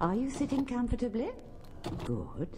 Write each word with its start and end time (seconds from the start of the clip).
Are 0.00 0.14
you 0.14 0.30
sitting 0.30 0.64
comfortably? 0.64 1.30
Good. 2.04 2.48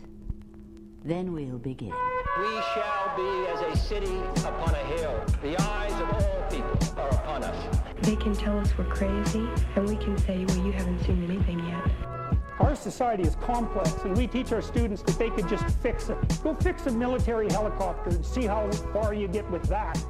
Then 1.04 1.32
we'll 1.32 1.58
begin. 1.58 1.92
We 2.38 2.50
shall 2.74 3.16
be 3.16 3.46
as 3.48 3.60
a 3.60 3.76
city 3.76 4.16
upon 4.36 4.74
a 4.74 4.84
hill. 4.96 5.24
The 5.42 5.60
eyes 5.60 5.92
of 6.00 6.10
all 6.12 6.42
people 6.50 7.00
are 7.00 7.08
upon 7.10 7.42
us. 7.44 7.78
They 8.02 8.14
can 8.16 8.34
tell 8.34 8.58
us 8.58 8.76
we're 8.78 8.84
crazy, 8.84 9.46
and 9.74 9.88
we 9.88 9.96
can 9.96 10.16
say, 10.18 10.44
well, 10.44 10.64
you 10.64 10.72
haven't 10.72 11.00
seen 11.04 11.24
anything 11.24 11.58
yet. 11.66 11.90
Our 12.60 12.76
society 12.76 13.24
is 13.24 13.34
complex, 13.36 13.92
and 14.04 14.16
we 14.16 14.28
teach 14.28 14.52
our 14.52 14.62
students 14.62 15.02
that 15.02 15.18
they 15.18 15.30
could 15.30 15.48
just 15.48 15.64
fix 15.78 16.08
it. 16.10 16.18
Go 16.44 16.54
fix 16.54 16.86
a 16.86 16.92
military 16.92 17.50
helicopter 17.50 18.10
and 18.10 18.24
see 18.24 18.44
how 18.46 18.70
far 18.92 19.14
you 19.14 19.26
get 19.26 19.50
with 19.50 19.64
that. 19.64 20.02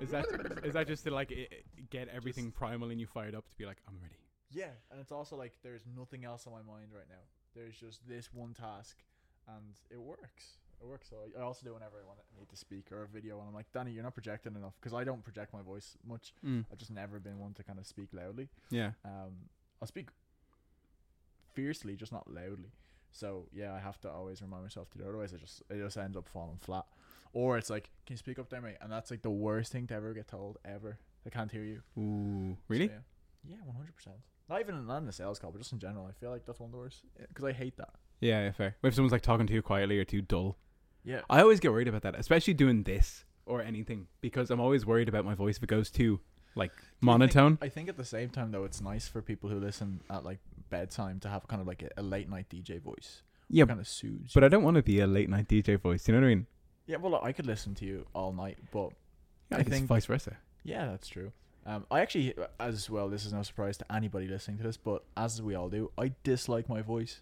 Is 0.00 0.10
that 0.10 0.26
is 0.64 0.74
that 0.74 0.86
just 0.86 1.04
to 1.04 1.10
like 1.10 1.32
i- 1.32 1.48
i- 1.50 1.62
get 1.90 2.08
everything 2.08 2.50
primal 2.50 2.90
and 2.90 3.00
you 3.00 3.06
fired 3.06 3.34
up 3.34 3.48
to 3.48 3.56
be 3.56 3.66
like 3.66 3.78
I'm 3.88 3.96
ready? 4.02 4.14
Yeah, 4.50 4.70
and 4.90 5.00
it's 5.00 5.12
also 5.12 5.36
like 5.36 5.52
there's 5.62 5.82
nothing 5.96 6.24
else 6.24 6.46
on 6.46 6.52
my 6.52 6.62
mind 6.62 6.88
right 6.94 7.08
now. 7.08 7.24
There's 7.54 7.76
just 7.76 8.06
this 8.08 8.30
one 8.32 8.54
task, 8.54 8.98
and 9.46 9.74
it 9.90 10.00
works. 10.00 10.58
It 10.80 10.86
works. 10.86 11.08
So 11.10 11.16
I, 11.16 11.40
I 11.40 11.42
also 11.42 11.66
do 11.66 11.74
whenever 11.74 11.96
I 12.02 12.06
want 12.06 12.18
to 12.20 12.38
need 12.38 12.48
to 12.50 12.56
speak 12.56 12.92
or 12.92 13.02
a 13.02 13.08
video, 13.08 13.38
and 13.40 13.48
I'm 13.48 13.54
like, 13.54 13.70
Danny, 13.72 13.90
you're 13.92 14.04
not 14.04 14.14
projecting 14.14 14.54
enough 14.54 14.74
because 14.80 14.94
I 14.94 15.04
don't 15.04 15.22
project 15.24 15.52
my 15.52 15.62
voice 15.62 15.96
much. 16.06 16.32
Mm. 16.46 16.64
I've 16.70 16.78
just 16.78 16.90
never 16.90 17.18
been 17.18 17.38
one 17.38 17.52
to 17.54 17.62
kind 17.62 17.78
of 17.78 17.86
speak 17.86 18.08
loudly. 18.12 18.48
Yeah. 18.70 18.92
Um, 19.04 19.48
I'll 19.82 19.88
speak 19.88 20.08
fiercely, 21.54 21.96
just 21.96 22.12
not 22.12 22.30
loudly. 22.32 22.72
So 23.12 23.46
yeah, 23.52 23.74
I 23.74 23.80
have 23.80 24.00
to 24.02 24.10
always 24.10 24.40
remind 24.42 24.62
myself 24.62 24.90
to 24.90 24.98
do. 24.98 25.04
it, 25.04 25.08
Otherwise, 25.08 25.32
it 25.32 25.40
just 25.40 25.62
it 25.70 25.78
just 25.78 25.96
ends 25.96 26.16
up 26.16 26.28
falling 26.28 26.58
flat. 26.58 26.84
Or 27.32 27.58
it's 27.58 27.68
like, 27.68 27.90
can 28.06 28.14
you 28.14 28.18
speak 28.18 28.38
up 28.38 28.48
there, 28.48 28.60
mate? 28.60 28.76
And 28.80 28.90
that's 28.90 29.10
like 29.10 29.22
the 29.22 29.30
worst 29.30 29.72
thing 29.72 29.86
to 29.88 29.94
ever 29.94 30.14
get 30.14 30.28
told 30.28 30.58
ever. 30.64 30.98
I 31.26 31.30
can't 31.30 31.50
hear 31.50 31.64
you. 31.64 31.82
Ooh, 31.98 32.56
really? 32.68 32.86
yeah. 32.86 33.00
Yeah, 33.48 33.56
one 33.64 33.76
hundred 33.76 33.94
percent. 33.96 34.16
Not 34.48 34.60
even 34.60 34.86
not 34.86 34.98
in 34.98 35.06
the 35.06 35.12
sales 35.12 35.38
call, 35.38 35.50
but 35.52 35.58
just 35.58 35.72
in 35.72 35.78
general. 35.78 36.06
I 36.06 36.12
feel 36.12 36.30
like 36.30 36.44
that's 36.46 36.58
one 36.60 36.68
of 36.68 36.72
the 36.72 36.78
worst 36.78 37.02
because 37.28 37.44
I 37.44 37.52
hate 37.52 37.76
that. 37.76 37.90
Yeah, 38.20 38.44
yeah, 38.44 38.52
fair. 38.52 38.76
If 38.82 38.94
someone's 38.94 39.12
like 39.12 39.22
talking 39.22 39.46
too 39.46 39.62
quietly 39.62 39.98
or 39.98 40.04
too 40.04 40.22
dull, 40.22 40.56
Yeah, 41.04 41.20
I 41.30 41.40
always 41.40 41.60
get 41.60 41.70
worried 41.70 41.86
about 41.88 42.02
that, 42.02 42.14
especially 42.18 42.54
doing 42.54 42.82
this 42.82 43.24
or 43.46 43.62
anything, 43.62 44.08
because 44.20 44.50
I'm 44.50 44.60
always 44.60 44.84
worried 44.84 45.08
about 45.08 45.24
my 45.24 45.34
voice 45.34 45.56
if 45.58 45.62
it 45.62 45.68
goes 45.68 45.90
too 45.90 46.20
like 46.54 46.72
monotone. 47.00 47.58
I 47.62 47.68
think 47.68 47.88
at 47.88 47.96
the 47.96 48.04
same 48.04 48.30
time 48.30 48.50
though, 48.50 48.64
it's 48.64 48.80
nice 48.80 49.06
for 49.06 49.22
people 49.22 49.48
who 49.50 49.60
listen 49.60 50.00
at 50.10 50.24
like 50.24 50.40
bedtime 50.70 51.20
to 51.20 51.28
have 51.28 51.46
kind 51.46 51.60
of 51.62 51.68
like 51.68 51.82
a, 51.82 51.90
a 51.98 52.02
late 52.02 52.28
night 52.28 52.46
DJ 52.50 52.82
voice. 52.82 53.22
Yeah, 53.48 53.64
kind 53.66 53.80
of 53.80 53.86
soothes. 53.88 54.32
but 54.34 54.44
I 54.44 54.48
don't 54.48 54.62
want 54.64 54.76
to 54.76 54.82
be 54.82 55.00
a 55.00 55.06
late 55.06 55.28
night 55.30 55.48
DJ 55.48 55.80
voice. 55.80 56.08
You 56.08 56.14
know 56.14 56.20
what 56.20 56.26
I 56.26 56.30
mean? 56.34 56.46
yeah, 56.86 56.96
well, 56.96 57.14
I 57.22 57.32
could 57.32 57.46
listen 57.46 57.74
to 57.76 57.84
you 57.84 58.06
all 58.14 58.32
night, 58.32 58.58
but 58.72 58.90
I, 59.52 59.56
I 59.56 59.58
think 59.58 59.68
think 59.70 59.86
vice 59.86 60.06
versa. 60.06 60.36
Yeah, 60.68 60.84
that's 60.86 61.08
true. 61.08 61.32
Um, 61.64 61.86
I 61.90 62.00
actually, 62.00 62.34
as 62.60 62.90
well, 62.90 63.08
this 63.08 63.24
is 63.24 63.32
no 63.32 63.42
surprise 63.42 63.78
to 63.78 63.90
anybody 63.90 64.28
listening 64.28 64.58
to 64.58 64.62
this, 64.62 64.76
but 64.76 65.02
as 65.16 65.40
we 65.40 65.54
all 65.54 65.70
do, 65.70 65.90
I 65.96 66.12
dislike 66.24 66.68
my 66.68 66.82
voice. 66.82 67.20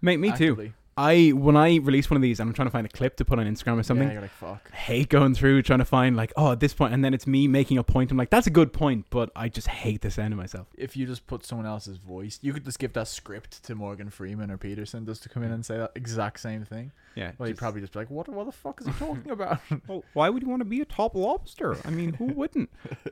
Mate, 0.00 0.18
me 0.18 0.32
too. 0.32 0.72
I 0.98 1.28
when 1.30 1.56
I 1.56 1.76
release 1.76 2.08
one 2.08 2.16
of 2.16 2.22
these 2.22 2.40
and 2.40 2.48
I'm 2.48 2.54
trying 2.54 2.68
to 2.68 2.72
find 2.72 2.86
a 2.86 2.90
clip 2.90 3.16
to 3.16 3.24
put 3.24 3.38
on 3.38 3.46
Instagram 3.46 3.78
or 3.78 3.82
something. 3.82 4.08
Yeah, 4.08 4.14
you're 4.14 4.22
like 4.22 4.30
fuck. 4.30 4.70
I 4.72 4.76
hate 4.76 5.08
going 5.10 5.34
through 5.34 5.60
trying 5.62 5.80
to 5.80 5.84
find 5.84 6.16
like 6.16 6.32
oh 6.36 6.52
at 6.52 6.60
this 6.60 6.72
point 6.72 6.94
and 6.94 7.04
then 7.04 7.12
it's 7.12 7.26
me 7.26 7.46
making 7.48 7.76
a 7.76 7.84
point. 7.84 8.10
I'm 8.10 8.16
like 8.16 8.30
that's 8.30 8.46
a 8.46 8.50
good 8.50 8.72
point, 8.72 9.06
but 9.10 9.30
I 9.36 9.48
just 9.50 9.68
hate 9.68 10.00
the 10.00 10.10
sound 10.10 10.32
of 10.32 10.38
myself. 10.38 10.68
If 10.74 10.96
you 10.96 11.04
just 11.06 11.26
put 11.26 11.44
someone 11.44 11.66
else's 11.66 11.98
voice, 11.98 12.38
you 12.40 12.54
could 12.54 12.64
just 12.64 12.78
give 12.78 12.94
that 12.94 13.08
script 13.08 13.62
to 13.64 13.74
Morgan 13.74 14.08
Freeman 14.08 14.50
or 14.50 14.56
Peterson 14.56 15.04
just 15.04 15.22
to 15.24 15.28
come 15.28 15.42
in 15.42 15.52
and 15.52 15.66
say 15.66 15.76
that 15.76 15.92
exact 15.94 16.40
same 16.40 16.64
thing. 16.64 16.92
Yeah. 17.14 17.32
Well, 17.38 17.48
you'd 17.48 17.58
probably 17.58 17.80
just 17.80 17.92
be 17.92 17.98
like, 17.98 18.10
"What? 18.10 18.28
What 18.28 18.46
the 18.46 18.52
fuck 18.52 18.80
is 18.80 18.86
he 18.86 18.92
talking 18.92 19.30
about?" 19.30 19.60
Well, 19.86 20.04
why 20.14 20.30
would 20.30 20.42
you 20.42 20.48
want 20.48 20.60
to 20.60 20.64
be 20.64 20.80
a 20.80 20.84
top 20.84 21.14
lobster? 21.14 21.76
I 21.84 21.90
mean, 21.90 22.14
who 22.14 22.24
wouldn't? 22.34 22.70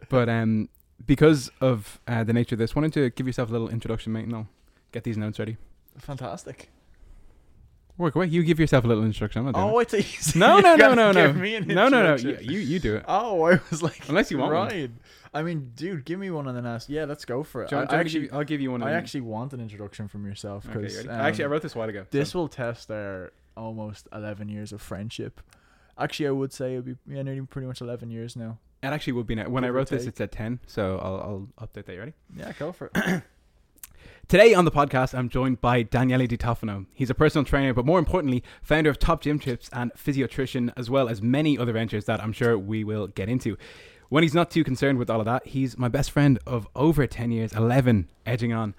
but 0.08 0.28
um, 0.28 0.68
because 1.06 1.50
of 1.60 2.00
uh, 2.08 2.24
the 2.24 2.32
nature 2.32 2.54
of 2.54 2.58
this, 2.58 2.74
wanted 2.74 2.92
to 2.94 3.10
give 3.10 3.26
yourself 3.26 3.48
a 3.48 3.52
little 3.52 3.68
introduction, 3.68 4.12
mate, 4.12 4.24
and 4.24 4.34
I'll 4.34 4.48
get 4.92 5.04
these 5.04 5.16
notes 5.16 5.38
ready. 5.38 5.56
Fantastic. 5.98 6.70
Work 7.96 8.16
away. 8.16 8.26
You 8.26 8.42
give 8.42 8.58
yourself 8.58 8.84
a 8.84 8.88
little 8.88 9.04
introduction. 9.04 9.40
I'm 9.40 9.46
not 9.46 9.54
doing 9.54 9.74
Oh, 9.74 9.78
it. 9.78 9.94
I 9.94 9.98
you 9.98 10.02
said 10.20 10.40
No, 10.40 10.58
no, 10.58 10.74
no, 10.74 10.94
no, 10.94 11.12
no, 11.12 11.26
give 11.28 11.36
me 11.36 11.54
an 11.54 11.66
no, 11.68 11.88
no, 11.88 12.02
no. 12.02 12.14
You, 12.16 12.38
you 12.40 12.58
you 12.58 12.78
do 12.80 12.96
it. 12.96 13.04
Oh, 13.06 13.42
I 13.44 13.60
was 13.70 13.82
like, 13.82 14.08
Unless 14.08 14.30
you 14.32 14.38
want 14.38 14.52
one. 14.52 14.66
right. 14.68 14.90
I 15.32 15.42
mean, 15.42 15.72
dude, 15.76 16.04
give 16.04 16.18
me 16.18 16.30
one 16.30 16.46
and 16.48 16.56
then 16.56 16.66
ask. 16.66 16.88
Yeah, 16.88 17.04
let's 17.04 17.24
go 17.24 17.42
for 17.44 17.62
it. 17.64 17.70
You 17.70 17.76
I, 17.78 17.80
I 17.80 17.84
want 17.84 17.90
me 17.92 17.96
to 17.96 18.00
actually, 18.00 18.30
I'll 18.30 18.44
give 18.44 18.60
you 18.60 18.70
one. 18.72 18.82
I 18.82 18.88
and- 18.90 18.96
actually 18.98 19.20
want 19.22 19.52
an 19.52 19.60
introduction 19.60 20.08
from 20.08 20.24
yourself 20.26 20.64
because 20.66 20.92
you 21.04 21.08
ready? 21.10 21.22
actually, 21.22 21.44
I 21.44 21.46
um, 21.46 21.52
wrote 21.52 21.62
this 21.62 21.74
a 21.74 21.78
while 21.78 21.88
ago. 21.88 22.06
This 22.10 22.30
so- 22.30 22.40
will 22.40 22.48
test 22.48 22.90
our 22.90 23.32
almost 23.56 24.08
11 24.12 24.48
years 24.48 24.72
of 24.72 24.82
friendship. 24.82 25.40
Actually, 25.96 26.26
I 26.26 26.30
would 26.32 26.52
say 26.52 26.72
it'd 26.72 26.84
be 26.84 26.96
yeah, 27.06 27.22
nearly 27.22 27.42
pretty 27.42 27.68
much 27.68 27.80
11 27.80 28.10
years 28.10 28.34
now. 28.34 28.58
It 28.82 28.88
actually 28.88 29.14
would 29.14 29.26
be 29.28 29.36
now. 29.36 29.48
When 29.48 29.62
I 29.64 29.68
Give 29.68 29.74
or 29.74 29.78
wrote 29.78 29.88
this, 29.88 30.02
take. 30.02 30.08
it 30.10 30.16
said 30.18 30.32
ten, 30.32 30.58
so 30.66 30.98
I'll 31.02 31.48
I'll 31.58 31.66
update 31.68 31.86
that. 31.86 31.92
You 31.94 32.00
ready? 32.00 32.12
Yeah, 32.36 32.52
go 32.58 32.70
for 32.72 32.90
it. 32.94 33.22
Today 34.28 34.54
on 34.54 34.64
the 34.64 34.70
podcast, 34.70 35.16
I'm 35.16 35.28
joined 35.28 35.60
by 35.60 35.82
Daniele 35.82 36.26
DiTofano. 36.26 36.86
He's 36.94 37.10
a 37.10 37.14
personal 37.14 37.44
trainer, 37.44 37.74
but 37.74 37.84
more 37.84 37.98
importantly, 37.98 38.42
founder 38.62 38.88
of 38.88 38.98
Top 38.98 39.20
Gym 39.20 39.38
Tips 39.38 39.68
and 39.72 39.92
Physiotrition, 39.94 40.72
as 40.76 40.88
well 40.88 41.08
as 41.08 41.20
many 41.20 41.58
other 41.58 41.72
ventures 41.72 42.06
that 42.06 42.22
I'm 42.22 42.32
sure 42.32 42.56
we 42.58 42.84
will 42.84 43.06
get 43.08 43.28
into. 43.28 43.58
When 44.08 44.22
he's 44.22 44.34
not 44.34 44.50
too 44.50 44.64
concerned 44.64 44.98
with 44.98 45.10
all 45.10 45.20
of 45.20 45.26
that, 45.26 45.46
he's 45.48 45.76
my 45.76 45.88
best 45.88 46.10
friend 46.10 46.38
of 46.46 46.66
over 46.74 47.06
10 47.06 47.32
years, 47.32 47.52
11 47.52 48.08
edging 48.24 48.52
on, 48.52 48.74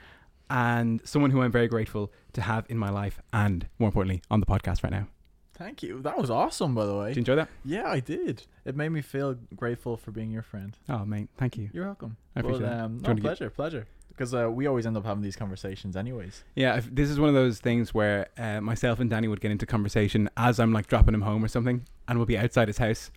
and 0.49 0.99
someone 1.07 1.31
who 1.31 1.41
I'm 1.41 1.51
very 1.51 1.67
grateful 1.67 2.11
to 2.33 2.41
have 2.41 2.65
in 2.69 2.77
my 2.77 2.89
life 2.89 3.19
and, 3.31 3.67
more 3.77 3.87
importantly, 3.89 4.23
on 4.31 4.39
the 4.39 4.45
podcast 4.47 4.83
right 4.83 4.91
now. 4.91 5.07
Thank 5.53 5.83
you. 5.83 6.01
That 6.01 6.17
was 6.17 6.29
awesome, 6.29 6.73
by 6.75 6.85
the 6.85 6.95
way. 6.95 7.07
Did 7.09 7.17
you 7.17 7.21
enjoy 7.21 7.35
that? 7.35 7.49
Yeah, 7.63 7.87
I 7.89 7.99
did. 8.01 8.43
It 8.65 8.75
made 8.75 8.89
me 8.89 9.01
feel 9.01 9.35
grateful 9.55 9.95
for 9.95 10.11
being 10.11 10.31
your 10.31 10.41
friend. 10.41 10.75
Oh, 10.89 11.05
mate, 11.05 11.29
thank 11.37 11.55
you. 11.57 11.69
You're 11.71 11.85
welcome. 11.85 12.17
I 12.35 12.39
appreciate 12.41 12.65
it. 12.65 12.73
um, 12.73 12.97
no, 12.97 13.09
wanna 13.09 13.15
get- 13.15 13.21
pleasure, 13.21 13.49
pleasure. 13.49 13.87
Because 14.15 14.33
uh, 14.33 14.49
we 14.49 14.65
always 14.65 14.85
end 14.85 14.95
up 14.95 15.05
having 15.05 15.23
these 15.23 15.35
conversations, 15.35 15.97
anyways. 15.97 16.43
Yeah, 16.55 16.77
if, 16.77 16.93
this 16.93 17.09
is 17.09 17.19
one 17.19 17.27
of 17.27 17.35
those 17.35 17.59
things 17.59 17.93
where 17.93 18.27
uh, 18.37 18.61
myself 18.61 18.99
and 18.99 19.09
Danny 19.09 19.27
would 19.27 19.41
get 19.41 19.51
into 19.51 19.65
conversation 19.65 20.29
as 20.37 20.59
I'm 20.59 20.71
like 20.71 20.87
dropping 20.87 21.13
him 21.13 21.21
home 21.21 21.43
or 21.43 21.47
something, 21.47 21.85
and 22.07 22.17
we'll 22.17 22.25
be 22.25 22.37
outside 22.37 22.69
his 22.69 22.77
house. 22.77 23.11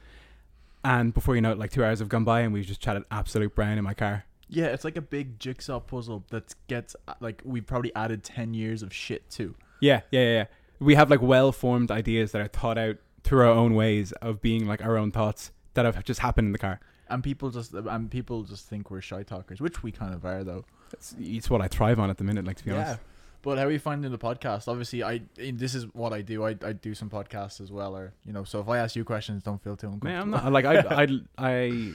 And 0.85 1.15
before 1.15 1.35
you 1.35 1.41
know 1.41 1.53
it, 1.53 1.59
like 1.59 1.71
two 1.71 1.85
hours 1.85 2.01
have 2.01 2.09
gone 2.09 2.25
by, 2.25 2.41
and 2.41 2.53
we've 2.53 2.67
just 2.67 2.81
chatted 2.81 3.05
absolute 3.11 3.55
brown 3.55 3.79
in 3.79 3.85
my 3.85 3.95
car. 3.95 4.25
Yeah, 4.49 4.67
it's 4.67 4.85
like 4.85 4.97
a 4.97 5.03
big 5.03 5.39
jigsaw 5.39 5.79
puzzle 5.81 6.25
that 6.31 6.55
gets 6.69 6.97
uh, 7.07 7.15
like 7.21 7.43
we 7.45 7.61
probably 7.61 7.95
added 7.95 8.25
10 8.25 8.55
years 8.55 8.83
of 8.83 8.93
shit 8.93 9.29
to. 9.31 9.55
Yeah, 9.81 10.01
yeah, 10.11 10.21
yeah. 10.21 10.33
yeah. 10.33 10.45
We 10.81 10.95
have 10.95 11.11
like 11.11 11.23
well 11.23 11.53
formed 11.53 11.91
ideas 11.91 12.33
that 12.33 12.41
are 12.41 12.49
thought 12.49 12.79
out 12.79 12.97
through 13.25 13.41
our 13.41 13.53
own 13.53 13.75
ways 13.75 14.13
of 14.13 14.41
being 14.41 14.67
like 14.67 14.83
our 14.83 14.97
own 14.97 15.11
thoughts 15.13 15.51
that 15.75 15.85
have 15.85 16.03
just 16.05 16.21
happened 16.21 16.47
in 16.47 16.53
the 16.53 16.59
car. 16.59 16.81
And 17.11 17.23
people 17.23 17.51
just 17.51 17.73
and 17.75 18.11
people 18.11 18.43
just 18.43 18.67
think 18.67 18.91
we're 18.91 19.01
shy 19.01 19.23
talkers, 19.23 19.61
which 19.61 19.83
we 19.83 19.93
kind 19.93 20.15
of 20.15 20.25
are 20.25 20.45
though. 20.45 20.65
It's, 20.93 21.15
it's 21.19 21.51
what 21.51 21.61
I 21.61 21.69
thrive 21.69 21.99
on 21.99 22.11
at 22.11 22.19
the 22.19 22.25
minute, 22.25 22.45
like 22.45 22.57
to 22.57 22.65
be 22.65 22.71
honest. 22.73 23.01
But 23.41 23.57
how 23.57 23.65
are 23.67 23.71
you 23.71 23.79
finding 23.79 24.11
the 24.11 24.19
podcast? 24.19 24.67
Obviously, 24.67 25.03
I 25.03 25.23
this 25.37 25.75
is 25.75 25.85
what 25.95 26.13
I 26.13 26.23
do. 26.23 26.45
I, 26.45 26.57
I 26.63 26.73
do 26.73 26.95
some 26.95 27.09
podcasts 27.09 27.61
as 27.61 27.71
well, 27.71 27.97
or 27.97 28.13
you 28.27 28.33
know. 28.33 28.45
So 28.45 28.61
if 28.61 28.69
I 28.69 28.79
ask 28.79 28.97
you 28.97 29.05
questions, 29.05 29.43
don't 29.45 29.63
feel 29.63 29.77
too 29.77 29.87
uncomfortable. 29.87 30.13
Man, 30.13 30.23
I'm 30.23 30.31
not 30.31 30.53
like 30.53 30.65
I, 30.65 31.05
I, 31.05 31.07
I. 31.39 31.93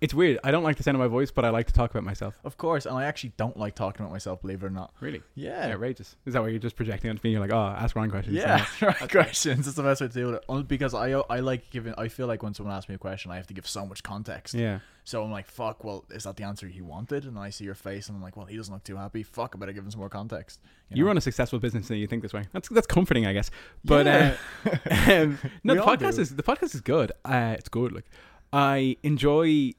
It's 0.00 0.14
weird. 0.14 0.38
I 0.44 0.52
don't 0.52 0.62
like 0.62 0.76
the 0.76 0.84
sound 0.84 0.94
of 0.94 1.00
my 1.00 1.08
voice, 1.08 1.32
but 1.32 1.44
I 1.44 1.50
like 1.50 1.66
to 1.66 1.72
talk 1.72 1.90
about 1.90 2.04
myself. 2.04 2.38
Of 2.44 2.56
course, 2.56 2.86
and 2.86 2.96
I 2.96 3.04
actually 3.04 3.32
don't 3.36 3.56
like 3.56 3.74
talking 3.74 4.02
about 4.04 4.12
myself, 4.12 4.40
believe 4.42 4.62
it 4.62 4.66
or 4.66 4.70
not. 4.70 4.92
Really? 5.00 5.22
Yeah, 5.34 5.72
Outrageous. 5.72 6.14
Is 6.24 6.34
that 6.34 6.42
why 6.42 6.48
you're 6.50 6.60
just 6.60 6.76
projecting 6.76 7.10
onto 7.10 7.20
me? 7.24 7.32
You're 7.32 7.40
like, 7.40 7.52
oh, 7.52 7.74
ask 7.76 7.96
Ryan 7.96 8.10
questions. 8.10 8.36
yeah, 8.36 8.64
questions. 9.10 9.64
That's 9.64 9.76
the 9.76 9.82
best 9.82 10.00
way 10.00 10.06
to 10.06 10.12
do 10.12 10.30
it. 10.34 10.44
Only 10.48 10.62
because 10.62 10.94
I 10.94 11.10
I 11.10 11.40
like 11.40 11.70
giving. 11.70 11.94
I 11.98 12.06
feel 12.08 12.28
like 12.28 12.44
when 12.44 12.54
someone 12.54 12.76
asks 12.76 12.88
me 12.88 12.94
a 12.94 12.98
question, 12.98 13.32
I 13.32 13.36
have 13.36 13.48
to 13.48 13.54
give 13.54 13.66
so 13.66 13.84
much 13.86 14.04
context. 14.04 14.54
Yeah. 14.54 14.78
So 15.02 15.24
I'm 15.24 15.32
like, 15.32 15.48
fuck. 15.50 15.82
Well, 15.82 16.04
is 16.10 16.24
that 16.24 16.36
the 16.36 16.44
answer 16.44 16.68
he 16.68 16.80
wanted? 16.80 17.24
And 17.24 17.34
then 17.36 17.42
I 17.42 17.50
see 17.50 17.64
your 17.64 17.74
face, 17.74 18.08
and 18.08 18.16
I'm 18.16 18.22
like, 18.22 18.36
well, 18.36 18.46
he 18.46 18.56
doesn't 18.56 18.72
look 18.72 18.84
too 18.84 18.96
happy. 18.96 19.24
Fuck, 19.24 19.54
I 19.56 19.58
better 19.58 19.72
give 19.72 19.82
him 19.82 19.90
some 19.90 20.00
more 20.00 20.08
context. 20.10 20.60
You 20.90 21.02
know? 21.02 21.08
run 21.08 21.18
a 21.18 21.20
successful 21.20 21.58
business 21.58 21.90
and 21.90 21.98
you 21.98 22.06
think 22.06 22.22
this 22.22 22.32
way. 22.32 22.44
That's 22.52 22.68
that's 22.68 22.86
comforting, 22.86 23.26
I 23.26 23.32
guess. 23.32 23.50
But 23.84 24.06
Yeah. 24.06 24.36
uh, 24.64 25.12
um, 25.12 25.38
no, 25.64 25.74
We 25.74 25.80
the 25.80 25.84
podcast 25.86 26.16
do. 26.16 26.20
is 26.22 26.36
the 26.36 26.42
podcast 26.44 26.74
is 26.76 26.82
good. 26.82 27.10
Uh, 27.24 27.56
it's 27.58 27.68
good. 27.68 27.90
Like 27.92 28.04
I 28.52 28.96
enjoy 29.02 29.72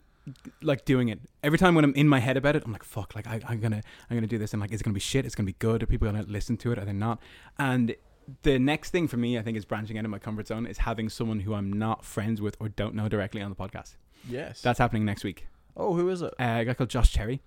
like 0.61 0.85
doing 0.85 1.09
it. 1.09 1.19
Every 1.43 1.57
time 1.57 1.75
when 1.75 1.83
I'm 1.83 1.93
in 1.95 2.07
my 2.07 2.19
head 2.19 2.37
about 2.37 2.55
it, 2.55 2.63
I'm 2.65 2.71
like, 2.71 2.83
fuck, 2.83 3.15
like 3.15 3.27
I, 3.27 3.41
I'm 3.47 3.59
gonna 3.59 3.81
I'm 4.09 4.17
gonna 4.17 4.27
do 4.27 4.37
this. 4.37 4.53
I'm 4.53 4.59
like, 4.59 4.71
is 4.71 4.81
it 4.81 4.83
gonna 4.83 4.93
be 4.93 4.99
shit? 4.99 5.25
It's 5.25 5.35
gonna 5.35 5.45
be 5.47 5.55
good. 5.59 5.83
Are 5.83 5.85
people 5.85 6.07
gonna 6.07 6.23
listen 6.27 6.57
to 6.57 6.71
it? 6.71 6.79
Are 6.79 6.85
they 6.85 6.93
not? 6.93 7.19
And 7.57 7.95
the 8.43 8.59
next 8.59 8.91
thing 8.91 9.07
for 9.07 9.17
me, 9.17 9.37
I 9.39 9.41
think, 9.41 9.57
is 9.57 9.65
branching 9.65 9.97
out 9.97 10.05
of 10.05 10.11
my 10.11 10.19
comfort 10.19 10.47
zone. 10.47 10.65
Is 10.67 10.79
having 10.79 11.09
someone 11.09 11.39
who 11.41 11.53
I'm 11.53 11.71
not 11.73 12.05
friends 12.05 12.41
with 12.41 12.55
or 12.59 12.69
don't 12.69 12.93
know 12.95 13.09
directly 13.09 13.41
on 13.41 13.49
the 13.49 13.55
podcast. 13.55 13.95
yes. 14.29 14.61
That's 14.61 14.77
happening 14.79 15.05
next 15.05 15.23
week. 15.23 15.47
oh, 15.75 15.95
who 15.95 16.09
is 16.09 16.21
it? 16.21 16.33
Uh, 16.39 16.57
a 16.59 16.65
guy 16.65 16.73
called 16.73 16.89
Josh 16.89 17.11
Cherry. 17.11 17.41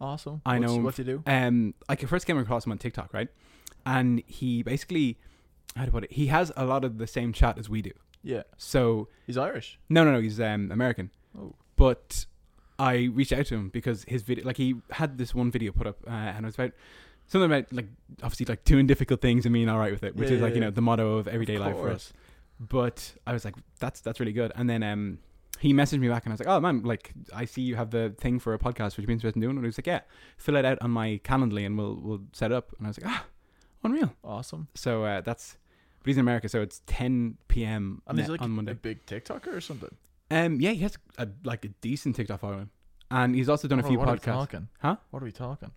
Awesome. 0.00 0.40
I 0.46 0.58
What's- 0.58 0.70
know 0.72 0.78
what 0.78 0.94
to 0.96 1.04
do. 1.04 1.22
Um, 1.26 1.74
I 1.88 1.96
first 1.96 2.24
came 2.26 2.38
across 2.38 2.64
him 2.66 2.70
on 2.72 2.78
TikTok, 2.78 3.12
right? 3.12 3.28
And 3.84 4.22
he 4.26 4.62
basically, 4.62 5.18
how 5.74 5.86
to 5.86 5.90
put 5.90 6.04
it, 6.04 6.12
he 6.12 6.26
has 6.28 6.52
a 6.56 6.64
lot 6.64 6.84
of 6.84 6.98
the 6.98 7.06
same 7.06 7.32
chat 7.32 7.58
as 7.58 7.68
we 7.68 7.82
do. 7.82 7.90
Yeah, 8.22 8.42
So 8.58 9.08
he's 9.26 9.36
Irish. 9.38 9.78
no, 9.88 10.04
no, 10.04 10.12
no, 10.12 10.20
he's 10.20 10.38
um 10.40 10.70
American. 10.70 11.10
Oh. 11.36 11.54
But 11.78 12.26
I 12.78 13.08
reached 13.12 13.32
out 13.32 13.46
to 13.46 13.54
him 13.54 13.68
because 13.70 14.04
his 14.06 14.22
video, 14.22 14.44
like 14.44 14.56
he 14.58 14.74
had 14.90 15.16
this 15.18 15.34
one 15.34 15.50
video 15.50 15.72
put 15.72 15.86
up, 15.86 15.98
uh, 16.06 16.10
and 16.10 16.44
it 16.44 16.48
was 16.48 16.54
about 16.56 16.72
something 17.26 17.50
about 17.50 17.72
like 17.72 17.86
obviously 18.22 18.46
like 18.46 18.64
doing 18.64 18.86
difficult 18.86 19.20
things 19.20 19.46
and 19.46 19.52
being 19.52 19.68
all 19.68 19.78
right 19.78 19.92
with 19.92 20.02
it, 20.02 20.14
which 20.16 20.28
Yeah, 20.28 20.36
is 20.36 20.42
like 20.42 20.50
yeah, 20.50 20.54
you 20.56 20.60
know 20.62 20.70
the 20.70 20.82
motto 20.82 21.16
of 21.18 21.26
everyday 21.28 21.54
Of 21.56 21.60
life 21.62 21.76
for 21.76 21.90
us. 21.90 22.12
But 22.60 23.14
I 23.26 23.32
was 23.32 23.44
like, 23.44 23.54
that's 23.78 24.00
that's 24.00 24.18
really 24.20 24.32
good. 24.32 24.52
And 24.56 24.68
then 24.68 24.82
um, 24.82 25.18
he 25.60 25.72
messaged 25.72 26.00
me 26.00 26.08
back 26.08 26.24
and 26.24 26.32
I 26.32 26.34
was 26.34 26.40
like, 26.40 26.48
oh 26.48 26.60
man, 26.60 26.82
like 26.82 27.12
I 27.34 27.44
see 27.44 27.62
you 27.62 27.76
have 27.76 27.90
the 27.90 28.14
thing 28.18 28.38
for 28.38 28.54
a 28.54 28.58
podcast. 28.58 28.96
which 28.96 28.98
you 29.00 29.06
be 29.06 29.12
interested 29.12 29.36
in 29.36 29.42
doing? 29.42 29.56
it? 29.56 29.58
And 29.58 29.64
he 29.64 29.68
was 29.68 29.78
like, 29.78 29.86
yeah, 29.86 30.00
fill 30.36 30.56
it 30.56 30.64
out 30.64 30.78
on 30.82 30.90
my 30.90 31.20
Calendly 31.24 31.64
and 31.66 31.76
we'll 31.78 31.96
we'll 32.02 32.20
set 32.32 32.50
it 32.50 32.54
up. 32.54 32.72
And 32.78 32.86
I 32.86 32.90
was 32.90 33.00
like, 33.00 33.10
ah, 33.12 33.24
unreal. 33.84 34.12
Awesome. 34.24 34.68
So 34.74 35.04
uh, 35.04 35.20
that's, 35.20 35.56
but 36.00 36.06
he's 36.06 36.16
in 36.16 36.20
America, 36.22 36.48
so 36.48 36.60
it's 36.62 36.82
10 36.86 37.36
p.m. 37.48 38.02
And 38.06 38.18
he's 38.18 38.28
like 38.28 38.40
on 38.42 38.50
a 38.50 38.54
Monday. 38.54 38.72
big 38.74 39.04
TikToker 39.06 39.48
or 39.54 39.60
something. 39.60 39.94
Um, 40.30 40.60
yeah, 40.60 40.70
he 40.72 40.80
has 40.82 40.96
a, 41.16 41.28
like 41.44 41.64
a 41.64 41.68
decent 41.80 42.16
TikTok 42.16 42.40
following, 42.40 42.70
and 43.10 43.34
he's 43.34 43.48
also 43.48 43.66
done 43.68 43.80
a 43.80 43.84
Oh, 43.84 43.88
few 43.88 43.98
what 43.98 44.08
Are 44.08 44.12
we 44.12 44.18
podcasts. 44.18 44.24
talking? 44.24 44.68
Huh? 44.80 44.96
What 45.10 45.22
are 45.22 45.26
we 45.26 45.32
talking? 45.32 45.70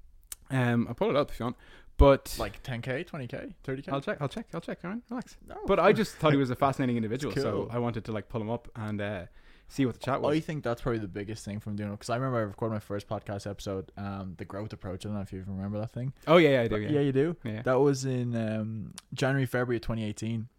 Um, 0.50 0.88
I'll 0.90 0.94
pull 0.96 1.10
it 1.10 1.16
up 1.16 1.32
if 1.32 1.40
you 1.40 1.46
want, 1.46 1.56
but 1.98 2.36
Like 2.38 2.62
10k, 2.62 3.08
20k, 3.10 3.54
30k? 3.64 3.90
I'll 3.94 4.02
check. 4.02 4.18
I'll 4.20 4.28
check. 4.28 4.48
I'll 4.54 4.60
check. 4.62 4.80
Aaron, 4.84 5.02
relax. 5.10 5.38
No. 5.48 5.56
But 5.66 5.80
I 5.80 5.94
just 5.94 6.16
thought 6.18 6.34
he 6.34 6.38
was 6.38 6.50
a 6.50 6.56
fascinating 6.66 6.98
individual, 6.98 7.34
so 7.34 7.52
cool. 7.52 7.70
I 7.72 7.80
wanted 7.80 8.04
to 8.06 8.12
like 8.12 8.28
pull 8.28 8.42
him 8.42 8.50
up 8.50 8.68
and 8.76 9.00
uh, 9.00 9.26
see 9.70 9.86
what 9.86 9.94
the 9.96 10.02
chat 10.06 10.22
was. 10.22 10.36
I 10.36 10.42
think 10.42 10.64
that's 10.66 10.82
probably 10.82 11.00
the 11.00 11.08
biggest 11.08 11.46
thing 11.46 11.62
from 11.62 11.78
doing 11.78 11.88
it 11.90 11.94
because 11.94 12.10
I 12.10 12.16
remember 12.18 12.40
I 12.40 12.42
recorded 12.42 12.74
my 12.74 12.80
first 12.80 13.08
podcast 13.08 13.50
episode, 13.50 13.94
um, 13.96 14.34
the 14.38 14.44
growth 14.44 14.74
approach. 14.74 15.06
I 15.06 15.10
don't 15.10 15.16
know 15.16 15.22
if 15.22 15.32
you 15.32 15.40
even 15.40 15.56
remember 15.56 15.80
that 15.80 15.92
thing. 15.94 16.12
oh 16.28 16.36
yeah, 16.36 16.50
yeah, 16.50 16.62
I 16.64 16.68
do. 16.68 16.78
Yeah, 16.82 17.00
you 17.00 17.14
do. 17.14 17.38
yeah. 17.46 17.62
That 17.62 17.80
was 17.80 18.04
in 18.04 18.36
um, 18.36 18.94
January, 19.14 19.46
February 19.46 19.78
of 19.78 19.84
2018. 19.84 20.50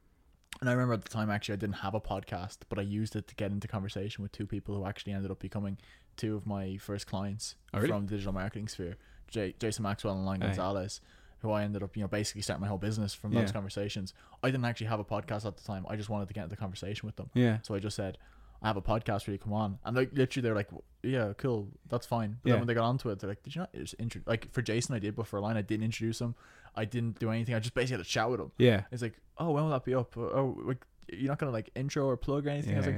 And 0.60 0.69
I 0.69 0.72
remember 0.72 0.94
at 0.94 1.02
the 1.02 1.08
time, 1.08 1.28
actually, 1.31 1.54
I 1.54 1.56
didn't 1.56 1.76
have 1.76 1.94
a 1.94 2.00
podcast, 2.00 2.58
but 2.69 2.78
I 2.78 2.82
used 2.82 3.16
it 3.16 3.26
to 3.28 3.34
get 3.34 3.50
into 3.50 3.66
conversation 3.66 4.22
with 4.22 4.31
two 4.32 4.46
people 4.46 4.76
who 4.76 4.87
actually 4.87 5.12
ended 5.12 5.31
up 5.31 5.40
becoming 5.40 5.76
two 6.16 6.37
of 6.37 6.46
my 6.46 6.76
first 6.76 7.06
clients 7.06 7.56
Oh, 7.75 7.78
really? 7.78 7.88
from 7.88 8.06
the 8.06 8.10
digital 8.12 8.32
marketing 8.32 8.69
sphere 8.69 8.96
J- 9.28 9.54
Jason 9.58 9.82
Maxwell 9.82 10.14
and 10.16 10.28
Aye. 10.28 10.46
Gonzalez, 10.46 11.00
who 11.40 11.50
I 11.50 11.64
ended 11.64 11.82
up, 11.82 11.96
you 11.96 12.02
know, 12.02 12.08
basically 12.08 12.43
starting 12.43 12.60
my 12.60 12.69
whole 12.69 12.78
business 12.78 13.12
from 13.14 13.32
those 13.34 13.50
conversations. 13.50 14.14
I 14.43 14.50
didn't 14.50 14.64
actually 14.66 14.87
have 14.88 15.00
a 15.00 15.04
podcast 15.04 15.44
at 15.46 15.56
the 15.56 15.64
time. 15.64 15.84
I 15.88 15.96
just 15.96 16.08
wanted 16.10 16.28
to 16.28 16.34
get 16.34 16.44
into 16.44 16.54
conversation 16.56 17.06
with 17.06 17.16
them. 17.16 17.31
yeah. 17.34 17.58
So 17.62 17.75
I 17.75 17.78
just 17.81 17.96
said, 17.96 18.19
I 18.62 18.69
have 18.69 18.76
a 18.76 18.82
podcast 18.82 19.26
where 19.26 19.32
you 19.32 19.38
come 19.38 19.54
on. 19.54 19.78
And 19.84 19.96
like 19.96 20.10
literally 20.12 20.43
they're 20.44 20.54
like, 20.54 20.69
yeah, 21.02 21.32
cool, 21.38 21.66
that's 21.88 22.06
fine. 22.06 22.37
But 22.43 22.49
Yeah. 22.50 22.52
then 22.52 22.60
when 22.60 22.69
they 22.69 22.75
got 22.75 22.84
onto 22.84 23.08
it, 23.10 23.19
they're 23.19 23.31
like, 23.31 23.43
did 23.43 23.56
you 23.56 23.60
not 23.62 23.72
just 23.75 23.96
intro 23.99 24.20
like 24.26 24.52
for 24.52 24.62
Jason 24.62 24.94
I 24.94 25.00
did, 25.00 25.16
but 25.16 25.26
for 25.26 25.40
Line 25.40 25.56
I 25.56 25.62
didn't 25.62 25.84
introduce 25.84 26.20
him. 26.20 26.37
I 26.76 26.84
didn't 26.84 27.19
do 27.19 27.31
anything. 27.31 27.54
I 27.56 27.58
just 27.58 27.75
basically 27.75 27.94
had 27.99 28.06
a 28.06 28.08
chat 28.08 28.31
with 28.31 28.38
him. 28.40 28.52
Yeah. 28.58 28.82
It's 28.93 29.02
like, 29.02 29.14
oh, 29.42 29.50
when 29.52 29.64
will 29.64 29.70
that 29.70 29.84
be 29.84 29.94
up? 29.94 30.16
Oh, 30.16 30.56
like 30.64 30.84
you're 31.08 31.28
not 31.28 31.38
gonna 31.38 31.52
like 31.52 31.70
intro 31.74 32.06
or 32.06 32.16
plug 32.16 32.46
or 32.46 32.50
anything. 32.50 32.74
I 32.74 32.78
was 32.78 32.86
like, 32.86 32.96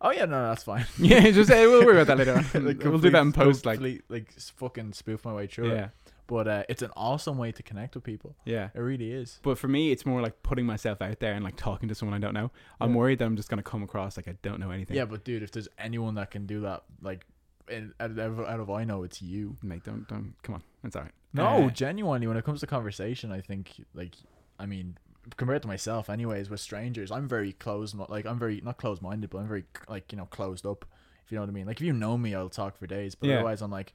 oh 0.00 0.10
yeah, 0.10 0.24
no, 0.26 0.42
no, 0.42 0.48
that's 0.48 0.64
fine. 0.64 0.86
yeah, 0.98 1.30
just 1.30 1.48
say 1.48 1.66
we'll 1.66 1.84
worry 1.84 2.00
about 2.00 2.06
that 2.08 2.18
later. 2.18 2.34
on. 2.54 2.64
Like, 2.66 2.78
we'll 2.84 2.98
do 2.98 3.10
that 3.10 3.22
in 3.22 3.32
post, 3.32 3.66
like 3.66 3.76
complete, 3.78 4.02
like 4.08 4.32
fucking 4.56 4.92
spoof 4.92 5.24
my 5.24 5.32
way 5.32 5.46
through 5.46 5.70
yeah, 5.70 5.84
it. 5.86 5.90
But 6.28 6.48
uh, 6.48 6.62
it's 6.68 6.82
an 6.82 6.90
awesome 6.96 7.38
way 7.38 7.52
to 7.52 7.62
connect 7.62 7.94
with 7.94 8.02
people. 8.04 8.34
yeah. 8.44 8.70
It 8.74 8.80
really 8.80 9.12
is. 9.12 9.38
But 9.42 9.58
for 9.58 9.68
me, 9.68 9.92
it's 9.92 10.04
more 10.04 10.20
like 10.20 10.42
putting 10.42 10.66
myself 10.66 11.00
out 11.00 11.20
there 11.20 11.34
and 11.34 11.44
like 11.44 11.54
talking 11.56 11.88
to 11.88 11.94
someone 11.94 12.14
I 12.16 12.18
don't 12.20 12.34
know. 12.34 12.50
I'm 12.80 12.90
Yeah. 12.90 12.96
worried 12.96 13.18
that 13.20 13.26
I'm 13.26 13.36
just 13.36 13.48
gonna 13.48 13.62
come 13.62 13.82
across 13.84 14.16
like 14.16 14.26
I 14.28 14.34
don't 14.42 14.58
know 14.60 14.70
anything. 14.72 14.96
Yeah, 14.96 15.04
but 15.04 15.24
dude, 15.24 15.42
if 15.44 15.52
there's 15.52 15.68
anyone 15.78 16.16
that 16.16 16.30
can 16.32 16.46
do 16.46 16.60
that, 16.62 16.82
like, 17.00 17.24
in, 17.68 17.92
out, 18.00 18.10
of, 18.18 18.40
out 18.40 18.60
of 18.60 18.70
I 18.70 18.84
know, 18.84 19.02
it's 19.04 19.22
you. 19.22 19.56
mate, 19.62 19.82
don't 19.84 20.06
don't 20.08 20.34
come 20.42 20.56
on. 20.56 20.62
It's 20.84 20.94
alright. 20.96 21.12
No, 21.32 21.66
Uh, 21.66 21.70
genuinely, 21.70 22.26
when 22.26 22.36
it 22.36 22.44
comes 22.44 22.60
to 22.60 22.66
conversation, 22.66 23.30
I 23.32 23.40
think 23.40 23.72
like 23.94 24.14
I 24.58 24.66
mean, 24.66 24.98
compared 25.36 25.62
to 25.62 25.68
myself, 25.68 26.08
anyways, 26.08 26.48
with 26.50 26.60
strangers, 26.60 27.10
I'm 27.10 27.28
very 27.28 27.52
closed. 27.52 27.96
Like 27.96 28.26
I'm 28.26 28.38
very 28.38 28.60
not 28.64 28.76
closed 28.78 29.02
minded, 29.02 29.30
but 29.30 29.38
I'm 29.38 29.48
very 29.48 29.64
like 29.88 30.12
you 30.12 30.18
know 30.18 30.26
closed 30.26 30.66
up. 30.66 30.84
If 31.24 31.32
you 31.32 31.36
know 31.36 31.42
what 31.42 31.50
I 31.50 31.52
mean. 31.52 31.66
Like 31.66 31.80
if 31.80 31.86
you 31.86 31.92
know 31.92 32.16
me, 32.16 32.34
I'll 32.34 32.48
talk 32.48 32.76
for 32.78 32.86
days. 32.86 33.14
But 33.16 33.28
Yeah. 33.28 33.34
otherwise, 33.36 33.60
I'm 33.62 33.70
like, 33.70 33.92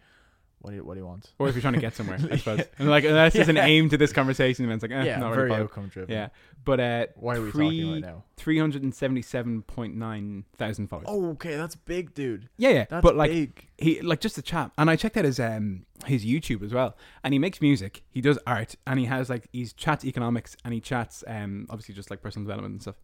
what 0.61 0.71
do 0.71 0.75
you 0.77 0.83
what 0.83 0.93
do 0.93 0.99
you 0.99 1.05
want? 1.05 1.31
or 1.39 1.47
if 1.47 1.55
you're 1.55 1.61
trying 1.61 1.73
to 1.73 1.79
get 1.79 1.95
somewhere, 1.95 2.19
I 2.31 2.35
suppose. 2.37 2.61
And 2.77 2.89
like 2.89 3.03
that's 3.03 3.35
just 3.35 3.49
an 3.49 3.57
aim 3.57 3.89
to 3.89 3.97
this 3.97 4.13
conversation. 4.13 4.65
And 4.65 4.73
it's 4.73 4.83
like, 4.83 4.91
eh, 4.91 5.03
yeah, 5.03 5.17
not 5.17 5.33
very 5.33 5.51
outcome 5.51 5.87
driven. 5.87 6.13
Yeah, 6.13 6.29
but 6.63 6.79
uh, 6.79 7.07
Why 7.15 7.35
are 7.37 7.41
we 7.41 7.51
three, 7.51 7.65
talking 7.65 7.91
right 7.93 8.01
now? 8.01 8.23
Three 8.37 8.59
hundred 8.59 8.83
and 8.83 8.93
seventy-seven 8.93 9.63
point 9.63 9.95
nine 9.95 10.45
thousand 10.57 10.87
followers. 10.87 11.07
Oh, 11.09 11.31
okay, 11.31 11.55
that's 11.55 11.75
big, 11.75 12.13
dude. 12.13 12.49
yeah, 12.57 12.69
yeah. 12.69 12.85
That's 12.89 13.03
but 13.03 13.15
like 13.15 13.31
big. 13.31 13.67
he 13.77 14.01
like 14.01 14.19
just 14.19 14.37
a 14.37 14.41
chat, 14.41 14.71
and 14.77 14.89
I 14.89 14.95
checked 14.95 15.17
out 15.17 15.25
his 15.25 15.39
um 15.39 15.85
his 16.05 16.25
YouTube 16.25 16.63
as 16.63 16.73
well, 16.73 16.95
and 17.23 17.33
he 17.33 17.39
makes 17.39 17.61
music, 17.61 18.03
he 18.09 18.21
does 18.21 18.37
art, 18.45 18.75
and 18.85 18.99
he 18.99 19.05
has 19.05 19.29
like 19.29 19.47
he's 19.51 19.73
chats 19.73 20.05
economics, 20.05 20.55
and 20.63 20.73
he 20.73 20.79
chats 20.79 21.23
um 21.27 21.65
obviously 21.69 21.95
just 21.95 22.09
like 22.11 22.21
personal 22.21 22.45
development 22.45 22.73
and 22.73 22.81
stuff. 22.81 22.95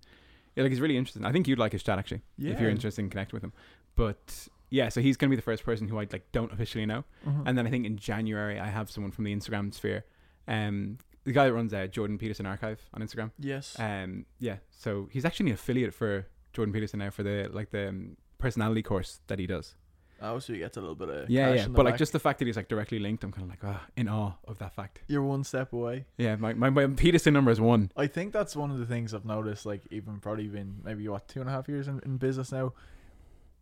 Yeah, 0.56 0.64
like 0.64 0.72
he's 0.72 0.82
really 0.82 0.98
interesting. 0.98 1.26
I 1.26 1.32
think 1.32 1.48
you'd 1.48 1.60
like 1.60 1.72
his 1.72 1.84
chat 1.84 2.00
actually, 2.00 2.22
if 2.40 2.60
you're 2.60 2.70
interested 2.70 3.02
in 3.02 3.10
connecting 3.10 3.36
with 3.36 3.44
him. 3.44 3.54
But 3.96 4.48
yeah, 4.70 4.90
so 4.90 5.02
he's 5.02 5.18
gonna 5.18 5.30
be 5.30 5.36
the 5.36 5.42
first 5.42 5.64
person 5.64 5.88
who 5.88 5.98
I 6.00 6.08
like 6.12 6.32
don't 6.32 6.52
officially 6.52 6.86
know, 6.86 7.04
Mhm. 7.26 7.44
and 7.46 7.58
then 7.58 7.66
I 7.68 7.70
think 7.70 7.86
in 7.86 7.98
January 7.98 8.60
I 8.60 8.68
have 8.68 8.90
someone 8.92 9.12
from 9.12 9.24
the 9.26 9.36
Instagram 9.36 9.74
sphere, 9.74 10.06
um 10.48 10.98
the 11.24 11.34
guy 11.34 11.46
that 11.46 11.54
runs 11.54 11.74
uh, 11.74 11.88
Jordan 11.88 12.18
Peterson 12.18 12.46
Archive 12.46 12.82
on 12.94 13.02
Instagram. 13.02 13.32
yes. 13.38 13.76
Um, 13.78 14.26
yeah, 14.40 14.58
so 14.70 15.10
he's 15.12 15.26
actually 15.26 15.48
an 15.50 15.56
affiliate 15.56 15.94
for 15.94 16.26
Jordan 16.54 16.72
Peterson 16.74 17.00
now 17.00 17.10
for 17.10 17.22
the 17.24 17.50
like 17.52 17.72
the 17.72 17.90
um, 17.90 18.16
personality 18.38 18.82
course 18.82 19.20
that 19.28 19.38
he 19.38 19.46
does. 19.46 19.76
oh, 20.22 20.40
so 20.40 20.54
you 20.54 20.60
get 20.60 20.78
a 20.78 20.80
little 20.80 20.96
bit 20.96 21.10
of 21.10 21.30
Yeah, 21.30 21.54
yeah, 21.54 21.68
but 21.68 21.84
like 21.86 21.94
back. 21.96 22.00
just 22.00 22.14
the 22.14 22.20
fact 22.20 22.40
that 22.40 22.46
he's 22.46 22.56
like 22.56 22.70
directly 22.70 22.98
linked, 22.98 23.24
I'm 23.26 23.32
kind 23.34 23.44
of 23.44 23.50
like 23.50 23.60
ah, 23.64 23.86
in 23.98 24.08
awe 24.08 24.34
of 24.48 24.58
that 24.60 24.74
fact. 24.74 25.02
you're 25.08 25.22
one 25.22 25.44
step 25.44 25.74
away. 25.74 26.06
Yeah, 26.18 26.38
my, 26.38 26.54
my 26.54 26.70
my 26.70 26.88
Peterson 26.88 27.34
number 27.34 27.52
is 27.52 27.60
one. 27.60 27.92
I 27.98 28.08
think 28.08 28.32
that's 28.32 28.56
one 28.56 28.72
of 28.72 28.80
the 28.80 28.86
things 28.86 29.14
I've 29.14 29.26
noticed, 29.26 29.66
like 29.66 29.82
even 29.92 30.20
probably 30.20 30.48
been 30.48 30.80
maybe 30.84 31.08
what 31.10 31.28
two 31.28 31.42
and 31.42 31.50
a 31.50 31.52
half 31.52 31.68
years 31.68 31.90
in, 31.90 32.00
in 32.06 32.16
business 32.18 32.54
now. 32.54 32.72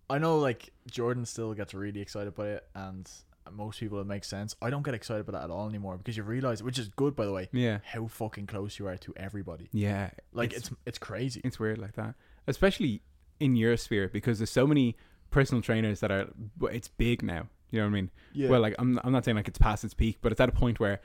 I 0.10 0.18
know 0.20 0.38
like 0.40 0.72
Jordan 0.90 1.26
still 1.26 1.54
gets 1.54 1.74
really 1.74 2.02
excited 2.02 2.36
by 2.36 2.48
it, 2.50 2.68
and 2.76 3.10
most 3.52 3.80
people 3.80 4.00
it 4.02 4.08
makes 4.08 4.28
sense. 4.28 4.56
I 4.62 4.70
don't 4.70 4.84
get 4.84 4.94
excited 4.94 5.26
by 5.26 5.34
that 5.34 5.44
at 5.46 5.50
all 5.52 5.68
anymore 5.70 5.98
because 5.98 6.18
you 6.18 6.24
realize, 6.24 6.62
which 6.64 6.78
is 6.80 6.90
good 6.90 7.16
by 7.16 7.26
the 7.26 7.32
way, 7.32 7.50
Yeah, 7.52 7.80
how 7.84 8.08
fucking 8.08 8.48
close 8.48 8.78
you 8.80 8.88
are 8.88 8.98
to 8.98 9.14
everybody. 9.18 9.70
yeah, 9.72 10.10
Like 10.34 10.54
it's 10.54 10.72
it's, 10.86 10.98
crazy. 10.98 11.42
it's 11.44 11.60
weird 11.60 11.78
like 11.78 11.94
that, 11.94 12.16
especially 12.48 13.02
in 13.40 13.56
your 13.56 13.78
sphere 13.78 14.08
because 14.08 14.40
there's 14.40 14.50
so 14.52 14.66
many 14.68 14.96
personal 15.32 15.62
trainers 15.62 16.00
that 16.00 16.12
are. 16.12 16.28
It's 16.72 16.88
big 16.88 17.22
now. 17.24 17.48
You 17.72 17.80
know 17.80 17.86
what 17.86 17.92
I 17.92 17.94
mean? 17.94 18.12
Yeah. 18.34 18.50
Well, 18.50 18.62
like 18.62 18.76
I'm 18.80 19.00
I'm 19.04 19.12
not 19.12 19.26
saying 19.26 19.36
like 19.38 19.48
it's 19.48 19.58
past 19.60 19.84
its 19.84 19.94
peak, 19.94 20.20
but 20.22 20.32
it's 20.32 20.40
at 20.42 20.50
a 20.50 20.54
point 20.54 20.80
where 20.80 21.02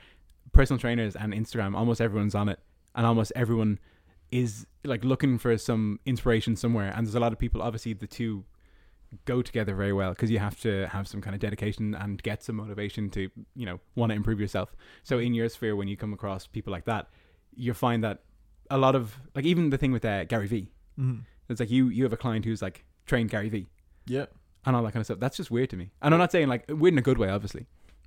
personal 0.53 0.79
trainers 0.79 1.15
and 1.15 1.33
Instagram, 1.33 1.75
almost 1.75 1.99
everyone's 2.01 2.35
on 2.35 2.49
it, 2.49 2.59
and 2.95 3.05
almost 3.05 3.31
everyone 3.35 3.79
is 4.31 4.65
like 4.85 5.03
looking 5.03 5.37
for 5.37 5.57
some 5.57 5.99
inspiration 6.05 6.55
somewhere. 6.55 6.93
And 6.95 7.05
there's 7.05 7.15
a 7.15 7.19
lot 7.19 7.33
of 7.33 7.39
people. 7.39 7.61
Obviously, 7.61 7.93
the 7.93 8.07
two 8.07 8.45
go 9.25 9.41
together 9.41 9.75
very 9.75 9.93
well 9.93 10.11
because 10.11 10.31
you 10.31 10.39
have 10.39 10.59
to 10.61 10.87
have 10.87 11.07
some 11.07 11.21
kind 11.21 11.33
of 11.35 11.41
dedication 11.41 11.93
and 11.95 12.21
get 12.23 12.43
some 12.43 12.55
motivation 12.55 13.09
to 13.11 13.29
you 13.55 13.65
know 13.65 13.79
want 13.95 14.09
to 14.11 14.15
improve 14.15 14.39
yourself. 14.39 14.75
So 15.03 15.19
in 15.19 15.33
your 15.33 15.49
sphere, 15.49 15.75
when 15.75 15.87
you 15.87 15.97
come 15.97 16.13
across 16.13 16.47
people 16.47 16.71
like 16.71 16.85
that, 16.85 17.07
you 17.55 17.73
find 17.73 18.03
that 18.03 18.19
a 18.69 18.77
lot 18.77 18.95
of 18.95 19.17
like 19.35 19.45
even 19.45 19.69
the 19.69 19.77
thing 19.77 19.91
with 19.91 20.05
uh, 20.05 20.23
Gary 20.25 20.47
V. 20.47 20.71
Mhm. 20.99 21.21
It's 21.49 21.59
like 21.59 21.69
you 21.71 21.87
you 21.89 22.03
have 22.03 22.13
a 22.13 22.17
client 22.17 22.45
who's 22.45 22.61
like 22.61 22.85
trained 23.05 23.29
Gary 23.29 23.49
V 23.49 23.67
Yeah. 24.07 24.27
and 24.65 24.75
all 24.75 24.83
that 24.83 24.93
kind 24.93 25.01
of 25.01 25.05
stuff. 25.07 25.19
That's 25.19 25.35
just 25.37 25.51
weird 25.51 25.69
to 25.71 25.77
me. 25.77 25.91
And 26.01 26.13
I'm 26.13 26.19
not 26.19 26.31
saying 26.31 26.47
like 26.47 26.65
weird 26.69 26.93
in 26.93 26.97
a 26.99 27.01
good 27.01 27.17
way, 27.17 27.29
obviously. 27.29 27.65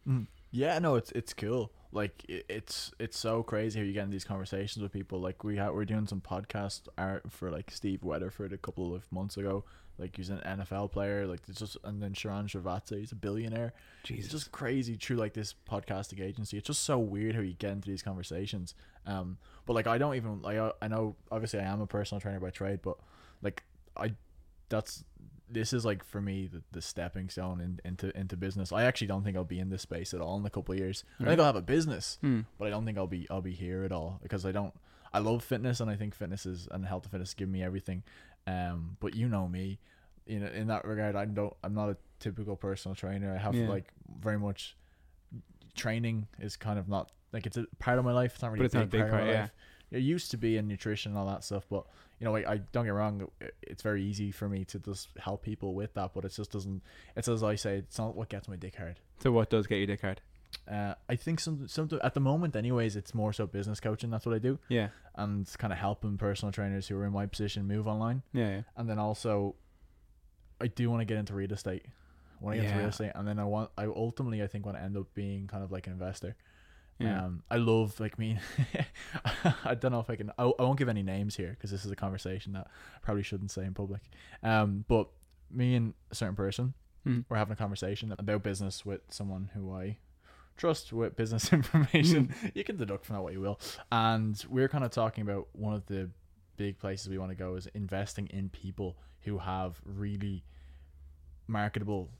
Mm. 0.08 0.26
Yeah, 0.50 0.78
no, 0.78 0.94
it's 0.94 1.10
it's 1.12 1.34
cool. 1.34 1.72
Like 1.92 2.24
it's 2.28 2.92
it's 2.98 3.18
so 3.18 3.42
crazy 3.42 3.78
how 3.78 3.84
you 3.84 3.92
get 3.92 4.04
in 4.04 4.10
these 4.10 4.24
conversations 4.24 4.82
with 4.82 4.92
people. 4.92 5.20
Like 5.20 5.44
we 5.44 5.56
had 5.56 5.70
we're 5.72 5.84
doing 5.84 6.06
some 6.06 6.20
podcast 6.20 6.88
art 6.96 7.30
for 7.30 7.50
like 7.50 7.70
Steve 7.70 8.02
Weatherford 8.02 8.52
a 8.52 8.58
couple 8.58 8.94
of 8.94 9.10
months 9.12 9.36
ago. 9.36 9.64
Like 9.98 10.16
he's 10.16 10.30
an 10.30 10.40
NFL 10.44 10.90
player. 10.92 11.26
Like 11.26 11.40
it's 11.48 11.60
just 11.60 11.76
and 11.84 12.02
then 12.02 12.12
Sharran 12.14 12.48
Srivatsaa, 12.48 12.98
he's 12.98 13.12
a 13.12 13.16
billionaire. 13.16 13.72
Jesus. 14.02 14.24
It's 14.24 14.32
just 14.32 14.52
crazy 14.52 14.96
through 14.96 15.16
like 15.16 15.34
this 15.34 15.54
podcasting 15.70 16.20
agency. 16.20 16.56
It's 16.58 16.66
just 16.66 16.82
so 16.84 16.98
weird 16.98 17.34
how 17.36 17.40
you 17.42 17.54
get 17.54 17.70
into 17.72 17.88
these 17.88 18.02
conversations. 18.02 18.74
Um, 19.06 19.38
but 19.66 19.74
like 19.74 19.86
I 19.86 19.98
don't 19.98 20.16
even 20.16 20.42
like 20.42 20.58
I, 20.58 20.72
I 20.82 20.88
know 20.88 21.16
obviously 21.30 21.60
I 21.60 21.64
am 21.64 21.80
a 21.80 21.86
personal 21.86 22.20
trainer 22.20 22.40
by 22.40 22.50
trade, 22.50 22.80
but 22.82 22.96
like 23.42 23.62
I 23.96 24.14
that's 24.68 25.04
this 25.48 25.72
is 25.74 25.84
like 25.84 26.02
for 26.02 26.20
me 26.20 26.48
the, 26.52 26.62
the 26.72 26.80
stepping 26.82 27.28
stone 27.28 27.60
in, 27.60 27.78
into 27.84 28.16
into 28.18 28.36
business. 28.36 28.72
I 28.72 28.84
actually 28.84 29.06
don't 29.08 29.22
think 29.22 29.36
I'll 29.36 29.44
be 29.44 29.60
in 29.60 29.68
this 29.70 29.82
space 29.82 30.12
at 30.14 30.20
all 30.20 30.36
in 30.38 30.44
a 30.44 30.50
couple 30.50 30.72
of 30.72 30.78
years. 30.80 31.04
I 31.20 31.24
think 31.26 31.38
I'll 31.38 31.46
have 31.46 31.54
a 31.54 31.62
business, 31.62 32.18
Hmm. 32.22 32.40
but 32.58 32.66
I 32.66 32.70
don't 32.70 32.84
think 32.84 32.98
I'll 32.98 33.06
be 33.06 33.26
I'll 33.30 33.42
be 33.42 33.52
here 33.52 33.84
at 33.84 33.92
all 33.92 34.18
because 34.22 34.44
I 34.44 34.50
don't. 34.52 34.74
I 35.12 35.18
love 35.20 35.44
fitness 35.44 35.78
and 35.78 35.88
I 35.88 35.94
think 35.94 36.12
fitness 36.12 36.44
is 36.44 36.66
and 36.72 36.84
health 36.84 37.04
and 37.04 37.12
fitness 37.12 37.34
give 37.34 37.48
me 37.48 37.62
everything. 37.62 38.02
Um, 38.46 38.96
but 39.00 39.14
you 39.14 39.28
know 39.28 39.48
me, 39.48 39.78
you 40.26 40.40
know 40.40 40.46
in 40.46 40.66
that 40.68 40.84
regard, 40.84 41.16
I 41.16 41.24
don't. 41.24 41.54
I'm 41.62 41.74
not 41.74 41.90
a 41.90 41.96
typical 42.20 42.56
personal 42.56 42.94
trainer. 42.94 43.34
I 43.34 43.38
have 43.38 43.54
Yeah. 43.54 43.68
like 43.68 43.92
very 44.20 44.38
much 44.38 44.76
training 45.74 46.28
is 46.40 46.56
kind 46.56 46.78
of 46.78 46.88
not 46.88 47.10
like 47.32 47.46
it's 47.46 47.56
a 47.56 47.66
part 47.78 47.98
of 47.98 48.04
my 48.04 48.12
life. 48.12 48.32
It's 48.34 48.42
not 48.42 48.52
really 48.52 48.64
it's 48.64 48.74
not 48.74 48.84
a 48.84 48.86
big 48.86 49.00
part, 49.00 49.10
part, 49.10 49.22
of 49.22 49.28
my 49.28 49.32
yeah. 49.34 49.40
life. 49.42 49.50
It 49.90 49.98
used 50.00 50.30
to 50.32 50.36
be 50.36 50.56
in 50.56 50.66
nutrition 50.66 51.12
and 51.12 51.18
all 51.18 51.26
that 51.26 51.44
stuff, 51.44 51.66
but 51.68 51.86
you 52.18 52.24
know, 52.24 52.32
like 52.32 52.46
I 52.46 52.58
don't 52.72 52.84
get 52.84 52.94
wrong, 52.94 53.28
it's 53.62 53.82
very 53.82 54.02
easy 54.02 54.30
for 54.30 54.48
me 54.48 54.64
to 54.66 54.78
just 54.78 55.08
help 55.18 55.42
people 55.42 55.74
with 55.74 55.94
that, 55.94 56.12
but 56.14 56.24
it 56.24 56.32
just 56.32 56.50
doesn't. 56.50 56.82
It's 57.16 57.28
as 57.28 57.42
I 57.42 57.54
say, 57.54 57.76
it's 57.78 57.98
not 57.98 58.16
what 58.16 58.28
gets 58.28 58.48
my 58.48 58.56
dick 58.56 58.76
hard. 58.76 59.00
So 59.20 59.30
what 59.32 59.50
does 59.50 59.66
get 59.66 59.76
your 59.76 59.86
dick 59.86 60.00
hard? 60.00 60.20
Uh, 60.70 60.94
I 61.08 61.16
think 61.16 61.40
some 61.40 61.68
something 61.68 61.98
at 62.02 62.14
the 62.14 62.20
moment, 62.20 62.56
anyways, 62.56 62.96
it's 62.96 63.14
more 63.14 63.32
so 63.32 63.46
business 63.46 63.80
coaching. 63.80 64.10
That's 64.10 64.24
what 64.24 64.34
I 64.34 64.38
do, 64.38 64.58
Yeah, 64.68 64.88
and 65.14 65.46
kind 65.58 65.72
of 65.72 65.78
helping 65.78 66.16
personal 66.18 66.52
trainers 66.52 66.88
who 66.88 66.96
are 66.98 67.04
in 67.04 67.12
my 67.12 67.26
position 67.26 67.66
move 67.66 67.86
online, 67.86 68.22
yeah, 68.32 68.48
yeah. 68.50 68.60
and 68.76 68.88
then 68.88 68.98
also, 68.98 69.56
I 70.60 70.68
do 70.68 70.88
want 70.90 71.00
to 71.02 71.04
get 71.04 71.18
into 71.18 71.34
real 71.34 71.52
estate. 71.52 71.84
I 72.40 72.44
want 72.44 72.56
to 72.56 72.62
get 72.62 72.66
into 72.70 72.78
real 72.80 72.88
estate, 72.88 73.12
and 73.14 73.28
then 73.28 73.38
I 73.38 73.44
want, 73.44 73.70
I 73.76 73.84
ultimately, 73.84 74.42
I 74.42 74.46
think, 74.46 74.64
want 74.66 74.78
to 74.78 74.82
end 74.82 74.96
up 74.96 75.12
being 75.14 75.46
kind 75.46 75.62
of 75.62 75.70
like 75.70 75.86
an 75.86 75.92
investor. 75.92 76.34
yeah. 76.98 77.24
Um, 77.24 77.42
I 77.50 77.56
love 77.56 77.98
like 78.00 78.18
me. 78.18 78.38
I 79.64 79.74
don't 79.74 79.92
know 79.92 80.00
if 80.00 80.08
I 80.10 80.16
can. 80.16 80.30
I, 80.38 80.44
I 80.44 80.62
won't 80.62 80.78
give 80.78 80.88
any 80.88 81.02
names 81.02 81.36
here 81.36 81.50
because 81.50 81.70
this 81.70 81.84
is 81.84 81.90
a 81.90 81.96
conversation 81.96 82.52
that 82.54 82.66
I 82.68 82.98
probably 83.02 83.22
shouldn't 83.22 83.50
say 83.50 83.64
in 83.64 83.74
public. 83.74 84.00
Um, 84.42 84.84
but 84.88 85.08
me 85.50 85.74
and 85.74 85.94
a 86.10 86.14
certain 86.14 86.36
person 86.36 86.74
Mm. 87.06 87.26
were 87.28 87.36
having 87.36 87.52
a 87.52 87.56
conversation 87.56 88.14
about 88.18 88.42
business 88.42 88.86
with 88.86 89.02
someone 89.10 89.50
who 89.52 89.70
I 89.74 89.98
trust 90.56 90.92
with 90.92 91.16
business 91.16 91.48
hmm. 91.50 91.56
information. 91.56 92.34
you 92.54 92.64
can 92.64 92.76
deduct 92.76 93.04
from 93.06 93.16
that 93.16 93.22
what 93.22 93.32
you 93.32 93.40
will. 93.40 93.58
And 93.90 94.42
we're 94.48 94.68
kind 94.68 94.84
of 94.84 94.90
talking 94.90 95.22
about 95.22 95.48
one 95.52 95.74
of 95.74 95.86
the 95.86 96.10
big 96.56 96.78
places 96.78 97.08
we 97.08 97.18
want 97.18 97.30
to 97.30 97.36
go 97.36 97.54
is 97.56 97.66
investing 97.74 98.26
in 98.28 98.48
people 98.48 98.96
who 99.20 99.38
have 99.38 99.80
really 99.84 100.44
marketable 101.46 102.10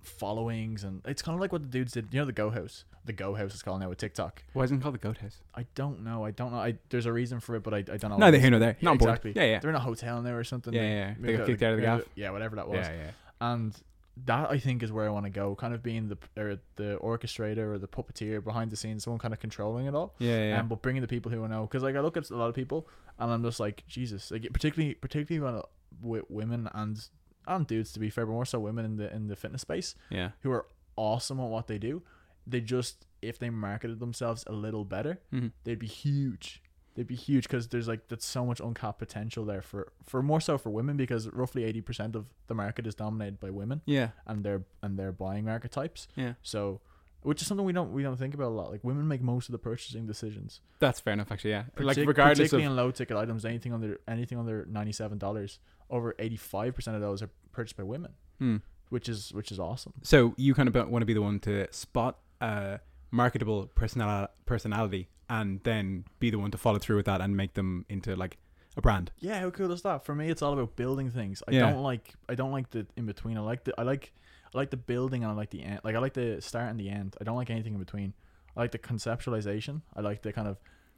followings 0.00 0.82
and 0.82 1.00
it's 1.06 1.22
kind 1.22 1.34
of 1.34 1.40
like 1.40 1.52
what 1.52 1.62
the 1.62 1.68
dudes 1.68 1.92
did 1.92 2.08
you 2.10 2.18
know 2.18 2.26
the 2.26 2.32
go 2.32 2.50
house 2.50 2.84
the 3.04 3.12
go 3.12 3.34
house 3.34 3.54
is 3.54 3.62
called 3.62 3.78
now 3.78 3.88
with 3.88 3.98
tiktok 3.98 4.42
Why 4.52 4.64
isn't 4.64 4.78
it 4.78 4.82
called 4.82 4.94
the 4.94 4.98
Goat 4.98 5.18
House? 5.18 5.40
i 5.54 5.64
don't 5.76 6.02
know 6.02 6.24
i 6.24 6.32
don't 6.32 6.50
know 6.50 6.58
I, 6.58 6.74
there's 6.90 7.06
a 7.06 7.12
reason 7.12 7.38
for 7.38 7.54
it 7.54 7.62
but 7.62 7.72
i, 7.72 7.76
I 7.78 7.82
don't 7.82 8.10
know 8.10 8.16
Neither 8.16 8.38
here 8.38 8.50
nor 8.50 8.58
there. 8.58 8.76
yeah, 8.80 8.84
Not 8.84 8.96
exactly 8.96 9.32
Yeah, 9.36 9.44
yeah. 9.44 9.58
they're 9.60 9.70
in 9.70 9.76
a 9.76 9.80
hotel 9.80 10.20
now 10.20 10.32
or 10.34 10.42
something 10.42 10.72
Yeah, 10.74 10.80
They- 10.80 10.88
yeah, 10.88 10.96
yeah. 11.08 11.14
They 11.20 11.36
got 11.36 11.46
kicked 11.46 11.62
out 11.62 11.70
of 11.72 11.76
the 11.76 11.82
gaff. 11.82 12.00
yeah 12.16 12.30
whatever 12.30 12.56
that 12.56 12.68
was 12.68 12.78
Yeah, 12.78 12.92
yeah. 12.92 13.10
and 13.40 13.76
that 14.26 14.50
I 14.50 14.58
think 14.58 14.82
is 14.82 14.92
where 14.92 15.06
I 15.06 15.10
want 15.10 15.24
to 15.24 15.30
go, 15.30 15.54
kind 15.54 15.72
of 15.74 15.82
being 15.82 16.08
the 16.08 16.18
or 16.36 16.58
the 16.76 16.98
orchestrator 17.02 17.72
or 17.72 17.78
the 17.78 17.88
puppeteer 17.88 18.42
behind 18.44 18.70
the 18.70 18.76
scenes, 18.76 19.04
someone 19.04 19.18
kind 19.18 19.32
of 19.32 19.40
controlling 19.40 19.86
it 19.86 19.94
all. 19.94 20.14
Yeah, 20.18 20.48
yeah. 20.50 20.60
Um, 20.60 20.68
but 20.68 20.82
bringing 20.82 21.02
the 21.02 21.08
people 21.08 21.32
who 21.32 21.44
I 21.44 21.48
know, 21.48 21.62
because 21.62 21.82
like 21.82 21.96
I 21.96 22.00
look 22.00 22.16
at 22.16 22.28
a 22.30 22.36
lot 22.36 22.48
of 22.48 22.54
people 22.54 22.88
and 23.18 23.32
I'm 23.32 23.42
just 23.42 23.58
like 23.60 23.84
Jesus, 23.88 24.30
like 24.30 24.46
particularly 24.52 24.94
particularly 24.94 25.40
when, 25.42 25.62
with 26.02 26.24
women 26.30 26.68
and 26.74 27.08
and 27.46 27.66
dudes 27.66 27.92
to 27.92 28.00
be 28.00 28.10
fair, 28.10 28.26
but 28.26 28.32
more 28.32 28.44
so 28.44 28.60
women 28.60 28.84
in 28.84 28.96
the 28.96 29.12
in 29.14 29.28
the 29.28 29.36
fitness 29.36 29.62
space 29.62 29.94
yeah. 30.10 30.30
who 30.42 30.50
are 30.52 30.66
awesome 30.96 31.40
at 31.40 31.48
what 31.48 31.66
they 31.66 31.78
do. 31.78 32.02
They 32.46 32.60
just 32.60 33.06
if 33.22 33.38
they 33.38 33.48
marketed 33.50 33.98
themselves 34.00 34.44
a 34.46 34.52
little 34.52 34.84
better, 34.84 35.20
Mhm. 35.32 35.52
they'd 35.64 35.78
be 35.78 35.86
huge. 35.86 36.60
They'd 36.94 37.06
be 37.06 37.14
huge 37.16 37.44
because 37.44 37.68
there's 37.68 37.88
like 37.88 38.08
that's 38.08 38.26
so 38.26 38.44
much 38.44 38.60
uncapped 38.60 38.98
potential 38.98 39.44
there 39.46 39.62
for 39.62 39.92
for 40.04 40.22
more 40.22 40.40
so 40.40 40.58
for 40.58 40.68
women 40.70 40.96
because 40.98 41.26
roughly 41.30 41.64
eighty 41.64 41.80
percent 41.80 42.14
of 42.14 42.26
the 42.48 42.54
market 42.54 42.86
is 42.86 42.94
dominated 42.94 43.40
by 43.40 43.48
women 43.50 43.80
Yeah. 43.86 44.08
and 44.26 44.44
their 44.44 44.62
and 44.82 44.98
their 44.98 45.10
buying 45.10 45.48
archetypes. 45.48 46.06
Yeah. 46.16 46.34
So, 46.42 46.82
which 47.22 47.40
is 47.40 47.48
something 47.48 47.64
we 47.64 47.72
don't 47.72 47.92
we 47.92 48.02
don't 48.02 48.18
think 48.18 48.34
about 48.34 48.48
a 48.48 48.54
lot. 48.54 48.70
Like 48.70 48.84
women 48.84 49.08
make 49.08 49.22
most 49.22 49.48
of 49.48 49.52
the 49.52 49.58
purchasing 49.58 50.06
decisions. 50.06 50.60
That's 50.80 51.00
fair 51.00 51.14
enough, 51.14 51.32
actually. 51.32 51.50
Yeah. 51.52 51.64
like 51.78 51.96
Partic- 51.96 52.06
regardless 52.06 52.52
of 52.52 52.60
in 52.60 52.76
low 52.76 52.90
ticket 52.90 53.16
items, 53.16 53.44
anything 53.46 53.72
under 53.72 53.98
anything 54.06 54.38
under 54.38 54.66
ninety 54.66 54.92
seven 54.92 55.16
dollars, 55.16 55.60
over 55.88 56.14
eighty 56.18 56.36
five 56.36 56.74
percent 56.74 56.94
of 56.94 57.00
those 57.00 57.22
are 57.22 57.30
purchased 57.52 57.78
by 57.78 57.84
women, 57.84 58.12
Hmm. 58.38 58.56
which 58.90 59.08
is 59.08 59.32
which 59.32 59.50
is 59.50 59.58
awesome. 59.58 59.94
So 60.02 60.34
you 60.36 60.52
kind 60.52 60.68
of 60.68 60.74
want 60.90 61.00
to 61.00 61.06
be 61.06 61.14
the 61.14 61.22
one 61.22 61.40
to 61.40 61.72
spot 61.72 62.18
a 62.42 62.80
marketable 63.10 63.66
personal 63.74 64.28
personality 64.44 65.08
and 65.40 65.60
then 65.64 66.04
be 66.20 66.28
the 66.30 66.38
one 66.38 66.50
to 66.50 66.58
follow 66.58 66.78
through 66.78 66.96
with 66.96 67.06
that 67.06 67.20
and 67.20 67.36
make 67.36 67.54
them 67.54 67.84
into 67.88 68.14
like 68.16 68.36
a 68.76 68.80
brand. 68.80 69.10
Yeah, 69.18 69.40
how 69.40 69.50
cool 69.50 69.70
is 69.72 69.82
that? 69.82 70.04
For 70.04 70.14
me, 70.14 70.28
it's 70.30 70.42
all 70.42 70.52
about 70.52 70.76
building 70.76 71.10
things. 71.10 71.42
I 71.48 71.52
Yeah. 71.52 71.70
don't 71.70 71.82
like 71.82 72.14
I 72.28 72.34
don't 72.34 72.52
like 72.52 72.68
the 72.70 72.86
in 72.96 73.06
between. 73.06 73.36
I 73.36 73.40
like 73.40 73.64
the 73.64 73.72
I 73.78 73.82
like 73.82 74.12
I 74.54 74.58
like 74.58 74.70
the 74.70 74.76
building 74.92 75.22
and 75.24 75.32
I 75.32 75.34
like 75.34 75.50
the 75.50 75.62
end. 75.62 75.80
Like 75.84 75.94
I 75.96 75.98
like 75.98 76.14
the 76.14 76.40
start 76.40 76.68
and 76.70 76.78
the 76.78 76.88
end. 76.90 77.16
I 77.20 77.24
don't 77.24 77.36
like 77.36 77.50
anything 77.50 77.74
in 77.74 77.80
between. 77.80 78.12
I 78.56 78.60
like 78.60 78.72
the 78.72 78.78
conceptualization. 78.78 79.82
I 79.96 80.00
like 80.02 80.20
the 80.22 80.32
kind 80.32 80.48
of 80.48 80.56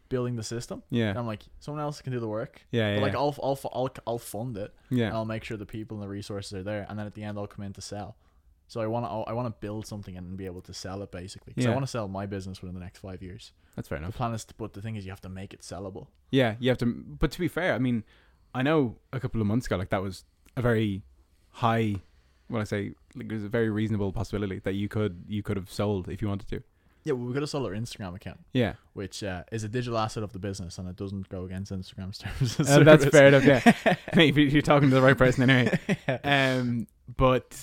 building 0.08 0.36
the 0.36 0.42
system. 0.42 0.82
Yeah. 0.90 1.10
And 1.10 1.18
I'm 1.18 1.26
like 1.26 1.42
someone 1.60 1.82
else 1.82 2.00
can 2.02 2.12
do 2.12 2.20
the 2.20 2.28
work. 2.28 2.60
Yeah, 2.70 2.90
But 2.90 2.96
yeah, 2.96 3.02
like 3.02 3.12
yeah. 3.12 3.18
I'll 3.20 3.36
I'll 3.42 3.58
I'll 3.72 3.90
I'll 4.06 4.18
fund 4.18 4.56
it. 4.56 4.74
Yeah. 4.90 5.06
And 5.08 5.14
I'll 5.16 5.24
make 5.24 5.44
sure 5.44 5.56
the 5.56 5.66
people 5.78 5.96
and 5.96 6.04
the 6.04 6.08
resources 6.08 6.52
are 6.54 6.62
there, 6.62 6.86
and 6.88 6.98
then 6.98 7.06
at 7.06 7.14
the 7.14 7.22
end 7.22 7.38
I'll 7.38 7.46
come 7.46 7.64
in 7.64 7.72
to 7.74 7.80
sell. 7.80 8.16
So 8.66 8.80
I 8.80 8.86
want 8.86 9.04
to 9.06 9.10
I 9.30 9.32
want 9.32 9.46
to 9.48 9.54
build 9.66 9.86
something 9.86 10.16
and 10.16 10.36
be 10.36 10.46
able 10.46 10.62
to 10.62 10.74
sell 10.74 11.02
it 11.02 11.10
basically. 11.12 11.52
Because 11.52 11.64
Yeah. 11.66 11.70
I 11.72 11.74
want 11.74 11.86
to 11.86 11.90
sell 11.90 12.08
my 12.08 12.26
business 12.26 12.60
within 12.62 12.74
the 12.74 12.80
next 12.80 12.98
five 13.00 13.22
years. 13.22 13.52
That's 13.76 13.88
fair 13.88 13.98
The 13.98 14.04
enough. 14.04 14.16
plan 14.16 14.32
is, 14.34 14.44
to, 14.46 14.54
but 14.54 14.72
the 14.72 14.80
thing 14.82 14.96
is, 14.96 15.04
you 15.04 15.10
have 15.10 15.20
to 15.22 15.28
make 15.28 15.52
it 15.52 15.60
sellable. 15.60 16.06
Yeah, 16.30 16.54
you 16.60 16.68
have 16.70 16.78
to. 16.78 16.86
But 16.86 17.30
to 17.32 17.38
be 17.40 17.48
fair, 17.48 17.74
I 17.74 17.78
mean, 17.78 18.04
I 18.54 18.62
know 18.62 18.96
a 19.12 19.18
couple 19.20 19.40
of 19.40 19.46
months 19.46 19.66
ago, 19.66 19.76
like 19.76 19.90
that 19.90 20.02
was 20.02 20.24
a 20.56 20.62
very 20.62 21.02
high. 21.50 21.96
What 22.48 22.60
I 22.60 22.64
say, 22.64 22.92
like 23.16 23.30
it 23.30 23.34
was 23.34 23.44
a 23.44 23.48
very 23.48 23.70
reasonable 23.70 24.12
possibility 24.12 24.58
that 24.60 24.74
you 24.74 24.88
could 24.88 25.24
you 25.26 25.42
could 25.42 25.56
have 25.56 25.70
sold 25.72 26.08
if 26.08 26.20
you 26.22 26.28
wanted 26.28 26.48
to. 26.48 26.62
Yeah, 27.04 27.12
well, 27.14 27.26
we 27.26 27.32
could 27.34 27.42
have 27.42 27.50
sold 27.50 27.66
our 27.66 27.72
Instagram 27.72 28.14
account, 28.14 28.40
Yeah, 28.54 28.74
which 28.94 29.22
uh, 29.22 29.42
is 29.52 29.62
a 29.62 29.68
digital 29.68 29.98
asset 29.98 30.22
of 30.22 30.32
the 30.32 30.38
business, 30.38 30.78
and 30.78 30.88
it 30.88 30.96
doesn't 30.96 31.28
go 31.28 31.44
against 31.44 31.70
Instagram's 31.72 32.16
terms. 32.24 32.58
of 32.60 32.66
Uh, 32.68 32.82
that's 32.82 33.04
fair 33.06 33.26
enough. 33.28 33.44
Yeah, 33.44 33.96
maybe 34.14 34.44
you're 34.44 34.62
talking 34.62 34.88
to 34.88 34.94
the 34.94 35.02
right 35.02 35.16
person 35.18 35.48
anyway. 35.50 35.78
Um, 36.24 36.86
but 37.16 37.58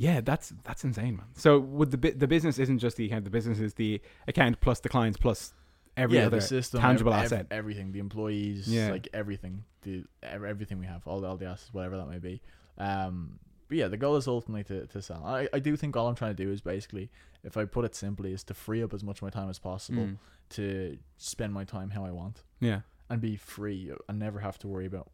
yeah, 0.00 0.20
that's 0.20 0.52
that's 0.64 0.84
insane, 0.84 1.16
man. 1.16 1.26
So 1.34 1.58
would 1.58 1.90
the 1.90 2.10
the 2.12 2.28
business 2.28 2.58
isn't 2.58 2.78
just 2.78 2.96
the 2.96 3.06
account? 3.06 3.24
The 3.24 3.30
business 3.30 3.58
is 3.58 3.74
the 3.74 4.00
account 4.28 4.60
plus 4.60 4.78
the 4.80 4.88
clients 4.88 5.18
plus 5.18 5.52
every 5.96 6.18
yeah, 6.18 6.26
other 6.26 6.36
the 6.36 6.42
system, 6.42 6.80
tangible 6.80 7.12
ev- 7.12 7.24
asset. 7.24 7.46
everything, 7.50 7.90
the 7.92 7.98
employees, 7.98 8.68
Yeah. 8.68 8.90
like 8.92 9.08
everything, 9.12 9.64
the 9.82 10.04
everything 10.22 10.78
we 10.78 10.86
have, 10.86 11.02
all 11.08 11.20
the, 11.20 11.26
all 11.26 11.36
the 11.36 11.46
assets, 11.46 11.74
whatever 11.74 11.96
that 11.96 12.06
may 12.08 12.18
be. 12.20 12.40
Um, 12.78 13.40
but 13.68 13.76
yeah, 13.78 13.88
the 13.88 13.96
goal 13.96 14.14
is 14.16 14.28
ultimately 14.28 14.62
to, 14.64 14.86
to 14.86 15.02
sell. 15.02 15.22
I, 15.26 15.48
I 15.52 15.58
do 15.58 15.76
think 15.76 15.96
all 15.96 16.06
I'm 16.06 16.14
trying 16.14 16.36
to 16.36 16.42
do 16.44 16.50
is 16.52 16.60
basically, 16.60 17.10
if 17.42 17.56
I 17.56 17.64
put 17.64 17.84
it 17.84 17.94
simply, 17.96 18.32
is 18.32 18.44
to 18.44 18.54
free 18.54 18.82
up 18.82 18.94
as 18.94 19.02
much 19.02 19.18
of 19.18 19.22
my 19.22 19.30
time 19.30 19.50
as 19.50 19.58
possible 19.58 20.04
Mm. 20.04 20.16
to 20.50 20.96
spend 21.16 21.52
my 21.52 21.64
time 21.64 21.90
how 21.90 22.04
I 22.04 22.12
want 22.12 22.44
Yeah, 22.60 22.80
and 23.10 23.20
be 23.20 23.36
free 23.36 23.92
and 24.08 24.18
never 24.20 24.38
have 24.40 24.58
to 24.60 24.68
worry 24.68 24.86
about 24.86 25.10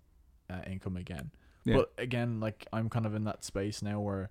uh, 0.51 0.61
income 0.67 0.97
again. 0.99 1.31
Yeah. 1.65 1.77
But 1.77 1.93
again, 1.97 2.39
like 2.41 2.67
I'm 2.75 2.91
kind 2.91 3.07
of 3.07 3.15
in 3.15 3.25
that 3.25 3.43
space 3.43 3.81
now 3.83 3.99
where 4.01 4.29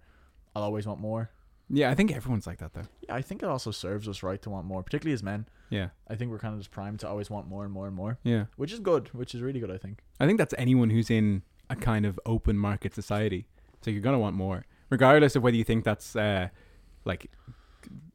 I'll 0.55 0.63
always 0.63 0.85
want 0.85 0.99
more. 0.99 1.29
yeah. 1.69 1.89
I 1.89 1.95
think 1.95 2.11
everyone's 2.11 2.45
like 2.47 2.59
that 2.59 2.73
though. 2.73 2.87
Yeah, 3.01 3.15
I 3.15 3.21
think 3.21 3.41
it 3.43 3.49
also 3.49 3.71
serves 3.71 4.07
us 4.07 4.21
right 4.23 4.41
to 4.43 4.49
want 4.49 4.65
more, 4.67 4.83
particularly 4.83 5.13
as 5.13 5.23
men. 5.23 5.47
Yeah, 5.69 5.89
I 6.07 6.15
think 6.15 6.29
we're 6.31 6.39
kind 6.39 6.53
of 6.53 6.59
just 6.59 6.71
primed 6.71 6.99
to 6.99 7.07
always 7.07 7.29
want 7.31 7.47
more 7.47 7.63
and 7.63 7.73
more 7.73 7.87
and 7.87 7.95
more, 7.95 8.19
yeah. 8.23 8.45
which 8.57 8.71
is 8.71 8.79
good, 8.79 9.07
which 9.13 9.33
is 9.33 9.41
really 9.41 9.59
good. 9.59 9.71
I 9.71 9.77
think. 9.77 9.99
I 10.19 10.25
think 10.27 10.37
that's 10.37 10.53
anyone 10.57 10.89
who's 10.91 11.09
in 11.09 11.41
a 11.69 11.75
kind 11.75 12.05
of 12.05 12.19
open 12.25 12.57
market 12.57 12.93
society. 12.93 13.47
So 13.81 13.89
you're 13.89 14.01
gonna 14.01 14.19
want 14.19 14.35
more, 14.35 14.65
regardless 14.89 15.35
of 15.35 15.41
whether 15.43 15.57
you 15.57 15.63
think 15.63 15.83
that's 15.83 16.15
uh, 16.15 16.49
like 17.05 17.31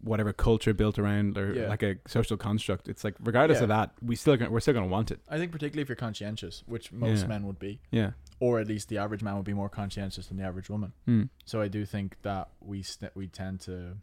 whatever 0.02 0.32
culture 0.32 0.72
built 0.72 0.98
around 0.98 1.36
or 1.36 1.52
Yeah. 1.54 1.68
like 1.68 1.82
a 1.82 1.96
social 2.06 2.36
construct. 2.36 2.88
It's 2.88 3.04
like 3.04 3.14
regardless 3.20 3.60
of 3.60 3.68
that, 3.68 3.90
we 4.00 4.14
still 4.16 4.36
gonna, 4.36 4.50
we're 4.50 4.60
still 4.60 4.74
gonna 4.74 4.86
want 4.86 5.10
it. 5.10 5.20
I 5.28 5.36
think 5.38 5.52
particularly 5.52 5.82
if 5.82 5.88
you're 5.88 5.96
conscientious, 5.96 6.62
which 6.66 6.92
most 6.92 7.22
Yeah. 7.22 7.26
men 7.26 7.46
would 7.46 7.58
be, 7.58 7.80
Yeah. 7.90 8.12
Or 8.40 8.60
at 8.60 8.66
least 8.68 8.88
the 8.88 8.98
average 8.98 9.22
man 9.22 9.36
would 9.36 9.44
be 9.44 9.52
more 9.54 9.68
conscientious 9.68 10.26
than 10.28 10.36
the 10.36 10.44
average 10.44 10.70
woman. 10.70 10.92
Hmm. 11.06 11.22
So 11.44 11.60
I 11.60 11.68
do 11.68 11.84
think 11.84 12.16
that 12.22 12.48
we 12.60 12.82
st- 12.82 13.14
we 13.16 13.26
tend 13.26 13.60
to 13.62 13.96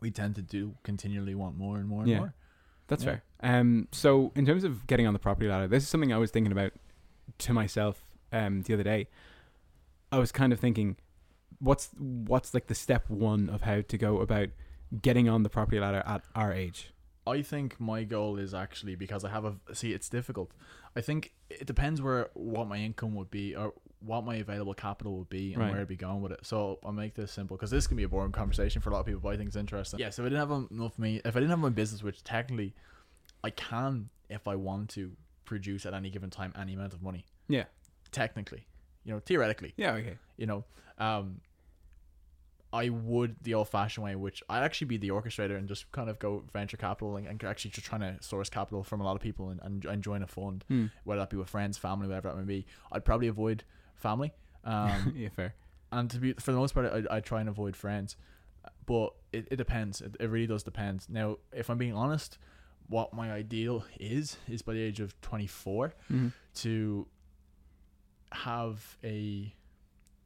we 0.00 0.10
tend 0.10 0.34
to 0.34 0.42
do 0.42 0.74
continually 0.82 1.34
want 1.34 1.56
more 1.56 1.76
and 1.78 1.88
more 1.88 2.02
and 2.02 2.10
Yeah. 2.10 2.18
more. 2.18 2.34
That's 2.88 3.02
Yeah. 3.04 3.18
fair. 3.40 3.58
Um, 3.58 3.88
so 3.92 4.30
in 4.34 4.44
terms 4.46 4.62
of 4.64 4.86
getting 4.86 5.06
on 5.06 5.12
the 5.12 5.18
property 5.18 5.48
ladder, 5.48 5.66
this 5.68 5.82
is 5.82 5.88
something 5.88 6.12
I 6.12 6.18
was 6.18 6.30
thinking 6.30 6.52
about 6.52 6.72
to 7.38 7.52
myself 7.52 8.02
um 8.32 8.62
the 8.62 8.74
other 8.74 8.82
day. 8.82 9.08
I 10.12 10.18
was 10.18 10.32
kind 10.32 10.52
of 10.52 10.60
thinking, 10.60 10.96
what's 11.58 11.90
what's 11.98 12.52
like 12.52 12.66
the 12.66 12.74
step 12.74 13.08
one 13.08 13.48
of 13.48 13.62
how 13.62 13.80
to 13.80 13.98
go 13.98 14.20
about 14.20 14.48
getting 15.02 15.28
on 15.28 15.42
the 15.42 15.48
property 15.48 15.80
ladder 15.80 16.02
at 16.06 16.22
our 16.34 16.52
age? 16.52 16.92
I 17.26 17.42
think 17.42 17.78
my 17.80 18.04
goal 18.04 18.38
is 18.38 18.54
actually 18.54 18.94
because 18.94 19.24
I 19.24 19.30
have 19.30 19.44
a 19.44 19.56
see 19.74 19.92
it's 19.92 20.08
difficult. 20.08 20.52
I 20.94 21.00
think 21.00 21.32
it 21.50 21.66
depends 21.66 22.00
where 22.00 22.30
what 22.34 22.68
my 22.68 22.76
income 22.78 23.14
would 23.16 23.30
be 23.30 23.54
or 23.56 23.74
what 24.00 24.24
my 24.24 24.36
available 24.36 24.74
capital 24.74 25.16
would 25.18 25.28
be 25.28 25.52
and 25.52 25.62
Right. 25.62 25.72
where 25.72 25.80
I'd 25.80 25.88
be 25.88 25.96
going 25.96 26.20
with 26.22 26.32
it. 26.32 26.40
So 26.46 26.78
I'll 26.84 26.92
make 26.92 27.14
this 27.14 27.32
simple 27.32 27.56
because 27.56 27.70
this 27.70 27.86
can 27.86 27.96
be 27.96 28.04
a 28.04 28.08
boring 28.08 28.30
conversation 28.32 28.80
for 28.82 28.90
a 28.90 28.92
lot 28.92 29.00
of 29.00 29.06
people, 29.06 29.20
but 29.20 29.30
I 29.30 29.36
think 29.36 29.48
it's 29.48 29.56
interesting. 29.56 29.98
Yeah, 29.98 30.10
so 30.10 30.22
if 30.22 30.26
I 30.26 30.28
didn't 30.30 30.48
have 30.48 30.70
enough 30.70 30.98
me, 30.98 31.20
if 31.24 31.34
I 31.36 31.40
didn't 31.40 31.50
have 31.50 31.58
my 31.58 31.70
business, 31.70 32.02
which 32.02 32.22
technically 32.22 32.74
I 33.42 33.50
can 33.50 34.08
if 34.28 34.46
I 34.46 34.54
want 34.56 34.90
to 34.90 35.12
produce 35.44 35.86
at 35.86 35.94
any 35.94 36.10
given 36.10 36.30
time 36.30 36.52
any 36.58 36.74
amount 36.74 36.92
of 36.92 37.02
money. 37.02 37.24
Yeah. 37.48 37.64
Technically, 38.12 38.66
you 39.04 39.12
know, 39.12 39.20
theoretically, 39.20 39.72
Yeah. 39.76 39.92
Okay. 39.94 40.18
you 40.36 40.46
know, 40.46 40.64
um, 40.98 41.40
I 42.72 42.88
would 42.88 43.36
the 43.42 43.54
old 43.54 43.68
fashioned 43.68 44.04
way, 44.04 44.16
which 44.16 44.42
I'd 44.48 44.62
actually 44.62 44.88
be 44.88 44.96
the 44.96 45.08
orchestrator 45.10 45.56
and 45.56 45.66
just 45.68 45.90
kind 45.92 46.10
of 46.10 46.18
go 46.18 46.44
venture 46.52 46.76
capital 46.76 47.16
and, 47.16 47.26
and 47.26 47.42
actually 47.44 47.70
just 47.70 47.86
trying 47.86 48.00
to 48.02 48.16
source 48.22 48.50
capital 48.50 48.82
from 48.82 49.00
a 49.00 49.04
lot 49.04 49.14
of 49.16 49.22
people 49.22 49.50
and, 49.50 49.60
and, 49.62 49.84
and 49.84 50.02
join 50.02 50.22
a 50.22 50.26
fund, 50.26 50.64
Hmm. 50.68 50.86
whether 51.04 51.20
that 51.20 51.30
be 51.30 51.36
with 51.36 51.48
friends, 51.48 51.78
family, 51.78 52.08
whatever 52.08 52.28
that 52.28 52.36
may 52.36 52.44
be. 52.44 52.66
I'd 52.92 53.04
probably 53.04 53.28
avoid 53.28 53.64
family. 53.94 54.32
Um, 54.64 55.14
yeah. 55.16 55.28
Fair. 55.30 55.54
and 55.92 56.10
to 56.10 56.18
be 56.18 56.32
for 56.34 56.50
the 56.52 56.58
most 56.58 56.74
part, 56.74 56.86
I, 57.10 57.16
I 57.16 57.20
try 57.20 57.40
and 57.40 57.48
avoid 57.48 57.76
friends, 57.76 58.16
but 58.84 59.14
it, 59.32 59.46
it 59.50 59.56
depends. 59.56 60.00
It, 60.00 60.16
it 60.18 60.28
really 60.28 60.48
does 60.48 60.64
depend. 60.64 61.08
Now, 61.08 61.36
if 61.52 61.70
I'm 61.70 61.78
being 61.78 61.94
honest, 61.94 62.36
what 62.88 63.14
my 63.14 63.30
ideal 63.32 63.84
is 64.00 64.36
is 64.48 64.62
by 64.62 64.74
the 64.74 64.80
age 64.80 64.98
of 65.00 65.18
24 65.20 65.94
Mhm. 66.10 66.32
to 66.56 67.06
have 68.32 68.98
a 69.04 69.54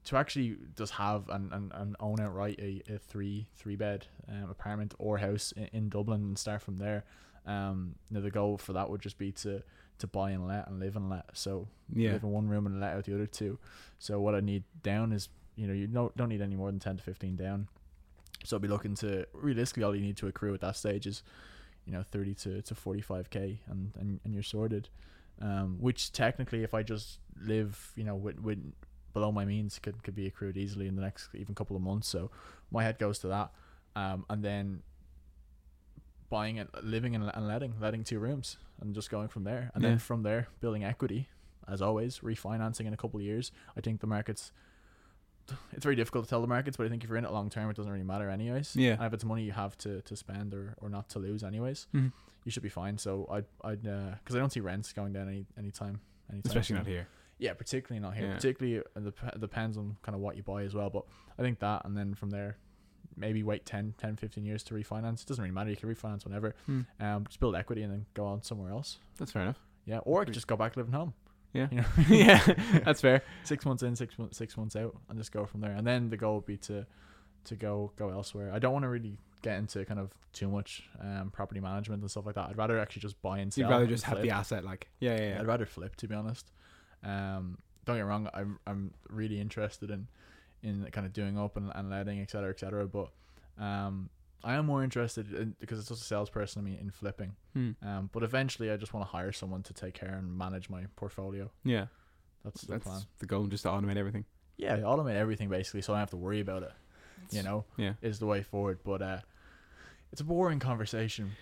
to 0.04 0.16
actually 0.16 0.56
just 0.76 0.92
have 0.94 1.28
and, 1.28 1.52
and, 1.52 1.72
and 1.74 1.96
own 2.00 2.20
outright 2.20 2.58
a, 2.58 2.82
a 2.94 2.98
three 2.98 3.46
three 3.54 3.76
bed 3.76 4.06
um, 4.28 4.48
apartment 4.50 4.94
or 4.98 5.18
house 5.18 5.52
in, 5.52 5.68
in 5.72 5.88
Dublin 5.88 6.20
and 6.22 6.38
start 6.38 6.62
from 6.62 6.78
there. 6.78 7.04
Um, 7.46 7.94
now 8.10 8.20
the 8.20 8.30
goal 8.30 8.58
for 8.58 8.72
that 8.74 8.88
would 8.90 9.00
just 9.00 9.18
be 9.18 9.32
to 9.32 9.62
to 9.98 10.06
buy 10.06 10.30
and 10.30 10.46
let 10.46 10.66
and 10.68 10.80
live 10.80 10.96
and 10.96 11.10
let. 11.10 11.26
So 11.36 11.68
Yeah. 11.92 12.12
live 12.12 12.22
in 12.22 12.30
one 12.30 12.48
room 12.48 12.66
and 12.66 12.80
let 12.80 12.94
out 12.96 13.04
the 13.04 13.14
other 13.14 13.26
two. 13.26 13.58
So 13.98 14.20
what 14.20 14.34
I 14.34 14.40
need 14.40 14.64
down 14.82 15.12
is 15.12 15.28
you 15.56 15.66
know 15.66 15.74
you 15.74 15.86
don't 15.86 16.16
don't 16.16 16.28
need 16.30 16.40
any 16.42 16.56
more 16.56 16.70
than 16.70 16.80
ten 16.80 16.96
to 16.96 17.02
fifteen 17.02 17.36
down. 17.36 17.68
So 18.44 18.56
I'll 18.56 18.60
be 18.60 18.68
looking 18.68 18.94
to 18.96 19.26
realistically 19.34 19.82
all 19.82 19.94
you 19.94 20.00
need 20.00 20.16
to 20.18 20.26
accrue 20.26 20.54
at 20.54 20.60
that 20.62 20.76
stage 20.76 21.06
is 21.06 21.22
you 21.84 21.92
know 21.92 22.02
thirty 22.02 22.34
to 22.36 22.62
to 22.62 22.74
forty 22.74 23.02
five 23.02 23.28
k 23.28 23.60
and, 23.68 23.92
and 23.98 24.20
and 24.24 24.32
you're 24.32 24.42
sorted. 24.42 24.88
Um, 25.42 25.76
which 25.80 26.12
technically 26.12 26.62
if 26.62 26.72
I 26.74 26.82
just 26.82 27.18
live 27.38 27.92
you 27.96 28.04
know 28.04 28.14
with 28.14 28.40
with 28.40 28.58
below 29.12 29.32
my 29.32 29.44
means 29.44 29.78
could 29.78 30.02
could 30.02 30.14
be 30.14 30.26
accrued 30.26 30.56
easily 30.56 30.86
in 30.86 30.96
the 30.96 31.02
next 31.02 31.28
even 31.34 31.54
couple 31.54 31.76
of 31.76 31.82
months. 31.82 32.08
So 32.08 32.30
my 32.70 32.82
head 32.84 32.98
goes 32.98 33.18
to 33.20 33.28
that, 33.28 33.50
um, 33.96 34.24
and 34.30 34.44
then 34.44 34.82
buying 36.28 36.56
it, 36.58 36.68
living 36.84 37.14
and, 37.16 37.30
and 37.34 37.48
letting, 37.48 37.74
letting 37.80 38.04
two 38.04 38.18
rooms, 38.20 38.56
and 38.80 38.94
just 38.94 39.10
going 39.10 39.28
from 39.28 39.44
there, 39.44 39.70
and 39.74 39.82
Yeah. 39.82 39.90
then 39.90 39.98
from 39.98 40.22
there 40.22 40.46
building 40.60 40.84
equity, 40.84 41.28
as 41.66 41.82
always, 41.82 42.20
refinancing 42.20 42.86
in 42.86 42.92
a 42.92 42.96
couple 42.96 43.18
of 43.18 43.24
years. 43.24 43.50
I 43.76 43.80
think 43.80 44.00
the 44.00 44.06
markets. 44.06 44.52
It's 45.72 45.82
very 45.82 45.96
difficult 45.96 46.26
to 46.26 46.30
tell 46.30 46.40
the 46.40 46.46
markets, 46.46 46.76
but 46.76 46.86
I 46.86 46.88
think 46.88 47.02
if 47.02 47.08
you're 47.08 47.18
in 47.18 47.24
it 47.24 47.32
long 47.32 47.50
term, 47.50 47.68
it 47.70 47.76
doesn't 47.76 47.90
really 47.90 48.04
matter 48.04 48.28
anyways. 48.30 48.76
Yeah. 48.76 48.92
And 48.92 49.02
if 49.04 49.12
it's 49.12 49.24
money 49.24 49.42
you 49.42 49.50
have 49.50 49.76
to, 49.78 50.00
to 50.02 50.14
spend 50.14 50.54
or, 50.54 50.74
or 50.80 50.88
not 50.88 51.08
to 51.10 51.18
lose 51.18 51.42
anyways, 51.42 51.88
Mhm. 51.92 52.12
you 52.44 52.52
should 52.52 52.62
be 52.62 52.68
fine. 52.68 52.96
So 52.98 53.26
I'd 53.28 53.46
I'd 53.64 53.82
because 53.82 54.36
I 54.36 54.38
don't 54.38 54.52
see 54.52 54.60
rents 54.60 54.92
going 54.92 55.12
down 55.12 55.28
any 55.28 55.46
anytime 55.58 56.00
anytime 56.30 56.50
especially 56.50 56.74
soon. 56.74 56.76
not 56.76 56.86
here. 56.86 57.08
Yeah, 57.40 57.54
particularly 57.54 58.00
not 58.00 58.16
here. 58.16 58.28
Yeah. 58.28 58.34
Particularly 58.34 58.82
uh, 58.96 59.00
dep- 59.00 59.40
depends 59.40 59.76
on 59.76 59.96
kind 60.02 60.14
of 60.14 60.20
what 60.20 60.36
you 60.36 60.42
buy 60.42 60.62
as 60.62 60.74
well. 60.74 60.90
But 60.90 61.04
I 61.38 61.42
think 61.42 61.58
that, 61.60 61.84
and 61.84 61.96
then 61.96 62.14
from 62.14 62.30
there, 62.30 62.58
maybe 63.16 63.42
wait 63.42 63.66
10, 63.66 63.94
10 63.98 64.16
15 64.16 64.44
years 64.44 64.62
to 64.64 64.74
refinance. 64.74 65.22
It 65.22 65.26
doesn't 65.26 65.42
really 65.42 65.54
matter. 65.54 65.70
You 65.70 65.76
can 65.76 65.88
refinance 65.92 66.24
whenever. 66.24 66.54
Hmm. 66.66 66.82
Um, 67.00 67.24
just 67.26 67.40
build 67.40 67.56
equity 67.56 67.82
and 67.82 67.92
then 67.92 68.06
go 68.14 68.26
on 68.26 68.42
somewhere 68.42 68.70
else. 68.70 68.98
That's 69.18 69.32
fair 69.32 69.42
enough. 69.42 69.58
Yeah, 69.86 69.98
or 69.98 70.24
just 70.24 70.46
go 70.46 70.56
back 70.56 70.76
living 70.76 70.92
home. 70.92 71.14
Yeah. 71.52 71.68
You 71.70 71.78
know, 71.78 71.84
yeah, 72.08 72.54
that's 72.84 73.00
fair. 73.00 73.22
six 73.42 73.64
months 73.64 73.82
in, 73.82 73.96
six 73.96 74.18
months, 74.18 74.36
six 74.38 74.56
months 74.56 74.76
out, 74.76 74.96
and 75.08 75.18
just 75.18 75.32
go 75.32 75.46
from 75.46 75.60
there. 75.60 75.72
And 75.72 75.86
then 75.86 76.10
the 76.10 76.16
goal 76.16 76.36
would 76.36 76.46
be 76.46 76.56
to 76.58 76.86
to 77.44 77.56
go 77.56 77.92
go 77.96 78.10
elsewhere. 78.10 78.52
I 78.52 78.58
don't 78.58 78.72
want 78.72 78.82
to 78.84 78.88
really 78.88 79.18
get 79.42 79.56
into 79.56 79.82
kind 79.86 79.98
of 79.98 80.12
too 80.32 80.48
much 80.48 80.82
um 81.00 81.30
property 81.32 81.60
management 81.60 82.02
and 82.02 82.10
stuff 82.10 82.26
like 82.26 82.34
that. 82.34 82.50
I'd 82.50 82.58
rather 82.58 82.78
actually 82.78 83.02
just 83.02 83.20
buy 83.22 83.38
and 83.38 83.52
sell. 83.52 83.64
You'd 83.64 83.70
rather 83.70 83.86
just 83.86 84.04
have 84.04 84.18
flip. 84.18 84.24
the 84.24 84.30
asset, 84.30 84.64
like 84.64 84.88
yeah, 85.00 85.16
yeah, 85.16 85.28
yeah. 85.30 85.40
I'd 85.40 85.46
rather 85.46 85.66
flip 85.66 85.96
to 85.96 86.06
be 86.06 86.14
honest. 86.14 86.52
Um, 87.02 87.58
don't 87.84 87.96
get 87.96 88.02
me 88.04 88.08
wrong, 88.08 88.28
I'm 88.34 88.58
I'm 88.66 88.92
really 89.08 89.40
interested 89.40 89.90
in 89.90 90.06
in 90.62 90.86
kind 90.92 91.06
of 91.06 91.12
doing 91.12 91.38
up 91.38 91.56
and, 91.56 91.72
and 91.74 91.88
letting, 91.90 92.20
et 92.20 92.30
cetera, 92.30 92.50
et 92.50 92.60
cetera. 92.60 92.86
But 92.86 93.08
um, 93.58 94.10
I 94.44 94.54
am 94.54 94.66
more 94.66 94.84
interested 94.84 95.32
in 95.32 95.54
because 95.60 95.78
it's 95.78 95.88
just 95.88 96.02
a 96.02 96.04
salesperson. 96.04 96.60
I 96.60 96.64
mean, 96.64 96.78
in 96.80 96.90
flipping. 96.90 97.34
Hmm. 97.54 97.70
Um, 97.82 98.10
but 98.12 98.22
eventually, 98.22 98.70
I 98.70 98.76
just 98.76 98.92
want 98.92 99.06
to 99.06 99.10
hire 99.10 99.32
someone 99.32 99.62
to 99.64 99.72
take 99.72 99.94
care 99.94 100.14
and 100.14 100.36
manage 100.36 100.68
my 100.70 100.84
portfolio. 100.96 101.50
yeah. 101.64 101.86
That's 102.44 102.62
the 102.62 102.72
That's 102.72 102.84
plan. 102.86 103.00
the 103.18 103.26
goal, 103.26 103.46
just 103.48 103.64
to 103.64 103.68
automate 103.68 103.98
everything. 103.98 104.24
Yeah, 104.56 104.78
automate 104.78 105.14
everything 105.16 105.50
basically, 105.50 105.82
so 105.82 105.92
I 105.92 105.96
don't 105.96 106.00
have 106.00 106.10
to 106.10 106.16
worry 106.16 106.40
about 106.40 106.62
it. 106.62 106.72
You 107.30 107.42
know, 107.42 107.64
Yeah. 107.76 107.94
is 108.00 108.18
the 108.18 108.24
way 108.26 108.42
forward. 108.42 108.78
But 108.82 109.02
uh, 109.02 109.18
it's 110.10 110.22
a 110.22 110.24
boring 110.24 110.58
conversation. 110.58 111.32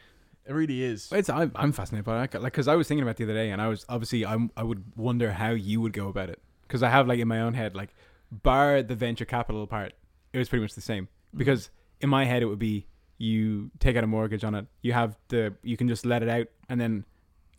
It 0.48 0.54
really 0.54 0.82
is. 0.82 1.12
It's 1.12 1.28
I'm, 1.28 1.52
I'm 1.54 1.72
fascinated 1.72 2.06
by 2.06 2.24
it, 2.24 2.34
like 2.34 2.42
because 2.44 2.68
I 2.68 2.74
was 2.74 2.88
thinking 2.88 3.02
about 3.02 3.12
it 3.12 3.16
the 3.18 3.24
other 3.24 3.34
day, 3.34 3.50
and 3.50 3.60
I 3.60 3.68
was 3.68 3.84
obviously 3.86 4.24
I'm 4.24 4.50
I 4.56 4.62
would 4.62 4.82
wonder 4.96 5.32
how 5.32 5.50
you 5.50 5.82
would 5.82 5.92
go 5.92 6.08
about 6.08 6.30
it 6.30 6.40
because 6.62 6.82
I 6.82 6.88
have 6.88 7.06
like 7.06 7.18
in 7.18 7.28
my 7.28 7.42
own 7.42 7.52
head 7.52 7.74
like 7.74 7.90
bar 8.32 8.82
the 8.82 8.94
venture 8.94 9.26
capital 9.26 9.66
part, 9.66 9.92
it 10.32 10.38
was 10.38 10.48
pretty 10.48 10.62
much 10.62 10.74
the 10.74 10.80
same 10.80 11.04
mm. 11.34 11.38
because 11.38 11.68
in 12.00 12.08
my 12.08 12.24
head 12.24 12.42
it 12.42 12.46
would 12.46 12.58
be 12.58 12.86
you 13.18 13.70
take 13.78 13.94
out 13.96 14.04
a 14.04 14.06
mortgage 14.06 14.42
on 14.42 14.54
it, 14.54 14.66
you 14.80 14.94
have 14.94 15.18
the 15.28 15.52
you 15.62 15.76
can 15.76 15.86
just 15.86 16.06
let 16.06 16.22
it 16.22 16.30
out 16.30 16.46
and 16.70 16.80
then 16.80 17.04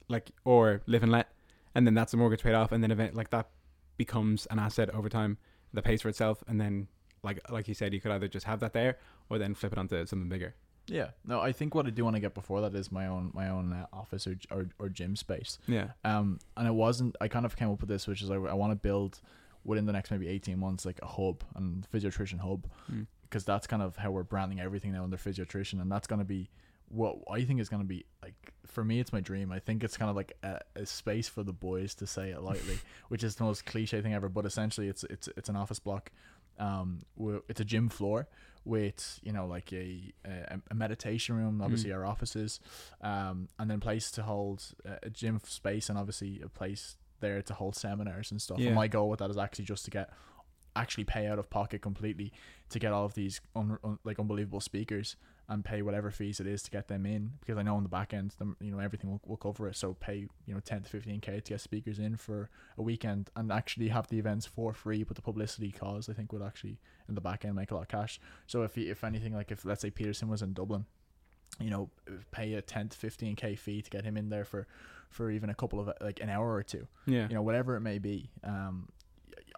like 0.08 0.32
or 0.44 0.82
live 0.88 1.04
and 1.04 1.12
let, 1.12 1.32
and 1.76 1.86
then 1.86 1.94
that's 1.94 2.10
the 2.10 2.18
mortgage 2.18 2.42
paid 2.42 2.56
off, 2.56 2.72
and 2.72 2.82
then 2.82 2.90
event 2.90 3.14
like 3.14 3.30
that 3.30 3.50
becomes 3.98 4.48
an 4.50 4.58
asset 4.58 4.90
over 4.96 5.10
time 5.10 5.38
that 5.74 5.84
pays 5.84 6.02
for 6.02 6.10
itself, 6.10 6.44
and 6.48 6.60
then 6.60 6.88
like 7.22 7.40
like 7.52 7.68
you 7.68 7.76
said, 7.76 7.94
you 7.94 8.02
could 8.02 8.12
either 8.12 8.28
just 8.28 8.48
have 8.48 8.60
that 8.62 8.74
there 8.74 8.98
or 9.30 9.38
then 9.38 9.54
flip 9.54 9.74
it 9.74 9.78
onto 9.78 10.04
something 10.08 10.28
bigger. 10.28 10.56
Yeah. 10.90 11.10
No, 11.26 11.40
I 11.40 11.52
think 11.52 11.76
what 11.76 11.86
I 11.88 11.90
do 11.92 12.04
want 12.04 12.16
to 12.16 12.20
get 12.20 12.34
before 12.34 12.62
that 12.62 12.74
is 12.76 12.92
my 12.92 13.08
own 13.08 13.32
my 13.34 13.50
own 13.50 13.74
uh, 13.74 13.86
office 13.94 14.28
or, 14.28 14.36
or 14.52 14.68
or 14.80 14.90
gym 14.90 15.16
space. 15.16 15.58
Yeah. 15.68 15.90
Um, 16.04 16.40
and 16.58 16.68
it 16.68 16.74
wasn't. 16.74 17.16
I 17.22 17.28
kind 17.28 17.46
of 17.46 17.56
came 17.56 17.70
up 17.72 17.80
with 17.82 17.90
this, 17.90 18.08
which 18.08 18.22
is 18.22 18.30
I, 18.32 18.36
I 18.36 18.54
want 18.54 18.72
to 18.72 18.76
build 18.76 19.20
within 19.64 19.86
the 19.86 19.94
next 19.94 20.12
maybe 20.12 20.28
eighteen 20.28 20.60
months 20.60 20.86
like 20.86 21.00
a 21.02 21.08
hub 21.08 21.44
and 21.56 21.86
physiotrition 21.94 22.40
hub, 22.40 22.68
Mm. 22.92 23.08
because 23.24 23.44
that's 23.46 23.68
kind 23.68 23.82
of 23.84 23.96
how 23.98 24.12
we're 24.12 24.24
branding 24.24 24.60
everything 24.60 24.92
now 24.94 25.04
under 25.04 25.18
physiotrition, 25.18 25.82
and 25.82 25.92
that's 25.92 26.08
gonna 26.08 26.24
be 26.26 26.50
what 26.88 27.18
I 27.30 27.44
think 27.44 27.60
is 27.60 27.70
gonna 27.70 27.84
be 27.84 28.06
like 28.24 28.54
for 28.66 28.84
me. 28.84 29.00
It's 29.00 29.14
my 29.14 29.20
dream. 29.20 29.52
I 29.52 29.60
think 29.60 29.84
it's 29.84 29.96
kind 29.98 30.10
of 30.10 30.16
like 30.16 30.36
a, 30.44 30.60
a 30.76 30.86
space 30.86 31.28
for 31.28 31.44
the 31.44 31.54
boys 31.54 31.94
to 31.96 32.08
say 32.08 32.32
it 32.32 32.42
lightly, 32.42 32.80
which 33.10 33.24
is 33.24 33.36
the 33.36 33.44
most 33.44 33.66
cliche 33.66 34.02
thing 34.02 34.14
ever. 34.14 34.28
But 34.30 34.46
essentially, 34.46 34.88
it's 34.88 35.04
it's 35.04 35.28
it's 35.38 35.50
an 35.50 35.56
office 35.56 35.80
block. 35.80 36.12
Um, 36.58 37.04
it's 37.48 37.62
a 37.62 37.66
gym 37.66 37.88
floor 37.90 38.28
with 38.66 39.20
you 39.24 39.32
know 39.32 39.46
like 39.48 39.72
a 39.74 40.14
a, 40.26 40.60
a 40.72 40.76
meditation 40.76 41.36
room, 41.36 41.62
obviously 41.62 41.92
our 41.92 42.06
offices, 42.06 42.60
um, 43.02 43.48
and 43.58 43.70
then 43.70 43.80
place 43.80 44.12
to 44.12 44.24
hold 44.24 44.64
uh, 44.88 44.96
a 45.04 45.10
gym 45.10 45.40
space 45.44 45.90
and 45.90 45.98
obviously 45.98 46.42
a 46.44 46.50
place 46.50 46.98
there 47.20 47.42
to 47.42 47.54
hold 47.54 47.76
seminars 47.76 48.32
and 48.32 48.42
stuff. 48.42 48.60
Yeah. 48.60 48.68
And 48.68 48.76
my 48.76 48.88
goal 48.88 49.10
with 49.10 49.20
that 49.20 49.30
is 49.30 49.38
actually 49.38 49.66
just 49.66 49.86
to 49.86 49.92
get 49.92 50.10
actually 50.76 51.04
pay 51.04 51.28
out 51.28 51.40
of 51.40 51.50
pocket 51.50 51.82
completely 51.82 52.32
to 52.70 52.80
get 52.80 52.94
all 52.94 53.06
of 53.06 53.14
these 53.14 53.42
un- 53.56 53.80
un- 53.84 54.00
like 54.04 54.20
unbelievable 54.20 54.62
speakers 54.62 55.16
and 55.50 55.66
pay 55.66 55.82
whatever 55.82 56.12
fees 56.12 56.40
it 56.40 56.46
is 56.46 56.62
to 56.62 56.70
get 56.70 56.88
them 56.88 57.06
in 57.08 57.32
because 57.40 57.58
I 57.58 57.64
know 57.64 57.76
on 57.76 57.84
the 57.84 57.90
back 57.90 58.14
end 58.14 58.36
the, 58.38 58.56
you 58.62 58.72
know 58.72 58.80
everything 58.80 59.10
will, 59.10 59.20
will 59.26 59.38
cover 59.38 59.68
it. 59.68 59.76
So 59.76 59.96
pay 59.96 60.28
you 60.46 60.54
know 60.54 60.60
10 60.60 60.84
to 60.84 60.98
15k 60.98 61.44
to 61.44 61.54
get 61.54 61.60
speakers 61.62 61.98
in 62.00 62.16
for 62.16 62.50
a 62.78 62.84
weekend 62.84 63.32
and 63.36 63.52
actually 63.52 63.90
have 63.90 64.08
the 64.08 64.20
events 64.20 64.46
for 64.46 64.74
free 64.74 65.04
but 65.04 65.16
the 65.16 65.22
publicity 65.22 65.72
cause 65.72 66.08
I 66.08 66.14
think 66.14 66.32
would 66.32 66.44
actually 66.44 66.78
in 67.10 67.16
the 67.16 67.22
back 67.22 67.44
end 67.44 67.56
make 67.56 67.72
a 67.72 67.74
lot 67.74 67.82
of 67.82 67.88
cash. 67.88 68.20
So 68.46 68.62
if 68.62 68.76
he, 68.76 68.90
if 68.90 69.04
anything 69.04 69.34
like 69.34 69.52
if 69.52 69.66
let's 69.66 69.82
say 69.82 69.90
Peterson 69.90 70.30
was 70.30 70.42
in 70.42 70.54
Dublin 70.54 70.86
you 71.60 71.72
know 71.72 71.90
pay 72.32 72.54
a 72.54 72.62
10 72.62 72.90
to 72.90 72.98
15k 72.98 73.58
fee 73.58 73.82
to 73.82 73.90
get 73.90 74.06
him 74.06 74.16
in 74.18 74.30
there 74.30 74.46
for 74.46 74.68
for 75.10 75.32
even 75.32 75.50
a 75.50 75.56
couple 75.56 75.80
of 75.80 75.92
like 76.00 76.20
an 76.22 76.30
hour 76.30 76.54
or 76.54 76.62
two. 76.62 76.88
Yeah. 77.08 77.28
you 77.28 77.34
know 77.34 77.42
whatever 77.42 77.76
it 77.76 77.82
may 77.82 77.98
be 77.98 78.30
um 78.44 78.88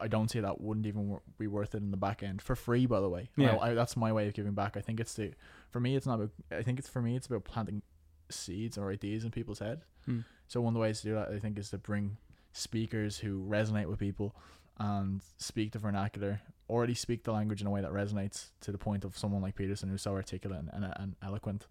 I 0.01 0.07
don't 0.07 0.29
see 0.29 0.39
that 0.39 0.59
wouldn't 0.59 0.85
even 0.85 1.19
be 1.37 1.47
worth 1.47 1.75
it 1.75 1.81
in 1.81 1.91
the 1.91 1.97
back 1.97 2.23
end. 2.23 2.41
For 2.41 2.55
free 2.55 2.85
by 2.85 2.99
the 2.99 3.09
way. 3.09 3.29
Yeah. 3.37 3.55
I, 3.55 3.69
I, 3.69 3.73
that's 3.73 3.95
my 3.95 4.11
way 4.11 4.27
of 4.27 4.33
giving 4.33 4.53
back. 4.53 4.75
I 4.77 4.81
think 4.81 4.99
it's 4.99 5.13
the 5.13 5.31
for 5.69 5.79
me 5.79 5.95
it's 5.95 6.05
not 6.05 6.15
about, 6.15 6.31
I 6.51 6.61
think 6.63 6.79
it's 6.79 6.89
for 6.89 7.01
me 7.01 7.15
it's 7.15 7.27
about 7.27 7.43
planting 7.43 7.81
seeds 8.29 8.77
or 8.77 8.91
ideas 8.91 9.23
in 9.23 9.31
people's 9.31 9.59
head. 9.59 9.81
Hmm. 10.05 10.21
so 10.47 10.61
one 10.61 10.71
of 10.71 10.73
the 10.73 10.79
ways 10.79 11.01
to 11.01 11.07
do 11.07 11.13
that 11.13 11.29
I 11.29 11.37
think 11.37 11.59
is 11.59 11.69
to 11.69 11.77
bring 11.77 12.17
speakers 12.53 13.19
who 13.19 13.45
resonate 13.47 13.85
with 13.85 13.99
people 13.99 14.35
and 14.79 15.21
speak 15.37 15.73
the 15.73 15.79
vernacular 15.79 16.41
already 16.69 16.95
speak 16.95 17.23
the 17.23 17.31
language 17.31 17.61
in 17.61 17.67
a 17.67 17.69
way 17.69 17.81
that 17.81 17.91
resonates 17.91 18.49
to 18.61 18.71
the 18.71 18.77
point 18.79 19.05
of 19.05 19.15
someone 19.17 19.41
like 19.41 19.55
Peterson 19.55 19.89
who's 19.89 20.01
so 20.01 20.13
articulate 20.13 20.59
and, 20.59 20.69
and, 20.73 20.93
and 20.97 21.15
eloquent. 21.21 21.67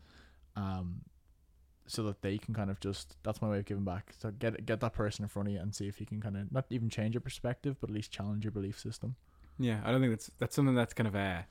Um 0.55 1.03
so 1.91 2.03
that 2.03 2.23
they 2.23 2.39
can 2.39 2.55
kind 2.55 2.71
of 2.71 2.81
just 2.81 3.17
that's 3.23 3.43
my 3.43 3.49
way 3.49 3.59
of 3.59 3.65
giving 3.65 3.85
back 3.85 4.13
so 4.19 4.31
get 4.31 4.65
get 4.65 4.81
that 4.81 4.95
person 4.95 5.25
in 5.25 5.29
front 5.29 5.49
of 5.49 5.55
you 5.55 5.61
and 5.61 5.75
see 5.75 5.89
if 5.89 6.01
you 6.01 6.07
can 6.07 6.21
kind 6.21 6.37
of 6.37 6.51
not 6.53 6.65
even 6.71 6.89
change 6.89 7.15
your 7.15 7.21
perspective 7.21 7.77
but 7.81 7.91
at 7.91 7.95
least 7.95 8.11
challenge 8.11 8.45
your 8.45 8.53
belief 8.53 8.79
system 8.79 9.17
Yeah, 9.61 9.81
I 9.85 9.93
don't 9.93 10.01
think 10.01 10.13
that's 10.13 10.31
that's 10.39 10.57
something 10.57 10.75
that's 10.75 10.95
kind 10.95 11.07
of 11.07 11.15
uh, 11.15 11.43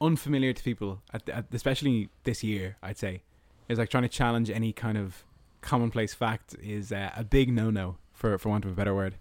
unfamiliar 0.00 0.54
to 0.54 0.62
people, 0.62 1.02
at, 1.12 1.28
at, 1.28 1.44
especially 1.52 2.08
this 2.24 2.42
year. 2.42 2.78
I'd 2.82 2.96
say 2.96 3.22
is 3.68 3.78
like 3.78 3.90
trying 3.90 4.04
to 4.04 4.08
challenge 4.08 4.50
any 4.50 4.72
kind 4.72 4.96
of 4.96 5.22
commonplace 5.60 6.14
fact 6.14 6.56
is 6.62 6.90
uh, 6.90 7.10
a 7.14 7.22
big 7.22 7.52
no-no 7.52 7.98
for 8.14 8.36
for 8.38 8.48
want 8.48 8.64
of 8.64 8.72
a 8.72 8.74
better 8.74 8.94
word. 8.94 9.16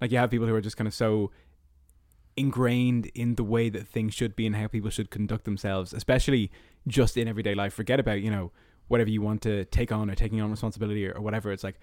Like 0.00 0.10
you 0.10 0.18
have 0.18 0.30
people 0.30 0.46
who 0.46 0.54
are 0.54 0.62
just 0.62 0.78
kind 0.78 0.88
of 0.88 0.94
so 0.94 1.30
ingrained 2.38 3.10
in 3.14 3.34
the 3.34 3.44
way 3.44 3.68
that 3.68 3.86
things 3.86 4.14
should 4.14 4.34
be 4.34 4.46
and 4.46 4.56
how 4.56 4.66
people 4.66 4.88
should 4.88 5.10
conduct 5.10 5.44
themselves, 5.44 5.92
especially 5.92 6.50
just 6.88 7.18
in 7.18 7.28
everyday 7.28 7.54
life. 7.54 7.74
Forget 7.74 8.00
about 8.00 8.22
you 8.22 8.30
know 8.30 8.50
whatever 8.88 9.10
you 9.10 9.22
want 9.22 9.42
to 9.42 9.64
take 9.66 9.92
on 9.92 10.10
or 10.10 10.14
taking 10.14 10.40
on 10.40 10.50
responsibility 10.50 11.06
or, 11.06 11.12
or 11.12 11.20
whatever. 11.20 11.52
It's 11.52 11.64
like 11.64 11.78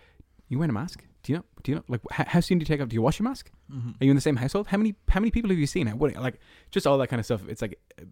you 0.47 0.59
wear 0.59 0.69
a 0.69 0.73
mask. 0.73 1.03
Do 1.23 1.31
you 1.31 1.37
know? 1.37 1.45
Do 1.63 1.71
you 1.71 1.75
know? 1.77 1.83
Like, 1.87 2.01
how, 2.11 2.25
how 2.27 2.39
soon 2.39 2.57
do 2.57 2.63
you 2.63 2.65
take 2.65 2.81
off? 2.81 2.89
Do 2.89 2.95
you 2.95 3.01
wash 3.01 3.19
your 3.19 3.27
mask? 3.27 3.51
mm-hmm. 3.71 3.89
Are 3.89 4.05
you 4.05 4.11
in 4.11 4.15
the 4.15 4.21
same 4.21 4.35
household? 4.35 4.67
How 4.67 4.77
many 4.77 4.95
how 5.09 5.19
many 5.19 5.31
people 5.31 5.49
have 5.49 5.59
you 5.59 5.67
seen? 5.67 5.87
What 5.97 6.15
like 6.15 6.39
just 6.71 6.87
all 6.87 6.97
that 6.97 7.07
kind 7.07 7.19
of 7.19 7.25
stuff. 7.25 7.41
It's 7.47 7.61
like 7.61 7.79
uh, 7.99 8.05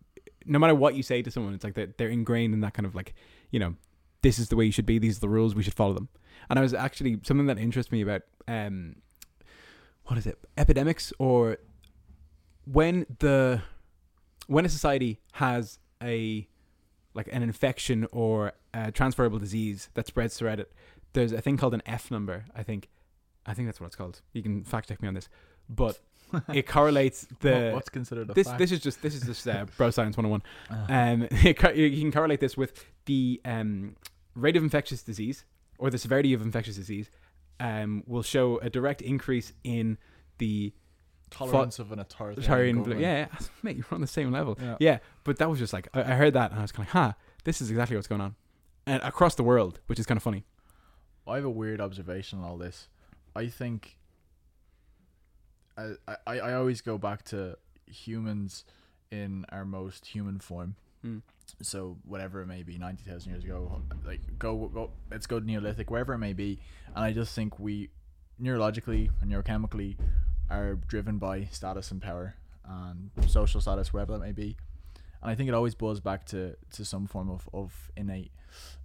no 0.46 0.60
matter 0.60 0.76
what 0.76 0.96
you 0.96 1.04
say 1.04 1.22
to 1.22 1.32
someone, 1.32 1.54
it's 1.54 1.64
like 1.64 1.74
they're, 1.74 1.94
they're 1.98 2.10
ingrained 2.10 2.54
in 2.54 2.62
that 2.62 2.74
kind 2.74 2.86
of 2.86 2.96
like 2.96 3.14
you 3.52 3.60
know 3.60 3.76
this 4.22 4.40
is 4.40 4.50
the 4.50 4.56
way 4.56 4.66
you 4.66 4.72
should 4.72 4.86
be. 4.86 5.00
These 5.00 5.18
are 5.18 5.22
the 5.22 5.30
rules. 5.30 5.56
We 5.56 5.64
should 5.64 5.74
follow 5.74 5.94
them. 5.94 6.10
And 6.50 6.60
I 6.60 6.62
was 6.62 6.74
actually 6.74 7.20
something 7.24 7.48
that 7.48 7.58
interests 7.58 7.92
me 7.92 8.02
about 8.02 8.22
um 8.48 8.98
what 10.04 10.18
is 10.18 10.26
it 10.26 10.38
epidemics 10.58 11.12
or 11.20 11.58
when 12.66 13.06
the 13.20 13.62
when 14.48 14.66
a 14.66 14.70
society 14.70 15.20
has 15.34 15.80
a 16.02 16.48
like 17.14 17.28
an 17.32 17.44
infection 17.44 18.08
or 18.12 18.54
a 18.86 18.92
transferable 18.92 19.40
disease 19.40 19.90
that 19.96 20.08
spreads 20.08 20.38
throughout 20.38 20.60
it 20.60 20.72
there's 21.14 21.32
a 21.32 21.42
thing 21.42 21.58
called 21.58 21.74
an 21.74 21.82
F 21.86 22.12
number 22.12 22.46
I 22.56 22.64
think 22.64 22.90
I 23.46 23.54
think 23.54 23.68
that's 23.68 23.80
what 23.80 23.88
it's 23.88 23.96
called 23.96 24.22
you 24.34 24.44
can 24.44 24.64
fact 24.64 24.90
check 24.90 25.02
me 25.02 25.08
on 25.08 25.14
this 25.14 25.30
but 25.70 26.00
it 26.54 26.68
correlates 26.76 27.28
the 27.40 27.72
what's 27.74 27.90
considered 27.90 28.30
a 28.30 28.34
this 28.34 28.48
fact? 28.48 28.60
this 28.60 28.72
is 28.72 28.80
just 28.80 29.02
this 29.02 29.16
is 29.16 29.22
just 29.24 29.48
uh, 29.48 29.66
bro 29.78 29.90
science 29.90 30.18
101 30.18 30.42
Uh, 30.70 30.94
um, 30.94 31.28
it 31.32 31.76
you 31.76 32.02
can 32.02 32.12
correlate 32.12 32.40
this 32.40 32.56
with 32.58 32.86
the 33.06 33.42
um, 33.46 33.96
rate 34.36 34.58
of 34.58 34.64
infectious 34.64 35.02
disease 35.02 35.46
or 35.80 35.90
the 35.90 35.98
severity 35.98 36.34
of 36.34 36.42
infectious 36.42 36.76
disease 36.76 37.10
um, 37.60 38.04
will 38.06 38.24
show 38.24 38.58
a 38.60 38.70
direct 38.70 39.02
increase 39.02 39.54
in 39.64 39.98
the 40.38 40.74
tolerance 41.30 41.80
of 41.80 41.92
an 41.92 42.00
authoritarian 42.00 42.78
government. 42.78 43.02
Yeah, 43.02 43.28
yeah, 43.32 43.48
mate, 43.64 43.78
you're 43.78 43.86
on 43.92 44.02
the 44.02 44.08
same 44.08 44.32
level. 44.32 44.58
Yeah. 44.62 44.78
Yeah, 44.80 44.98
but 45.24 45.38
that 45.40 45.50
was 45.50 45.60
just 45.60 45.74
like 45.74 45.88
I, 45.94 46.02
I 46.02 46.16
heard 46.16 46.34
that 46.34 46.52
and 46.52 46.60
I 46.60 46.62
was 46.64 46.72
kind 46.72 46.88
of 46.88 46.94
like, 46.96 47.04
huh, 47.04 47.14
this 47.44 47.62
is 47.62 47.70
exactly 47.70 47.96
what's 47.96 48.08
going 48.08 48.22
on, 48.22 48.36
and 48.88 49.04
across 49.04 49.36
the 49.36 49.44
world, 49.44 49.80
which 49.88 50.00
is 50.00 50.06
kind 50.06 50.18
of 50.18 50.24
funny. 50.24 50.44
I 51.28 51.36
have 51.36 51.46
a 51.46 51.50
weird 51.50 51.82
observation 51.82 52.40
on 52.40 52.46
all 52.46 52.58
this. 52.58 52.88
I 53.36 53.48
think 53.48 53.98
I, 55.78 55.92
I 56.26 56.40
I 56.40 56.54
always 56.54 56.82
go 56.82 56.98
back 56.98 57.24
to 57.26 57.58
humans 57.86 58.66
in 59.12 59.46
our 59.50 59.66
most 59.66 60.08
human 60.08 60.40
form. 60.40 60.76
Mm. 61.06 61.22
So 61.62 61.98
whatever 62.06 62.42
it 62.42 62.48
may 62.48 62.64
be, 62.64 62.78
ninety 62.78 63.04
thousand 63.04 63.32
years 63.32 63.44
ago, 63.44 63.82
like 64.06 64.22
go 64.40 64.68
go, 64.74 64.92
let's 65.12 65.28
go 65.28 65.40
Neolithic, 65.40 65.92
wherever 65.92 66.14
it 66.14 66.20
may 66.20 66.34
be, 66.34 66.60
and 66.96 67.04
I 67.04 67.12
just 67.12 67.36
think 67.36 67.60
we 67.60 67.90
neurologically 68.42 69.10
and 69.22 69.32
neurochemically 69.32 69.98
are 70.50 70.76
driven 70.76 71.18
by 71.18 71.46
status 71.52 71.92
and 71.92 72.02
power 72.02 72.36
and 72.66 73.12
social 73.28 73.62
status, 73.62 73.94
wherever 73.94 74.14
that 74.14 74.20
may 74.20 74.32
be. 74.32 74.58
And 75.22 75.32
I 75.32 75.36
think 75.36 75.48
it 75.50 75.54
always 75.54 75.76
boils 75.76 76.00
back 76.00 76.26
to, 76.28 76.56
to 76.74 76.86
some 76.86 77.08
form 77.08 77.30
of, 77.30 77.50
of 77.54 77.92
innate 77.96 78.32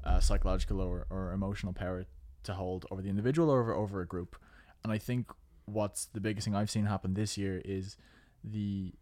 uh, 0.05 0.21
psychological 0.21 0.81
or, 0.81 1.07
or 1.11 1.33
emotional 1.33 1.73
power 1.73 2.05
to 2.45 2.55
hold 2.55 2.87
over 2.90 3.03
the 3.03 3.09
individual 3.09 3.51
or 3.51 3.61
over, 3.61 3.75
over 3.75 4.01
a 4.01 4.07
group. 4.07 4.37
And 4.83 4.92
I 4.92 4.99
think 4.99 5.31
what's 5.66 6.07
the 6.07 6.21
biggest 6.21 6.45
thing 6.45 6.55
I've 6.57 6.71
seen 6.71 6.87
happen 6.87 7.14
this 7.14 7.38
year 7.38 7.61
is 7.64 7.97
the 8.42 8.92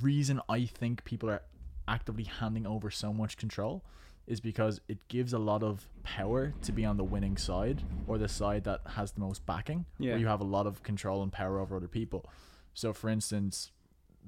reason 0.00 0.40
I 0.48 0.64
think 0.66 1.04
people 1.04 1.28
are 1.30 1.42
actively 1.88 2.24
handing 2.24 2.66
over 2.66 2.90
so 2.90 3.12
much 3.12 3.36
control 3.36 3.84
is 4.26 4.40
because 4.40 4.80
it 4.88 5.08
gives 5.08 5.32
a 5.32 5.38
lot 5.38 5.62
of 5.64 5.88
power 6.04 6.54
to 6.62 6.70
be 6.72 6.84
on 6.84 6.96
the 6.96 7.02
winning 7.04 7.36
side 7.36 7.82
or 8.06 8.18
the 8.18 8.28
side 8.28 8.62
that 8.64 8.80
has 8.94 9.10
the 9.12 9.20
most 9.20 9.44
backing 9.46 9.84
Yeah. 9.98 10.12
where 10.12 10.18
you 10.20 10.28
have 10.28 10.40
a 10.40 10.44
lot 10.44 10.66
of 10.68 10.82
control 10.84 11.22
and 11.24 11.32
power 11.32 11.58
over 11.58 11.76
other 11.76 11.88
people 11.88 12.30
so 12.72 12.92
for 12.92 13.10
instance 13.10 13.72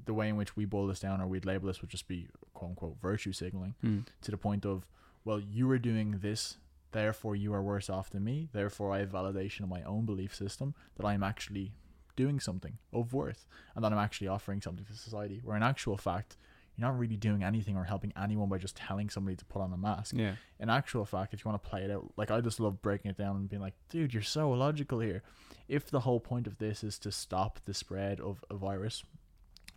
the 0.06 0.14
way 0.14 0.28
in 0.28 0.36
which 0.36 0.56
we 0.56 0.64
boil 0.64 0.86
this 0.86 1.00
down 1.00 1.20
or 1.20 1.26
we'd 1.26 1.44
label 1.44 1.66
this 1.66 1.80
would 1.80 1.90
just 1.90 2.08
be 2.08 2.28
quote 2.52 2.70
unquote 2.70 2.96
virtue 3.00 3.32
signaling 3.32 3.74
Mm. 3.82 4.04
to 4.22 4.30
the 4.30 4.36
point 4.36 4.64
of 4.66 4.86
well 5.24 5.40
you 5.40 5.70
are 5.70 5.78
doing 5.78 6.18
this 6.20 6.56
therefore 6.92 7.34
you 7.36 7.52
are 7.54 7.62
worse 7.62 7.88
off 7.90 8.10
than 8.10 8.22
me 8.24 8.48
therefore 8.52 8.92
i 8.92 8.98
have 9.00 9.10
validation 9.10 9.60
of 9.62 9.68
my 9.68 9.82
own 9.82 10.04
belief 10.06 10.34
system 10.34 10.74
that 10.96 11.06
i'm 11.06 11.22
actually 11.22 11.72
doing 12.16 12.38
something 12.38 12.78
of 12.92 13.12
worth 13.12 13.46
and 13.74 13.84
that 13.84 13.92
i'm 13.92 13.98
actually 13.98 14.28
offering 14.28 14.60
something 14.60 14.84
to 14.84 14.92
society 14.94 15.40
where 15.44 15.56
in 15.56 15.62
actual 15.62 15.96
fact 15.96 16.36
you're 16.76 16.88
not 16.88 16.98
really 16.98 17.16
doing 17.16 17.42
anything 17.44 17.76
or 17.76 17.84
helping 17.84 18.12
anyone 18.20 18.48
by 18.48 18.58
just 18.58 18.76
telling 18.76 19.08
somebody 19.08 19.36
to 19.36 19.44
put 19.44 19.62
on 19.62 19.72
a 19.72 19.76
mask 19.76 20.12
Yeah. 20.16 20.34
in 20.58 20.68
actual 20.68 21.04
fact, 21.04 21.32
if 21.32 21.44
you 21.44 21.48
want 21.48 21.62
to 21.62 21.68
play 21.70 21.82
it 21.84 21.90
out, 21.92 22.12
like 22.16 22.32
I 22.32 22.40
just 22.40 22.58
love 22.58 22.82
breaking 22.82 23.12
it 23.12 23.16
down 23.16 23.36
and 23.36 23.48
being 23.48 23.62
like, 23.62 23.74
dude, 23.90 24.12
you're 24.12 24.24
so 24.24 24.52
illogical 24.52 24.98
here. 24.98 25.22
If 25.68 25.88
the 25.88 26.00
whole 26.00 26.18
point 26.18 26.48
of 26.48 26.58
this 26.58 26.82
is 26.82 26.98
to 27.00 27.12
stop 27.12 27.60
the 27.64 27.74
spread 27.74 28.18
of 28.20 28.44
a 28.50 28.56
virus, 28.56 29.04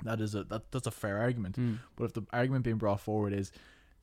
that 0.04 0.22
is 0.22 0.36
a 0.36 0.44
that 0.46 0.72
that's 0.72 0.88
a 0.88 0.92
fair 0.92 1.18
argument. 1.18 1.58
Mm. 1.58 1.80
But 1.96 2.06
if 2.06 2.14
the 2.14 2.24
argument 2.32 2.64
being 2.64 2.78
brought 2.78 3.00
forward 3.02 3.34
is 3.34 3.52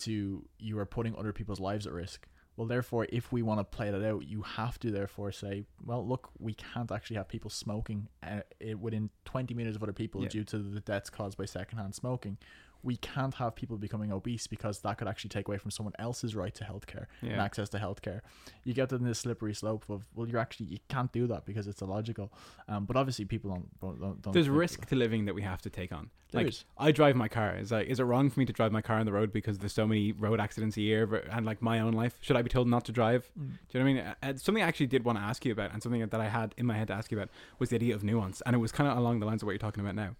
to 0.00 0.44
you 0.58 0.78
are 0.78 0.86
putting 0.86 1.14
other 1.16 1.32
people's 1.32 1.60
lives 1.60 1.86
at 1.86 1.92
risk, 1.92 2.28
well, 2.56 2.66
therefore, 2.68 3.06
if 3.10 3.32
we 3.32 3.42
want 3.42 3.60
to 3.60 3.64
play 3.64 3.90
that 3.90 4.04
out, 4.04 4.26
you 4.26 4.42
have 4.42 4.78
to 4.80 4.90
therefore 4.90 5.32
say, 5.32 5.64
well, 5.84 6.06
look, 6.06 6.30
we 6.38 6.54
can't 6.54 6.90
actually 6.92 7.16
have 7.16 7.28
people 7.28 7.50
smoking 7.50 8.08
uh, 8.22 8.40
it 8.60 8.78
within 8.78 9.10
20 9.24 9.54
meters 9.54 9.74
of 9.74 9.82
other 9.82 9.92
people 9.92 10.22
Yeah. 10.22 10.28
due 10.28 10.44
to 10.44 10.58
the 10.58 10.80
deaths 10.80 11.10
caused 11.10 11.36
by 11.36 11.46
secondhand 11.46 11.94
smoking. 11.94 12.38
We 12.84 12.96
can't 12.98 13.34
have 13.34 13.56
people 13.56 13.76
becoming 13.76 14.12
obese 14.12 14.46
because 14.46 14.80
that 14.80 14.98
could 14.98 15.08
actually 15.08 15.30
take 15.30 15.48
away 15.48 15.58
from 15.58 15.70
someone 15.70 15.94
else's 15.98 16.36
right 16.36 16.54
to 16.54 16.64
healthcare 16.64 17.06
and 17.22 17.40
access 17.40 17.68
to 17.70 17.78
healthcare. 17.78 18.20
You 18.64 18.74
get 18.74 18.90
to 18.90 18.98
this 18.98 19.20
slippery 19.20 19.54
slope 19.54 19.84
of 19.88 20.04
well, 20.14 20.28
you're 20.28 20.40
actually 20.40 20.66
you 20.66 20.78
can't 20.88 21.10
do 21.12 21.26
that 21.28 21.46
because 21.46 21.66
it's 21.66 21.82
illogical. 21.82 22.32
Um, 22.68 22.84
but 22.84 22.96
obviously 22.96 23.24
people 23.24 23.50
don't 23.50 23.80
don't. 23.80 24.00
don't, 24.00 24.22
don't 24.22 24.32
There's 24.32 24.48
risk 24.48 24.86
to 24.86 24.96
living 24.96 25.24
that 25.24 25.34
we 25.34 25.42
have 25.42 25.62
to 25.62 25.70
take 25.70 25.92
on. 25.92 26.10
There 26.34 26.42
like 26.42 26.48
is. 26.48 26.64
I 26.76 26.90
drive 26.90 27.16
my 27.16 27.28
car. 27.28 27.56
Is 27.56 27.70
like, 27.70 27.86
is 27.86 28.00
it 28.00 28.04
wrong 28.04 28.28
for 28.28 28.40
me 28.40 28.46
to 28.46 28.52
drive 28.52 28.72
my 28.72 28.82
car 28.82 28.98
on 28.98 29.06
the 29.06 29.12
road 29.12 29.32
because 29.32 29.58
there's 29.58 29.72
so 29.72 29.86
many 29.86 30.12
road 30.12 30.40
accidents 30.40 30.76
a 30.76 30.80
year 30.80 31.22
and 31.30 31.46
like 31.46 31.62
my 31.62 31.80
own 31.80 31.92
life? 31.92 32.18
Should 32.20 32.36
I 32.36 32.42
be 32.42 32.50
told 32.50 32.68
not 32.68 32.84
to 32.86 32.92
drive? 32.92 33.30
Mm. 33.38 33.52
Do 33.68 33.78
you 33.78 33.84
know 33.84 33.90
what 33.90 33.90
I 33.90 33.94
mean? 33.94 34.34
Uh, 34.34 34.36
something 34.36 34.62
I 34.62 34.66
actually 34.66 34.88
did 34.88 35.04
want 35.04 35.18
to 35.18 35.22
ask 35.22 35.44
you 35.44 35.52
about, 35.52 35.72
and 35.72 35.82
something 35.82 36.04
that 36.04 36.20
I 36.20 36.28
had 36.28 36.54
in 36.56 36.66
my 36.66 36.76
head 36.76 36.88
to 36.88 36.94
ask 36.94 37.10
you 37.10 37.18
about 37.18 37.30
was 37.58 37.70
the 37.70 37.76
idea 37.76 37.94
of 37.94 38.02
nuance, 38.02 38.42
and 38.44 38.54
it 38.54 38.58
was 38.58 38.72
kind 38.72 38.90
of 38.90 38.98
along 38.98 39.20
the 39.20 39.26
lines 39.26 39.42
of 39.42 39.46
what 39.46 39.52
you're 39.52 39.58
talking 39.58 39.82
about 39.82 39.94
now. 39.94 40.16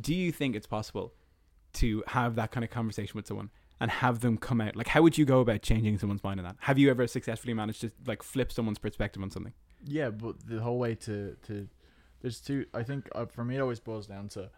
Do 0.00 0.14
you 0.14 0.30
think 0.30 0.54
it's 0.54 0.66
possible 0.66 1.12
to 1.74 2.02
have 2.08 2.34
that 2.36 2.50
kind 2.50 2.64
of 2.64 2.70
conversation 2.70 3.16
with 3.16 3.26
someone 3.26 3.50
and 3.80 3.90
have 3.90 4.20
them 4.20 4.36
come 4.36 4.60
out? 4.60 4.76
Like, 4.76 4.88
how 4.88 5.02
would 5.02 5.18
you 5.18 5.24
go 5.24 5.40
about 5.40 5.62
changing 5.62 5.98
someone's 5.98 6.24
mind 6.24 6.40
on 6.40 6.44
that? 6.44 6.56
Have 6.60 6.78
you 6.78 6.90
ever 6.90 7.06
successfully 7.06 7.54
managed 7.54 7.80
to 7.82 7.90
like 8.06 8.22
flip 8.22 8.52
someone's 8.52 8.78
perspective 8.78 9.22
on 9.22 9.30
something? 9.30 9.52
Yeah, 9.84 10.10
but 10.10 10.46
the 10.46 10.60
whole 10.60 10.78
way 10.78 10.94
to 10.96 11.36
to 11.46 11.68
there's 12.20 12.40
two. 12.40 12.66
I 12.74 12.82
think 12.82 13.08
uh, 13.14 13.26
for 13.26 13.44
me 13.44 13.56
it 13.56 13.60
always 13.60 13.80
boils 13.80 14.06
down 14.06 14.28
to 14.30 14.50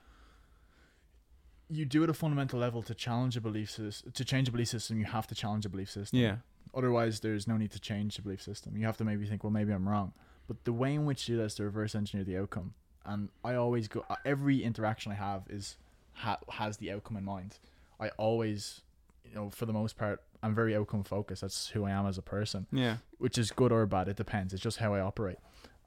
you 1.71 1.85
do 1.85 2.03
at 2.03 2.11
a 2.11 2.15
fundamental 2.15 2.59
level 2.59 2.83
to 2.83 2.95
challenge 2.95 3.37
a 3.37 3.41
belief 3.41 3.71
system. 3.71 4.13
To 4.13 4.25
change 4.25 4.49
a 4.49 4.53
belief 4.53 4.69
system, 4.69 4.99
you 4.99 5.05
have 5.05 5.27
to 5.29 5.35
challenge 5.35 5.65
a 5.65 5.69
belief 5.69 5.91
system. 5.91 6.19
Yeah. 6.19 6.37
Otherwise, 6.75 7.21
there's 7.21 7.47
no 7.47 7.57
need 7.57 7.71
to 7.73 7.81
change 7.81 8.17
the 8.17 8.23
belief 8.23 8.43
system. 8.43 8.77
You 8.77 8.87
have 8.87 8.97
to 8.99 9.05
maybe 9.05 9.27
think, 9.27 9.45
well, 9.45 9.53
maybe 9.53 9.73
I'm 9.73 9.89
wrong. 9.89 10.13
But 10.47 10.65
the 10.65 10.73
way 10.73 10.95
in 10.95 11.05
which 11.05 11.29
you 11.29 11.37
do 11.37 11.39
that 11.39 11.47
is 11.47 11.55
to 11.57 11.65
reverse 11.65 11.95
engineer 11.95 12.25
the 12.25 12.39
outcome. 12.39 12.75
And 13.05 13.29
I 13.45 13.55
always 13.55 13.89
go. 13.89 14.05
Every 14.25 14.63
interaction 14.63 15.13
I 15.13 15.15
have 15.15 15.45
is 15.49 15.77
ha- 16.21 16.39
has 16.51 16.77
the 16.79 16.91
outcome 16.93 17.17
in 17.17 17.25
mind. 17.25 17.59
I 17.99 18.09
always, 18.17 18.83
you 19.25 19.35
know, 19.35 19.51
for 19.51 19.67
the 19.67 19.73
most 19.73 19.97
part, 19.97 20.23
I'm 20.43 20.55
very 20.55 20.75
outcome 20.77 21.05
focused. 21.05 21.43
That's 21.43 21.69
who 21.69 21.85
I 21.85 21.91
am 21.91 22.07
as 22.07 22.17
a 22.19 22.23
person 22.23 22.67
Yeah. 22.73 22.97
which 23.19 23.37
is 23.39 23.51
good 23.51 23.73
or 23.73 23.85
bad. 23.87 24.09
It 24.09 24.17
depends. 24.17 24.55
It's 24.55 24.63
just 24.63 24.79
how 24.79 24.95
I 24.95 25.01
operate. 25.01 25.39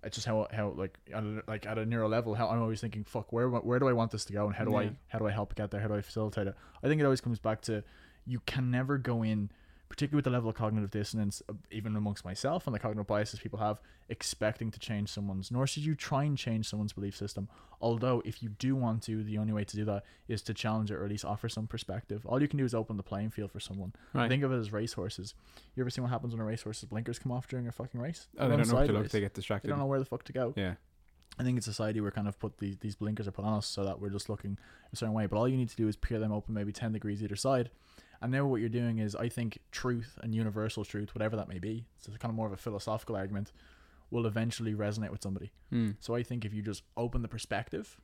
It's 0.03 0.15
just 0.15 0.27
how 0.27 0.47
how 0.51 0.73
like 0.75 0.97
at 1.13 1.23
a, 1.23 1.43
like 1.47 1.65
at 1.65 1.77
a 1.77 1.85
neural 1.85 2.09
level. 2.09 2.35
How 2.35 2.49
I'm 2.49 2.61
always 2.61 2.81
thinking, 2.81 3.03
fuck, 3.05 3.31
where 3.31 3.47
where 3.49 3.79
do 3.79 3.87
I 3.87 3.93
want 3.93 4.11
this 4.11 4.25
to 4.25 4.33
go, 4.33 4.45
and 4.47 4.53
how 4.55 4.65
do 4.65 4.71
Yeah. 4.71 4.77
I 4.79 4.91
how 5.07 5.17
do 5.19 5.25
I 5.27 5.31
help 5.31 5.55
get 5.55 5.71
there? 5.71 5.79
How 5.79 5.87
do 5.87 5.95
I 5.95 6.01
facilitate 6.01 6.47
it? 6.47 6.55
I 6.83 6.87
think 6.87 6.99
it 7.01 7.05
always 7.05 7.21
comes 7.21 7.39
back 7.39 7.61
to 7.61 7.83
you 8.25 8.41
can 8.45 8.69
never 8.69 8.97
go 8.97 9.23
in, 9.23 9.49
particularly 9.93 10.17
with 10.17 10.25
the 10.25 10.31
level 10.31 10.49
of 10.49 10.55
cognitive 10.55 10.89
dissonance, 10.89 11.43
uh, 11.47 11.53
even 11.69 11.95
amongst 11.95 12.25
myself 12.25 12.65
and 12.65 12.73
the 12.73 12.79
cognitive 12.79 13.05
biases 13.05 13.39
people 13.39 13.59
have, 13.59 13.79
expecting 14.09 14.71
to 14.71 14.79
change 14.79 15.07
someone's. 15.07 15.51
Nor 15.51 15.67
should 15.67 15.85
you 15.85 15.93
try 15.93 16.23
and 16.23 16.35
change 16.35 16.67
someone's 16.67 16.93
belief 16.93 17.15
system. 17.15 17.47
Although, 17.79 18.23
if 18.25 18.41
you 18.41 18.49
do 18.49 18.75
want 18.75 19.03
to, 19.03 19.23
the 19.23 19.37
only 19.37 19.53
way 19.53 19.63
to 19.63 19.75
do 19.75 19.85
that 19.85 20.03
is 20.27 20.41
to 20.43 20.53
challenge 20.55 20.89
it 20.89 20.95
or 20.95 21.03
at 21.03 21.11
least 21.11 21.23
offer 21.23 21.47
some 21.47 21.67
perspective. 21.67 22.25
All 22.25 22.41
you 22.41 22.47
can 22.47 22.57
do 22.57 22.65
is 22.65 22.73
open 22.73 22.97
the 22.97 23.03
playing 23.03 23.29
field 23.29 23.51
for 23.51 23.59
someone. 23.59 23.93
Right. 24.15 24.27
Think 24.27 24.41
of 24.41 24.51
it 24.51 24.57
as 24.57 24.73
racehorses. 24.73 25.35
You 25.75 25.83
ever 25.83 25.91
seen 25.91 26.03
what 26.03 26.09
happens 26.09 26.33
when 26.33 26.41
a 26.41 26.45
racehorse's 26.45 26.85
blinkers 26.85 27.19
come 27.19 27.31
off 27.31 27.47
during 27.47 27.67
a 27.67 27.71
fucking 27.71 28.01
race? 28.01 28.25
Oh, 28.39 28.49
they 28.49 28.57
don't 28.57 28.67
know 28.67 28.73
where 28.73 28.87
to 28.87 28.93
look. 28.93 29.09
They 29.09 29.19
get 29.19 29.35
distracted. 29.35 29.67
They 29.67 29.73
don't 29.73 29.79
know 29.79 29.85
where 29.85 29.99
the 29.99 30.05
fuck 30.05 30.23
to 30.23 30.33
go. 30.33 30.55
Yeah. 30.57 30.73
I 31.37 31.43
think 31.43 31.55
in 31.55 31.61
society 31.61 32.01
we're 32.01 32.09
kind 32.09 32.27
of 32.27 32.39
put 32.39 32.57
these 32.57 32.77
these 32.77 32.95
blinkers 32.95 33.27
are 33.27 33.31
put 33.31 33.45
on 33.45 33.53
us 33.53 33.67
so 33.67 33.83
that 33.85 33.99
we're 33.99 34.09
just 34.09 34.27
looking 34.27 34.57
a 34.91 34.95
certain 34.95 35.13
way. 35.13 35.27
But 35.27 35.37
all 35.37 35.47
you 35.47 35.57
need 35.57 35.69
to 35.69 35.75
do 35.75 35.87
is 35.87 35.95
peer 35.95 36.17
them 36.17 36.31
open 36.31 36.55
maybe 36.55 36.71
ten 36.71 36.93
degrees 36.93 37.21
either 37.21 37.35
side. 37.35 37.69
And 38.23 38.31
now 38.31 38.45
what 38.45 38.61
you're 38.61 38.69
doing 38.69 38.97
is 38.99 39.15
I 39.15 39.27
think 39.29 39.59
truth 39.71 40.17
and 40.23 40.33
universal 40.33 40.83
truth, 40.85 41.13
whatever 41.13 41.35
that 41.35 41.49
may 41.49 41.59
be, 41.59 41.85
so 41.97 42.09
it's 42.11 42.17
kind 42.21 42.31
of 42.31 42.35
more 42.35 42.47
of 42.47 42.53
a 42.53 42.57
philosophical 42.57 43.15
argument, 43.17 43.51
will 44.09 44.25
eventually 44.25 44.73
resonate 44.73 45.09
with 45.11 45.21
somebody. 45.21 45.51
Mm. 45.71 45.97
So 45.99 46.15
I 46.15 46.23
think 46.23 46.45
if 46.45 46.53
you 46.53 46.61
just 46.61 46.83
open 46.95 47.21
the 47.21 47.27
perspective 47.27 47.99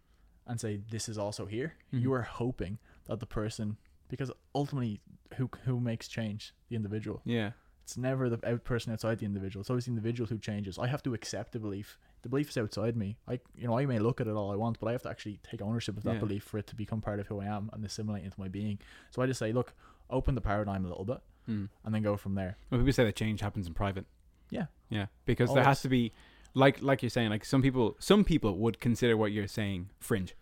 and 0.45 0.59
say 0.59 0.81
this 0.91 1.07
is 1.07 1.17
also 1.17 1.45
here, 1.45 1.75
Mhm. 1.93 2.01
you 2.01 2.13
are 2.13 2.23
hoping 2.23 2.79
that 3.05 3.19
the 3.19 3.25
person 3.25 3.77
because 4.09 4.31
ultimately 4.55 4.99
who 5.35 5.49
who 5.65 5.79
makes 5.79 6.07
change? 6.07 6.53
The 6.67 6.75
individual. 6.75 7.21
Yeah. 7.23 7.51
It's 7.83 7.95
never 7.97 8.29
the 8.29 8.39
out 8.47 8.63
person 8.63 8.91
outside 8.91 9.19
the 9.19 9.25
individual. 9.25 9.61
It's 9.61 9.69
always 9.69 9.85
the 9.85 9.91
individual 9.91 10.27
who 10.27 10.37
changes. 10.39 10.77
I 10.79 10.87
have 10.87 11.01
to 11.03 11.13
accept 11.13 11.51
the 11.53 11.59
belief. 11.59 11.97
The 12.23 12.29
belief 12.29 12.49
is 12.49 12.57
outside 12.57 12.95
me. 12.97 13.17
I, 13.27 13.39
you 13.55 13.67
know, 13.67 13.77
I 13.79 13.85
may 13.85 13.99
look 13.99 14.19
at 14.19 14.27
it 14.27 14.31
all 14.33 14.51
I 14.51 14.55
want, 14.55 14.79
but 14.79 14.87
I 14.87 14.91
have 14.91 15.01
to 15.03 15.09
actually 15.09 15.39
take 15.43 15.61
ownership 15.61 15.95
of 15.97 16.03
that 16.03 16.13
Yeah. 16.15 16.19
belief 16.19 16.43
for 16.43 16.57
it 16.57 16.67
to 16.67 16.75
become 16.75 17.01
part 17.01 17.19
of 17.19 17.27
who 17.27 17.39
I 17.39 17.45
am 17.45 17.69
and 17.73 17.85
assimilate 17.85 18.23
into 18.25 18.39
my 18.39 18.47
being. 18.47 18.79
So 19.11 19.21
I 19.21 19.27
just 19.27 19.39
say, 19.39 19.51
look, 19.53 19.73
open 20.09 20.35
the 20.35 20.41
paradigm 20.41 20.85
a 20.85 20.87
little 20.89 21.05
bit, 21.05 21.19
Mm. 21.49 21.69
and 21.83 21.95
then 21.95 22.03
go 22.03 22.15
from 22.17 22.35
there. 22.35 22.57
Well, 22.69 22.79
people 22.79 22.93
say 22.93 23.03
that 23.05 23.15
change 23.15 23.41
happens 23.41 23.65
in 23.67 23.73
private. 23.73 24.05
Yeah. 24.51 24.65
Yeah, 24.89 25.05
because 25.25 25.53
there 25.53 25.63
has 25.63 25.81
to 25.83 25.89
be, 25.89 26.11
like 26.53 26.81
like 26.81 27.01
you're 27.03 27.09
saying, 27.11 27.29
like 27.29 27.45
some 27.45 27.61
people 27.61 27.95
some 27.99 28.23
people 28.23 28.57
would 28.57 28.79
consider 28.79 29.15
what 29.15 29.31
you're 29.31 29.47
saying 29.47 29.89
fringe. 29.99 30.35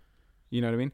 You 0.49 0.61
know 0.61 0.67
what 0.67 0.73
I 0.75 0.77
mean? 0.77 0.91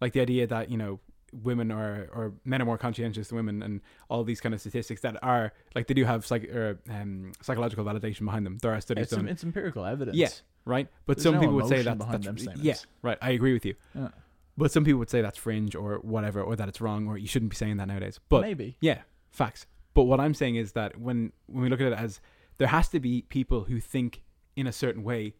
Like 0.00 0.12
the 0.12 0.20
idea 0.20 0.46
that 0.48 0.70
you 0.70 0.76
know 0.76 0.98
women 1.42 1.70
are 1.70 2.08
or 2.12 2.32
men 2.44 2.60
are 2.62 2.64
more 2.64 2.78
conscientious 2.78 3.28
than 3.28 3.36
women, 3.36 3.62
and 3.62 3.80
all 4.08 4.24
these 4.24 4.40
kind 4.40 4.54
of 4.54 4.60
statistics 4.60 5.00
that 5.02 5.16
are 5.22 5.52
like 5.76 5.86
they 5.86 5.94
do 5.94 6.04
have 6.04 6.26
psych 6.26 6.44
or, 6.48 6.78
um, 6.90 7.30
psychological 7.42 7.84
validation 7.84 8.24
behind 8.24 8.44
them. 8.44 8.58
There 8.58 8.72
are 8.74 8.80
studies 8.80 9.02
It's, 9.04 9.12
done, 9.14 9.28
it's 9.28 9.44
empirical 9.44 9.84
evidence. 9.84 10.16
Yeah. 10.16 10.28
right? 10.64 10.88
But 11.06 11.16
There's 11.18 11.24
some 11.24 11.34
no 11.34 11.40
people 11.40 11.54
would 11.56 11.68
say 11.68 11.82
that 11.82 11.98
behind 11.98 12.24
that's 12.24 12.44
them 12.44 12.54
yeah, 12.60 12.74
right. 13.02 13.18
I 13.22 13.30
agree 13.30 13.52
with 13.52 13.64
you. 13.64 13.74
Yeah. 13.94 14.08
But 14.56 14.72
some 14.72 14.84
people 14.84 14.98
would 15.00 15.10
say 15.10 15.20
that's 15.20 15.38
fringe 15.38 15.74
or 15.74 15.96
whatever, 15.96 16.42
or 16.42 16.56
that 16.56 16.68
it's 16.68 16.80
wrong, 16.80 17.08
or 17.08 17.18
you 17.18 17.26
shouldn't 17.26 17.50
be 17.50 17.56
saying 17.56 17.76
that 17.76 17.88
nowadays. 17.88 18.18
But 18.28 18.42
maybe. 18.42 18.76
yeah, 18.80 19.02
facts. 19.30 19.66
But 19.92 20.04
what 20.04 20.20
I'm 20.20 20.34
saying 20.34 20.56
is 20.56 20.72
that 20.72 20.98
when 20.98 21.32
when 21.46 21.62
we 21.62 21.68
look 21.68 21.80
at 21.80 21.92
it 21.92 21.98
as 21.98 22.20
there 22.58 22.68
has 22.68 22.88
to 22.90 23.00
be 23.00 23.22
people 23.22 23.64
who 23.64 23.80
think 23.80 24.22
in 24.56 24.66
a 24.66 24.72
certain 24.72 25.02
way 25.02 25.34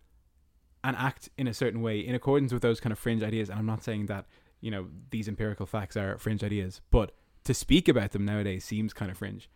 and 0.84 0.94
act 0.96 1.30
in 1.36 1.48
a 1.48 1.54
certain 1.54 1.82
way 1.82 1.98
in 1.98 2.14
accordance 2.14 2.52
with 2.52 2.62
those 2.62 2.78
kind 2.78 2.92
of 2.92 2.98
fringe 2.98 3.22
ideas. 3.22 3.48
And 3.48 3.58
I'm 3.58 3.66
not 3.66 3.82
saying 3.82 4.06
that 4.06 4.26
you 4.60 4.70
know 4.70 4.86
these 5.10 5.28
empirical 5.28 5.66
facts 5.66 5.96
are 5.96 6.18
fringe 6.18 6.44
ideas, 6.44 6.80
but 6.90 7.12
to 7.44 7.54
speak 7.54 7.88
about 7.88 8.10
them 8.10 8.24
nowadays 8.24 8.64
seems 8.64 8.92
kind 8.92 9.10
of 9.10 9.16
fringe. 9.16 9.48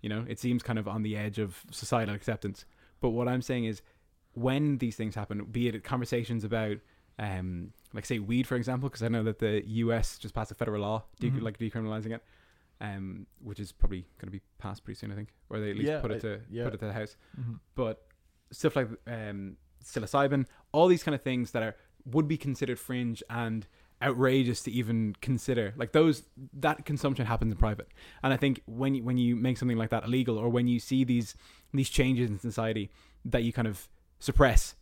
You 0.00 0.08
know, 0.08 0.24
it 0.28 0.38
seems 0.38 0.62
kind 0.62 0.78
of 0.78 0.86
on 0.86 1.02
the 1.02 1.16
edge 1.16 1.38
of 1.38 1.64
societal 1.70 2.14
acceptance. 2.14 2.64
But 3.00 3.10
what 3.10 3.28
I'm 3.28 3.42
saying 3.42 3.64
is, 3.64 3.80
when 4.32 4.78
these 4.78 4.96
things 4.96 5.14
happen, 5.14 5.44
be 5.44 5.68
it 5.68 5.84
conversations 5.84 6.44
about, 6.44 6.78
um, 7.18 7.72
like 7.92 8.04
say 8.06 8.18
weed, 8.18 8.46
for 8.46 8.56
example, 8.56 8.88
because 8.88 9.02
I 9.02 9.08
know 9.08 9.22
that 9.24 9.38
the 9.38 9.62
U.S. 9.66 10.18
just 10.18 10.34
passed 10.34 10.50
a 10.50 10.54
federal 10.54 10.80
law, 10.82 11.04
de- 11.20 11.30
Mhm. 11.30 11.42
like 11.42 11.58
decriminalizing 11.58 12.12
it, 12.12 12.24
um, 12.80 13.26
which 13.42 13.60
is 13.60 13.70
probably 13.72 14.00
going 14.18 14.26
to 14.26 14.32
be 14.32 14.40
passed 14.58 14.84
pretty 14.84 14.98
soon, 14.98 15.12
I 15.12 15.14
think, 15.14 15.28
or 15.48 15.60
they 15.60 15.70
at 15.70 15.76
least 15.76 15.88
Yeah, 15.88 16.00
put 16.00 16.10
it 16.10 16.16
I- 16.16 16.20
to 16.20 16.40
yeah. 16.50 16.64
put 16.64 16.74
it 16.74 16.78
to 16.80 16.86
the 16.86 16.92
House. 16.92 17.16
Mhm. 17.40 17.60
But 17.74 18.06
stuff 18.50 18.74
like 18.76 18.88
um, 19.06 19.56
psilocybin, 19.84 20.46
all 20.72 20.88
these 20.88 21.02
kind 21.04 21.14
of 21.14 21.22
things 21.22 21.52
that 21.52 21.62
are 21.62 21.76
would 22.04 22.26
be 22.28 22.36
considered 22.36 22.78
fringe 22.78 23.22
and 23.30 23.66
outrageous 24.02 24.62
to 24.64 24.70
even 24.70 25.14
consider. 25.22 25.72
Like 25.76 25.92
those 25.92 26.24
that 26.54 26.84
consumption 26.84 27.26
happens 27.26 27.52
in 27.52 27.58
private. 27.58 27.88
And 28.22 28.32
I 28.32 28.36
think 28.36 28.60
when 28.66 28.94
you, 28.96 29.04
when 29.04 29.16
you 29.18 29.36
make 29.36 29.56
something 29.56 29.78
like 29.78 29.90
that 29.90 30.04
illegal 30.04 30.36
or 30.36 30.48
when 30.50 30.66
you 30.68 30.78
see 30.80 31.04
these 31.04 31.34
these 31.72 31.88
changes 31.88 32.28
in 32.30 32.38
society 32.38 32.90
that 33.24 33.42
you 33.44 33.52
kind 33.52 33.66
of 33.66 33.88
suppress, 34.18 34.74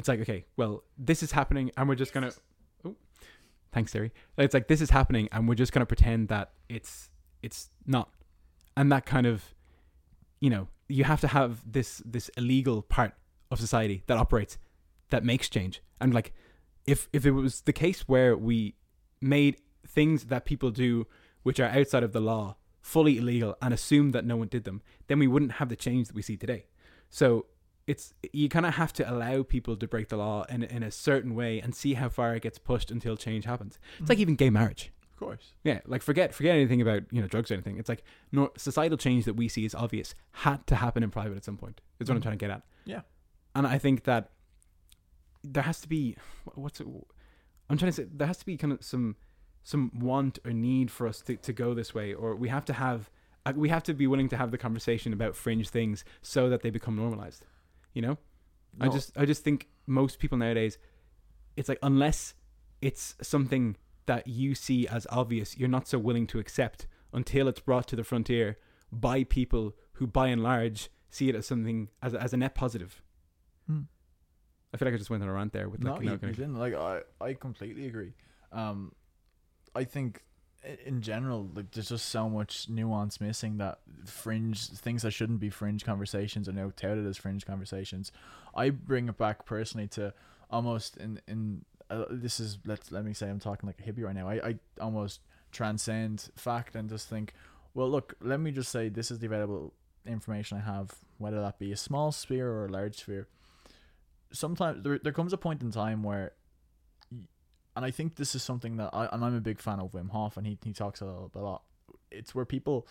it's 0.00 0.08
like 0.08 0.20
okay, 0.20 0.46
well, 0.56 0.82
this 0.96 1.22
is 1.22 1.32
happening 1.32 1.70
and 1.76 1.86
we're 1.86 1.94
just 1.94 2.14
going 2.14 2.30
to 2.30 2.34
Oh. 2.86 2.96
Thanks, 3.70 3.92
Siri. 3.92 4.12
It's 4.38 4.54
like 4.54 4.66
this 4.66 4.80
is 4.80 4.88
happening 4.88 5.28
and 5.30 5.46
we're 5.46 5.54
just 5.54 5.72
going 5.72 5.80
to 5.80 5.86
pretend 5.86 6.28
that 6.28 6.52
it's 6.70 7.10
it's 7.42 7.68
not. 7.86 8.08
And 8.78 8.90
that 8.90 9.04
kind 9.04 9.26
of 9.26 9.54
you 10.40 10.48
know, 10.48 10.68
you 10.88 11.04
have 11.04 11.20
to 11.20 11.28
have 11.28 11.60
this 11.70 12.02
this 12.06 12.30
illegal 12.38 12.80
part 12.80 13.12
of 13.50 13.60
society 13.60 14.02
that 14.06 14.16
operates 14.16 14.56
that 15.10 15.22
makes 15.22 15.50
change. 15.50 15.82
And 16.00 16.14
like 16.14 16.32
if 16.86 17.08
if 17.12 17.26
it 17.26 17.32
was 17.32 17.60
the 17.60 17.74
case 17.74 18.08
where 18.08 18.34
we 18.34 18.76
made 19.20 19.58
things 19.86 20.24
that 20.24 20.46
people 20.46 20.70
do 20.70 21.06
which 21.42 21.60
are 21.60 21.68
outside 21.68 22.02
of 22.02 22.12
the 22.12 22.20
law 22.20 22.56
fully 22.80 23.18
illegal 23.18 23.54
and 23.60 23.74
assume 23.74 24.12
that 24.12 24.24
no 24.24 24.36
one 24.36 24.48
did 24.48 24.64
them, 24.64 24.80
then 25.08 25.18
we 25.18 25.26
wouldn't 25.26 25.52
have 25.52 25.68
the 25.68 25.76
change 25.76 26.06
that 26.06 26.16
we 26.16 26.22
see 26.22 26.38
today. 26.38 26.64
So 27.10 27.44
it's 27.90 28.04
you 28.32 28.48
kind 28.48 28.66
of 28.66 28.74
have 28.74 28.92
to 28.94 29.02
allow 29.12 29.42
people 29.42 29.74
to 29.76 29.86
break 29.94 30.06
the 30.08 30.16
law 30.16 30.44
in 30.54 30.62
in 30.76 30.82
a 30.82 30.90
certain 30.90 31.34
way 31.34 31.52
and 31.62 31.74
see 31.74 31.92
how 31.94 32.08
far 32.08 32.34
it 32.36 32.42
gets 32.42 32.58
pushed 32.58 32.90
until 32.90 33.16
change 33.16 33.44
happens. 33.52 33.78
It's 33.98 34.08
like 34.08 34.18
even 34.18 34.36
gay 34.36 34.50
marriage. 34.50 34.92
Of 35.12 35.18
course. 35.26 35.46
Yeah, 35.64 35.80
like 35.86 36.02
forget 36.02 36.34
forget 36.34 36.54
anything 36.56 36.80
about 36.80 37.02
you 37.10 37.20
know 37.20 37.28
drugs 37.28 37.50
or 37.50 37.54
anything. 37.54 37.78
It's 37.78 37.88
like 37.88 38.02
no 38.32 38.50
societal 38.56 38.98
change 39.06 39.24
that 39.26 39.34
we 39.34 39.48
see 39.48 39.64
is 39.64 39.74
obvious 39.74 40.14
had 40.46 40.66
to 40.68 40.76
happen 40.76 41.02
in 41.02 41.10
private 41.10 41.36
at 41.36 41.44
some 41.44 41.56
point. 41.58 41.80
Is 41.98 42.08
what 42.08 42.14
I'm 42.14 42.20
Mhm. 42.20 42.22
trying 42.28 42.38
to 42.38 42.44
get 42.46 42.50
at. 42.56 42.62
Yeah. 42.84 43.02
And 43.54 43.66
I 43.66 43.78
think 43.78 44.04
that 44.04 44.30
there 45.42 45.62
has 45.64 45.80
to 45.80 45.88
be 45.88 46.16
what's 46.54 46.80
it, 46.80 46.86
I'm 47.68 47.78
trying 47.78 47.92
to 47.92 47.96
say 47.96 48.06
there 48.10 48.26
has 48.26 48.38
to 48.38 48.46
be 48.46 48.56
kind 48.56 48.72
of 48.72 48.82
some 48.84 49.16
some 49.62 49.90
want 49.98 50.38
or 50.44 50.52
need 50.52 50.90
for 50.90 51.06
us 51.06 51.20
to, 51.22 51.36
to 51.36 51.52
go 51.52 51.74
this 51.74 51.94
way, 51.94 52.14
or 52.14 52.34
we 52.34 52.48
have 52.48 52.64
to 52.66 52.72
have 52.72 53.10
uh, 53.46 53.52
we 53.56 53.68
have 53.68 53.82
to 53.84 53.94
be 53.94 54.06
willing 54.06 54.28
to 54.28 54.36
have 54.36 54.50
the 54.50 54.58
conversation 54.58 55.12
about 55.12 55.34
fringe 55.36 55.68
things 55.68 56.04
so 56.22 56.48
that 56.48 56.62
they 56.62 56.70
become 56.70 56.96
normalized. 56.96 57.44
You 57.94 58.02
know, 58.02 58.18
I 58.80 58.88
just 58.88 59.16
I 59.16 59.24
just 59.24 59.42
think 59.42 59.68
most 59.86 60.18
people 60.18 60.38
nowadays, 60.38 60.78
it's 61.56 61.68
like 61.68 61.78
unless 61.82 62.34
it's 62.80 63.14
something 63.22 63.76
that 64.06 64.26
you 64.26 64.54
see 64.54 64.86
as 64.86 65.06
obvious, 65.10 65.56
you're 65.56 65.68
not 65.68 65.86
so 65.86 65.98
willing 65.98 66.26
to 66.28 66.38
accept 66.38 66.86
until 67.12 67.48
it's 67.48 67.60
brought 67.60 67.86
to 67.88 67.96
the 67.96 68.04
frontier 68.04 68.58
by 68.92 69.24
people 69.24 69.74
who, 69.94 70.06
by 70.06 70.28
and 70.28 70.42
large, 70.42 70.90
see 71.10 71.28
it 71.28 71.34
as 71.34 71.46
something 71.46 71.88
as 72.02 72.14
a, 72.14 72.20
as 72.20 72.32
a 72.32 72.36
net 72.36 72.54
positive. 72.54 73.02
Hmm. 73.66 73.82
I 74.72 74.76
feel 74.76 74.86
like 74.86 74.94
I 74.94 74.98
just 74.98 75.10
went 75.10 75.22
on 75.22 75.28
a 75.28 75.32
rant 75.32 75.52
there 75.52 75.68
with 75.68 75.82
like 75.82 76.02
no, 76.02 76.12
no 76.12 76.18
you, 76.20 76.28
you 76.28 76.34
didn't. 76.34 76.56
Like 76.56 76.74
I, 76.74 77.00
I 77.20 77.34
completely 77.34 77.86
agree. 77.86 78.12
Um, 78.52 78.92
I 79.74 79.84
think 79.84 80.22
in 80.84 81.00
general, 81.00 81.48
like 81.54 81.70
there's 81.70 81.88
just 81.88 82.08
so 82.08 82.28
much 82.28 82.68
nuance 82.68 83.20
missing 83.20 83.58
that 83.58 83.78
fringe 84.04 84.68
things 84.68 85.02
that 85.02 85.12
shouldn't 85.12 85.40
be 85.40 85.50
fringe 85.50 85.84
conversations 85.84 86.48
are 86.48 86.52
now 86.52 86.72
touted 86.76 87.06
as 87.06 87.16
fringe 87.16 87.46
conversations. 87.46 88.12
I 88.54 88.70
bring 88.70 89.08
it 89.08 89.16
back 89.16 89.46
personally 89.46 89.88
to 89.88 90.12
almost 90.50 90.96
in 90.96 91.20
in 91.26 91.64
uh, 91.88 92.04
this 92.10 92.40
is 92.40 92.58
let's 92.66 92.92
let 92.92 93.04
me 93.04 93.14
say 93.14 93.28
I'm 93.28 93.40
talking 93.40 93.66
like 93.66 93.80
a 93.80 93.82
hippie 93.82 94.04
right 94.04 94.14
now. 94.14 94.28
I 94.28 94.34
I 94.48 94.58
almost 94.80 95.20
transcend 95.50 96.30
fact 96.36 96.76
and 96.76 96.88
just 96.88 97.08
think, 97.08 97.32
well, 97.74 97.88
look, 97.88 98.14
let 98.20 98.38
me 98.38 98.50
just 98.50 98.70
say 98.70 98.88
this 98.88 99.10
is 99.10 99.18
the 99.18 99.26
available 99.26 99.72
information 100.06 100.58
I 100.58 100.60
have, 100.60 100.94
whether 101.18 101.40
that 101.40 101.58
be 101.58 101.72
a 101.72 101.76
small 101.76 102.12
sphere 102.12 102.50
or 102.50 102.66
a 102.66 102.68
large 102.68 102.96
sphere 102.96 103.28
sometimes 104.32 104.82
there, 104.82 104.98
there 104.98 105.12
comes 105.12 105.32
a 105.32 105.38
point 105.38 105.62
in 105.62 105.70
time 105.70 106.02
where 106.02 106.32
and 107.76 107.84
I 107.84 107.90
think 107.90 108.16
this 108.16 108.34
is 108.34 108.42
something 108.42 108.76
that 108.76 108.90
I 108.92 109.06
and 109.12 109.24
I'm 109.24 109.34
a 109.34 109.40
big 109.40 109.60
fan 109.60 109.80
of 109.80 109.92
Wim 109.92 110.10
Hof 110.10 110.36
and 110.36 110.46
he, 110.46 110.58
he 110.64 110.72
talks 110.72 111.00
a 111.00 111.06
lot, 111.06 111.30
a 111.34 111.38
lot 111.38 111.62
it's 112.10 112.34
where 112.34 112.44
people 112.44 112.86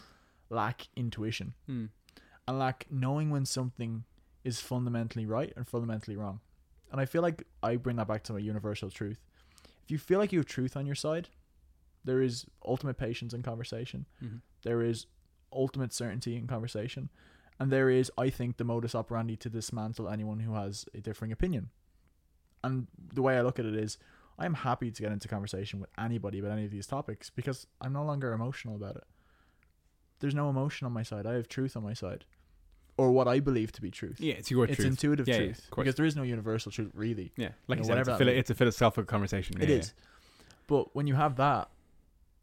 lack 0.49 0.87
intuition 0.95 1.53
Hmm. 1.65 1.85
and 2.47 2.57
lack 2.59 2.85
knowing 2.89 3.29
when 3.29 3.45
something 3.45 4.05
is 4.43 4.59
fundamentally 4.61 5.25
right 5.25 5.53
and 5.55 5.67
fundamentally 5.67 6.15
wrong 6.15 6.39
and 6.91 6.99
I 7.01 7.05
feel 7.05 7.21
like 7.21 7.43
I 7.61 7.75
bring 7.75 7.97
that 7.97 8.07
back 8.07 8.23
to 8.23 8.33
my 8.33 8.39
universal 8.39 8.89
truth 8.89 9.19
if 9.83 9.91
you 9.91 9.97
feel 9.97 10.19
like 10.19 10.31
you 10.31 10.39
have 10.39 10.45
truth 10.47 10.75
on 10.77 10.85
your 10.85 10.95
side 10.95 11.29
there 12.05 12.21
is 12.21 12.45
ultimate 12.65 12.97
patience 12.97 13.33
in 13.33 13.43
conversation 13.43 14.05
Mhm. 14.23 14.41
there 14.63 14.81
is 14.81 15.05
ultimate 15.51 15.91
certainty 15.93 16.35
in 16.37 16.47
conversation 16.47 17.09
and 17.61 17.69
there 17.71 17.89
is, 17.89 18.09
I 18.17 18.29
think, 18.29 18.55
the 18.55 18.63
modus 18.63 18.95
operandi 18.95 19.35
to 19.35 19.49
dismantle 19.49 20.07
anyone 20.07 20.39
who 20.39 20.53
has 20.53 20.85
a 20.93 21.01
differing 21.01 21.33
opinion. 21.33 21.71
And 22.63 22.87
the 23.13 23.21
way 23.21 23.37
I 23.37 23.41
look 23.41 23.59
at 23.59 23.65
it 23.65 23.75
is, 23.75 23.97
I 24.39 24.45
am 24.45 24.53
happy 24.53 24.89
to 24.89 25.01
get 25.01 25.11
into 25.11 25.27
conversation 25.27 25.79
with 25.81 25.89
anybody 25.97 26.39
about 26.39 26.51
any 26.53 26.63
of 26.65 26.71
these 26.71 26.87
topics 26.87 27.29
because 27.29 27.67
I'm 27.81 27.91
no 27.93 28.03
longer 28.05 28.31
emotional 28.33 28.75
about 28.75 28.95
it. 28.95 29.03
There's 30.19 30.35
no 30.35 30.49
emotion 30.49 30.85
on 30.87 30.93
my 30.93 31.03
side. 31.03 31.25
I 31.25 31.33
have 31.33 31.47
truth 31.47 31.75
on 31.77 31.83
my 31.83 31.93
side, 31.93 32.25
or 32.97 33.11
what 33.11 33.27
I 33.27 33.39
believe 33.39 33.71
to 33.73 33.81
be 33.81 33.91
truth. 33.91 34.19
Yeah, 34.19 34.33
it's 34.33 34.49
your 34.51 34.65
it's 34.65 34.75
truth. 34.77 34.87
intuitive 34.87 35.27
Yeah, 35.27 35.35
yeah, 35.35 35.39
truth 35.45 35.67
course. 35.71 35.85
because 35.85 35.95
there 35.95 36.05
is 36.05 36.15
no 36.15 36.23
universal 36.23 36.71
truth 36.71 36.91
really. 36.93 37.31
yeah, 37.37 37.49
like 37.67 37.79
you 37.79 37.83
you 37.83 37.89
know, 37.89 37.95
said, 37.95 37.97
it's 37.99 38.07
whatever 38.09 38.11
a, 38.11 38.17
philo- 38.17 38.31
it's 38.39 38.49
a 38.49 38.55
philosophical 38.55 39.05
conversation. 39.05 39.61
It 39.61 39.69
yeah, 39.69 39.75
is. 39.77 39.93
But 40.67 40.93
when 40.95 41.07
you 41.07 41.15
have 41.15 41.35
that, 41.37 41.69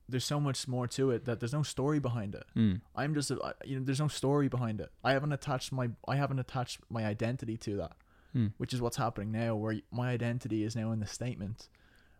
there's 0.08 0.24
so 0.24 0.38
much 0.40 0.66
more 0.68 0.86
to 0.88 1.10
it 1.10 1.24
that 1.26 1.40
there's 1.40 1.52
no 1.52 1.62
story 1.62 1.98
behind 1.98 2.34
it. 2.34 2.44
Mm. 2.56 2.80
I'm 2.94 3.14
just 3.14 3.30
a, 3.30 3.38
I- 3.44 3.52
you 3.64 3.78
know 3.78 3.84
there's 3.84 4.00
no 4.00 4.08
story 4.08 4.48
behind 4.48 4.80
it. 4.80 4.90
I 5.04 5.12
haven't 5.12 5.32
attached 5.32 5.72
my 5.72 5.90
I 6.08 6.16
haven't 6.16 6.38
attached 6.38 6.80
my 6.90 7.04
identity 7.06 7.56
to 7.58 7.76
that, 7.76 7.92
Mm. 8.34 8.52
which 8.58 8.72
is 8.74 8.80
what's 8.80 8.96
happening 8.98 9.32
now 9.32 9.54
where 9.56 9.76
my 9.90 10.08
identity 10.10 10.62
is 10.64 10.74
now 10.76 10.92
in 10.92 11.00
the 11.00 11.06
statement 11.06 11.68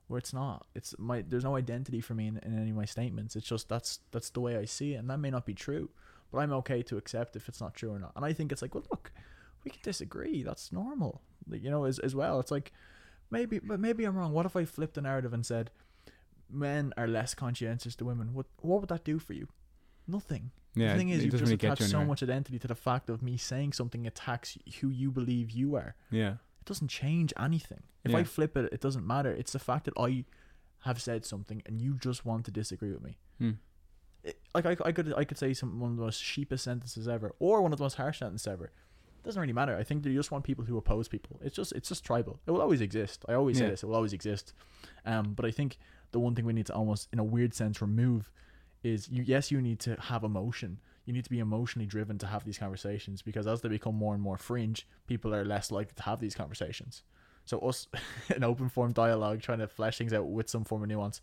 where 0.08 0.18
it's 0.18 0.32
not. 0.32 0.66
It's 0.74 0.94
my 0.98 1.24
there's 1.26 1.44
no 1.44 1.56
identity 1.56 2.00
for 2.00 2.14
me 2.14 2.28
in, 2.28 2.38
in 2.38 2.58
any 2.58 2.70
of 2.70 2.76
my 2.76 2.84
statements. 2.84 3.36
It's 3.36 3.46
just 3.46 3.68
that's 3.68 4.00
that's 4.12 4.30
the 4.30 4.40
way 4.40 4.56
I 4.56 4.64
see 4.64 4.94
it 4.94 4.96
and 4.96 5.10
that 5.10 5.18
may 5.18 5.30
not 5.30 5.46
be 5.46 5.54
true, 5.54 5.90
but 6.30 6.38
I'm 6.38 6.52
okay 6.52 6.82
to 6.82 6.96
accept 6.96 7.36
if 7.36 7.48
it's 7.48 7.60
not 7.60 7.74
true 7.74 7.92
or 7.92 7.98
not. 7.98 8.12
And 8.16 8.24
I 8.24 8.32
think 8.32 8.52
it's 8.52 8.62
like, 8.62 8.74
well 8.74 8.84
look, 8.90 9.12
we 9.64 9.70
can 9.70 9.80
disagree. 9.82 10.42
That's 10.42 10.72
normal. 10.72 11.22
You 11.50 11.70
know, 11.70 11.84
as 11.84 11.98
as 11.98 12.14
well. 12.14 12.40
It's 12.40 12.50
like 12.50 12.72
maybe 13.30 13.58
but 13.58 13.80
maybe 13.80 14.04
I'm 14.04 14.16
wrong. 14.16 14.32
What 14.32 14.46
if 14.46 14.56
I 14.56 14.64
flipped 14.64 14.94
the 14.94 15.02
narrative 15.02 15.32
and 15.32 15.44
said 15.44 15.70
men 16.48 16.92
are 16.96 17.08
less 17.08 17.34
conscientious 17.34 17.96
to 17.96 18.04
women? 18.04 18.34
What 18.34 18.46
what 18.60 18.80
would 18.80 18.90
that 18.90 19.04
do 19.04 19.18
for 19.18 19.32
you? 19.32 19.48
Nothing. 20.06 20.52
Yeah, 20.76 20.92
the 20.92 20.98
thing 20.98 21.08
is, 21.08 21.24
you've 21.24 21.32
just 21.32 21.42
really 21.42 21.56
get 21.56 21.68
attached 21.68 21.80
you 21.80 21.86
so 21.88 22.04
much 22.04 22.22
identity 22.22 22.58
to 22.58 22.68
the 22.68 22.74
fact 22.74 23.08
of 23.08 23.22
me 23.22 23.38
saying 23.38 23.72
something 23.72 24.06
attacks 24.06 24.58
who 24.80 24.90
you 24.90 25.10
believe 25.10 25.50
you 25.50 25.74
are. 25.74 25.96
Yeah, 26.10 26.34
It 26.66 26.68
doesn't 26.68 26.88
change 26.88 27.32
anything. 27.38 27.84
If 28.04 28.10
Yeah. 28.10 28.18
I 28.18 28.24
flip 28.24 28.56
it, 28.56 28.72
it 28.72 28.80
doesn't 28.80 29.06
matter. 29.06 29.30
It's 29.32 29.52
the 29.52 29.60
fact 29.60 29.84
that 29.84 29.94
I 29.96 30.24
have 30.80 31.00
said 31.00 31.24
something 31.24 31.62
and 31.64 31.80
you 31.80 31.94
just 31.94 32.24
want 32.24 32.44
to 32.46 32.50
disagree 32.50 32.90
with 32.92 33.02
me. 33.02 33.18
Hmm. 33.38 33.50
It, 34.24 34.40
like 34.52 34.66
I, 34.66 34.76
I 34.84 34.90
could 34.92 35.14
I 35.14 35.24
could 35.24 35.38
say 35.38 35.54
some 35.54 35.78
one 35.78 35.92
of 35.92 35.96
the 35.96 36.02
most 36.02 36.20
sheepest 36.20 36.64
sentences 36.64 37.06
ever, 37.06 37.34
or 37.38 37.62
one 37.62 37.72
of 37.72 37.78
the 37.78 37.84
most 37.84 37.94
harsh 37.94 38.18
sentences 38.18 38.48
ever. 38.48 38.64
It 38.64 39.22
doesn't 39.24 39.40
really 39.40 39.52
matter. 39.52 39.76
I 39.76 39.84
think 39.84 40.02
they 40.02 40.12
just 40.12 40.32
want 40.32 40.42
people 40.44 40.64
who 40.64 40.76
oppose 40.76 41.06
people. 41.06 41.38
It's 41.44 41.54
just 41.54 41.70
it's 41.72 41.88
just 41.88 42.04
tribal. 42.04 42.40
It 42.46 42.50
will 42.50 42.60
always 42.60 42.80
exist. 42.80 43.24
I 43.28 43.34
always 43.34 43.58
say 43.58 43.68
this. 43.70 43.84
It 43.84 43.86
will 43.86 43.94
always 43.94 44.12
exist. 44.12 44.52
Um, 45.04 45.34
but 45.34 45.44
I 45.44 45.52
think 45.52 45.78
the 46.10 46.18
one 46.18 46.34
thing 46.34 46.44
we 46.44 46.52
need 46.52 46.66
to 46.66 46.74
almost, 46.74 47.08
in 47.12 47.20
a 47.20 47.24
weird 47.24 47.54
sense, 47.54 47.80
remove 47.80 48.32
is 48.82 49.08
you. 49.08 49.22
Yes, 49.22 49.52
you 49.52 49.60
need 49.62 49.78
to 49.80 49.94
have 50.00 50.24
emotion. 50.24 50.80
You 51.06 51.12
need 51.12 51.24
to 51.24 51.30
be 51.30 51.38
emotionally 51.38 51.86
driven 51.86 52.18
to 52.18 52.26
have 52.26 52.44
these 52.44 52.58
conversations 52.58 53.22
because 53.22 53.46
as 53.46 53.62
they 53.62 53.68
become 53.68 53.94
more 53.94 54.12
and 54.12 54.22
more 54.22 54.36
fringe, 54.36 54.86
people 55.06 55.34
are 55.34 55.44
less 55.44 55.70
likely 55.70 55.94
to 55.96 56.02
have 56.02 56.20
these 56.20 56.34
conversations. 56.34 57.02
So 57.44 57.60
us, 57.60 57.86
an 58.34 58.44
open 58.44 58.68
form 58.68 58.92
dialogue, 58.92 59.40
trying 59.40 59.60
to 59.60 59.68
flesh 59.68 59.98
things 59.98 60.12
out 60.12 60.26
with 60.26 60.50
some 60.50 60.64
form 60.64 60.82
of 60.82 60.88
nuance, 60.88 61.22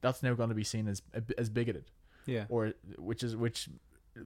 that's 0.00 0.22
now 0.22 0.34
going 0.34 0.48
to 0.48 0.54
be 0.54 0.64
seen 0.64 0.88
as 0.88 1.02
as 1.38 1.48
bigoted, 1.48 1.90
yeah. 2.26 2.44
or 2.48 2.72
which 2.98 3.22
is 3.22 3.36
which 3.36 3.68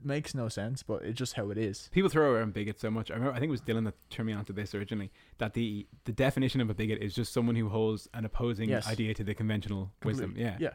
makes 0.03 0.35
no 0.35 0.49
sense, 0.49 0.83
but 0.83 1.03
it's 1.03 1.19
just 1.19 1.35
how 1.35 1.51
it 1.51 1.59
is. 1.59 1.89
People 1.93 2.11
throw 2.11 2.33
around 2.33 2.53
bigot 2.53 2.81
so 2.81 2.91
much. 2.91 3.11
I 3.11 3.15
remember, 3.15 3.35
I 3.35 3.39
think 3.39 3.49
it 3.49 3.53
was 3.53 3.63
Dylan 3.63 3.85
that 3.85 3.95
turned 4.11 4.27
me 4.27 4.33
onto 4.33 4.53
this 4.53 4.75
originally. 4.75 5.11
That 5.39 5.55
the 5.55 5.87
the 6.05 6.13
definition 6.13 6.61
of 6.61 6.71
a 6.71 6.75
bigot 6.75 7.03
is 7.03 7.15
just 7.15 7.33
someone 7.33 7.57
who 7.57 7.69
holds 7.69 8.09
an 8.15 8.25
opposing 8.25 8.69
Yes. 8.69 8.87
idea 8.87 9.15
to 9.15 9.25
the 9.25 9.35
conventional 9.35 9.93
wisdom. 10.05 10.35
Yeah, 10.37 10.57
yeah. 10.59 10.73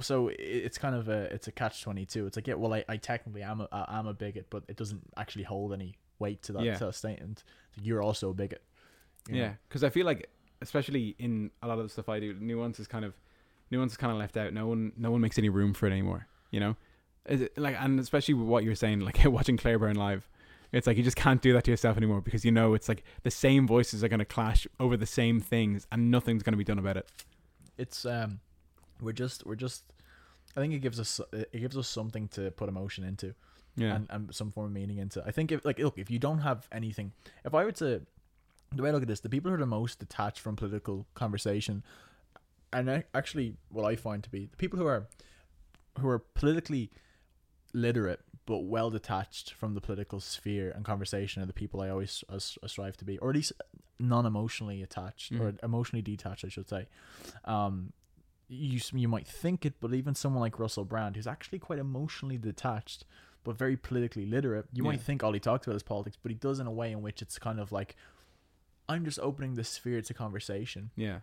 So 0.00 0.30
it's 0.38 0.78
kind 0.78 0.94
of 0.94 1.08
a 1.08 1.32
it's 1.34 1.48
a 1.48 1.52
catch 1.52 1.82
twenty 1.82 2.04
two. 2.06 2.26
It's 2.26 2.36
like 2.36 2.46
yeah, 2.46 2.54
well, 2.54 2.72
I, 2.74 2.84
I 2.88 2.96
technically 2.96 3.42
am 3.42 3.60
a 3.60 3.68
I 3.72 3.98
am 3.98 4.06
a 4.06 4.14
bigot, 4.14 4.46
but 4.50 4.64
it 4.68 4.76
doesn't 4.76 5.00
actually 5.16 5.44
hold 5.44 5.72
any 5.72 5.96
weight 6.18 6.42
to 6.44 6.52
that, 6.52 6.62
Yeah. 6.62 6.76
to 6.76 6.86
that 6.86 6.94
statement. 6.94 7.44
You're 7.80 8.02
also 8.02 8.30
a 8.30 8.34
bigot. 8.34 8.62
you 9.28 9.34
know? 9.36 9.40
yeah. 9.40 9.52
Because 9.68 9.82
I 9.84 9.90
feel 9.90 10.04
like, 10.06 10.28
especially 10.62 11.14
in 11.18 11.50
a 11.62 11.68
lot 11.68 11.78
of 11.78 11.84
the 11.84 11.88
stuff 11.90 12.08
I 12.08 12.20
do, 12.20 12.34
nuance 12.34 12.78
is 12.80 12.86
kind 12.86 13.04
of 13.04 13.14
nuance 13.70 13.92
is 13.92 13.96
kind 13.98 14.12
of 14.12 14.18
left 14.18 14.36
out. 14.36 14.52
No 14.52 14.66
one 14.66 14.92
no 14.96 15.10
one 15.10 15.20
makes 15.20 15.38
any 15.38 15.48
room 15.48 15.72
for 15.74 15.86
it 15.86 15.92
anymore. 15.92 16.26
You 16.50 16.60
know, 16.60 16.76
is 17.26 17.42
it, 17.42 17.56
like 17.56 17.76
and 17.78 17.98
especially 18.00 18.34
with 18.34 18.46
what 18.48 18.64
you're 18.64 18.74
saying, 18.74 19.00
like 19.00 19.20
watching 19.24 19.56
Claire 19.56 19.78
Byrne 19.78 19.96
live. 19.96 20.28
It's 20.72 20.86
like 20.86 20.96
you 20.96 21.02
just 21.02 21.16
can't 21.16 21.42
do 21.42 21.52
that 21.54 21.64
to 21.64 21.70
yourself 21.72 21.96
anymore 21.96 22.20
because 22.20 22.44
you 22.44 22.52
know 22.52 22.74
it's 22.74 22.88
like 22.88 23.02
the 23.24 23.30
same 23.30 23.66
voices 23.66 24.04
are 24.04 24.08
going 24.08 24.20
to 24.20 24.24
clash 24.24 24.68
over 24.78 24.96
the 24.96 25.04
same 25.04 25.40
things 25.40 25.84
and 25.90 26.12
nothing's 26.12 26.44
going 26.44 26.52
to 26.52 26.56
be 26.56 26.62
done 26.62 26.78
about 26.78 26.96
it. 26.96 27.10
it's 27.76 28.04
um 28.06 28.38
we're 29.02 29.12
just 29.12 29.44
we're 29.46 29.54
just 29.56 29.84
I 30.56 30.60
think 30.60 30.74
it 30.74 30.80
gives 30.80 30.98
us 31.00 31.20
it 31.32 31.60
gives 31.60 31.76
us 31.76 31.88
something 31.88 32.28
to 32.28 32.50
put 32.50 32.68
emotion 32.68 33.04
into 33.04 33.34
Yeah. 33.76 33.94
and, 33.96 34.06
and 34.10 34.34
some 34.34 34.50
form 34.50 34.66
of 34.66 34.72
meaning 34.72 34.98
into. 34.98 35.22
I 35.26 35.30
think 35.30 35.52
if 35.52 35.64
like 35.64 35.78
look 35.78 35.98
if 35.98 36.10
you 36.10 36.18
don't 36.18 36.40
have 36.40 36.68
anything 36.72 37.12
if 37.44 37.54
I 37.54 37.64
were 37.64 37.72
to 37.72 38.02
the 38.74 38.82
way 38.82 38.90
I 38.90 38.92
look 38.92 39.02
at 39.02 39.08
this, 39.08 39.20
the 39.20 39.28
people 39.28 39.50
who 39.50 39.56
are 39.56 39.60
the 39.60 39.66
most 39.66 39.98
detached 39.98 40.38
from 40.38 40.54
political 40.54 41.04
conversation, 41.14 41.82
and 42.72 43.02
actually, 43.14 43.56
what 43.68 43.84
I 43.84 43.96
find 43.96 44.22
to 44.22 44.30
be 44.30 44.46
the 44.46 44.56
people 44.56 44.78
who 44.78 44.86
are 44.86 45.08
who 45.98 46.08
are 46.08 46.20
politically 46.20 46.90
literate 47.72 48.20
but 48.46 48.58
well 48.64 48.90
detached 48.90 49.52
from 49.54 49.74
the 49.74 49.80
political 49.80 50.18
sphere 50.20 50.70
and 50.70 50.84
conversation 50.84 51.42
are 51.42 51.46
the 51.46 51.52
people 51.52 51.80
I 51.80 51.88
always 51.88 52.22
as- 52.32 52.58
strive 52.66 52.96
to 52.98 53.04
be, 53.04 53.18
or 53.18 53.30
at 53.30 53.36
least 53.36 53.52
non-emotionally 53.98 54.82
attached 54.82 55.32
or 55.32 55.52
emotionally 55.62 56.02
detached, 56.02 56.44
I 56.44 56.48
should 56.48 56.68
say. 56.68 56.86
Um, 57.44 57.92
you 58.52 58.80
you 58.94 59.08
might 59.08 59.26
think 59.26 59.64
it, 59.64 59.74
but 59.80 59.94
even 59.94 60.14
someone 60.14 60.40
like 60.42 60.58
Russell 60.58 60.84
Brand, 60.84 61.16
who's 61.16 61.26
actually 61.26 61.58
quite 61.60 61.78
emotionally 61.78 62.36
detached 62.36 63.04
but 63.42 63.56
very 63.56 63.74
politically 63.76 64.26
literate, 64.26 64.66
you 64.74 64.82
might 64.82 65.00
think 65.00 65.22
all 65.24 65.32
he 65.32 65.40
talks 65.40 65.66
about 65.66 65.74
is 65.76 65.82
politics, 65.82 66.18
but 66.22 66.30
he 66.30 66.34
does 66.36 66.60
in 66.60 66.66
a 66.66 66.70
way 66.70 66.92
in 66.92 67.00
which 67.00 67.22
it's 67.22 67.38
kind 67.38 67.58
of 67.58 67.72
like, 67.72 67.96
I'm 68.86 69.02
just 69.02 69.18
opening 69.20 69.54
the 69.54 69.64
sphere 69.64 70.02
to 70.02 70.12
conversation. 70.12 70.90
Yeah. 70.94 71.20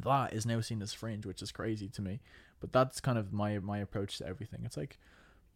That 0.00 0.32
is 0.32 0.46
now 0.46 0.60
seen 0.62 0.80
as 0.80 0.94
fringe, 0.94 1.26
which 1.26 1.42
is 1.42 1.52
crazy 1.52 1.88
to 1.90 2.00
me. 2.00 2.20
But 2.60 2.72
that's 2.72 3.00
kind 3.00 3.18
of 3.18 3.32
my 3.34 3.58
my 3.58 3.78
approach 3.78 4.16
to 4.18 4.26
everything. 4.26 4.60
It's 4.64 4.76
like, 4.78 4.98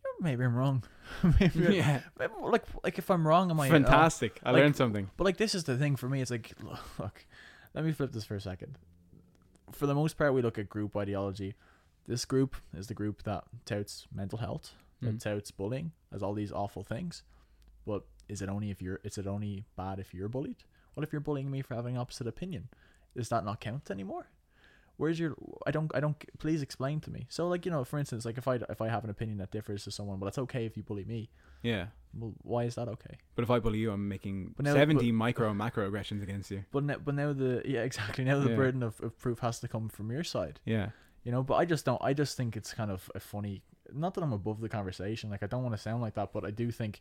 "Oh, 0.06 0.16
maybe 0.20 0.44
I'm 0.44 0.54
wrong. 0.54 0.84
maybe, 1.40 1.76
Yeah. 1.76 2.00
maybe- 2.18 2.32
like 2.40 2.64
like 2.84 2.98
if 2.98 3.10
I'm 3.10 3.26
wrong, 3.26 3.50
am 3.50 3.58
I 3.60 3.68
uh, 3.68 3.70
Fantastic. 3.70 4.38
I 4.44 4.50
like- 4.50 4.60
learned 4.62 4.76
something. 4.76 5.10
but 5.16 5.24
like 5.24 5.36
this 5.38 5.54
is 5.54 5.64
the 5.64 5.76
thing 5.78 5.96
for 5.96 6.08
me. 6.08 6.20
It's 6.20 6.30
like 6.30 6.52
look, 6.98 7.24
let 7.74 7.84
me 7.84 7.92
flip 7.92 8.12
this 8.12 8.24
for 8.24 8.34
a 8.34 8.40
second. 8.40 8.76
For 9.72 9.86
the 9.86 9.94
most 9.94 10.16
part, 10.18 10.34
we 10.34 10.42
look 10.42 10.58
at 10.58 10.68
group 10.68 10.96
ideology. 10.96 11.54
This 12.06 12.24
group 12.24 12.56
is 12.76 12.86
the 12.88 12.94
group 12.94 13.22
that 13.24 13.44
touts 13.64 14.06
mental 14.14 14.38
health, 14.38 14.72
that 15.00 15.16
Mm. 15.16 15.20
touts 15.20 15.50
bullying 15.50 15.92
as 16.12 16.22
all 16.22 16.34
these 16.34 16.52
awful 16.52 16.82
things. 16.82 17.22
But 17.86 18.04
is 18.28 18.42
it 18.42 18.48
only 18.48 18.70
if 18.70 18.80
you're? 18.82 19.00
Is 19.04 19.18
it 19.18 19.26
only 19.26 19.64
bad 19.76 19.98
if 19.98 20.12
you're 20.14 20.28
bullied? 20.28 20.64
What 20.94 21.04
if 21.04 21.12
you're 21.12 21.20
bullying 21.20 21.50
me 21.50 21.62
for 21.62 21.74
having 21.74 21.94
an 21.96 22.00
opposite 22.00 22.26
opinion? 22.26 22.68
Does 23.16 23.28
that 23.30 23.44
not 23.44 23.60
count 23.60 23.90
anymore? 23.90 24.26
Where's 24.96 25.18
your? 25.18 25.34
I 25.66 25.70
don't. 25.70 25.90
I 25.94 26.00
don't. 26.00 26.16
Please 26.38 26.62
explain 26.62 27.00
to 27.00 27.10
me. 27.10 27.26
So 27.28 27.48
like 27.48 27.64
you 27.64 27.72
know, 27.72 27.82
for 27.84 27.98
instance, 27.98 28.24
like 28.24 28.38
if 28.38 28.46
I 28.46 28.56
if 28.68 28.80
I 28.80 28.88
have 28.88 29.04
an 29.04 29.10
opinion 29.10 29.38
that 29.38 29.50
differs 29.50 29.84
to 29.84 29.90
someone, 29.90 30.20
well, 30.20 30.28
it's 30.28 30.38
okay 30.38 30.66
if 30.66 30.76
you 30.76 30.82
bully 30.82 31.04
me. 31.04 31.30
Yeah. 31.62 31.86
Well, 32.14 32.34
why 32.42 32.64
is 32.64 32.74
that 32.74 32.88
okay? 32.88 33.16
But 33.34 33.42
if 33.42 33.50
I 33.50 33.58
bully 33.58 33.78
you, 33.78 33.90
I'm 33.92 34.08
making 34.08 34.54
But 34.56 34.64
now- 34.66 34.74
70 34.74 35.12
micro 35.12 35.48
and 35.48 35.58
macro 35.58 35.86
aggressions 35.86 36.22
against 36.22 36.50
you. 36.50 36.64
But 36.70 36.84
now, 36.84 36.96
but 37.04 37.14
now 37.14 37.32
the 37.32 37.62
yeah 37.64 37.80
exactly 37.90 38.24
now 38.24 38.38
the 38.40 38.50
Yeah. 38.50 38.56
burden 38.56 38.82
of, 38.82 39.00
of 39.00 39.18
proof 39.18 39.38
has 39.40 39.60
to 39.60 39.68
come 39.68 39.88
from 39.88 40.10
your 40.10 40.24
side. 40.24 40.60
Yeah. 40.64 40.90
you 41.24 41.30
know 41.30 41.42
but 41.44 41.54
i 41.54 41.64
just 41.64 41.84
don't 41.84 42.02
i 42.02 42.12
just 42.12 42.36
think 42.36 42.56
it's 42.56 42.74
kind 42.74 42.90
of 42.90 43.08
a 43.14 43.20
funny 43.20 43.62
not 43.94 44.12
that 44.14 44.24
i'm 44.24 44.32
above 44.32 44.60
the 44.60 44.68
conversation 44.68 45.30
like 45.30 45.40
i 45.44 45.46
don't 45.46 45.62
want 45.62 45.72
to 45.72 45.80
sound 45.80 46.02
like 46.02 46.14
that 46.14 46.32
but 46.32 46.44
i 46.44 46.50
do 46.50 46.72
think 46.72 46.98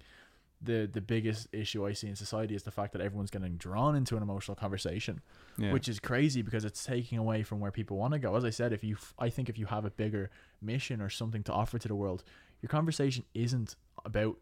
the 0.61 0.87
the 0.93 1.01
biggest 1.01 1.47
issue 1.51 1.87
i 1.87 1.91
see 1.91 2.07
in 2.07 2.15
society 2.15 2.53
is 2.53 2.61
the 2.61 2.69
fact 2.79 2.93
that 2.93 3.01
everyone's 3.01 3.31
getting 3.31 3.55
drawn 3.57 3.95
into 3.95 4.15
an 4.15 4.21
emotional 4.21 4.53
conversation 4.55 5.21
Yeah. 5.57 5.71
which 5.73 5.87
is 5.89 5.99
crazy 5.99 6.43
because 6.43 6.63
it's 6.65 6.83
taking 6.83 7.17
away 7.17 7.41
from 7.41 7.59
where 7.59 7.71
people 7.71 7.97
want 7.97 8.13
to 8.13 8.19
go 8.19 8.35
as 8.35 8.45
i 8.45 8.51
said 8.51 8.71
if 8.73 8.83
you 8.83 8.95
I 9.17 9.29
think 9.31 9.49
if 9.49 9.57
you 9.57 9.65
have 9.65 9.85
a 9.85 9.89
bigger 10.03 10.29
mission 10.61 11.01
or 11.01 11.09
something 11.09 11.41
to 11.47 11.51
offer 11.51 11.79
to 11.79 11.87
the 11.87 11.95
world 11.95 12.23
your 12.61 12.69
conversation 12.69 13.23
isn't 13.33 13.75
about 14.05 14.35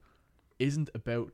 isn't 0.59 0.89
about 0.93 1.31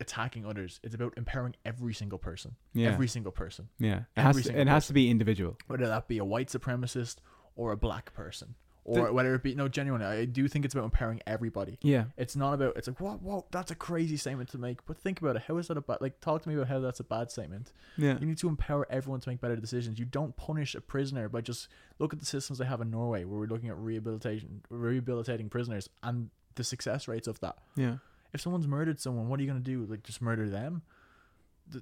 attacking 0.00 0.46
others 0.46 0.80
it's 0.82 0.94
about 0.94 1.12
empowering 1.18 1.54
every 1.66 1.92
single 1.92 2.18
person 2.18 2.54
Yeah. 2.72 2.88
every 2.88 3.06
single 3.08 3.32
person 3.32 3.68
yeah. 3.78 4.04
It 4.16 4.22
has, 4.22 4.42
to, 4.44 4.58
it 4.60 4.66
has 4.66 4.86
to 4.86 4.94
be 4.94 5.10
individual. 5.10 5.58
whether 5.66 5.86
that 5.86 6.08
be 6.08 6.16
a 6.18 6.24
white 6.24 6.48
supremacist 6.48 7.16
or 7.54 7.72
a 7.72 7.76
black 7.76 8.14
person 8.14 8.54
or 8.84 9.08
The- 9.08 9.12
whether 9.12 9.34
it 9.34 9.42
be 9.42 9.54
no 9.54 9.68
genuinely 9.68 10.06
i 10.06 10.24
do 10.24 10.48
think 10.48 10.64
it's 10.64 10.72
about 10.72 10.84
empowering 10.84 11.20
everybody 11.26 11.76
Yeah. 11.82 12.04
it's 12.16 12.34
not 12.34 12.54
about 12.54 12.78
it's 12.78 12.88
like 12.88 12.98
whoa 12.98 13.16
whoa 13.18 13.44
that's 13.50 13.70
a 13.70 13.74
crazy 13.74 14.16
statement 14.16 14.48
to 14.50 14.58
make 14.58 14.86
but 14.86 14.96
think 14.96 15.20
about 15.20 15.36
it 15.36 15.42
how 15.48 15.58
is 15.58 15.68
that 15.68 15.76
a 15.76 15.82
bad 15.82 15.98
like 16.00 16.18
talk 16.22 16.40
to 16.44 16.48
me 16.48 16.54
about 16.54 16.68
how 16.68 16.80
that's 16.80 17.00
a 17.00 17.04
bad 17.04 17.30
statement 17.30 17.70
Yeah. 17.98 18.18
you 18.18 18.24
need 18.26 18.38
to 18.38 18.48
empower 18.48 18.86
everyone 18.88 19.20
to 19.20 19.28
make 19.28 19.42
better 19.42 19.56
decisions 19.56 19.98
you 19.98 20.06
don't 20.06 20.34
punish 20.34 20.74
a 20.74 20.80
prisoner 20.80 21.28
by 21.28 21.42
just 21.42 21.68
look 21.98 22.14
at 22.14 22.20
the 22.20 22.24
systems 22.26 22.58
they 22.58 22.64
have 22.64 22.80
in 22.80 22.90
norway 22.90 23.24
where 23.24 23.38
we're 23.38 23.46
looking 23.48 23.68
at 23.68 23.76
rehabilitation 23.76 24.62
rehabilitating 24.70 25.50
prisoners 25.50 25.90
and 26.02 26.30
the 26.54 26.64
success 26.64 27.06
rates 27.06 27.28
of 27.28 27.38
that 27.40 27.58
Yeah. 27.76 27.96
If 28.32 28.40
someone's 28.40 28.66
murdered 28.66 29.00
someone 29.00 29.28
what 29.28 29.38
are 29.38 29.42
you 29.42 29.48
going 29.48 29.62
to 29.62 29.70
do 29.70 29.84
like 29.90 30.02
just 30.02 30.22
murder 30.22 30.48
them 30.48 30.82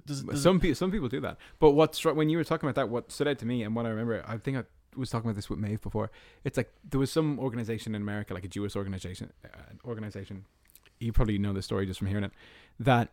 does, 0.05 0.23
does 0.23 0.41
some 0.41 0.59
people 0.59 0.75
some 0.75 0.91
people 0.91 1.07
do 1.07 1.19
that. 1.21 1.37
But 1.59 1.71
what 1.71 1.95
struck 1.95 2.15
when 2.15 2.29
you 2.29 2.37
were 2.37 2.43
talking 2.43 2.67
about 2.67 2.75
that, 2.75 2.89
what 2.89 3.11
stood 3.11 3.27
out 3.27 3.39
to 3.39 3.45
me 3.45 3.63
and 3.63 3.75
what 3.75 3.85
I 3.85 3.89
remember, 3.89 4.23
I 4.27 4.37
think 4.37 4.57
I 4.57 4.63
was 4.95 5.09
talking 5.09 5.29
about 5.29 5.35
this 5.35 5.49
with 5.49 5.59
Maeve 5.59 5.81
before. 5.81 6.11
It's 6.43 6.57
like 6.57 6.71
there 6.87 6.99
was 6.99 7.11
some 7.11 7.39
organization 7.39 7.95
in 7.95 8.01
America, 8.01 8.33
like 8.33 8.43
a 8.43 8.49
Jewish 8.49 8.75
organization, 8.75 9.31
uh, 9.45 9.47
organization. 9.85 10.45
You 10.99 11.13
probably 11.13 11.37
know 11.37 11.53
the 11.53 11.61
story 11.61 11.85
just 11.85 11.99
from 11.99 12.07
hearing 12.07 12.25
it. 12.25 12.31
That 12.79 13.09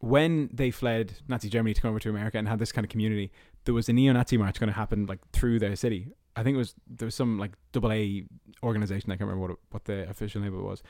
when 0.00 0.48
they 0.52 0.70
fled 0.70 1.14
Nazi 1.28 1.48
Germany 1.48 1.74
to 1.74 1.80
come 1.80 1.90
over 1.90 2.00
to 2.00 2.10
America 2.10 2.38
and 2.38 2.48
had 2.48 2.58
this 2.58 2.72
kind 2.72 2.84
of 2.84 2.88
community, 2.88 3.30
there 3.64 3.74
was 3.74 3.88
a 3.88 3.92
neo-Nazi 3.92 4.36
march 4.38 4.58
going 4.58 4.68
to 4.68 4.76
happen 4.76 5.06
like 5.06 5.18
through 5.32 5.58
their 5.58 5.76
city. 5.76 6.08
I 6.36 6.42
think 6.42 6.54
it 6.54 6.58
was 6.58 6.74
there 6.86 7.06
was 7.06 7.14
some 7.14 7.38
like 7.38 7.52
double 7.72 7.92
A 7.92 8.24
organization. 8.62 9.10
I 9.10 9.16
can't 9.16 9.28
remember 9.28 9.48
what 9.48 9.58
what 9.70 9.84
the 9.84 10.08
official 10.08 10.40
name 10.40 10.54
of 10.54 10.60
it 10.60 10.64
was, 10.64 10.82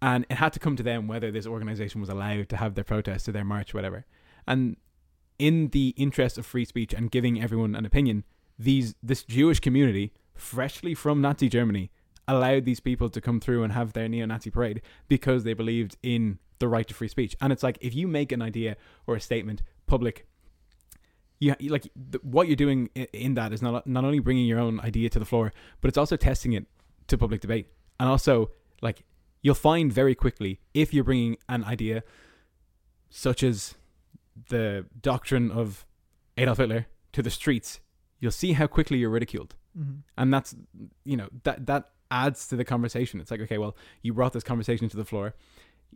and 0.00 0.26
it 0.30 0.36
had 0.36 0.52
to 0.52 0.58
come 0.58 0.76
to 0.76 0.82
them 0.82 1.08
whether 1.08 1.30
this 1.30 1.46
organization 1.46 2.00
was 2.00 2.10
allowed 2.10 2.48
to 2.48 2.56
have 2.56 2.74
their 2.74 2.84
protest 2.84 3.28
or 3.28 3.32
their 3.32 3.44
march, 3.44 3.74
whatever. 3.74 4.04
And 4.46 4.76
in 5.38 5.68
the 5.68 5.94
interest 5.96 6.38
of 6.38 6.46
free 6.46 6.64
speech 6.64 6.92
and 6.92 7.10
giving 7.10 7.42
everyone 7.42 7.74
an 7.74 7.84
opinion, 7.84 8.24
these 8.58 8.94
this 9.02 9.22
Jewish 9.22 9.60
community, 9.60 10.12
freshly 10.34 10.94
from 10.94 11.20
Nazi 11.20 11.48
Germany, 11.48 11.90
allowed 12.26 12.64
these 12.64 12.80
people 12.80 13.08
to 13.08 13.20
come 13.20 13.40
through 13.40 13.62
and 13.62 13.72
have 13.72 13.92
their 13.92 14.08
neo-Nazi 14.08 14.50
parade 14.50 14.82
because 15.08 15.44
they 15.44 15.54
believed 15.54 15.96
in 16.02 16.38
the 16.58 16.68
right 16.68 16.86
to 16.86 16.94
free 16.94 17.08
speech. 17.08 17.36
And 17.40 17.52
it's 17.52 17.62
like 17.62 17.78
if 17.80 17.94
you 17.94 18.06
make 18.06 18.32
an 18.32 18.42
idea 18.42 18.76
or 19.06 19.16
a 19.16 19.20
statement 19.20 19.62
public, 19.86 20.26
you 21.40 21.54
like 21.68 21.88
what 22.22 22.48
you're 22.48 22.56
doing 22.56 22.90
in 23.12 23.34
that 23.34 23.52
is 23.52 23.62
not 23.62 23.86
not 23.86 24.04
only 24.04 24.18
bringing 24.18 24.46
your 24.46 24.58
own 24.58 24.80
idea 24.80 25.08
to 25.10 25.18
the 25.18 25.24
floor, 25.24 25.52
but 25.80 25.88
it's 25.88 25.98
also 25.98 26.16
testing 26.16 26.52
it 26.52 26.66
to 27.06 27.16
public 27.16 27.40
debate. 27.40 27.68
And 28.00 28.08
also, 28.08 28.50
like 28.82 29.04
you'll 29.42 29.54
find 29.54 29.92
very 29.92 30.14
quickly 30.14 30.60
if 30.74 30.92
you're 30.92 31.04
bringing 31.04 31.36
an 31.48 31.64
idea 31.64 32.02
such 33.10 33.42
as 33.42 33.74
the 34.48 34.86
doctrine 35.00 35.50
of 35.50 35.86
Adolf 36.36 36.58
Hitler 36.58 36.86
to 37.12 37.22
the 37.22 37.30
streets, 37.30 37.80
you'll 38.20 38.30
see 38.32 38.52
how 38.52 38.66
quickly 38.66 38.98
you're 38.98 39.10
ridiculed. 39.10 39.54
Mhm. 39.78 40.02
And 40.16 40.32
that's 40.34 40.54
you 41.04 41.16
know 41.16 41.28
that 41.44 41.66
that 41.66 41.90
adds 42.10 42.48
to 42.48 42.56
the 42.56 42.64
conversation. 42.64 43.20
It's 43.20 43.30
like 43.30 43.40
okay, 43.40 43.58
well, 43.58 43.76
you 44.02 44.12
brought 44.14 44.32
this 44.32 44.44
conversation 44.44 44.88
to 44.88 44.96
the 44.96 45.04
floor. 45.04 45.34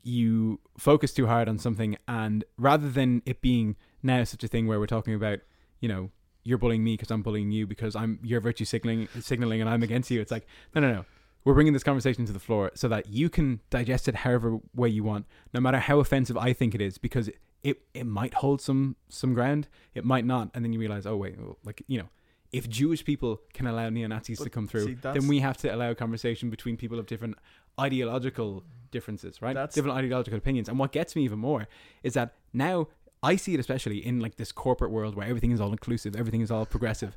You 0.03 0.61
focus 0.79 1.13
too 1.13 1.27
hard 1.27 1.49
on 1.49 1.59
something, 1.59 1.97
and 2.09 2.45
rather 2.57 2.91
than 2.91 3.23
it 3.27 3.41
being 3.43 3.77
now 4.03 4.25
such 4.25 4.43
a 4.43 4.49
thing 4.49 4.67
where 4.67 4.81
we're 4.81 4.87
talking 4.87 5.15
about, 5.15 5.41
you 5.81 5.89
know, 5.89 6.11
you're 6.45 6.59
bullying 6.59 6.83
me 6.83 6.95
because 6.95 7.11
I'm 7.11 7.23
bullying 7.23 7.53
you 7.53 7.67
because 7.67 7.95
I'm 7.95 8.19
you're 8.23 8.41
virtue 8.41 8.65
signaling 8.65 9.09
signaling 9.21 9.61
and 9.61 9.69
I'm 9.69 9.83
against 9.83 10.11
you. 10.11 10.21
It's 10.21 10.33
like 10.33 10.47
no, 10.75 10.81
no, 10.81 10.93
no. 10.93 11.05
We're 11.45 11.55
bringing 11.55 11.73
this 11.73 11.83
conversation 11.83 12.25
to 12.27 12.33
the 12.33 12.39
floor 12.39 12.71
so 12.75 12.89
that 12.89 13.09
you 13.09 13.29
can 13.29 13.61
digest 13.71 14.07
it 14.09 14.17
however 14.17 14.59
way 14.75 14.89
you 14.89 15.03
want, 15.03 15.27
no 15.53 15.61
matter 15.61 15.79
how 15.79 15.99
offensive 15.99 16.37
I 16.37 16.53
think 16.53 16.75
it 16.75 16.81
is, 16.81 16.99
because 16.99 17.29
it 17.63 17.83
it 17.95 18.07
might 18.07 18.35
hold 18.35 18.61
some 18.61 18.97
some 19.09 19.35
ground, 19.35 19.69
it 19.95 20.05
might 20.05 20.25
not, 20.25 20.51
and 20.55 20.65
then 20.65 20.73
you 20.73 20.79
realize, 20.81 21.07
oh 21.07 21.17
wait, 21.17 21.39
well, 21.41 21.59
like 21.65 21.83
you 21.89 21.99
know, 21.99 22.09
if 22.53 22.69
Jewish 22.69 23.05
people 23.05 23.41
can 23.55 23.67
allow 23.67 23.89
neo 23.89 24.07
Nazis 24.09 24.39
to 24.41 24.51
come 24.51 24.67
through, 24.69 24.87
see, 24.87 24.95
then 24.95 25.27
we 25.29 25.41
have 25.41 25.57
to 25.59 25.75
allow 25.75 25.91
a 25.91 25.95
conversation 25.95 26.51
between 26.51 26.77
people 26.77 26.99
of 26.99 27.07
different 27.07 27.37
ideological 27.81 28.65
differences, 28.91 29.41
right? 29.43 29.55
That's- 29.55 29.75
different 29.75 29.97
ideological 29.97 30.39
opinions. 30.39 30.69
And 30.69 30.79
what 30.79 30.93
gets 30.93 31.17
me 31.17 31.25
even 31.25 31.39
more 31.39 31.67
is 32.03 32.15
that 32.15 32.35
now 32.53 32.89
I 33.23 33.37
see 33.37 33.55
it 33.55 33.61
especially 33.61 34.05
in 34.05 34.21
like 34.21 34.37
this 34.37 34.53
corporate 34.53 34.91
world 34.91 35.15
where 35.15 35.27
everything 35.27 35.53
is 35.53 35.61
all 35.61 35.71
inclusive, 35.73 36.15
everything 36.17 36.41
is 36.41 36.51
all 36.51 36.67
progressive. 36.67 37.17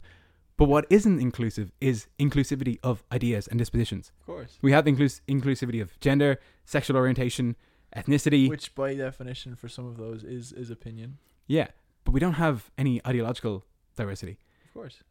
But 0.57 0.69
what 0.69 0.85
isn't 0.89 1.19
inclusive 1.19 1.71
is 1.81 2.07
inclusivity 2.17 2.79
of 2.81 3.03
ideas 3.11 3.47
and 3.47 3.59
dispositions. 3.59 4.11
of 4.21 4.25
course 4.25 4.57
We 4.61 4.71
have 4.71 4.85
the 4.85 4.91
inclus- 4.93 5.21
inclusivity 5.27 5.81
of 5.81 5.99
gender, 5.99 6.39
sexual 6.65 6.95
orientation, 6.97 7.55
ethnicity. 7.95 8.47
which 8.49 8.73
by 8.75 8.93
definition 8.95 9.55
for 9.55 9.67
some 9.69 9.85
of 9.85 9.97
those 9.97 10.23
is 10.23 10.51
is 10.53 10.69
opinion 10.69 11.17
yeah, 11.47 11.67
but 12.03 12.11
we 12.13 12.19
don't 12.19 12.33
have 12.45 12.71
any 12.77 13.01
ideological 13.05 13.63
diversity 13.95 14.37
of 14.65 14.73
course 14.73 15.03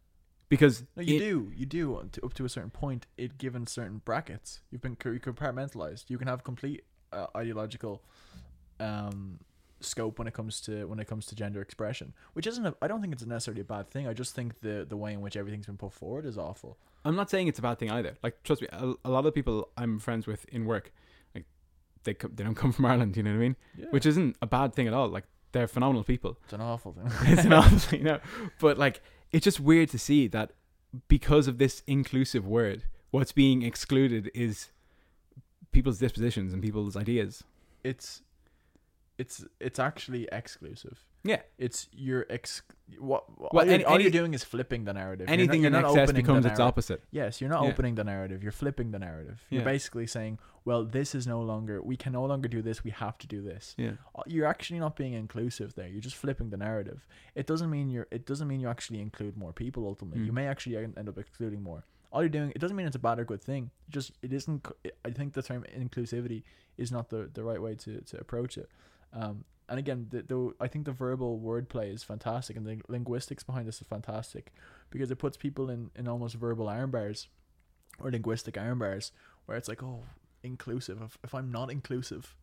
because 0.48 0.84
No, 0.96 1.02
you 1.02 1.16
it- 1.16 1.18
do. 1.30 1.52
You 1.54 1.66
do 1.66 1.96
up 2.24 2.34
to, 2.34 2.44
a 2.44 2.48
certain 2.48 2.70
point. 2.70 3.06
It 3.16 3.38
given 3.38 3.66
certain 3.66 3.98
brackets. 4.04 4.60
You've 4.70 4.82
been 4.82 4.94
co- 4.96 5.18
compartmentalized. 5.18 6.10
You 6.10 6.18
can 6.18 6.28
have 6.28 6.44
complete 6.44 6.84
uh, 7.12 7.26
ideological 7.36 8.02
um, 8.78 9.40
scope 9.84 10.18
when 10.18 10.26
it 10.28 10.34
comes 10.34 10.60
to 10.62 10.86
when 10.86 10.98
it 10.98 11.06
comes 11.06 11.26
to 11.26 11.34
gender 11.34 11.60
expression, 11.60 12.14
which 12.32 12.46
isn't. 12.46 12.66
A, 12.66 12.74
I 12.82 12.88
don't 12.88 13.00
think 13.00 13.12
it's 13.12 13.24
necessarily 13.24 13.60
a 13.60 13.64
bad 13.64 13.90
thing. 13.90 14.08
I 14.08 14.12
just 14.12 14.34
think 14.34 14.60
the 14.60 14.84
the 14.88 14.96
way 14.96 15.12
in 15.12 15.20
which 15.20 15.36
everything's 15.36 15.66
been 15.66 15.76
put 15.76 15.92
forward 15.92 16.24
is 16.26 16.36
awful. 16.38 16.78
I'm 17.04 17.16
not 17.16 17.30
saying 17.30 17.48
it's 17.48 17.58
a 17.58 17.62
bad 17.62 17.78
thing 17.78 17.90
either. 17.90 18.16
Like, 18.22 18.42
trust 18.42 18.62
me, 18.62 18.68
a, 18.72 18.94
a 19.04 19.10
lot 19.10 19.26
of 19.26 19.34
people 19.34 19.68
I'm 19.76 19.98
friends 19.98 20.26
with 20.26 20.44
in 20.46 20.64
work, 20.64 20.92
like 21.34 21.44
they 22.04 22.14
co- 22.14 22.28
they 22.34 22.42
don't 22.44 22.54
come 22.54 22.72
from 22.76 22.86
Ireland. 22.86 23.16
You 23.16 23.22
know 23.22 23.30
what 23.30 23.36
I 23.36 23.40
mean? 23.40 23.56
Yeah. 23.76 23.86
Which 23.90 24.06
isn't 24.06 24.36
a 24.42 24.46
bad 24.46 24.74
thing 24.74 24.88
at 24.88 24.94
all. 24.94 25.08
Like, 25.08 25.24
they're 25.52 25.68
phenomenal 25.68 26.02
people. 26.04 26.38
it's 26.44 26.52
an 26.54 26.60
awful 26.60 26.92
thing. 26.92 27.04
it's 27.32 27.44
an 27.44 27.52
awful 27.52 27.78
thing, 27.78 28.02
no. 28.04 28.18
But 28.58 28.78
like, 28.78 29.00
it's 29.32 29.44
just 29.44 29.60
weird 29.60 29.88
to 29.90 29.98
see 29.98 30.26
that 30.28 30.52
because 31.08 31.46
of 31.48 31.58
this 31.58 31.82
inclusive 31.86 32.46
word, 32.46 32.84
what's 33.10 33.32
being 33.32 33.62
excluded 33.62 34.30
is 34.34 34.70
people's 35.72 35.98
dispositions 35.98 36.52
and 36.52 36.62
people's 36.62 36.96
ideas. 36.96 37.42
it's 37.82 38.22
it's 39.18 39.44
it's 39.60 39.78
actually 39.78 40.28
exclusive. 40.32 41.04
Yeah. 41.22 41.40
It's 41.58 41.88
you're 41.92 42.26
ex. 42.28 42.62
What 42.98 43.24
Well, 43.38 43.50
all, 43.52 43.64
you're, 43.64 43.88
any- 43.88 44.02
you're 44.02 44.10
doing 44.10 44.34
is 44.34 44.44
flipping 44.44 44.84
the 44.84 44.92
narrative. 44.92 45.26
You're 45.28 45.36
not- 45.36 45.42
Anything 45.42 45.60
you're 45.62 45.68
in 45.74 45.80
not 45.82 45.96
excess 45.96 46.12
becomes 46.12 46.44
its 46.44 46.60
opposite. 46.60 47.02
Yes, 47.10 47.40
you're 47.40 47.48
not 47.48 47.62
Yeah. 47.64 47.70
opening 47.70 47.94
the 47.94 48.04
narrative. 48.04 48.42
You're 48.42 48.52
flipping 48.52 48.90
the 48.90 48.98
narrative. 48.98 49.42
Yeah. 49.48 49.56
You're 49.60 49.64
basically 49.64 50.06
saying, 50.06 50.38
"Well, 50.66 50.84
this 50.84 51.14
is 51.14 51.26
no 51.26 51.40
longer. 51.40 51.80
We 51.80 51.96
can 51.96 52.12
no 52.12 52.24
longer 52.26 52.46
do 52.48 52.60
this. 52.60 52.84
We 52.84 52.90
have 52.90 53.16
to 53.18 53.26
do 53.26 53.40
this." 53.40 53.74
Yeah. 53.78 53.92
Uh, 54.14 54.22
You're 54.26 54.46
actually 54.46 54.80
not 54.80 54.96
being 54.96 55.14
inclusive 55.14 55.74
there. 55.76 55.88
You're 55.88 56.02
just 56.02 56.16
flipping 56.16 56.50
the 56.50 56.58
narrative. 56.58 57.06
It 57.34 57.46
doesn't 57.46 57.70
mean 57.70 57.88
you're. 57.88 58.06
It 58.10 58.26
doesn't 58.26 58.46
mean 58.48 58.60
you 58.60 58.68
actually 58.68 59.00
include 59.00 59.36
more 59.36 59.52
people. 59.54 59.86
Ultimately, 59.86 60.20
Mm. 60.22 60.26
you 60.26 60.32
may 60.32 60.46
actually 60.46 60.76
end 60.76 61.08
up 61.08 61.16
excluding 61.18 61.62
more. 61.62 61.84
All 62.12 62.22
you're 62.22 62.28
doing. 62.28 62.50
It 62.54 62.58
doesn't 62.60 62.76
mean 62.76 62.86
it's 62.86 62.96
a 62.96 63.06
bad 63.10 63.18
or 63.18 63.24
good 63.24 63.42
thing. 63.42 63.70
Just 63.88 64.12
it 64.22 64.32
isn't. 64.32 64.66
I 65.04 65.10
think 65.10 65.32
the 65.32 65.42
term 65.42 65.64
inclusivity 65.74 66.42
is 66.76 66.92
not 66.92 67.08
the 67.08 67.30
the 67.32 67.42
right 67.42 67.60
way 67.62 67.74
to 67.76 68.02
to 68.02 68.20
approach 68.20 68.58
it. 68.58 68.68
Um, 69.14 69.44
and 69.68 69.78
again, 69.78 70.08
the, 70.10 70.22
the 70.22 70.52
I 70.60 70.68
think 70.68 70.84
the 70.84 70.92
verbal 70.92 71.40
wordplay 71.40 71.92
is 71.94 72.02
fantastic, 72.02 72.56
and 72.56 72.66
the 72.66 72.80
linguistics 72.88 73.42
behind 73.42 73.66
this 73.66 73.80
is 73.80 73.86
fantastic, 73.86 74.52
because 74.90 75.10
it 75.10 75.16
puts 75.16 75.36
people 75.36 75.70
in 75.70 75.90
in 75.96 76.06
almost 76.08 76.34
verbal 76.34 76.68
iron 76.68 76.90
bars, 76.90 77.28
or 77.98 78.10
linguistic 78.10 78.58
iron 78.58 78.78
bars, 78.78 79.12
where 79.46 79.56
it's 79.56 79.68
like, 79.68 79.82
oh, 79.82 80.02
inclusive. 80.42 81.00
If, 81.00 81.16
if 81.24 81.34
I'm 81.34 81.50
not 81.50 81.70
inclusive, 81.70 82.34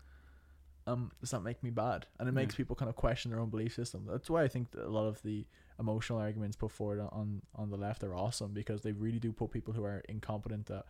um, 0.87 1.11
does 1.19 1.29
that 1.31 1.41
make 1.41 1.61
me 1.61 1.69
bad? 1.69 2.07
And 2.19 2.27
it 2.27 2.31
makes 2.31 2.55
people 2.55 2.75
kind 2.75 2.89
of 2.89 2.95
question 2.95 3.29
their 3.29 3.39
own 3.39 3.49
belief 3.51 3.75
system. 3.75 4.07
That's 4.09 4.29
why 4.29 4.43
I 4.43 4.47
think 4.47 4.71
that 4.71 4.85
a 4.85 4.89
lot 4.89 5.05
of 5.07 5.21
the 5.21 5.45
emotional 5.79 6.19
arguments 6.19 6.55
put 6.55 6.71
forward 6.71 6.99
on 7.01 7.41
on 7.55 7.69
the 7.69 7.77
left 7.77 8.03
are 8.03 8.15
awesome 8.15 8.51
because 8.53 8.81
they 8.81 8.93
really 8.93 9.19
do 9.19 9.31
put 9.31 9.51
people 9.51 9.73
who 9.73 9.83
are 9.83 10.01
incompetent 10.09 10.71
at 10.71 10.85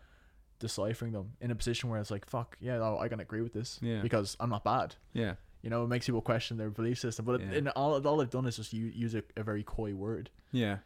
deciphering 0.59 1.11
them 1.11 1.31
in 1.41 1.49
a 1.51 1.55
position 1.55 1.89
where 1.89 1.99
it's 1.99 2.11
like, 2.11 2.25
fuck, 2.25 2.55
yeah, 2.61 2.81
I 2.97 3.07
can 3.09 3.19
agree 3.19 3.41
with 3.41 3.51
this 3.53 3.79
Yeah. 3.81 4.01
because 4.01 4.37
I'm 4.39 4.49
not 4.49 4.63
bad. 4.63 4.95
Yeah. 5.13 5.33
You 5.61 5.69
know, 5.69 5.83
it 5.83 5.87
makes 5.87 6.05
people 6.07 6.21
question 6.21 6.57
their 6.57 6.69
belief 6.69 6.99
system. 6.99 7.25
But 7.25 7.41
Yeah. 7.41 7.47
it, 7.51 7.57
in 7.57 7.67
all, 7.69 8.05
all 8.07 8.17
they've 8.17 8.29
done 8.29 8.45
is 8.47 8.55
just 8.55 8.73
use, 8.73 8.95
use 8.95 9.15
a, 9.15 9.23
a 9.37 9.43
very 9.43 9.63
coy 9.63 9.93
word. 9.93 10.29
Yeah. 10.51 10.77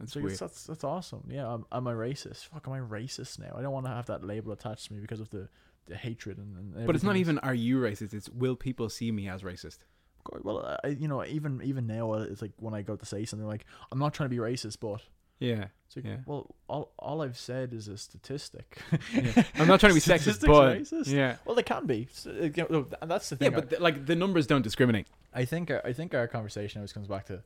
That's 0.00 0.12
So 0.14 0.20
weird. 0.20 0.38
that's, 0.38 0.64
that's 0.64 0.82
awesome. 0.82 1.28
Yeah, 1.30 1.46
I'm, 1.48 1.64
am 1.70 1.86
I 1.86 1.92
racist? 1.92 2.46
Fuck, 2.48 2.66
am 2.66 2.72
I 2.72 2.80
racist 2.80 3.38
now? 3.38 3.54
I 3.56 3.62
don't 3.62 3.72
want 3.72 3.86
to 3.86 3.92
have 3.92 4.06
that 4.06 4.24
label 4.24 4.52
attached 4.52 4.86
to 4.88 4.92
me 4.94 5.00
because 5.00 5.20
of 5.20 5.30
the, 5.30 5.48
the 5.86 5.96
hatred 5.96 6.38
and. 6.38 6.74
and 6.76 6.86
But 6.86 6.96
it's 6.96 7.04
not 7.04 7.16
even 7.16 7.38
are 7.40 7.54
you 7.54 7.78
racist? 7.78 8.12
It's 8.12 8.28
will 8.30 8.56
people 8.56 8.88
see 8.88 9.12
me 9.12 9.28
as 9.28 9.42
racist? 9.42 9.78
God, 10.24 10.40
Well, 10.42 10.78
I, 10.82 10.88
you 10.88 11.06
know, 11.06 11.24
even 11.24 11.60
even 11.62 11.86
now, 11.86 12.12
uh, 12.14 12.18
it's 12.28 12.42
like 12.42 12.52
when 12.58 12.74
I 12.74 12.82
go 12.82 12.96
to 12.96 13.04
say 13.06 13.24
something 13.26 13.46
like, 13.46 13.66
"I'm 13.92 13.98
not 13.98 14.14
trying 14.14 14.28
to 14.30 14.34
be 14.34 14.40
racist," 14.40 14.78
but 14.80 15.02
Yeah. 15.40 15.66
it's 15.86 15.96
like, 15.96 16.04
Yeah. 16.04 16.16
well, 16.26 16.54
all 16.68 16.92
all 16.98 17.22
I've 17.22 17.36
said 17.38 17.72
is 17.72 17.88
a 17.88 17.96
statistic. 17.98 18.78
yeah. 19.12 19.42
I'm 19.56 19.66
not 19.68 19.80
trying 19.80 19.90
to 19.90 19.94
be 19.94 20.00
sexist, 20.12 20.46
but 20.46 20.78
racist? 20.78 21.06
yeah. 21.12 21.36
Well, 21.44 21.56
they 21.56 21.62
can 21.62 21.86
be. 21.86 22.08
Uh, 22.26 22.30
you 22.54 22.66
know, 22.70 22.86
and 23.02 23.10
that's 23.10 23.28
the 23.30 23.36
thing. 23.36 23.50
Yeah, 23.52 23.58
but 23.58 23.70
th- 23.70 23.80
like 23.82 24.06
the 24.06 24.16
numbers 24.16 24.46
don't 24.46 24.62
discriminate. 24.62 25.06
I 25.32 25.44
think 25.44 25.70
our, 25.70 25.80
I 25.84 25.92
think 25.92 26.14
our 26.14 26.28
conversation 26.28 26.80
always 26.80 26.92
comes 26.92 27.08
back 27.08 27.26
to 27.26 27.42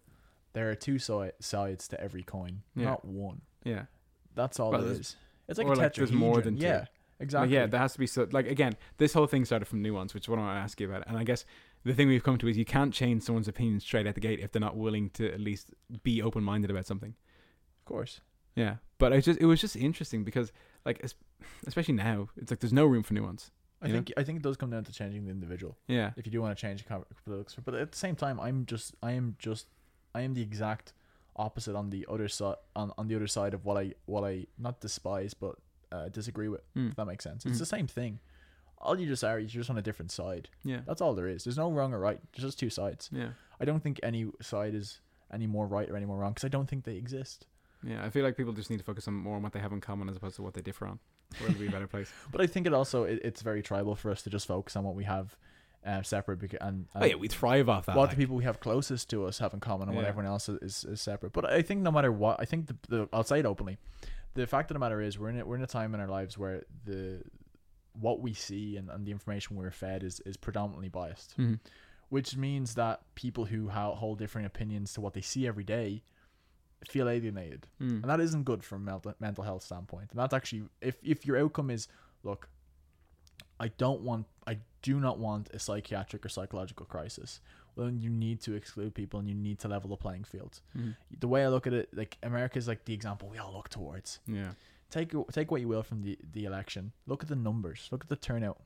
there 0.52 0.70
are 0.70 0.74
two 0.74 0.98
si- 0.98 1.30
sides 1.40 1.88
to 1.88 2.00
every 2.00 2.22
coin, 2.22 2.62
Yeah. 2.76 2.84
not 2.86 3.04
one. 3.04 3.40
Yeah. 3.64 3.84
That's 4.34 4.60
all 4.60 4.70
Well, 4.70 4.82
it 4.82 4.86
there's- 4.86 5.16
It's 5.48 5.58
like 5.58 5.66
a 5.66 5.72
like 5.72 5.94
there's 5.94 6.12
more 6.12 6.40
than 6.42 6.56
two. 6.58 6.66
Yeah, 6.66 6.78
Like, 6.80 6.88
exactly. 7.20 7.54
yeah, 7.54 7.66
there 7.66 7.80
has 7.80 7.94
to 7.94 7.98
be 7.98 8.06
so 8.06 8.28
like 8.32 8.46
again, 8.46 8.76
this 8.98 9.12
whole 9.14 9.26
thing 9.26 9.44
started 9.44 9.64
from 9.64 9.82
nuance, 9.82 10.14
which 10.14 10.24
is 10.24 10.28
what 10.28 10.38
I 10.38 10.42
want 10.42 10.56
to 10.56 10.60
ask 10.60 10.80
you 10.80 10.88
about. 10.88 11.04
And 11.08 11.16
I 11.16 11.24
guess 11.24 11.44
the 11.84 11.94
thing 11.94 12.08
we've 12.08 12.22
come 12.22 12.38
to 12.38 12.48
is 12.48 12.56
you 12.58 12.64
can't 12.64 12.92
change 12.92 13.22
someone's 13.22 13.48
opinion 13.48 13.80
straight 13.80 14.06
at 14.06 14.14
the 14.14 14.20
gate 14.20 14.40
if 14.40 14.52
they're 14.52 14.60
not 14.60 14.76
willing 14.76 15.10
to 15.10 15.32
at 15.32 15.40
least 15.40 15.70
be 16.02 16.20
open 16.22 16.44
minded 16.44 16.70
about 16.70 16.86
something. 16.86 17.14
Of 17.88 17.94
course. 17.96 18.20
Yeah, 18.54 18.76
but 18.98 19.12
I 19.12 19.20
just 19.20 19.40
it 19.40 19.46
was 19.46 19.60
just 19.60 19.76
interesting 19.76 20.24
because 20.24 20.52
like 20.84 21.04
especially 21.66 21.94
now 21.94 22.28
it's 22.36 22.50
like 22.50 22.60
there's 22.60 22.72
no 22.72 22.86
room 22.86 23.02
for 23.02 23.14
nuance. 23.14 23.50
I 23.80 23.86
You 23.86 23.92
know? 23.92 23.98
think 23.98 24.12
I 24.16 24.22
think 24.24 24.36
it 24.38 24.42
does 24.42 24.56
come 24.56 24.70
down 24.70 24.84
to 24.84 24.92
changing 24.92 25.24
the 25.24 25.30
individual. 25.30 25.76
Yeah, 25.86 26.10
if 26.16 26.26
you 26.26 26.32
do 26.32 26.40
want 26.42 26.56
to 26.56 26.60
change 26.60 26.84
politics. 26.86 27.56
But 27.64 27.74
at 27.74 27.92
the 27.92 27.98
same 27.98 28.16
time, 28.16 28.40
I'm 28.40 28.66
just 28.66 28.94
I 29.02 29.12
am 29.12 29.36
just 29.38 29.66
I 30.14 30.22
am 30.22 30.34
the 30.34 30.42
exact 30.42 30.92
opposite 31.36 31.76
on 31.76 31.90
the 31.90 32.04
other 32.10 32.26
side 32.28 32.56
on, 32.74 32.92
on 32.98 33.06
the 33.06 33.14
other 33.14 33.28
side 33.28 33.54
of 33.54 33.64
what 33.64 33.76
I 33.76 33.94
what 34.06 34.24
I 34.24 34.46
not 34.58 34.80
despise 34.80 35.34
but 35.34 35.54
uh, 35.92 36.08
disagree 36.08 36.48
with. 36.48 36.62
Mm. 36.74 36.90
If 36.90 36.96
that 36.96 37.06
makes 37.06 37.22
sense. 37.24 37.46
It's 37.46 37.56
Mm. 37.56 37.60
the 37.60 37.66
same 37.66 37.86
thing. 37.86 38.18
All 38.80 38.98
you 38.98 39.06
just 39.06 39.22
are 39.24 39.38
you're 39.38 39.48
just 39.48 39.70
on 39.70 39.78
a 39.78 39.82
different 39.82 40.10
side. 40.12 40.48
yeah, 40.64 40.80
That's 40.86 41.00
all 41.00 41.14
there 41.14 41.28
is. 41.28 41.44
There's 41.44 41.56
no 41.58 41.70
wrong 41.70 41.92
or 41.94 41.98
right. 42.00 42.20
There's 42.32 42.44
just 42.48 42.58
two 42.60 42.70
sides. 42.70 43.08
yeah, 43.12 43.30
I 43.60 43.64
don't 43.64 43.82
think 43.82 43.98
any 44.02 44.26
side 44.40 44.74
is 44.74 45.00
any 45.32 45.46
more 45.46 45.66
right 45.66 45.88
or 45.90 45.96
any 45.96 46.06
more 46.06 46.16
wrong 46.18 46.32
because 46.32 46.44
I 46.44 46.48
don't 46.48 46.68
think 46.68 46.84
they 46.84 46.96
exist. 46.96 47.46
Yeah. 47.82 48.04
I 48.04 48.10
feel 48.10 48.24
like 48.24 48.36
people 48.36 48.52
just 48.52 48.70
need 48.70 48.78
to 48.78 48.84
focus 48.84 49.06
on 49.08 49.14
more 49.14 49.36
on 49.36 49.42
what 49.42 49.52
they 49.52 49.60
have 49.60 49.72
in 49.72 49.80
common 49.80 50.08
as 50.08 50.16
opposed 50.16 50.36
to 50.36 50.42
what 50.42 50.54
they 50.54 50.60
differ 50.62 50.86
on. 50.86 50.98
Where 51.38 51.50
it'll 51.50 51.60
be 51.60 51.66
a 51.68 51.70
better 51.70 51.86
place. 51.86 52.10
But 52.32 52.40
I 52.40 52.46
think 52.46 52.66
it 52.66 52.72
also 52.74 53.04
it, 53.04 53.20
it's 53.22 53.42
very 53.42 53.62
tribal 53.62 53.94
for 53.94 54.10
us 54.10 54.22
to 54.22 54.30
just 54.30 54.46
focus 54.46 54.76
on 54.76 54.84
what 54.84 54.94
we 54.94 55.04
have 55.04 55.36
uh, 55.86 56.02
separate 56.02 56.38
because 56.40 56.58
and, 56.60 56.86
and 56.94 57.04
Oh 57.04 57.06
yeah, 57.06 57.14
we 57.14 57.28
thrive 57.28 57.68
off 57.68 57.86
that. 57.86 57.96
what 57.96 58.04
like. 58.08 58.10
the 58.10 58.16
people 58.16 58.36
we 58.36 58.44
have 58.44 58.60
closest 58.60 59.08
to 59.10 59.24
us 59.26 59.38
have 59.38 59.54
in 59.54 59.60
common 59.60 59.88
and 59.88 59.96
what 59.96 60.04
everyone 60.06 60.26
else 60.30 60.48
is, 60.48 60.58
is, 60.62 60.84
is 60.92 61.00
separate. 61.00 61.32
But 61.32 61.44
I 61.44 61.62
think 61.62 61.82
no 61.82 61.90
matter 61.92 62.10
what, 62.10 62.40
I 62.40 62.44
think 62.46 62.66
the, 62.66 62.76
the 62.88 63.08
I'll 63.12 63.22
say 63.24 63.38
it 63.40 63.46
openly. 63.46 63.76
The 64.34 64.46
fact 64.46 64.70
of 64.70 64.74
the 64.74 64.78
matter 64.80 65.00
is 65.00 65.18
we're 65.18 65.30
in 65.30 65.38
a, 65.40 65.44
we're 65.46 65.56
in 65.56 65.62
a 65.62 65.66
time 65.68 65.94
in 65.94 66.00
our 66.00 66.08
lives 66.08 66.36
where 66.38 66.64
the 66.84 67.22
what 67.92 68.20
we 68.20 68.32
see 68.32 68.76
and, 68.76 68.88
and 68.90 69.06
the 69.06 69.10
information 69.10 69.56
we're 69.56 69.70
fed 69.70 70.02
is 70.02 70.20
is 70.20 70.36
predominantly 70.36 70.88
biased, 70.88 71.36
Mhm. 71.36 71.58
which 72.08 72.36
means 72.36 72.74
that 72.74 73.02
people 73.14 73.46
who 73.46 73.68
ha- 73.68 73.94
hold 73.94 74.18
different 74.18 74.46
opinions 74.46 74.92
to 74.94 75.00
what 75.00 75.14
they 75.14 75.20
see 75.20 75.46
every 75.46 75.64
day 75.64 76.02
feel 76.86 77.08
alienated, 77.08 77.66
Mm. 77.80 78.02
and 78.02 78.04
that 78.04 78.20
isn't 78.20 78.44
good 78.44 78.62
from 78.64 78.82
a 78.82 78.92
mental 78.92 79.14
mental 79.20 79.44
health 79.44 79.62
standpoint. 79.62 80.10
And 80.10 80.18
that's 80.20 80.34
actually 80.34 80.68
if 80.80 80.96
if 81.02 81.26
your 81.26 81.36
outcome 81.38 81.70
is 81.70 81.88
look, 82.22 82.48
I 83.60 83.68
don't 83.68 84.02
want, 84.02 84.26
I 84.46 84.58
do 84.82 85.00
not 85.00 85.18
want 85.18 85.50
a 85.52 85.58
psychiatric 85.58 86.24
or 86.24 86.28
psychological 86.28 86.86
crisis. 86.86 87.40
Well, 87.74 87.86
then 87.86 88.00
you 88.00 88.10
need 88.10 88.40
to 88.42 88.54
exclude 88.54 88.94
people 88.94 89.18
and 89.20 89.28
you 89.28 89.34
need 89.34 89.58
to 89.60 89.68
level 89.68 89.90
the 89.90 89.96
playing 89.96 90.24
field. 90.24 90.60
Mhm. 90.76 90.96
The 91.20 91.28
way 91.28 91.44
I 91.44 91.48
look 91.48 91.66
at 91.66 91.72
it, 91.72 91.92
like 91.94 92.18
America 92.22 92.58
is 92.58 92.66
like 92.68 92.84
the 92.84 92.94
example 92.94 93.28
we 93.28 93.38
all 93.38 93.52
look 93.52 93.68
towards. 93.68 94.20
Yeah, 94.26 94.52
Take 94.90 95.12
take 95.32 95.50
what 95.50 95.60
you 95.60 95.68
will 95.68 95.82
from 95.82 96.02
the 96.02 96.18
the 96.32 96.44
election. 96.44 96.92
Look 97.06 97.22
at 97.22 97.28
the 97.28 97.36
numbers. 97.36 97.88
Look 97.92 98.02
at 98.04 98.08
the 98.08 98.16
turnout. 98.16 98.60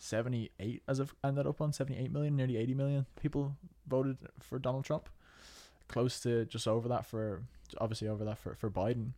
Seventy 0.00 0.50
eight, 0.60 0.82
as 0.86 1.00
I've 1.00 1.14
ended 1.24 1.46
up 1.46 1.60
on 1.60 1.72
seventy 1.72 1.98
eight 1.98 2.12
million, 2.12 2.36
nearly 2.36 2.56
eighty 2.56 2.74
million 2.74 3.06
people 3.20 3.56
voted 3.86 4.16
for 4.40 4.58
Donald 4.58 4.84
Trump. 4.84 5.08
Close 5.88 6.20
to 6.20 6.44
just 6.44 6.68
over 6.68 6.88
that 6.88 7.06
for 7.06 7.42
obviously 7.80 8.08
over 8.08 8.24
that 8.24 8.38
for 8.38 8.54
for 8.54 8.70
Biden. 8.70 9.12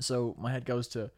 So 0.00 0.34
my 0.38 0.50
head 0.52 0.64
goes 0.64 0.88
to, 0.88 1.10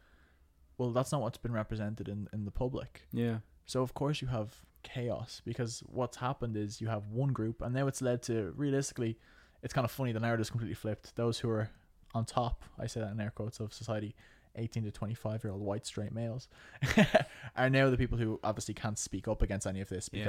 well, 0.78 0.90
that's 0.90 1.12
not 1.12 1.20
what's 1.20 1.38
been 1.38 1.52
represented 1.52 2.08
in 2.08 2.28
in 2.32 2.44
the 2.44 2.50
public. 2.50 3.02
yeah, 3.12 3.38
So 3.66 3.82
of 3.82 3.94
course 3.94 4.22
you 4.22 4.28
have 4.28 4.54
chaos 4.82 5.40
because 5.44 5.82
what's 5.86 6.16
happened 6.16 6.56
is 6.56 6.80
you 6.80 6.88
have 6.88 7.06
one 7.08 7.32
group 7.32 7.62
and 7.62 7.72
now 7.72 7.86
it's 7.86 8.02
led 8.02 8.20
to 8.20 8.52
realistically 8.56 9.16
it's 9.62 9.72
kind 9.72 9.84
of 9.84 9.92
funny 9.92 10.10
the 10.10 10.18
narrative's 10.20 10.50
completely 10.50 10.74
flipped. 10.74 11.14
Those 11.14 11.38
who 11.38 11.48
are 11.50 11.70
on 12.14 12.24
top, 12.24 12.64
I 12.78 12.86
say 12.88 13.00
that 13.00 13.12
in 13.12 13.20
air 13.20 13.32
quotes 13.34 13.60
of 13.60 13.72
society, 13.72 14.14
18 14.56 14.82
to 14.84 14.90
25 14.90 15.44
year 15.44 15.52
old 15.52 15.62
white 15.62 15.86
straight 15.86 16.12
males 16.12 16.48
are 17.56 17.70
now 17.70 17.88
the 17.90 17.96
people 17.96 18.18
who 18.18 18.38
obviously 18.42 18.74
can't 18.74 18.98
speak 18.98 19.28
up 19.28 19.40
against 19.40 19.66
any 19.66 19.80
of 19.80 19.88
this 19.88 20.10
Yeah. 20.12 20.24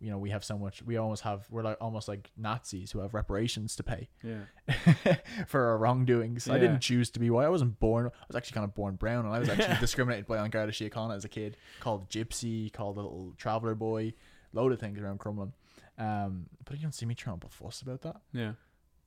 You 0.00 0.10
know 0.10 0.18
we 0.18 0.30
have 0.30 0.44
so 0.44 0.56
much 0.56 0.82
we 0.82 0.96
almost 0.96 1.22
have 1.22 1.46
we're 1.50 1.62
like 1.62 1.76
almost 1.80 2.06
like 2.08 2.30
Nazis 2.36 2.92
who 2.92 3.00
have 3.00 3.14
reparations 3.14 3.74
to 3.76 3.82
pay 3.82 4.08
yeah, 4.22 5.16
for 5.46 5.66
our 5.66 5.78
wrongdoings. 5.78 6.48
I 6.48 6.58
didn't 6.58 6.80
choose 6.80 7.10
to 7.10 7.20
be 7.20 7.30
white. 7.30 7.46
I 7.46 7.48
wasn't 7.48 7.78
born. 7.80 8.06
I 8.06 8.24
was 8.28 8.36
actually 8.36 8.54
kind 8.54 8.64
of 8.64 8.74
born 8.74 8.94
brown, 8.96 9.26
and 9.26 9.34
I 9.34 9.38
was 9.38 9.48
actually 9.48 9.76
discriminated 9.80 10.26
by 10.26 10.38
on 10.38 10.50
Garda 10.50 10.72
Síochána 10.72 11.16
as 11.16 11.24
a 11.24 11.28
kid. 11.28 11.56
Called 11.80 12.08
gypsy, 12.08 12.72
called 12.72 12.96
a 12.96 13.00
little 13.00 13.34
traveler 13.36 13.74
boy, 13.74 14.14
load 14.52 14.72
of 14.72 14.78
things 14.78 15.00
around 15.00 15.18
Crumlin. 15.18 15.52
Um, 15.98 16.46
but 16.64 16.76
you 16.76 16.82
don't 16.82 16.92
see 16.92 17.06
me 17.06 17.14
trying 17.14 17.40
a 17.44 17.48
fuss 17.48 17.82
about 17.82 18.02
that. 18.02 18.16
yeah. 18.32 18.52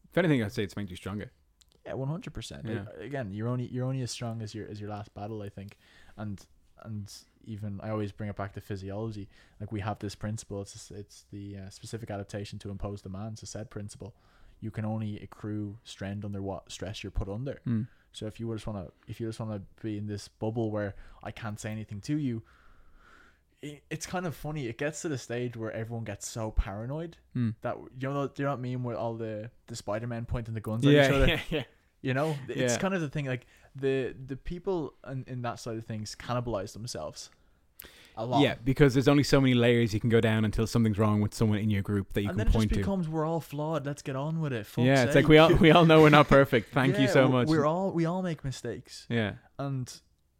If 0.10 0.18
anything, 0.18 0.44
I'd 0.44 0.52
say 0.52 0.64
it's 0.64 0.76
made 0.76 0.90
you 0.90 0.98
stronger. 0.98 1.32
Yeah, 1.86 1.94
one 1.94 2.10
hundred 2.10 2.34
percent. 2.34 2.66
Yeah. 2.66 2.84
Again, 3.00 3.32
you're 3.32 3.48
only 3.48 3.66
you're 3.68 3.86
only 3.86 4.02
as 4.02 4.12
strong 4.12 4.42
as 4.42 4.54
your 4.54 4.68
as 4.68 4.80
your 4.82 4.90
last 4.90 5.14
battle, 5.14 5.42
I 5.42 5.48
think, 5.50 5.78
and 6.18 6.46
and 6.84 7.12
even 7.46 7.80
I 7.84 7.90
always 7.90 8.12
bring 8.12 8.30
it 8.30 8.36
back 8.36 8.54
to 8.54 8.62
physiology. 8.62 9.28
Like 9.60 9.72
we 9.72 9.80
have 9.82 10.00
this 10.00 10.16
principle. 10.16 10.62
It's 10.62 10.92
it's 10.92 11.26
the 11.32 11.58
uh, 11.58 11.70
specific 11.70 12.10
adaptation 12.12 12.60
to 12.60 12.70
impose 12.70 13.02
demands. 13.02 13.42
A 13.44 13.46
SAID 13.46 13.70
principle. 13.70 14.14
You 14.60 14.70
can 14.72 14.86
only 14.86 15.20
accrue 15.20 15.78
strength 15.84 16.24
under 16.24 16.42
what 16.42 16.72
stress 16.72 17.04
you're 17.04 17.12
put 17.12 17.28
under. 17.28 17.60
Mm. 17.68 17.88
So 18.14 18.28
if 18.28 18.40
you 18.40 18.52
just 18.54 18.68
want 18.68 18.86
to, 18.86 18.92
if 19.08 19.20
you 19.20 19.28
just 19.28 19.40
want 19.40 19.54
to 19.54 19.62
be 19.84 19.98
in 19.98 20.06
this 20.06 20.28
bubble 20.28 20.70
where 20.70 20.94
I 21.24 21.32
can't 21.32 21.60
say 21.60 21.72
anything 21.72 22.00
to 22.02 22.16
you, 22.18 22.44
i 23.64 23.82
it's 23.90 24.06
kind 24.06 24.26
of 24.26 24.36
funny. 24.36 24.68
It 24.68 24.78
gets 24.78 25.02
to 25.04 25.10
the 25.10 25.18
stage 25.18 25.56
where 25.58 25.72
everyone 25.72 26.04
gets 26.04 26.28
so 26.28 26.52
paranoid 26.52 27.18
Mm. 27.36 27.56
that 27.62 27.78
you 28.00 28.10
know, 28.10 28.28
do 28.28 28.34
you 28.44 28.46
know 28.46 28.52
what 28.52 28.60
I 28.60 28.62
mean? 28.62 28.84
With 28.84 28.98
all 28.98 29.16
the 29.16 29.50
the 29.68 29.76
Spider 29.76 30.08
Man 30.08 30.26
pointing 30.26 30.54
the 30.54 30.62
guns 30.62 30.86
at 30.86 30.92
Yeah, 30.92 31.06
each 31.08 31.12
other. 31.12 31.28
yeah, 31.28 31.40
yeah. 31.50 31.64
You 32.02 32.14
know, 32.14 32.36
it's 32.48 32.74
Yeah. 32.74 32.78
kind 32.80 32.94
of 32.94 33.02
the 33.02 33.10
thing. 33.10 33.26
Like 33.26 33.46
the 33.76 34.16
the 34.26 34.36
people 34.36 34.94
in, 35.10 35.24
in 35.28 35.42
that 35.44 35.60
side 35.60 35.78
of 35.78 35.86
things 35.86 36.16
cannibalize 36.20 36.74
themselves 36.74 37.30
a 38.18 38.26
lot. 38.26 38.42
Yeah, 38.42 38.56
because 38.66 38.94
there's 38.94 39.08
only 39.08 39.24
so 39.24 39.40
many 39.40 39.54
layers 39.54 39.94
you 39.94 40.00
can 40.00 40.10
go 40.10 40.20
down 40.20 40.44
until 40.44 40.68
something's 40.68 40.98
wrong 40.98 41.22
with 41.22 41.34
someone 41.34 41.60
in 41.60 41.70
your 41.70 41.82
group 41.82 42.12
that 42.14 42.22
you 42.24 42.30
and 42.30 42.34
can 42.34 42.38
then 42.40 42.48
it 42.48 42.50
just 42.50 42.58
point 42.58 42.70
to. 42.72 42.76
becomes 42.80 43.08
we're 43.08 43.26
all 43.26 43.40
flawed. 43.40 43.86
Let's 43.86 44.02
get 44.02 44.16
on 44.16 44.42
with 44.42 44.52
it. 44.52 44.66
Fuck's 44.66 44.86
Yeah, 44.86 45.04
it's 45.04 45.16
like 45.16 45.24
sake. 45.24 45.28
we 45.30 45.38
all 45.38 45.54
we 45.56 45.72
all 45.72 45.86
know 45.86 46.02
we're 46.02 46.10
not 46.10 46.28
perfect. 46.28 46.74
Thank 46.74 46.98
you 46.98 47.04
Yeah, 47.06 47.08
so 47.12 47.22
w- 47.22 47.40
much. 47.40 47.48
We're 47.48 47.66
all 47.66 47.92
we 47.92 48.06
all 48.06 48.22
make 48.22 48.44
mistakes, 48.44 49.06
yeah, 49.10 49.34
and 49.60 49.92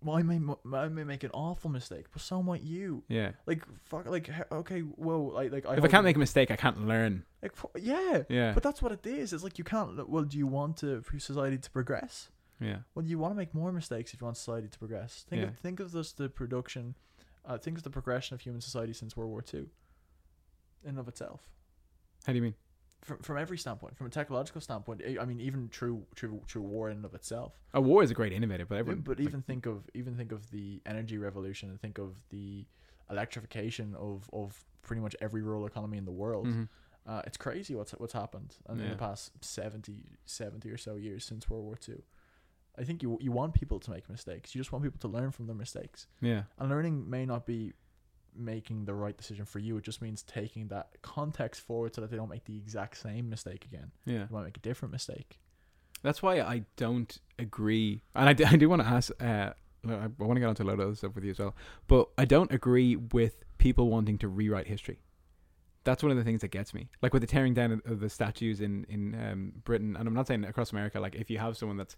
I 0.10 0.22
may 0.24 0.40
I 0.74 0.88
may 0.88 1.04
make 1.04 1.24
an 1.24 1.32
awful 1.34 1.70
mistake, 1.70 2.06
but 2.12 2.22
so 2.22 2.42
might 2.42 2.62
you. 2.64 3.04
Yeah. 3.08 3.32
Like 3.46 3.64
fuck, 3.84 4.08
like 4.08 4.30
okay, 4.52 4.80
whoa, 4.82 5.22
like 5.24 5.52
like 5.52 5.66
I 5.66 5.76
If 5.76 5.84
I 5.84 5.88
can't 5.88 6.04
make 6.04 6.16
a 6.16 6.20
mistake, 6.20 6.50
I 6.52 6.56
can't 6.56 6.88
learn. 6.88 7.24
like 7.44 7.54
yeah, 7.78 8.24
Yeah. 8.30 8.54
But 8.54 8.64
that's 8.64 8.82
what 8.82 8.92
it 8.92 9.06
is. 9.06 9.32
It's 9.34 9.44
like 9.44 9.58
you 9.58 9.64
can't. 9.64 10.10
Well, 10.10 10.24
do 10.24 10.38
you 10.38 10.48
want 10.48 10.78
to 10.78 11.02
for 11.02 11.20
society 11.20 11.58
to 11.58 11.70
progress? 11.70 12.30
Yeah. 12.60 12.78
Well, 12.96 13.06
you 13.06 13.18
want 13.20 13.34
to 13.34 13.38
make 13.38 13.54
more 13.54 13.72
mistakes 13.72 14.14
if 14.14 14.22
you 14.22 14.26
want 14.26 14.38
society 14.38 14.68
to 14.70 14.80
progress. 14.80 15.26
Think 15.30 15.42
Yeah. 15.42 15.48
of 15.50 15.58
think 15.60 15.80
of 15.80 15.92
this 15.92 16.12
the 16.14 16.30
production, 16.30 16.96
uh, 17.46 17.58
think 17.58 17.78
of 17.78 17.84
the 17.84 17.90
progression 17.90 18.34
of 18.36 18.42
human 18.42 18.62
society 18.62 18.94
since 18.94 19.16
World 19.18 19.32
War 19.32 19.42
Two. 19.42 19.70
In 20.84 20.90
and 20.92 21.00
of 21.00 21.08
itself, 21.08 21.48
How 22.26 22.34
do 22.34 22.38
you 22.38 22.42
mean? 22.44 22.56
From 23.02 23.18
from 23.20 23.38
every 23.38 23.58
standpoint, 23.58 23.98
from 23.98 24.08
a 24.08 24.10
technological 24.12 24.62
standpoint, 24.62 25.02
I 25.20 25.26
mean, 25.26 25.40
even 25.42 25.70
true 25.70 26.06
true 26.16 26.42
true 26.48 26.62
war 26.62 26.90
in 26.90 26.98
and 26.98 27.06
of 27.06 27.14
itself. 27.16 27.54
A 27.74 27.82
war 27.82 28.04
is 28.04 28.12
a 28.12 28.14
great 28.14 28.32
innovator, 28.34 28.66
but 28.66 28.86
Yeah, 28.86 28.94
but 28.96 29.18
like, 29.20 29.28
even 29.28 29.42
think 29.42 29.66
of 29.66 29.90
even 29.94 30.16
think 30.16 30.32
of 30.32 30.50
the 30.52 30.82
energy 30.86 31.18
revolution 31.18 31.70
and 31.70 31.80
think 31.82 31.98
of 31.98 32.22
the 32.30 32.66
electrification 33.10 33.96
of 33.96 34.30
of 34.34 34.64
pretty 34.82 35.02
much 35.02 35.16
every 35.22 35.42
rural 35.42 35.66
economy 35.66 35.98
in 35.98 36.06
the 36.06 36.12
world. 36.12 36.48
Mhm. 36.48 36.68
Uh, 37.06 37.22
it's 37.26 37.38
crazy 37.38 37.76
what's 37.76 37.92
what's 37.94 38.14
happened 38.14 38.56
in 38.70 38.80
Yeah. 38.80 38.90
the 38.92 38.96
past 38.96 39.44
70, 39.44 40.06
70 40.26 40.70
or 40.70 40.78
so 40.78 40.96
years 40.96 41.26
since 41.26 41.50
World 41.50 41.66
War 41.66 41.76
Two. 41.76 42.04
I 42.78 42.84
think 42.84 43.04
you 43.04 43.18
you 43.20 43.32
want 43.32 43.54
people 43.54 43.80
to 43.80 43.92
make 43.92 44.10
mistakes. 44.10 44.54
You 44.56 44.60
just 44.62 44.72
want 44.72 44.84
people 44.84 45.00
to 45.00 45.08
learn 45.08 45.32
from 45.32 45.48
their 45.48 45.56
mistakes. 45.56 46.08
yeah. 46.22 46.44
And 46.58 46.70
learning 46.70 47.10
may 47.10 47.26
not 47.26 47.46
be 47.46 47.74
making 48.36 48.86
the 48.86 48.94
right 48.94 49.18
decision 49.18 49.46
for 49.46 49.60
you. 49.60 49.78
It 49.78 49.84
just 49.84 50.02
means 50.02 50.24
taking 50.24 50.68
that 50.70 50.90
context 51.02 51.62
forward 51.62 51.96
so 51.96 52.02
that 52.02 52.12
they 52.12 52.18
don't 52.18 52.30
make 52.30 52.46
the 52.46 52.58
exact 52.58 52.98
same 52.98 53.30
mistake 53.30 53.66
again. 53.66 53.92
Yeah. 54.06 54.26
They 54.30 54.36
might 54.36 54.44
make 54.44 54.58
a 54.58 54.62
different 54.62 54.92
mistake. 54.92 55.40
That's 56.04 56.24
why 56.24 56.42
I 56.42 56.64
don't 56.78 57.16
agree, 57.38 58.02
and 58.16 58.28
I 58.28 58.34
do 58.34 58.70
want 58.70 58.82
to 58.82 58.88
ask. 58.88 59.12
Uh, 59.22 59.52
I 59.88 60.08
want 60.18 60.36
to 60.36 60.40
get 60.40 60.48
onto 60.48 60.64
a 60.64 60.66
lot 60.66 60.74
of 60.74 60.80
other 60.80 60.96
stuff 60.96 61.16
with 61.16 61.24
you 61.24 61.32
as 61.32 61.40
well, 61.40 61.56
but 61.88 62.10
I 62.18 62.26
don't 62.26 62.52
agree 62.52 62.96
with 62.96 63.44
people 63.58 63.90
wanting 63.90 64.18
to 64.20 64.28
rewrite 64.28 64.68
history. 64.68 65.00
That's 65.84 66.04
one 66.04 66.12
of 66.12 66.18
the 66.18 66.24
things 66.24 66.42
that 66.42 66.50
gets 66.50 66.74
me. 66.74 66.90
Like 67.02 67.14
with 67.14 67.22
the 67.22 67.28
tearing 67.28 67.56
down 67.56 67.72
of, 67.72 67.82
of 67.86 68.00
the 68.00 68.10
statues 68.10 68.62
in 68.62 68.86
in 68.90 69.16
um, 69.16 69.54
Britain, 69.64 69.96
and 69.96 70.08
I'm 70.08 70.14
not 70.14 70.28
saying 70.28 70.44
across 70.44 70.72
America. 70.72 71.00
Like 71.00 71.16
if 71.16 71.30
you 71.30 71.38
have 71.38 71.58
someone 71.58 71.78
that's 71.78 71.96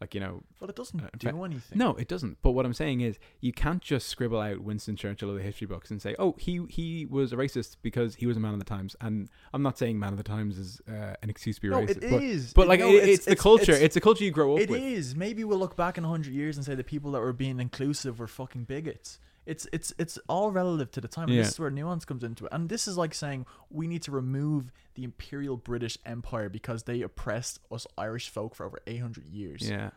like 0.00 0.14
you 0.14 0.20
know 0.20 0.42
well, 0.60 0.68
it 0.68 0.76
doesn't 0.76 1.00
Uh, 1.00 1.08
do 1.18 1.44
anything. 1.44 1.78
No, 1.78 1.90
it 1.94 2.08
doesn't. 2.08 2.38
But 2.42 2.50
what 2.50 2.66
I'm 2.66 2.74
saying 2.74 3.00
is, 3.00 3.18
you 3.40 3.52
can't 3.52 3.80
just 3.80 4.08
scribble 4.08 4.40
out 4.40 4.60
Winston 4.60 4.96
Churchill 4.96 5.30
of 5.30 5.36
the 5.36 5.42
history 5.42 5.66
books 5.66 5.90
and 5.90 6.02
say, 6.02 6.14
"Oh, 6.18 6.34
he 6.38 6.62
he 6.68 7.06
was 7.06 7.32
a 7.32 7.36
racist 7.36 7.76
because 7.82 8.16
he 8.16 8.26
was 8.26 8.36
a 8.36 8.40
man 8.40 8.52
of 8.52 8.58
the 8.58 8.64
times." 8.64 8.96
And 9.00 9.28
I'm 9.52 9.62
not 9.62 9.78
saying 9.78 9.98
man 9.98 10.12
of 10.12 10.18
the 10.18 10.24
times 10.24 10.58
is 10.58 10.80
uh, 10.88 11.14
an 11.22 11.30
excuse 11.30 11.56
to 11.56 11.62
be 11.62 11.68
No, 11.68 11.78
racist. 11.80 12.02
it 12.02 12.10
but, 12.10 12.22
is. 12.22 12.52
But 12.52 12.68
like, 12.68 12.80
no, 12.80 12.88
it, 12.88 12.94
it's- 12.94 13.08
it's, 13.08 13.24
the 13.26 13.30
it's- 13.32 13.42
culture. 13.42 13.72
It's, 13.72 13.80
it's- 13.80 13.94
the 13.94 14.00
culture 14.00 14.24
you 14.24 14.30
grow 14.30 14.54
up 14.54 14.60
It 14.60 14.70
with. 14.70 14.82
is. 14.82 15.14
Maybe 15.14 15.44
we'll 15.44 15.58
look 15.58 15.76
back 15.76 15.96
in 15.96 16.04
hundred 16.04 16.34
years 16.34 16.56
and 16.56 16.66
say 16.66 16.74
the 16.74 16.84
people 16.84 17.12
that 17.12 17.20
were 17.20 17.32
being 17.32 17.60
inclusive 17.60 18.18
were 18.18 18.26
fucking 18.26 18.64
bigots. 18.64 19.18
It's 19.46 19.66
it's 19.72 19.92
it's 19.98 20.18
all 20.28 20.50
relative 20.50 20.90
to 20.92 21.00
the 21.00 21.08
time. 21.08 21.28
And 21.28 21.36
Yeah. 21.36 21.42
This 21.42 21.52
is 21.52 21.60
where 21.60 21.70
nuance 21.70 22.04
comes 22.04 22.24
into 22.24 22.46
it. 22.46 22.52
And 22.52 22.68
this 22.68 22.88
is 22.88 22.96
like 22.96 23.14
saying 23.14 23.46
we 23.70 23.86
need 23.86 24.02
to 24.02 24.10
remove 24.10 24.72
the 24.94 25.04
imperial 25.04 25.56
British 25.56 25.98
Empire 26.06 26.48
because 26.48 26.84
they 26.84 27.02
oppressed 27.02 27.60
us 27.70 27.86
Irish 27.98 28.28
folk 28.28 28.54
for 28.54 28.64
over 28.64 28.78
eight 28.86 28.98
hundred 29.02 29.26
years. 29.26 29.68
Yeah. 29.68 29.90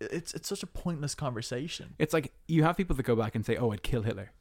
It's 0.00 0.34
it's 0.34 0.48
such 0.48 0.62
a 0.62 0.66
pointless 0.66 1.14
conversation. 1.14 1.94
It's 1.98 2.12
like 2.14 2.32
you 2.48 2.62
have 2.62 2.76
people 2.76 2.96
that 2.96 3.02
go 3.02 3.16
back 3.16 3.34
and 3.34 3.44
say, 3.44 3.56
"Oh, 3.56 3.70
I'd 3.70 3.82
kill 3.82 4.02
Hitler," 4.02 4.32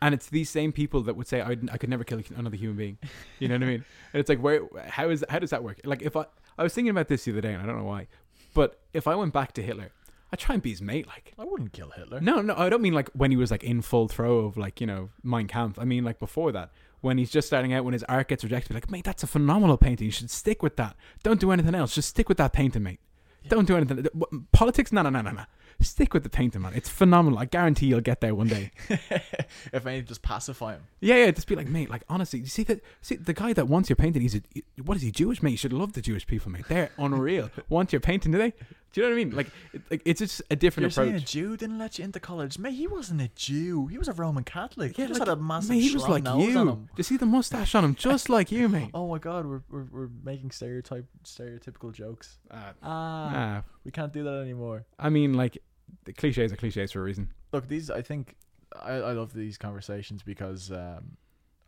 and 0.00 0.14
it's 0.14 0.28
these 0.28 0.48
same 0.48 0.72
people 0.72 1.02
that 1.02 1.16
would 1.16 1.26
say, 1.26 1.42
"I'd, 1.42 1.68
"I 1.70 1.76
could 1.76 1.90
never 1.90 2.02
kill 2.04 2.22
another 2.34 2.56
human 2.56 2.76
being." 2.76 2.98
You 3.38 3.48
know 3.48 3.56
what 3.56 3.62
I 3.64 3.66
mean? 3.66 3.84
And 4.14 4.20
it's 4.20 4.30
like, 4.30 4.38
where? 4.38 4.62
How 4.88 5.10
is? 5.10 5.22
How 5.28 5.38
does 5.38 5.50
that 5.50 5.62
work? 5.62 5.80
Like, 5.84 6.00
if 6.00 6.16
I, 6.16 6.24
I 6.56 6.62
was 6.62 6.72
thinking 6.72 6.88
about 6.90 7.08
this 7.08 7.24
the 7.24 7.32
other 7.32 7.42
day, 7.42 7.52
and 7.52 7.62
I 7.62 7.66
don't 7.66 7.76
know 7.76 7.84
why, 7.84 8.06
but 8.54 8.80
if 8.94 9.06
I 9.06 9.14
went 9.14 9.34
back 9.34 9.52
to 9.54 9.62
Hitler, 9.62 9.92
I'd 10.36 10.40
try 10.40 10.54
and 10.54 10.62
be 10.62 10.70
his 10.70 10.82
mate. 10.82 11.06
Like, 11.06 11.32
I 11.38 11.44
wouldn't 11.44 11.72
kill 11.72 11.90
Hitler. 11.90 12.20
no, 12.20 12.42
no, 12.42 12.54
I 12.54 12.68
don't 12.68 12.82
mean 12.82 12.92
like 12.92 13.08
when 13.14 13.30
he 13.30 13.38
was 13.38 13.50
like 13.50 13.64
in 13.64 13.80
full 13.80 14.06
throw 14.06 14.40
of 14.40 14.58
like 14.58 14.82
you 14.82 14.86
know 14.86 15.08
Mein 15.22 15.46
Kampf. 15.46 15.78
I 15.78 15.84
mean 15.84 16.04
like 16.04 16.18
before 16.18 16.52
that, 16.52 16.72
when 17.00 17.16
he's 17.16 17.30
just 17.30 17.46
starting 17.46 17.72
out, 17.72 17.84
when 17.84 17.94
his 17.94 18.04
art 18.04 18.28
gets 18.28 18.44
rejected, 18.44 18.74
like, 18.74 18.90
mate, 18.90 19.04
that's 19.04 19.22
a 19.22 19.26
phenomenal 19.26 19.78
painting. 19.78 20.04
You 20.04 20.10
should 20.10 20.30
stick 20.30 20.62
with 20.62 20.76
that. 20.76 20.94
Don't 21.22 21.40
do 21.40 21.52
anything 21.52 21.74
else. 21.74 21.94
Just 21.94 22.10
stick 22.10 22.28
with 22.28 22.36
that 22.38 22.52
painting, 22.52 22.82
mate. 22.82 23.00
Don't 23.48 23.66
do 23.66 23.76
anything. 23.76 24.06
Politics? 24.52 24.92
No, 24.92 25.02
no, 25.02 25.10
no, 25.10 25.22
no, 25.22 25.30
no. 25.30 25.44
Stick 25.80 26.14
with 26.14 26.22
the 26.22 26.28
painting, 26.28 26.62
man. 26.62 26.72
It's 26.74 26.88
phenomenal. 26.88 27.38
I 27.38 27.44
guarantee 27.44 27.86
you'll 27.86 28.00
get 28.00 28.20
there 28.20 28.34
one 28.34 28.48
day. 28.48 28.70
if 28.88 29.86
anything, 29.86 30.06
just 30.06 30.22
pacify 30.22 30.74
him. 30.74 30.82
Yeah, 31.00 31.16
yeah. 31.16 31.30
Just 31.30 31.46
be 31.46 31.54
like, 31.56 31.68
mate. 31.68 31.90
Like, 31.90 32.02
honestly, 32.08 32.40
you 32.40 32.46
see 32.46 32.62
that? 32.64 32.80
See 33.02 33.16
the 33.16 33.32
guy 33.32 33.52
that 33.52 33.68
wants 33.68 33.88
your 33.88 33.96
painting. 33.96 34.22
He's 34.22 34.34
a 34.34 34.42
what 34.84 34.96
is 34.96 35.02
he 35.02 35.10
Jewish, 35.10 35.42
mate? 35.42 35.50
You 35.50 35.56
should 35.56 35.72
love 35.72 35.92
the 35.92 36.02
Jewish 36.02 36.26
people, 36.26 36.50
mate. 36.50 36.64
They're 36.68 36.90
unreal. 36.98 37.50
Want 37.68 37.92
your 37.92 38.00
painting, 38.00 38.32
do 38.32 38.38
they? 38.38 38.52
Do 38.92 39.02
you 39.02 39.08
know 39.10 39.14
what 39.14 39.20
I 39.20 39.24
mean? 39.24 39.36
Like, 39.36 39.46
it, 39.74 39.82
like 39.90 40.02
it's 40.06 40.20
just 40.20 40.40
a 40.50 40.56
different 40.56 40.84
You're 40.84 40.90
saying 41.04 41.16
a. 41.16 41.20
Jew 41.20 41.56
didn't 41.58 41.78
let 41.78 41.98
you 41.98 42.04
into 42.04 42.18
college, 42.18 42.58
mate. 42.58 42.72
He 42.72 42.86
wasn't 42.86 43.20
a 43.20 43.28
Jew. 43.34 43.88
He 43.88 43.98
was 43.98 44.08
a 44.08 44.14
Roman 44.14 44.42
Catholic. 44.42 44.96
Yeah, 44.96 45.04
he 45.04 45.08
just 45.08 45.20
like, 45.20 45.28
had 45.28 45.36
a 45.36 45.40
massive 45.40 45.70
mate, 45.70 45.80
he 45.80 45.92
was 45.92 46.08
like 46.08 46.22
nose 46.22 46.54
you. 46.54 46.88
you 46.96 47.04
see 47.04 47.18
the 47.18 47.26
mustache 47.26 47.74
on 47.74 47.84
him? 47.84 47.94
Just 48.06 48.30
like 48.30 48.50
you, 48.50 48.68
mate. 48.70 48.90
Oh 48.94 49.06
my 49.08 49.18
god, 49.18 49.44
we're 49.44 49.60
we're, 49.70 49.84
we're 49.92 50.08
making 50.24 50.50
stereotype 50.50 51.04
stereotypical 51.24 51.92
jokes. 51.92 52.38
Uh, 52.50 52.72
Ah, 52.82 53.30
nah, 53.30 53.62
we 53.86 53.92
can't 53.92 54.12
do 54.12 54.24
that 54.24 54.40
anymore. 54.42 54.84
I 54.98 55.08
mean, 55.08 55.32
like, 55.34 55.56
the 56.04 56.12
cliches 56.12 56.52
are 56.52 56.56
cliches 56.56 56.92
for 56.92 57.00
a 57.00 57.04
reason. 57.04 57.32
Look, 57.52 57.68
these 57.68 57.88
I 57.90 58.02
think 58.02 58.34
I, 58.82 58.94
I 58.94 59.12
love 59.12 59.32
these 59.32 59.56
conversations 59.56 60.22
because 60.22 60.70
um, 60.72 61.16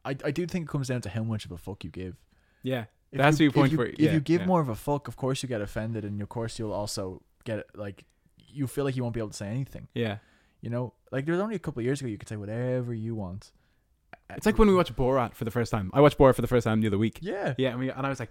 I 0.05 0.11
I 0.25 0.31
do 0.33 0.45
think 0.47 0.65
it 0.67 0.69
comes 0.69 0.89
down 0.89 1.01
to 1.03 1.09
how 1.09 1.23
much 1.23 1.45
of 1.47 1.53
a 1.53 1.57
fuck 1.59 1.85
you 1.85 1.91
give. 1.91 2.17
Yeah, 2.63 2.87
If 3.13 3.19
there 3.19 3.25
has 3.25 3.41
you, 3.41 3.49
to 3.51 3.55
point 3.55 3.67
if 3.69 3.73
you, 3.73 3.79
where 3.79 3.87
if 3.87 4.01
yeah, 4.01 4.13
you 4.13 4.21
give 4.21 4.41
yeah. 4.43 4.47
more 4.49 4.61
of 4.61 4.69
a 4.69 4.75
fuck, 4.75 5.07
of 5.07 5.17
course 5.17 5.43
you 5.43 5.49
get 5.49 5.61
offended, 5.61 6.05
and 6.05 6.21
of 6.21 6.29
course 6.29 6.59
you'll 6.59 6.73
also 6.73 7.23
get 7.45 7.65
like 7.77 8.05
you 8.37 8.67
feel 8.67 8.85
like 8.85 8.97
you 8.97 9.03
won't 9.05 9.15
be 9.15 9.21
able 9.21 9.31
to 9.31 9.37
say 9.37 9.49
anything. 9.49 9.87
Yeah, 9.95 10.19
You 10.61 10.71
know, 10.71 10.95
like 11.13 11.25
there 11.25 11.35
was 11.35 11.41
only 11.41 11.55
a 11.55 11.61
couple 11.61 11.81
of 11.81 11.85
years 11.85 12.01
ago 12.01 12.09
you 12.09 12.19
could 12.19 12.29
say 12.29 12.37
whatever 12.37 12.93
you 12.93 13.15
want. 13.15 13.53
It's 14.31 14.47
like 14.47 14.59
when 14.59 14.69
we 14.69 14.75
watch 14.75 14.95
Borat 14.95 15.35
for 15.35 15.45
the 15.45 15.51
first 15.51 15.71
time. 15.73 15.91
I 15.95 16.01
watched 16.01 16.19
Borat 16.19 16.35
for 16.35 16.43
the 16.43 16.49
first 16.49 16.65
time 16.65 16.81
the 16.81 16.87
other 16.89 16.99
week. 16.99 17.19
Yeah, 17.23 17.55
Yeah, 17.57 17.73
I 17.73 17.77
mean, 17.77 17.91
and 17.91 18.07
I 18.07 18.11
was 18.11 18.21
like, 18.21 18.31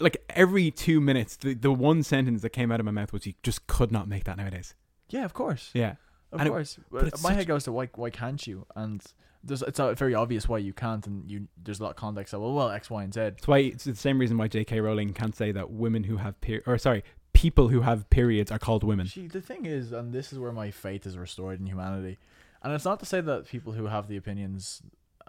like 0.00 0.24
every 0.30 0.70
two 0.70 1.00
minutes, 1.00 1.36
the 1.36 1.54
the 1.54 1.72
one 1.72 2.02
sentence 2.02 2.42
that 2.42 2.50
came 2.50 2.72
out 2.72 2.80
of 2.80 2.86
my 2.86 2.92
mouth 2.92 3.12
was, 3.12 3.26
"You 3.26 3.34
just 3.42 3.66
could 3.66 3.92
not 3.92 4.08
make 4.08 4.24
that 4.24 4.36
nowadays." 4.36 4.74
yeah, 5.10 5.24
of 5.24 5.34
course. 5.34 5.70
Yeah, 5.74 5.94
Of 6.32 6.40
And 6.40 6.50
course, 6.50 6.78
but 6.90 7.10
but 7.10 7.22
my 7.22 7.32
head 7.34 7.46
goes 7.46 7.64
to 7.64 7.72
why 7.72 7.88
why 7.94 8.10
can't 8.10 8.44
you? 8.46 8.66
And 8.74 9.04
there's 9.42 9.62
it's 9.62 9.78
very 9.78 10.14
obvious 10.14 10.48
why 10.48 10.58
you 10.58 10.72
can't, 10.72 11.06
and 11.06 11.30
you 11.30 11.48
there's 11.62 11.78
a 11.80 11.82
lot 11.82 11.90
of 11.90 11.96
context. 11.96 12.32
Of, 12.32 12.40
well, 12.40 12.54
well, 12.54 12.70
X, 12.70 12.90
Y, 12.90 13.02
and 13.02 13.12
Z. 13.12 13.20
it's 13.20 13.46
why 13.46 13.58
it's 13.58 13.84
the 13.84 13.94
same 13.94 14.18
reason 14.18 14.38
why 14.38 14.48
J.K. 14.48 14.80
Rowling 14.80 15.12
can't 15.12 15.36
say 15.36 15.52
that 15.52 15.70
women 15.70 16.04
who 16.04 16.16
have 16.16 16.40
per 16.40 16.62
or 16.66 16.78
sorry, 16.78 17.04
people 17.34 17.68
who 17.68 17.82
have 17.82 18.08
periods 18.08 18.50
are 18.50 18.58
called 18.58 18.82
women. 18.82 19.06
See, 19.06 19.26
the 19.26 19.42
thing 19.42 19.66
is, 19.66 19.92
and 19.92 20.12
this 20.12 20.32
is 20.32 20.38
where 20.38 20.52
my 20.52 20.70
faith 20.70 21.06
is 21.06 21.18
restored 21.18 21.60
in 21.60 21.66
humanity. 21.66 22.18
And 22.62 22.72
it's 22.72 22.86
not 22.86 22.98
to 23.00 23.06
say 23.06 23.20
that 23.20 23.46
people 23.46 23.74
who 23.74 23.86
have 23.86 24.08
the 24.08 24.16
opinions, 24.16 24.80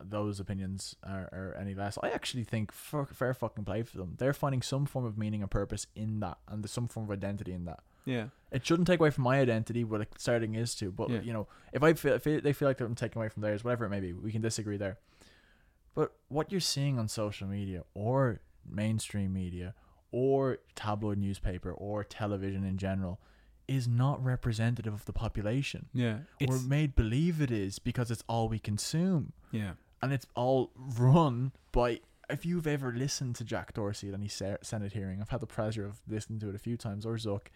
those 0.01 0.39
opinions, 0.39 0.95
are, 1.03 1.29
are 1.31 1.57
any 1.59 1.73
less. 1.73 1.97
I 2.03 2.09
actually 2.09 2.43
think 2.43 2.71
for, 2.71 3.05
fair 3.05 3.33
fucking 3.33 3.65
play 3.65 3.83
for 3.83 3.97
them. 3.97 4.15
They're 4.17 4.33
finding 4.33 4.61
some 4.61 4.85
form 4.85 5.05
of 5.05 5.17
meaning 5.17 5.41
and 5.41 5.49
purpose 5.51 5.87
in 5.95 6.19
that, 6.21 6.37
and 6.47 6.63
there's 6.63 6.71
some 6.71 6.87
form 6.87 7.05
of 7.05 7.11
identity 7.11 7.53
in 7.53 7.65
that. 7.65 7.79
Yeah, 8.05 8.27
It 8.51 8.63
shouldn't 8.65 8.87
take 8.87 8.99
away 8.99 9.09
from 9.09 9.23
my 9.23 9.39
identity, 9.39 9.83
what 9.83 9.99
it 10.01 10.09
starting 10.17 10.53
is 10.53 10.75
to. 10.75 10.91
But 10.91 11.09
Yeah. 11.09 11.21
you 11.21 11.33
know, 11.33 11.47
if 11.73 11.81
I 11.81 11.93
feel 11.93 12.13
if 12.13 12.23
they 12.23 12.53
feel 12.53 12.67
like 12.67 12.79
I'm 12.79 12.93
taking 12.93 13.19
away 13.19 13.29
from 13.29 13.41
theirs, 13.41 13.63
whatever 13.63 13.85
it 13.85 13.89
may 13.89 13.99
be, 13.99 14.13
we 14.13 14.31
can 14.31 14.41
disagree 14.43 14.77
there. 14.77 14.99
But 15.95 16.13
what 16.27 16.51
you're 16.51 16.61
seeing 16.61 16.99
on 16.99 17.07
social 17.07 17.47
media 17.47 17.83
or 17.93 18.41
mainstream 18.69 19.33
media 19.33 19.73
or 20.11 20.59
tabloid 20.75 21.17
newspaper 21.17 21.71
or 21.71 22.03
television 22.03 22.63
in 22.63 22.77
general 22.77 23.19
is 23.67 23.87
not 23.87 24.23
representative 24.23 24.93
of 24.93 25.05
the 25.05 25.13
population. 25.13 25.87
yeah, 25.93 26.19
We're 26.47 26.59
made 26.59 26.95
believe 26.95 27.41
it 27.41 27.49
is 27.49 27.79
because 27.79 28.11
it's 28.11 28.23
all 28.29 28.47
we 28.49 28.59
consume. 28.59 29.33
yeah, 29.51 29.73
And 30.05 30.13
it's 30.13 30.27
all 30.35 30.69
run 30.99 31.51
by. 31.71 32.01
If 32.29 32.45
you've 32.45 32.67
ever 32.67 32.91
listened 32.91 33.35
to 33.37 33.43
Jack 33.43 33.73
Dorsey 33.73 34.07
at 34.09 34.13
any 34.13 34.27
Senate 34.27 34.93
hearing, 34.93 35.19
I've 35.19 35.29
had 35.29 35.39
the 35.39 35.47
pleasure 35.47 35.83
of 35.83 35.99
listening 36.07 36.39
to 36.41 36.49
it 36.49 36.53
a 36.55 36.59
few 36.59 36.77
times, 36.77 37.07
or 37.07 37.15
Zuck, 37.15 37.47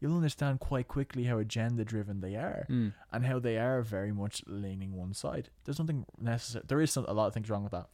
you'll 0.00 0.16
understand 0.16 0.58
quite 0.60 0.88
quickly 0.88 1.24
how 1.24 1.36
agenda 1.38 1.84
driven 1.84 2.20
they 2.20 2.34
are 2.34 2.66
Mm. 2.70 2.94
and 3.12 3.26
how 3.26 3.38
they 3.38 3.58
are 3.58 3.82
very 3.82 4.10
much 4.10 4.42
leaning 4.46 4.94
one 4.96 5.12
side. 5.12 5.50
There's 5.64 5.78
nothing 5.78 6.06
necessary. 6.18 6.64
There 6.66 6.80
is 6.80 6.90
some, 6.90 7.04
a 7.06 7.12
lot 7.12 7.26
of 7.26 7.34
things 7.34 7.50
wrong 7.50 7.62
with 7.62 7.72
that, 7.72 7.88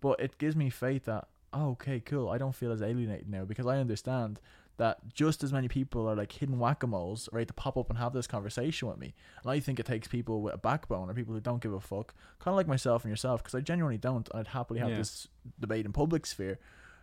but 0.00 0.20
it 0.20 0.38
gives 0.38 0.54
me 0.54 0.70
faith 0.70 1.04
that 1.06 1.26
oh, 1.52 1.70
okay, 1.70 1.98
cool. 2.00 2.28
I 2.28 2.38
don't 2.38 2.54
feel 2.54 2.70
as 2.70 2.82
alienated 2.82 3.28
now 3.28 3.44
because 3.44 3.66
I 3.66 3.78
understand 3.78 4.38
that 4.78 4.98
just 5.12 5.42
as 5.42 5.52
many 5.52 5.68
people 5.68 6.06
are 6.08 6.14
like 6.14 6.32
hidden 6.32 6.58
whack 6.58 6.82
a 6.82 6.86
moles 6.86 7.28
ready 7.32 7.46
to 7.46 7.54
pop 7.54 7.76
up 7.78 7.88
and 7.88 7.98
have 7.98 8.12
this 8.12 8.26
conversation 8.26 8.88
with 8.88 8.98
me. 8.98 9.14
And 9.42 9.50
I 9.50 9.58
think 9.60 9.80
it 9.80 9.86
takes 9.86 10.06
people 10.08 10.42
with 10.42 10.52
a 10.54 10.58
backbone 10.58 11.08
or 11.08 11.14
people 11.14 11.32
who 11.34 11.40
don't 11.40 11.62
give 11.62 11.72
a 11.72 11.80
fuck, 11.80 12.14
kind 12.40 12.52
of 12.52 12.56
like 12.56 12.68
myself 12.68 13.02
and 13.04 13.10
yourself, 13.10 13.42
because 13.42 13.54
I 13.54 13.60
genuinely 13.60 13.96
don't. 13.98 14.28
I'd 14.34 14.48
happily 14.48 14.80
have 14.80 14.90
Yeah. 14.90 14.98
this 14.98 15.28
debate 15.58 15.86
in 15.86 15.92
public 15.92 16.26
sphere. 16.26 16.58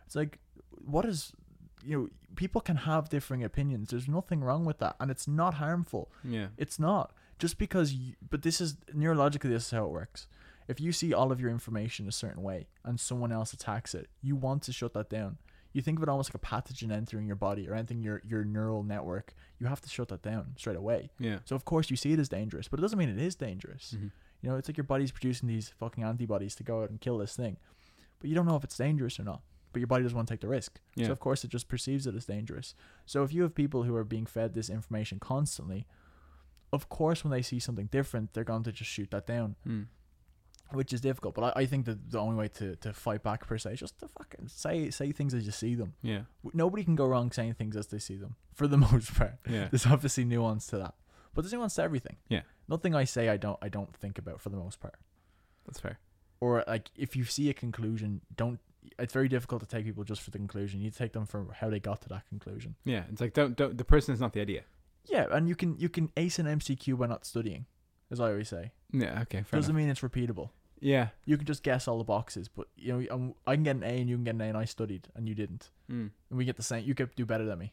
It's 0.06 0.14
like, 0.14 0.38
what 0.84 1.04
is, 1.04 1.32
you 1.84 1.98
know, 1.98 2.08
people 2.36 2.60
can 2.60 2.76
have 2.76 3.08
differing 3.08 3.42
opinions. 3.42 3.90
There's 3.90 4.06
nothing 4.08 4.40
wrong 4.42 4.64
with 4.64 4.78
that, 4.78 4.96
and 5.00 5.10
it's 5.10 5.26
not 5.26 5.54
harmful. 5.54 6.10
yeah, 6.22 6.48
It's 6.56 6.78
not 6.78 7.12
just 7.38 7.58
because. 7.58 7.92
You, 7.92 8.14
but 8.30 8.42
this 8.42 8.60
is 8.60 8.74
neurologically. 8.94 9.50
This 9.50 9.66
is 9.66 9.70
how 9.72 9.84
it 9.86 9.90
works. 9.90 10.26
If 10.68 10.80
you 10.80 10.92
see 10.92 11.12
all 11.12 11.30
of 11.32 11.40
your 11.40 11.50
information 11.50 12.08
a 12.08 12.12
certain 12.12 12.42
way 12.42 12.68
and 12.84 12.98
someone 12.98 13.32
else 13.32 13.52
attacks 13.52 13.94
it, 13.94 14.08
you 14.22 14.34
want 14.36 14.62
to 14.62 14.72
shut 14.72 14.94
that 14.94 15.10
down. 15.10 15.38
You 15.74 15.82
think 15.82 15.98
of 15.98 16.02
it 16.04 16.08
almost 16.08 16.30
like 16.32 16.42
a 16.42 16.46
pathogen 16.46 16.90
entering 16.90 17.26
your 17.26 17.36
body 17.36 17.68
or 17.68 17.74
entering 17.74 18.00
your, 18.02 18.22
your 18.26 18.44
neural 18.44 18.82
network. 18.82 19.34
You 19.58 19.66
have 19.66 19.80
to 19.82 19.88
shut 19.90 20.08
that 20.08 20.22
down 20.22 20.54
straight 20.56 20.76
away. 20.76 21.10
Yeah. 21.18 21.40
So 21.44 21.54
of 21.56 21.64
course 21.66 21.90
you 21.90 21.96
see 21.96 22.12
it 22.12 22.18
as 22.18 22.28
dangerous, 22.30 22.68
but 22.68 22.78
it 22.78 22.82
doesn't 22.82 22.98
mean 22.98 23.10
it 23.10 23.18
is 23.18 23.34
dangerous. 23.34 23.94
Mhm. 23.98 24.10
You 24.40 24.50
know, 24.50 24.56
it's 24.56 24.68
like 24.68 24.76
your 24.78 24.84
body's 24.84 25.10
producing 25.10 25.48
these 25.48 25.68
fucking 25.70 26.02
antibodies 26.04 26.54
to 26.56 26.62
go 26.62 26.82
out 26.82 26.90
and 26.90 27.00
kill 27.00 27.18
this 27.18 27.34
thing, 27.36 27.56
but 28.20 28.28
you 28.30 28.34
don't 28.36 28.46
know 28.46 28.56
if 28.56 28.64
it's 28.64 28.76
dangerous 28.78 29.18
or 29.20 29.24
not. 29.24 29.42
But 29.72 29.80
your 29.80 29.88
body 29.88 30.04
doesn't 30.04 30.14
want 30.16 30.28
to 30.28 30.32
take 30.34 30.40
the 30.40 30.48
risk, 30.48 30.80
Yeah. 30.94 31.06
so 31.06 31.12
of 31.12 31.18
course 31.18 31.42
it 31.44 31.50
just 31.50 31.66
perceives 31.68 32.06
it 32.06 32.14
as 32.14 32.24
dangerous. 32.26 32.76
So 33.04 33.24
if 33.24 33.32
you 33.34 33.42
have 33.42 33.56
people 33.56 33.82
who 33.82 33.96
are 33.96 34.04
being 34.04 34.24
fed 34.26 34.54
this 34.54 34.70
information 34.70 35.18
constantly, 35.18 35.86
of 36.72 36.88
course 36.88 37.24
when 37.24 37.32
they 37.32 37.42
see 37.42 37.58
something 37.58 37.86
different, 37.86 38.32
they're 38.32 38.44
going 38.44 38.62
to 38.62 38.72
just 38.72 38.90
shoot 38.90 39.10
that 39.10 39.26
down, 39.26 39.56
Mm. 39.66 39.86
Which 40.72 40.92
is 40.92 41.00
difficult. 41.00 41.34
But 41.34 41.56
I, 41.56 41.60
I 41.62 41.66
think 41.66 41.86
that 41.86 42.10
the 42.10 42.18
only 42.18 42.36
way 42.36 42.48
to, 42.48 42.76
to 42.76 42.92
fight 42.92 43.22
back 43.22 43.46
per 43.46 43.58
se 43.58 43.74
is 43.74 43.80
just 43.80 43.98
to 44.00 44.08
fucking 44.08 44.48
say 44.48 44.90
say 44.90 45.12
things 45.12 45.34
as 45.34 45.44
you 45.46 45.52
see 45.52 45.74
them. 45.74 45.94
Yeah. 46.02 46.22
Nobody 46.52 46.84
can 46.84 46.96
go 46.96 47.06
wrong 47.06 47.30
saying 47.30 47.54
things 47.54 47.76
as 47.76 47.88
they 47.88 47.98
see 47.98 48.16
them 48.16 48.36
for 48.52 48.66
the 48.66 48.76
most 48.92 49.14
part. 49.14 49.34
Yeah. 49.48 49.68
There's 49.70 49.86
obviously 49.86 50.24
nuance 50.24 50.66
to 50.68 50.78
that, 50.78 50.94
but 51.34 51.42
there's 51.42 51.52
nuance 51.52 51.74
to 51.76 51.82
everything. 51.82 52.16
Yeah. 52.28 52.42
Nothing 52.68 52.94
I 52.94 53.04
say 53.04 53.28
I 53.28 53.36
don't 53.36 53.58
I 53.62 53.68
don't 53.68 53.94
think 53.96 54.18
about 54.18 54.40
for 54.40 54.48
the 54.48 54.56
most 54.56 54.80
part. 54.80 54.94
That's 55.66 55.80
fair. 55.80 55.98
Or 56.40 56.64
like 56.66 56.90
if 56.96 57.16
you 57.16 57.24
see 57.24 57.50
a 57.50 57.54
conclusion, 57.54 58.20
don't. 58.34 58.58
It's 58.98 59.14
very 59.14 59.28
difficult 59.28 59.62
to 59.62 59.66
take 59.66 59.86
people 59.86 60.04
just 60.04 60.20
for 60.20 60.30
the 60.30 60.36
conclusion. 60.36 60.80
You 60.80 60.90
take 60.90 61.14
them 61.14 61.24
for 61.24 61.46
how 61.58 61.70
they 61.70 61.80
got 61.80 62.02
to 62.02 62.08
that 62.10 62.28
conclusion. 62.28 62.74
Yeah. 62.84 63.04
It's 63.10 63.20
like 63.20 63.32
don't 63.32 63.56
don't 63.56 63.78
the 63.78 63.84
person 63.84 64.12
is 64.12 64.20
not 64.20 64.32
the 64.34 64.40
idea. 64.40 64.62
Yeah, 65.06 65.26
and 65.30 65.48
you 65.48 65.54
can 65.54 65.76
you 65.78 65.88
can 65.88 66.10
ace 66.16 66.38
an 66.38 66.46
MCQ 66.46 66.98
by 66.98 67.06
not 67.06 67.24
studying, 67.26 67.66
as 68.10 68.20
I 68.20 68.30
always 68.30 68.48
say. 68.48 68.72
Yeah. 68.94 69.20
Okay. 69.22 69.42
Fair 69.42 69.58
Doesn't 69.58 69.70
enough. 69.74 69.76
mean 69.76 69.88
it's 69.90 70.00
repeatable. 70.00 70.50
Yeah. 70.80 71.08
You 71.24 71.36
can 71.36 71.46
just 71.46 71.62
guess 71.62 71.88
all 71.88 71.98
the 71.98 72.04
boxes, 72.04 72.48
but 72.48 72.68
you 72.76 72.92
know 72.92 73.06
um, 73.14 73.34
I 73.46 73.54
can 73.54 73.64
get 73.64 73.76
an 73.76 73.82
A 73.82 73.86
and 74.00 74.08
you 74.08 74.16
can 74.16 74.24
get 74.24 74.34
an 74.34 74.40
A, 74.40 74.44
and 74.44 74.56
I 74.56 74.64
studied 74.66 75.08
and 75.14 75.28
you 75.28 75.34
didn't, 75.34 75.70
Mm. 75.90 76.10
and 76.30 76.38
we 76.38 76.44
get 76.44 76.56
the 76.56 76.62
same. 76.62 76.84
You 76.84 76.94
could 76.94 77.14
do 77.14 77.26
better 77.26 77.44
than 77.44 77.58
me. 77.58 77.72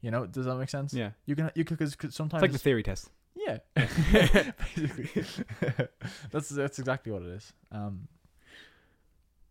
You 0.00 0.10
know, 0.10 0.26
does 0.26 0.44
that 0.46 0.56
make 0.56 0.68
sense? 0.70 0.92
Yeah. 0.94 1.10
You 1.26 1.34
can 1.36 1.50
you 1.54 1.64
could 1.64 1.78
because 1.78 1.96
It's 2.02 2.16
sometimes 2.16 2.42
like 2.42 2.52
the 2.52 2.58
theory 2.58 2.82
test. 2.82 3.10
Yeah, 3.36 3.58
basically, 3.74 5.22
that's 6.30 6.48
that's 6.50 6.78
exactly 6.78 7.10
what 7.12 7.22
it 7.22 7.28
is. 7.28 7.52
Um, 7.72 8.08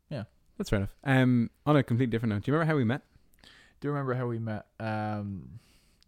Yeah. 0.09 0.23
That's 0.57 0.69
fair 0.69 0.77
enough. 0.79 0.95
Um, 1.03 1.49
on 1.65 1.75
a 1.75 1.83
completely 1.83 2.11
different 2.11 2.33
note, 2.33 2.43
do 2.43 2.51
you 2.51 2.53
remember 2.53 2.71
how 2.71 2.77
we 2.77 2.83
met? 2.85 3.01
do 3.81 3.87
you 3.89 3.91
remember 3.91 4.13
how 4.13 4.27
we 4.27 4.39
met? 4.39 4.65
Um, 4.79 5.59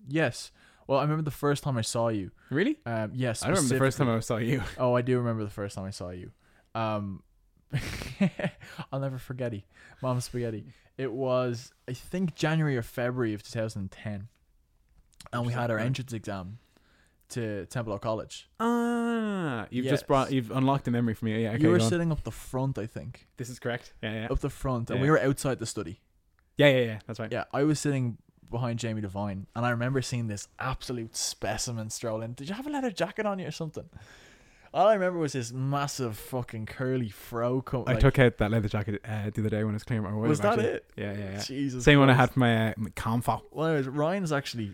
yes. 0.07 0.51
Well, 0.87 0.99
I 0.99 1.01
remember 1.03 1.23
the 1.23 1.31
first 1.31 1.63
time 1.63 1.77
I 1.77 1.81
saw 1.81 2.09
you. 2.09 2.31
Really? 2.49 2.77
Um, 2.85 3.11
yes. 3.13 3.43
I 3.43 3.49
remember 3.49 3.69
the 3.69 3.79
first 3.79 3.97
time 3.97 4.09
I 4.09 4.19
saw 4.19 4.37
you. 4.37 4.61
Oh, 4.77 4.93
I 4.95 5.01
do 5.01 5.17
remember 5.17 5.43
the 5.43 5.49
first 5.49 5.75
time 5.75 5.85
I 5.85 5.89
saw 5.89 6.09
you. 6.11 6.31
Um, 6.75 7.23
I'll 8.91 8.99
never 8.99 9.17
forget 9.17 9.53
it. 9.53 9.63
Mom 10.01 10.19
spaghetti. 10.21 10.65
It 10.97 11.11
was 11.11 11.71
I 11.89 11.93
think 11.93 12.35
January 12.35 12.77
or 12.77 12.81
February 12.81 13.33
of 13.33 13.43
2010, 13.43 14.27
and 15.33 15.45
we 15.45 15.51
had 15.53 15.71
our 15.71 15.79
entrance 15.79 16.13
exam 16.13 16.59
to 17.29 17.65
Templeogue 17.69 18.01
College. 18.01 18.49
Ah, 18.59 19.65
you've 19.71 19.85
just 19.85 20.07
brought 20.07 20.31
you've 20.31 20.51
unlocked 20.51 20.87
a 20.87 20.91
memory 20.91 21.13
for 21.13 21.25
me. 21.25 21.41
Yeah. 21.43 21.51
Okay, 21.53 21.63
you 21.63 21.69
were 21.69 21.79
sitting 21.79 22.11
up 22.11 22.23
the 22.23 22.31
front, 22.31 22.77
I 22.77 22.85
think, 22.85 23.27
This 23.37 23.49
is 23.49 23.59
correct. 23.59 23.93
Yeah. 24.01 24.13
Yeah. 24.13 24.27
up 24.29 24.39
the 24.39 24.49
front, 24.49 24.89
and 24.89 24.99
Yeah. 24.99 25.03
we 25.03 25.09
were 25.09 25.19
outside 25.21 25.59
the 25.59 25.65
study. 25.65 25.99
Yeah. 26.57 26.67
Yeah. 26.69 26.79
Yeah. 26.85 26.99
That's 27.07 27.19
right. 27.19 27.31
Yeah, 27.31 27.45
I 27.51 27.63
was 27.63 27.79
sitting 27.79 28.17
behind 28.49 28.79
Jamie 28.79 29.01
Devine, 29.01 29.47
and 29.55 29.65
I 29.65 29.69
remember 29.69 30.01
seeing 30.01 30.27
this 30.27 30.47
absolute 30.59 31.15
specimen 31.15 31.89
stroll 31.89 32.21
in. 32.21 32.33
Did 32.33 32.49
you 32.49 32.55
have 32.55 32.67
a 32.67 32.69
leather 32.69 32.91
jacket 32.91 33.25
on 33.25 33.39
you 33.39 33.47
or 33.47 33.51
something? 33.51 33.89
All 34.73 34.87
I 34.87 34.93
remember 34.93 35.19
was 35.19 35.31
this 35.31 35.53
massive 35.53 36.17
fucking 36.17 36.65
curly 36.65 37.07
fro. 37.09 37.61
Co- 37.61 37.85
I 37.87 37.93
like, 37.93 38.01
took 38.01 38.19
out 38.19 38.37
that 38.39 38.51
leather 38.51 38.67
jacket 38.67 39.01
uh, 39.05 39.29
the 39.33 39.41
other 39.41 39.49
day 39.49 39.63
when 39.63 39.73
I 39.73 39.77
was 39.77 39.83
clearing 39.83 40.03
my 40.03 40.11
wardrobe. 40.11 40.29
Was 40.29 40.41
that 40.41 40.59
actually. 40.59 40.67
it? 40.67 40.85
Yeah. 40.97 41.13
Yeah. 41.13 41.31
Yeah. 41.31 41.41
Jesus. 41.43 41.83
Same 41.85 41.99
one 41.99 42.09
I 42.09 42.13
had 42.13 42.31
for 42.31 42.39
my 42.39 42.71
uh, 42.71 42.73
my 42.75 42.89
comfort. 42.89 43.41
Well, 43.51 43.67
anyways, 43.67 43.87
Ryan's 43.87 44.33
actually, 44.33 44.71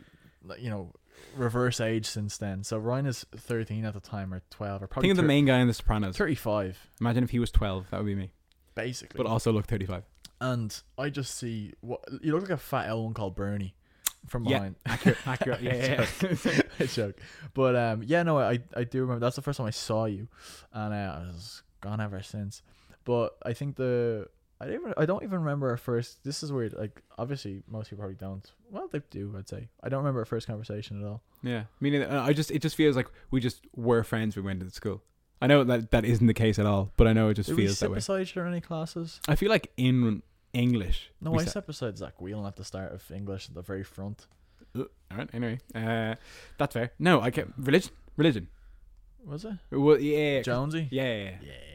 you 0.57 0.71
know, 0.71 0.91
reverse 1.35 1.79
age 1.79 2.07
since 2.07 2.37
then. 2.37 2.63
So 2.63 2.79
Ryan 2.79 3.05
is 3.05 3.25
13 3.35 3.85
at 3.85 3.93
the 3.93 3.99
time, 3.99 4.33
or 4.33 4.41
12, 4.49 4.81
or 4.83 4.87
probably 4.87 5.07
Think 5.07 5.19
of 5.19 5.23
the 5.23 5.27
main 5.27 5.45
guy 5.45 5.59
in 5.59 5.67
The 5.67 5.73
Sopranos. 5.73 6.17
35, 6.17 6.89
Imagine 6.99 7.23
if 7.23 7.29
he 7.29 7.39
was 7.39 7.51
12. 7.51 7.91
That 7.91 7.97
would 7.97 8.07
be 8.07 8.15
me. 8.15 8.31
basically. 8.75 9.17
But 9.17 9.27
also 9.27 9.51
look 9.51 9.67
35. 9.67 10.03
And 10.41 10.77
I 10.97 11.09
just 11.09 11.37
see 11.37 11.71
what 11.79 12.03
you 12.21 12.33
look 12.33 12.41
like 12.41 12.51
a 12.51 12.57
fat 12.57 12.89
L1 12.89 13.13
called 13.15 13.35
Bernie 13.35 13.73
from 14.27 14.43
Yeah. 14.45 14.57
behind. 14.57 14.75
Accurate. 14.85 15.17
Accurate. 15.27 15.61
Yeah. 15.61 15.75
Yeah. 16.21 16.35
yeah. 16.45 16.61
a 16.79 16.87
joke. 16.87 17.19
But 17.53 17.75
um, 17.77 18.03
yeah, 18.03 18.23
no, 18.23 18.37
I 18.39 18.59
I 18.75 18.83
do 18.83 19.01
remember 19.01 19.19
that's 19.25 19.37
the 19.37 19.41
first 19.41 19.57
time 19.57 19.67
I 19.67 19.71
saw 19.71 20.05
you, 20.05 20.27
and 20.73 20.93
uh, 20.93 21.19
I 21.21 21.27
was 21.27 21.63
gone 21.79 22.01
ever 22.01 22.21
since. 22.21 22.61
But 23.05 23.37
I 23.45 23.53
think 23.53 23.77
the 23.77 24.27
I 24.59 24.65
don't 24.65 24.73
even 24.75 24.93
I 24.97 25.05
don't 25.05 25.23
even 25.23 25.39
remember 25.39 25.69
our 25.69 25.77
first. 25.77 26.23
This 26.23 26.43
is 26.43 26.51
weird. 26.51 26.73
Like 26.73 27.01
obviously 27.17 27.63
most 27.67 27.89
people 27.89 28.01
probably 28.03 28.15
don't. 28.17 28.51
Well, 28.69 28.87
they 28.91 29.01
do. 29.09 29.33
I'd 29.37 29.49
say 29.49 29.69
I 29.83 29.89
don't 29.89 29.99
remember 29.99 30.19
our 30.19 30.25
first 30.25 30.45
conversation 30.47 31.01
at 31.01 31.07
all. 31.07 31.23
Yeah, 31.43 31.63
me 31.79 31.89
neither. 31.89 32.09
Uh, 32.09 32.21
I 32.23 32.33
just 32.33 32.51
it 32.51 32.61
just 32.61 32.75
feels 32.75 32.95
like 32.95 33.07
we 33.31 33.39
just 33.39 33.61
were 33.75 34.03
friends. 34.03 34.35
We 34.35 34.41
went 34.43 34.59
to 34.59 34.69
school. 34.69 35.01
I 35.43 35.47
know 35.47 35.63
that 35.63 35.89
that 35.89 36.05
isn't 36.05 36.27
the 36.27 36.35
case 36.35 36.59
at 36.59 36.67
all, 36.67 36.91
but 36.97 37.07
I 37.07 37.13
know 37.13 37.29
it 37.29 37.33
just 37.33 37.49
Did 37.49 37.57
we 37.57 37.63
feels 37.65 37.79
sit 37.79 37.85
that 37.85 37.91
way. 37.91 37.95
beside 37.95 38.21
each 38.21 38.37
other 38.37 38.45
in 38.45 38.51
any 38.53 38.61
classes? 38.61 39.19
I 39.27 39.33
feel 39.35 39.49
like 39.49 39.71
in 39.75 40.21
English. 40.53 41.11
No, 41.21 41.31
we 41.31 41.39
I 41.39 41.43
sat- 41.45 41.53
sat 41.53 41.67
beside 41.67 41.97
Zach 41.97 42.19
Whelan 42.21 42.45
at 42.45 42.55
the 42.55 42.63
start 42.63 42.93
of 42.93 43.09
English 43.11 43.47
at 43.49 43.55
the 43.55 43.61
very 43.61 43.83
front. 43.83 44.27
Uh, 44.75 44.83
all 45.11 45.17
right. 45.17 45.29
Anyway, 45.33 45.59
uh, 45.75 46.15
that's 46.57 46.73
fair. 46.73 46.91
No, 46.99 47.21
I 47.21 47.29
get 47.29 47.47
religion. 47.57 47.91
Religion. 48.17 48.47
Was 49.23 49.45
it 49.45 49.53
Well, 49.69 49.99
yeah. 49.99 50.41
Jonesy? 50.41 50.87
Yeah, 50.89 51.03
yeah, 51.03 51.23
yeah. 51.23 51.29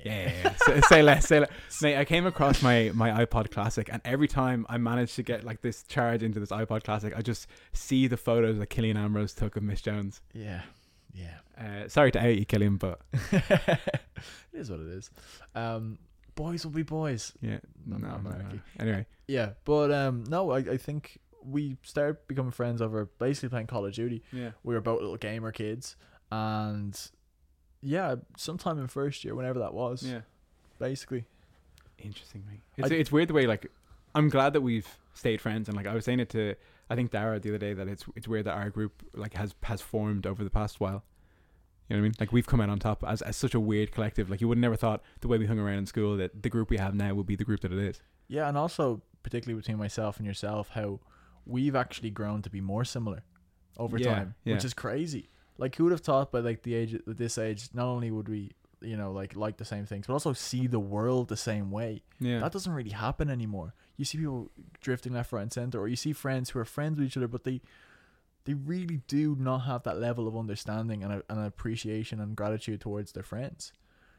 yeah, 0.04 0.12
yeah, 0.12 0.30
yeah. 0.44 0.54
say, 0.56 0.80
say 0.88 1.02
less, 1.02 1.28
say 1.28 1.38
less. 1.40 1.50
Mate, 1.80 1.96
I 1.96 2.04
came 2.04 2.26
across 2.26 2.60
my, 2.60 2.90
my 2.92 3.24
iPod 3.24 3.52
Classic, 3.52 3.88
and 3.92 4.02
every 4.04 4.26
time 4.26 4.66
I 4.68 4.78
managed 4.78 5.14
to 5.16 5.22
get 5.22 5.44
like 5.44 5.62
this 5.62 5.84
charge 5.84 6.24
into 6.24 6.40
this 6.40 6.50
iPod 6.50 6.82
Classic, 6.82 7.14
I 7.16 7.22
just 7.22 7.46
see 7.72 8.08
the 8.08 8.16
photos 8.16 8.58
that 8.58 8.66
Killian 8.66 8.96
Ambrose 8.96 9.32
took 9.32 9.54
of 9.56 9.62
Miss 9.62 9.80
Jones. 9.80 10.20
Yeah, 10.34 10.62
yeah. 11.14 11.36
Uh, 11.56 11.86
sorry 11.88 12.10
to 12.12 12.18
out 12.20 12.36
you, 12.36 12.44
Killian, 12.44 12.78
but 12.78 13.00
it 13.32 13.78
is 14.52 14.68
what 14.68 14.80
it 14.80 14.88
is. 14.88 15.10
Um, 15.54 15.98
boys 16.36 16.64
will 16.64 16.72
be 16.72 16.82
boys. 16.84 17.32
yeah, 17.40 17.58
No, 17.84 17.96
no, 17.96 18.16
no. 18.18 18.30
Anyway, 18.78 19.06
Yeah, 19.26 19.50
but 19.64 19.90
um, 19.90 20.22
no, 20.28 20.52
I, 20.52 20.58
I 20.58 20.76
think 20.76 21.18
we 21.44 21.76
started 21.82 22.18
becoming 22.28 22.52
friends 22.52 22.80
over 22.80 23.06
basically 23.18 23.48
playing 23.48 23.66
Call 23.66 23.84
of 23.84 23.92
Duty. 23.92 24.22
yeah, 24.32 24.50
We 24.62 24.74
were 24.74 24.80
both 24.80 25.00
little 25.00 25.16
gamer 25.16 25.50
kids, 25.50 25.96
and 26.30 26.96
yeah, 27.82 28.16
sometime 28.36 28.78
in 28.78 28.86
first 28.86 29.24
year, 29.24 29.34
whenever 29.34 29.58
that 29.60 29.74
was, 29.74 30.02
yeah. 30.04 30.20
basically. 30.78 31.24
Interesting, 31.98 32.44
mate. 32.48 32.60
It's, 32.76 32.90
I- 32.90 32.94
it's 32.94 33.10
weird 33.12 33.28
the 33.28 33.34
way 33.34 33.46
like 33.46 33.70
I'm 34.14 34.28
glad 34.28 34.52
that 34.52 34.60
we've 34.60 34.88
stayed 35.14 35.40
friends, 35.40 35.68
and 35.68 35.76
like 35.76 35.86
I 35.86 35.94
was 35.94 36.04
saying 36.04 36.20
it 36.20 36.28
to 36.30 36.54
I 36.90 36.94
think 36.94 37.10
Dara 37.10 37.40
the 37.40 37.48
other 37.50 37.58
day 37.58 37.72
that 37.74 37.88
it's 37.88 38.04
it's 38.14 38.28
weird 38.28 38.44
that 38.46 38.54
our 38.54 38.70
group 38.70 39.02
like 39.14 39.34
has 39.34 39.54
has 39.62 39.80
formed 39.80 40.26
over 40.26 40.44
the 40.44 40.50
past 40.50 40.78
while. 40.80 41.04
You 41.88 41.96
know 41.96 42.00
what 42.00 42.06
I 42.06 42.08
mean? 42.08 42.14
Like 42.18 42.32
we've 42.32 42.46
come 42.46 42.60
out 42.60 42.68
on 42.68 42.78
top 42.78 43.04
as, 43.06 43.22
as 43.22 43.36
such 43.36 43.54
a 43.54 43.60
weird 43.60 43.92
collective. 43.92 44.28
Like 44.28 44.40
you 44.40 44.48
would 44.48 44.58
never 44.58 44.76
thought 44.76 45.02
the 45.20 45.28
way 45.28 45.38
we 45.38 45.46
hung 45.46 45.58
around 45.58 45.78
in 45.78 45.86
school 45.86 46.16
that 46.16 46.42
the 46.42 46.48
group 46.50 46.68
we 46.70 46.78
have 46.78 46.94
now 46.94 47.14
would 47.14 47.26
be 47.26 47.36
the 47.36 47.44
group 47.44 47.60
that 47.60 47.72
it 47.72 47.78
is. 47.78 48.00
Yeah, 48.28 48.48
and 48.48 48.58
also 48.58 49.02
particularly 49.22 49.60
between 49.60 49.78
myself 49.78 50.18
and 50.18 50.26
yourself, 50.26 50.70
how 50.70 51.00
we've 51.44 51.76
actually 51.76 52.10
grown 52.10 52.42
to 52.42 52.50
be 52.50 52.60
more 52.60 52.84
similar 52.84 53.22
over 53.78 53.98
Yeah, 53.98 54.14
time, 54.14 54.34
yeah. 54.44 54.54
which 54.54 54.64
is 54.64 54.74
crazy. 54.74 55.28
Like, 55.58 55.76
who 55.76 55.84
would 55.84 55.92
have 55.92 56.00
thought 56.00 56.32
by 56.32 56.40
like 56.40 56.62
the 56.64 56.74
age 56.74 56.94
at 56.94 57.16
this 57.16 57.38
age, 57.38 57.68
not 57.72 57.86
only 57.86 58.10
would 58.10 58.28
we, 58.28 58.52
you 58.80 58.96
know, 58.96 59.12
like 59.12 59.36
like 59.36 59.56
the 59.56 59.64
same 59.64 59.86
things, 59.86 60.06
but 60.06 60.12
also 60.12 60.32
see 60.32 60.66
the 60.66 60.80
world 60.80 61.28
the 61.28 61.36
same 61.36 61.70
way. 61.70 62.02
Yeah. 62.20 62.40
That 62.40 62.52
doesn't 62.52 62.72
really 62.72 62.90
happen 62.90 63.30
anymore. 63.30 63.74
You 63.96 64.04
see 64.04 64.18
people 64.18 64.50
drifting 64.80 65.12
left, 65.14 65.32
right, 65.32 65.42
and 65.42 65.52
center, 65.52 65.80
or 65.80 65.88
you 65.88 65.96
see 65.96 66.12
friends 66.12 66.50
who 66.50 66.58
are 66.58 66.64
friends 66.64 66.98
with 66.98 67.06
each 67.06 67.16
other, 67.16 67.28
but 67.28 67.44
they 67.44 67.62
they 68.46 68.54
really 68.54 69.02
do 69.08 69.36
not 69.38 69.58
have 69.60 69.82
that 69.82 69.98
level 69.98 70.26
of 70.26 70.36
understanding 70.36 71.02
and, 71.02 71.12
a, 71.12 71.22
and 71.28 71.44
appreciation 71.44 72.20
and 72.20 72.34
gratitude 72.36 72.80
towards 72.80 73.12
their 73.12 73.22
friends. 73.22 73.72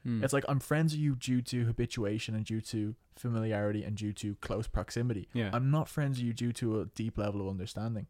Hmm. 0.03 0.23
It's 0.23 0.33
like 0.33 0.43
I'm 0.47 0.59
friends 0.59 0.93
with 0.93 1.01
you 1.01 1.15
due 1.15 1.41
to 1.41 1.65
habituation 1.65 2.35
and 2.35 2.45
due 2.45 2.61
to 2.61 2.95
familiarity 3.15 3.83
and 3.83 3.95
due 3.97 4.13
to 4.13 4.35
close 4.35 4.67
proximity. 4.67 5.27
Yeah. 5.33 5.49
I'm 5.53 5.71
not 5.71 5.89
friends 5.89 6.17
with 6.17 6.25
you 6.25 6.33
due 6.33 6.53
to 6.53 6.81
a 6.81 6.85
deep 6.85 7.17
level 7.17 7.41
of 7.41 7.47
understanding, 7.47 8.07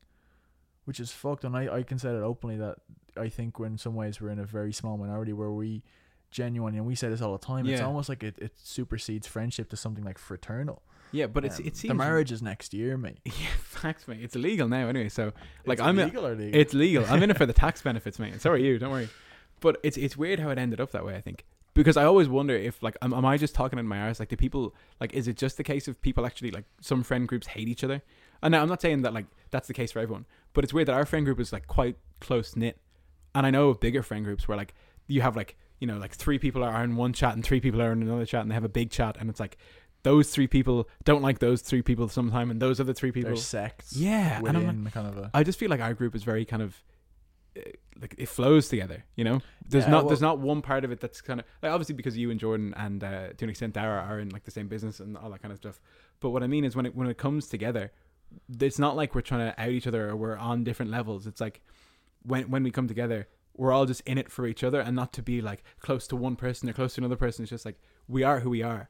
which 0.86 1.00
is 1.00 1.12
fucked. 1.12 1.44
And 1.44 1.56
I, 1.56 1.78
I 1.78 1.84
can 1.84 2.00
say 2.00 2.10
that 2.10 2.24
openly 2.24 2.58
that 2.58 2.80
I 3.16 3.30
think 3.30 3.60
we're 3.60 3.68
in 3.68 3.78
some 3.78 3.96
ways 3.96 4.20
we're 4.20 4.32
in 4.32 4.40
a 4.40 4.46
very 4.46 4.74
small 4.74 4.98
minority 4.98 5.34
where 5.34 5.52
we 5.52 5.84
genuinely, 6.30 6.78
and 6.78 6.88
we 6.88 6.96
say 6.96 7.10
this 7.10 7.22
all 7.22 7.32
the 7.32 7.46
time, 7.46 7.66
it's 7.68 7.82
almost 7.82 8.10
like 8.10 8.24
it, 8.24 8.36
it 8.40 8.54
supersedes 8.58 9.28
friendship 9.28 9.70
to 9.70 9.78
something 9.78 10.04
like 10.04 10.18
fraternal. 10.18 10.82
Yeah, 11.12 11.28
but 11.28 11.46
it's 11.46 11.60
Um, 11.60 11.66
it 11.68 11.74
the 11.76 11.94
marriage 11.94 12.32
is 12.32 12.42
next 12.42 12.74
year, 12.74 12.98
mate. 12.98 13.20
Yeah, 13.26 13.48
facts, 13.60 14.08
mate. 14.08 14.20
It's 14.22 14.36
illegal 14.36 14.68
now 14.68 14.88
anyway. 14.88 15.10
So 15.10 15.34
like 15.66 15.80
It's 15.80 15.88
I'm 15.88 16.00
illegal 16.00 16.28
or 16.28 16.36
legal? 16.36 16.60
It's 16.60 16.74
legal. 16.74 17.06
I'm 17.08 17.22
in 17.24 17.32
it 17.32 17.38
for 17.38 17.46
the 17.46 17.54
tax 17.66 17.82
benefits, 17.82 18.20
mate. 18.20 18.42
So 18.42 18.52
are 18.52 18.58
you. 18.58 18.80
Don't 18.80 18.92
worry. 18.92 19.10
But 19.60 19.80
it's 19.84 19.98
it's 19.98 20.18
weird 20.18 20.40
how 20.40 20.50
it 20.50 20.58
ended 20.58 20.80
up 20.80 20.92
that 20.92 21.06
way. 21.06 21.16
I 21.16 21.22
think 21.22 21.46
because 21.74 21.96
I 21.96 22.06
always 22.06 22.28
wonder 22.28 22.56
if 22.56 22.82
like 22.82 22.98
am, 23.02 23.14
am 23.14 23.26
I 23.26 23.38
just 23.38 23.54
talking 23.56 23.80
in 23.80 23.88
my 23.88 24.00
arse? 24.00 24.20
Like, 24.20 24.30
do 24.30 24.36
people 24.36 24.74
like 25.00 25.14
is 25.14 25.28
it 25.28 25.38
just 25.38 25.58
the 25.58 25.64
case 25.64 25.88
of 25.88 26.02
people 26.02 26.26
actually 26.26 26.52
like 26.52 26.66
some 26.82 27.04
friend 27.04 27.28
groups 27.28 27.48
hate 27.48 27.68
each 27.68 27.84
other? 27.84 28.02
And 28.42 28.52
now 28.52 28.62
I'm 28.62 28.70
not 28.70 28.82
saying 28.82 29.02
that 29.04 29.14
like 29.14 29.26
that's 29.52 29.68
the 29.68 29.74
case 29.74 29.92
for 29.92 30.00
everyone, 30.00 30.26
but 30.54 30.64
it's 30.64 30.74
weird 30.74 30.88
that 30.88 30.94
our 30.96 31.06
friend 31.06 31.26
group 31.26 31.40
is 31.40 31.54
like 31.54 31.68
quite 31.68 31.98
close 32.20 32.56
knit. 32.56 32.80
And 33.34 33.46
I 33.46 33.52
know 33.52 33.70
of 33.70 33.80
bigger 33.80 34.04
friend 34.04 34.26
groups 34.26 34.48
where 34.48 34.58
like 34.58 34.74
you 35.08 35.22
have 35.22 35.36
like 35.36 35.56
you 35.80 35.88
know 35.88 35.98
like 35.98 36.16
three 36.16 36.40
people 36.40 36.64
are 36.64 36.84
in 36.84 36.96
one 36.96 37.14
chat 37.14 37.34
and 37.34 37.44
three 37.44 37.62
people 37.62 37.82
are 37.82 37.92
in 37.92 38.02
another 38.02 38.26
chat 38.26 38.42
and 38.42 38.50
they 38.52 38.56
have 38.56 38.64
a 38.64 38.70
big 38.70 38.90
chat 38.90 39.16
and 39.20 39.30
it's 39.30 39.40
like 39.40 39.58
those 40.08 40.30
three 40.30 40.48
people 40.48 40.88
don't 41.04 41.22
like 41.22 41.40
those 41.40 41.62
three 41.62 41.82
people 41.82 42.08
sometime, 42.08 42.50
and 42.52 42.62
those 42.62 42.80
other 42.80 42.94
three 42.94 43.12
people. 43.12 43.32
There's 43.32 43.44
sects. 43.46 43.96
Yeah, 43.96 44.40
and 44.40 44.58
I'm 44.58 44.84
like- 44.84 44.94
kind 44.94 45.08
of 45.08 45.18
a. 45.18 45.32
I 45.34 45.44
just 45.44 45.60
feel 45.60 45.70
like 45.70 45.82
our 45.82 45.94
group 45.94 46.16
is 46.16 46.24
very 46.24 46.46
kind 46.46 46.62
of 46.62 46.82
uh, 47.58 47.62
like 48.02 48.16
it 48.18 48.30
flows 48.30 48.70
together. 48.70 49.04
You 49.16 49.26
know, 49.26 49.42
there's 49.68 49.86
Yeah, 49.86 49.92
not 49.92 50.08
there's 50.08 50.22
not 50.22 50.40
one 50.40 50.62
part 50.62 50.86
of 50.86 50.92
it 50.92 51.00
that's 51.00 51.22
kind 51.22 51.40
of 51.40 51.46
like 51.62 51.72
obviously 51.72 51.96
because 51.96 52.18
you 52.18 52.32
and 52.32 52.40
Jordan 52.40 52.74
and 52.78 53.04
uh, 53.04 53.28
to 53.38 53.46
an 53.46 53.50
extent 53.50 53.74
Dara 53.74 54.02
are 54.02 54.20
in 54.20 54.30
like 54.30 54.44
the 54.46 54.52
same 54.52 54.68
business 54.68 55.00
and 55.00 55.18
all 55.18 55.30
that 55.32 55.42
kind 55.42 55.52
of 55.52 55.58
stuff. 55.58 55.80
But 56.20 56.30
what 56.30 56.44
I 56.44 56.48
mean 56.48 56.64
is 56.64 56.76
when 56.76 56.86
it 56.86 56.96
when 56.96 57.08
it 57.10 57.18
comes 57.18 57.48
together, 57.48 57.92
it's 58.60 58.80
not 58.80 58.96
like 58.96 59.14
we're 59.16 59.22
trying 59.22 59.52
to 59.52 59.62
out 59.62 59.70
each 59.70 59.88
other 59.88 60.10
or 60.10 60.16
we're 60.16 60.38
on 60.38 60.64
different 60.64 60.92
levels. 60.92 61.28
It's 61.28 61.42
like 61.42 61.62
when 62.24 62.50
when 62.50 62.64
we 62.64 62.72
come 62.72 62.88
together, 62.88 63.28
we're 63.56 63.72
all 63.74 63.86
just 63.86 64.02
in 64.02 64.18
it 64.18 64.32
for 64.32 64.46
each 64.48 64.64
other 64.64 64.80
and 64.80 64.96
not 64.96 65.12
to 65.14 65.22
be 65.22 65.42
like 65.42 65.64
close 65.80 66.08
to 66.08 66.16
one 66.16 66.36
person 66.36 66.70
or 66.70 66.74
close 66.74 66.96
to 66.96 67.02
another 67.02 67.18
person. 67.18 67.44
It's 67.44 67.50
just 67.50 67.66
like 67.66 67.80
we 68.08 68.24
are 68.24 68.40
who 68.40 68.50
we 68.52 68.64
are. 68.64 68.90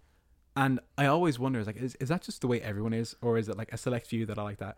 And 0.58 0.80
I 0.98 1.06
always 1.06 1.38
wonder, 1.38 1.60
is 1.60 1.68
like, 1.68 1.78
is, 1.78 1.96
is 1.96 2.10
that 2.10 2.24
just 2.24 2.42
the 2.42 2.48
way 2.48 2.60
everyone 2.62 2.92
is, 2.94 3.16
or 3.22 3.38
is 3.38 3.48
it 3.48 3.58
like 3.58 3.72
a 3.72 3.78
select 3.78 4.08
few 4.08 4.26
that 4.26 4.38
are 4.40 4.44
like 4.44 4.58
that? 4.58 4.78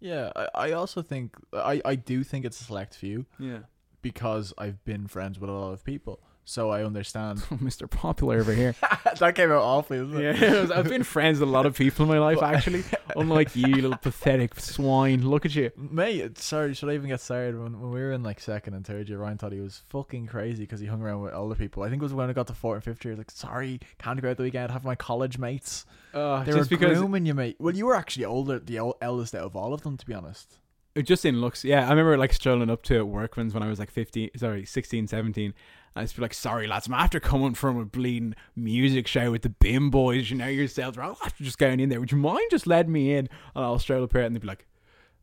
Yeah, 0.00 0.30
I, 0.36 0.48
I 0.68 0.72
also 0.72 1.00
think 1.02 1.34
I, 1.52 1.80
I 1.84 1.94
do 1.96 2.22
think 2.22 2.44
it's 2.44 2.60
a 2.60 2.64
select 2.64 2.94
few 2.94 3.26
Yeah. 3.38 3.60
because 4.02 4.52
I've 4.58 4.84
been 4.84 5.08
friends 5.08 5.40
with 5.40 5.48
a 5.50 5.52
lot 5.52 5.72
of 5.72 5.82
people, 5.82 6.20
so 6.48 6.70
I 6.70 6.82
understand. 6.82 7.38
Mr. 7.62 7.88
Popular 7.88 8.38
over 8.38 8.52
here. 8.54 8.74
that 9.18 9.34
came 9.34 9.52
out 9.52 9.62
awfully? 9.62 10.22
Yeah, 10.24 10.66
I've 10.74 10.88
been 10.88 11.02
friends 11.02 11.40
with 11.40 11.48
a 11.48 11.52
lot 11.52 11.66
of 11.66 11.76
people 11.76 12.04
in 12.04 12.08
my 12.08 12.18
life, 12.18 12.42
actually. 12.42 12.84
Unlike 13.16 13.54
you, 13.54 13.66
little 13.66 13.96
pathetic 13.98 14.58
swine. 14.58 15.28
Look 15.28 15.44
at 15.44 15.54
you. 15.54 15.70
Mate, 15.76 16.38
sorry, 16.38 16.72
should 16.74 16.88
I 16.88 16.94
even 16.94 17.08
get 17.08 17.20
started? 17.20 17.58
When, 17.58 17.78
when 17.80 17.90
we 17.90 18.00
were 18.00 18.12
in 18.12 18.22
like 18.22 18.40
second 18.40 18.74
and 18.74 18.86
third 18.86 19.08
year, 19.08 19.18
Ryan 19.18 19.36
thought 19.38 19.52
he 19.52 19.60
was 19.60 19.82
fucking 19.90 20.26
crazy 20.26 20.62
because 20.62 20.80
he 20.80 20.86
hung 20.86 21.02
around 21.02 21.20
with 21.20 21.34
older 21.34 21.54
people. 21.54 21.82
I 21.82 21.90
think 21.90 22.00
it 22.00 22.04
was 22.04 22.14
when 22.14 22.30
I 22.30 22.32
got 22.32 22.46
to 22.46 22.54
fourth 22.54 22.76
and 22.76 22.84
fifth 22.96 23.04
year. 23.04 23.14
Like, 23.16 23.30
sorry, 23.30 23.80
can't 23.98 24.20
go 24.20 24.30
out 24.30 24.36
the 24.38 24.42
weekend. 24.44 24.70
Have 24.70 24.84
my 24.84 24.94
college 24.94 25.38
mates. 25.38 25.84
Uh, 26.14 26.42
They 26.44 26.52
just 26.52 26.70
were 26.70 26.76
because, 26.78 26.98
grooming 26.98 27.26
you, 27.26 27.34
mate. 27.34 27.56
Well, 27.58 27.74
you 27.74 27.86
were 27.86 27.94
actually 27.94 28.24
older, 28.24 28.58
the 28.58 28.78
el- 28.78 28.96
eldest 29.02 29.34
out 29.34 29.42
of 29.42 29.54
all 29.56 29.74
of 29.74 29.82
them, 29.82 29.96
to 29.98 30.06
be 30.06 30.14
honest. 30.14 30.58
just 31.02 31.24
in 31.24 31.40
looks, 31.40 31.64
yeah. 31.64 31.86
I 31.86 31.90
remember 31.90 32.16
like 32.16 32.32
strolling 32.32 32.70
up 32.70 32.82
to 32.84 33.04
Workman's 33.04 33.52
when 33.54 33.62
I 33.62 33.68
was 33.68 33.78
like 33.78 33.90
15, 33.90 34.30
sorry, 34.36 34.64
16, 34.64 35.06
17. 35.08 35.54
I 35.96 36.02
just 36.02 36.16
be 36.16 36.22
like, 36.22 36.34
sorry, 36.34 36.66
lads, 36.66 36.86
I'm 36.86 36.94
after 36.94 37.18
coming 37.20 37.54
from 37.54 37.78
a 37.78 37.84
bleeding 37.84 38.34
music 38.54 39.06
show 39.06 39.30
with 39.32 39.42
the 39.42 39.48
Bim 39.50 39.90
Boys. 39.90 40.30
You 40.30 40.36
know 40.36 40.46
yourselves. 40.46 40.96
Right? 40.96 41.14
After 41.24 41.42
just 41.44 41.58
going 41.58 41.80
in 41.80 41.88
there, 41.88 42.00
would 42.00 42.12
you 42.12 42.18
mind 42.18 42.48
just 42.50 42.66
letting 42.66 42.92
me 42.92 43.12
in? 43.12 43.28
And 43.54 43.64
I'll 43.64 43.78
stroll 43.78 44.04
up 44.04 44.12
here 44.12 44.22
and 44.22 44.34
they'd 44.34 44.40
be 44.42 44.46
like, 44.48 44.66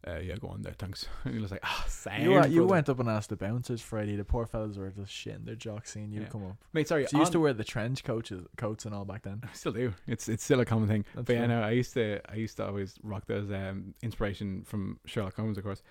uh, 0.08 0.20
yeah, 0.20 0.36
go 0.36 0.50
on 0.50 0.62
there, 0.62 0.74
thanks. 0.78 1.08
And 1.26 1.34
he 1.34 1.40
was 1.40 1.50
like, 1.50 1.62
ah, 1.64 1.86
oh, 1.88 2.16
You, 2.22 2.40
uh, 2.40 2.46
you 2.46 2.64
went 2.66 2.90
up 2.90 3.00
and 3.00 3.10
asked 3.10 3.30
the 3.30 3.36
bouncers 3.36 3.82
Friday. 3.82 4.16
The 4.16 4.24
poor 4.24 4.46
fellas 4.46 4.78
were 4.78 4.92
just 4.92 5.12
shitting 5.12 5.46
their 5.46 5.56
jocks 5.56 5.94
seeing 5.94 6.12
you 6.12 6.22
Yeah. 6.22 6.28
come 6.28 6.46
up. 6.46 6.58
Mate, 6.74 6.88
sorry. 6.88 7.08
So 7.08 7.18
you 7.18 7.22
used 7.22 7.32
to 7.32 7.40
wear 7.40 7.54
the 7.54 7.64
trench 7.64 8.04
coaches, 8.04 8.46
coats 8.58 8.86
and 8.86 8.94
all 8.94 9.06
back 9.06 9.24
then. 9.24 9.42
I 9.44 9.54
still 9.54 9.72
do. 9.72 9.94
It's 10.06 10.30
it's 10.30 10.44
still 10.44 10.60
a 10.60 10.66
common 10.66 10.88
thing. 10.88 11.06
That's 11.16 11.26
but 11.26 11.36
yeah, 11.36 11.48
no, 11.48 11.62
I 11.62 11.72
used 11.72 11.94
to 11.96 12.20
I 12.30 12.36
used 12.36 12.58
to 12.58 12.68
always 12.68 13.00
rock 13.02 13.26
those 13.26 13.50
um 13.50 13.96
inspiration 14.04 14.64
from 14.64 15.00
Sherlock 15.06 15.36
Holmes, 15.38 15.58
of 15.58 15.64
course. 15.64 15.82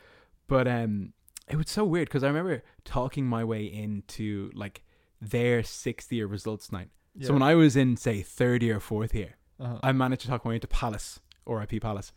But 0.47 0.69
um, 0.69 1.13
it 1.49 1.57
was 1.57 1.71
so 1.71 1.85
weird 1.85 2.09
because 2.09 2.25
I 2.25 2.29
remember 2.29 2.63
talking 2.85 3.27
my 3.27 3.45
way 3.45 3.65
into 3.65 4.51
like 4.55 4.83
their 5.21 5.63
sixth 5.63 6.13
year 6.13 6.27
results 6.27 6.73
night. 6.73 6.89
So 7.21 7.33
when 7.33 7.43
I 7.43 7.55
was 7.55 7.77
in 7.77 7.97
say 7.97 8.23
third 8.23 8.63
year, 8.63 8.77
or 8.77 8.81
fourth 8.81 9.15
year, 9.15 9.37
uh 9.61 9.79
I 9.83 9.93
managed 9.93 10.23
to 10.23 10.29
talk 10.29 10.45
my 10.45 10.51
way 10.51 10.55
into 10.57 10.67
Palace 10.67 11.21
or 11.47 11.63
IP 11.63 11.81
Palace, 11.81 12.13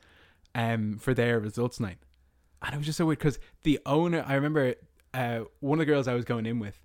um, 0.55 0.97
for 0.97 1.13
their 1.13 1.39
results 1.39 1.80
night, 1.80 1.99
and 2.61 2.73
it 2.73 2.78
was 2.78 2.86
just 2.86 2.97
so 2.97 3.05
weird 3.05 3.19
because 3.19 3.39
the 3.63 3.80
owner. 3.86 4.23
I 4.28 4.34
remember 4.36 4.75
uh 5.13 5.41
one 5.59 5.80
of 5.80 5.86
the 5.86 5.91
girls 5.91 6.07
I 6.07 6.13
was 6.15 6.25
going 6.25 6.45
in 6.45 6.59
with, 6.59 6.82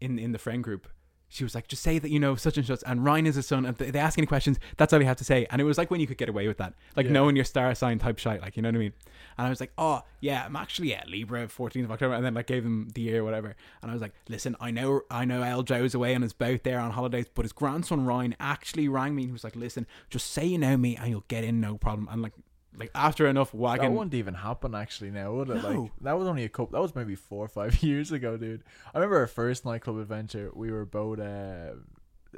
in 0.00 0.18
in 0.18 0.32
the 0.32 0.38
friend 0.38 0.62
group. 0.62 0.88
She 1.30 1.44
was 1.44 1.54
like, 1.54 1.68
just 1.68 1.82
say 1.82 1.98
that 1.98 2.10
you 2.10 2.18
know 2.18 2.36
such 2.36 2.56
and 2.56 2.66
such, 2.66 2.82
and 2.86 3.04
Ryan 3.04 3.26
is 3.26 3.34
his 3.34 3.46
son. 3.46 3.66
And 3.66 3.76
they 3.76 3.98
ask 3.98 4.16
any 4.18 4.26
questions, 4.26 4.58
that's 4.78 4.92
all 4.94 5.00
you 5.00 5.06
have 5.06 5.18
to 5.18 5.24
say. 5.24 5.46
And 5.50 5.60
it 5.60 5.64
was 5.64 5.76
like 5.76 5.90
when 5.90 6.00
you 6.00 6.06
could 6.06 6.16
get 6.16 6.28
away 6.30 6.48
with 6.48 6.56
that, 6.56 6.72
like 6.96 7.04
Yeah. 7.06 7.12
knowing 7.12 7.36
your 7.36 7.44
star 7.44 7.74
sign 7.74 7.98
type 7.98 8.18
shit, 8.18 8.40
like 8.40 8.56
you 8.56 8.62
know 8.62 8.68
what 8.70 8.76
I 8.76 8.78
mean. 8.78 8.92
And 9.36 9.46
I 9.46 9.50
was 9.50 9.60
like, 9.60 9.72
oh 9.76 10.02
yeah, 10.20 10.44
I'm 10.46 10.56
actually 10.56 10.90
yeah 10.90 11.04
Libra, 11.06 11.46
14th 11.46 11.84
of 11.84 11.90
October, 11.90 12.14
and 12.14 12.24
then 12.24 12.32
like 12.34 12.46
gave 12.46 12.64
them 12.64 12.88
the 12.94 13.02
year 13.02 13.20
or 13.20 13.24
whatever. 13.24 13.54
And 13.82 13.90
I 13.90 13.94
was 13.94 14.00
like, 14.00 14.14
listen, 14.28 14.56
I 14.60 14.70
know 14.70 15.02
I 15.10 15.26
know 15.26 15.42
El 15.42 15.62
Joe's 15.64 15.94
away 15.94 16.14
on 16.14 16.22
his 16.22 16.32
boat 16.32 16.64
there 16.64 16.80
on 16.80 16.92
holidays, 16.92 17.26
but 17.34 17.44
his 17.44 17.52
grandson 17.52 18.06
Ryan 18.06 18.34
actually 18.40 18.88
rang 18.88 19.14
me 19.14 19.22
and 19.24 19.28
he 19.30 19.32
was 19.32 19.44
like, 19.44 19.54
listen, 19.56 19.86
just 20.08 20.30
say 20.30 20.46
you 20.46 20.56
know 20.58 20.76
me 20.78 20.96
and 20.96 21.10
you'll 21.10 21.24
get 21.28 21.44
in 21.44 21.60
no 21.60 21.76
problem. 21.76 22.08
And 22.10 22.22
like 22.22 22.32
like 22.78 22.90
after 22.94 23.26
enough 23.26 23.52
wagon, 23.52 23.86
That 23.86 23.92
wouldn't 23.98 24.14
even 24.14 24.34
happen 24.34 24.74
actually 24.74 25.10
now, 25.10 25.32
would 25.32 25.50
it? 25.50 25.62
No. 25.62 25.68
Like 25.82 25.90
that 26.02 26.18
was 26.18 26.26
only 26.28 26.44
a 26.44 26.48
couple. 26.48 26.72
That 26.72 26.82
was 26.82 26.94
maybe 26.94 27.14
four 27.14 27.44
or 27.44 27.48
five 27.48 27.82
years 27.82 28.12
ago, 28.12 28.36
dude. 28.36 28.62
I 28.94 28.98
remember 28.98 29.16
our 29.18 29.26
first 29.26 29.64
nightclub 29.64 29.98
adventure. 29.98 30.50
We 30.54 30.70
were 30.70 30.84
both, 30.84 31.18
uh, 31.20 31.72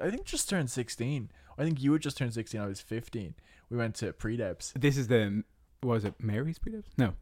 I 0.02 0.10
think, 0.10 0.24
just 0.24 0.48
turned 0.48 0.70
sixteen. 0.70 1.30
I 1.58 1.64
think 1.64 1.82
you 1.82 1.92
had 1.92 2.02
just 2.02 2.16
turned 2.16 2.32
sixteen. 2.34 2.60
I 2.60 2.66
was 2.66 2.80
fifteen. 2.80 3.34
We 3.68 3.76
went 3.76 3.94
to 3.96 4.12
Predebs. 4.12 4.72
this 4.74 4.96
is 4.96 5.08
the 5.08 5.44
was 5.82 6.04
it 6.04 6.14
Mary's 6.18 6.58
Predebs? 6.58 6.86
No, 6.98 7.14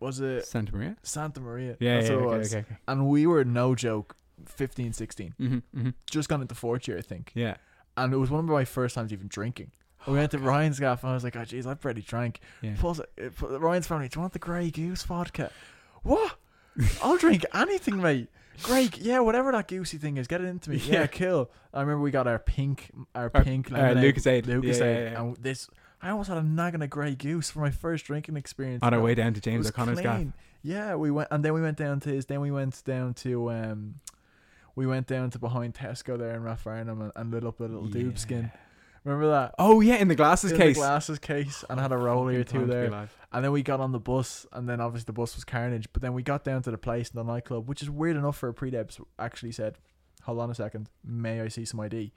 Was 0.00 0.20
it 0.20 0.44
Santa 0.46 0.74
Maria. 0.74 0.96
Santa 1.02 1.40
Maria? 1.40 1.76
Yeah, 1.80 1.96
That's 1.96 2.10
yeah, 2.10 2.16
what 2.16 2.22
it 2.22 2.26
okay, 2.26 2.38
was. 2.38 2.54
okay, 2.54 2.60
okay. 2.66 2.76
And 2.88 3.08
we 3.08 3.26
were 3.26 3.44
no 3.44 3.74
joke, 3.74 4.16
15, 4.46 4.92
16. 4.92 5.34
Mm-hmm, 5.40 5.54
mm-hmm. 5.54 5.90
Just 6.10 6.28
gone 6.28 6.42
into 6.42 6.54
fourth 6.54 6.86
year, 6.88 6.98
I 6.98 7.00
think. 7.00 7.32
Yeah. 7.34 7.56
And 7.96 8.12
it 8.12 8.16
was 8.16 8.28
one 8.30 8.40
of 8.40 8.50
my 8.50 8.64
first 8.66 8.94
times 8.96 9.12
even 9.12 9.28
drinking. 9.28 9.70
We 10.06 10.14
went 10.14 10.30
to 10.32 10.38
Ryan's 10.38 10.78
gaff 10.80 11.02
and 11.02 11.10
I 11.10 11.14
was 11.14 11.24
like, 11.24 11.36
oh 11.36 11.40
jeez, 11.40 11.66
I've 11.66 11.82
already 11.84 12.02
drank. 12.02 12.40
Yeah. 12.62 12.74
It, 12.82 13.04
it- 13.16 13.32
Ryan's 13.40 13.86
family, 13.86 14.08
do 14.08 14.16
you 14.18 14.20
want 14.20 14.32
the 14.32 14.38
Grey 14.38 14.70
Goose 14.70 15.02
vodka? 15.04 15.50
What? 16.02 16.36
I'll 17.02 17.16
drink 17.16 17.44
anything, 17.54 18.00
mate. 18.02 18.28
Grey, 18.62 18.88
yeah, 18.98 19.18
whatever 19.20 19.50
that 19.52 19.66
goosey 19.66 19.98
thing 19.98 20.16
is, 20.16 20.26
get 20.28 20.40
it 20.40 20.44
into 20.44 20.70
me. 20.70 20.76
Yeah, 20.76 21.00
Yeah. 21.00 21.06
kill. 21.08 21.50
I 21.72 21.80
remember 21.80 22.02
we 22.02 22.10
got 22.12 22.26
our 22.28 22.38
pink, 22.38 22.90
our, 23.14 23.30
Our- 23.34 23.42
pink 23.42 23.72
uh, 23.72 23.76
lemonade, 23.76 24.14
Lucozade. 24.14 24.42
Lucozade, 24.44 24.78
Yeah, 24.80 24.84
yeah, 24.84 25.10
yeah. 25.12 25.20
and 25.22 25.36
this. 25.38 25.68
I 26.02 26.10
almost 26.10 26.28
had 26.28 26.36
a 26.38 26.42
nagging 26.42 26.82
a 26.82 26.86
Grey 26.86 27.14
Goose 27.14 27.50
for 27.50 27.60
my 27.60 27.70
first 27.70 28.04
drinking 28.04 28.36
experience. 28.36 28.82
On 28.82 28.92
our 28.92 29.00
way 29.00 29.14
down 29.14 29.32
to 29.34 29.40
James 29.40 29.60
was 29.66 29.68
O'Connor's 29.70 30.00
gaff. 30.00 30.16
clean. 30.16 30.34
Yeah, 30.62 30.94
we 30.96 31.10
went, 31.10 31.28
and 31.30 31.44
then 31.44 31.52
we 31.54 31.62
went 31.62 31.78
down 31.78 31.98
to 32.00 32.10
his. 32.10 32.26
Then 32.26 32.40
we 32.42 32.50
went 32.50 32.84
down 32.84 33.14
to 33.14 33.50
um, 33.50 33.94
we 34.76 34.86
went 34.86 35.06
down 35.06 35.30
to 35.30 35.38
behind 35.38 35.74
Tesco 35.74 36.18
there 36.18 36.34
in 36.34 36.42
Rathfarnham 36.42 37.00
and, 37.00 37.12
and 37.16 37.30
lit 37.32 37.44
up 37.44 37.58
a 37.60 37.62
little 37.64 37.88
doob 37.88 38.18
skin. 38.18 38.50
Remember 39.04 39.28
that? 39.30 39.54
Oh 39.58 39.80
yeah, 39.80 39.96
in 39.96 40.08
the 40.08 40.14
glasses 40.14 40.52
In 40.52 40.58
case. 40.58 40.76
the 40.76 40.80
glasses 40.80 41.18
case, 41.18 41.62
and 41.68 41.78
oh, 41.78 41.82
had 41.82 41.92
a 41.92 41.96
rollie 41.96 42.36
or 42.36 42.44
two 42.44 42.60
to 42.60 42.66
there. 42.66 43.08
And 43.32 43.44
then 43.44 43.52
we 43.52 43.62
got 43.62 43.80
on 43.80 43.92
the 43.92 43.98
bus, 43.98 44.46
and 44.52 44.68
then 44.68 44.80
obviously 44.80 45.06
the 45.06 45.12
bus 45.12 45.34
was 45.34 45.44
carnage. 45.44 45.88
But 45.92 46.00
then 46.02 46.14
we 46.14 46.22
got 46.22 46.44
down 46.44 46.62
to 46.62 46.70
the 46.70 46.78
place 46.78 47.10
in 47.10 47.16
the 47.16 47.24
nightclub, 47.24 47.68
which 47.68 47.82
is 47.82 47.90
weird 47.90 48.16
enough 48.16 48.36
for 48.38 48.48
a 48.48 48.54
pre-debs. 48.54 48.98
Actually 49.18 49.52
said, 49.52 49.76
"Hold 50.22 50.38
on 50.38 50.50
a 50.50 50.54
second, 50.54 50.88
may 51.04 51.40
I 51.42 51.48
see 51.48 51.64
some 51.64 51.80
ID?" 51.80 52.12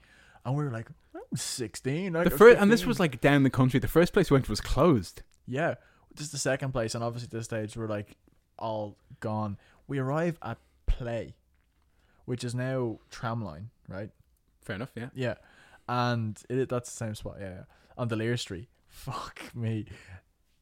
And 0.46 0.56
we 0.56 0.64
were 0.64 0.70
like, 0.70 0.88
"I 1.14 1.18
was 1.30 1.42
16." 1.42 2.16
I 2.16 2.24
The 2.24 2.30
first, 2.30 2.58
and 2.58 2.70
this 2.72 2.86
was 2.86 2.98
like 2.98 3.20
down 3.20 3.42
the 3.42 3.50
country. 3.50 3.80
The 3.80 3.88
first 3.88 4.12
place 4.14 4.30
we 4.30 4.36
went 4.36 4.48
was 4.48 4.60
closed. 4.60 5.22
yeah. 5.46 5.74
just 6.14 6.32
the 6.32 6.38
second 6.38 6.72
place, 6.72 6.94
and 6.94 7.04
obviously 7.04 7.26
at 7.26 7.30
this 7.32 7.44
stage 7.44 7.76
we're 7.76 7.86
like 7.86 8.16
all 8.58 8.96
gone. 9.20 9.56
We 9.86 9.98
arrive 9.98 10.38
at 10.42 10.58
Play, 10.86 11.34
which 12.24 12.42
is 12.44 12.54
now 12.54 12.98
Tramline, 13.10 13.66
right? 13.88 14.10
Fair 14.62 14.76
enough. 14.76 14.90
Yeah. 14.96 15.08
Yeah, 15.14 15.34
and 15.88 16.40
it, 16.48 16.68
that's 16.68 16.90
the 16.90 16.96
same 16.96 17.14
spot. 17.14 17.36
Yeah, 17.40 17.48
yeah. 17.50 17.62
on 17.96 18.08
D'Olier 18.08 18.36
Street. 18.36 18.68
Fuck 18.88 19.54
me, 19.54 19.86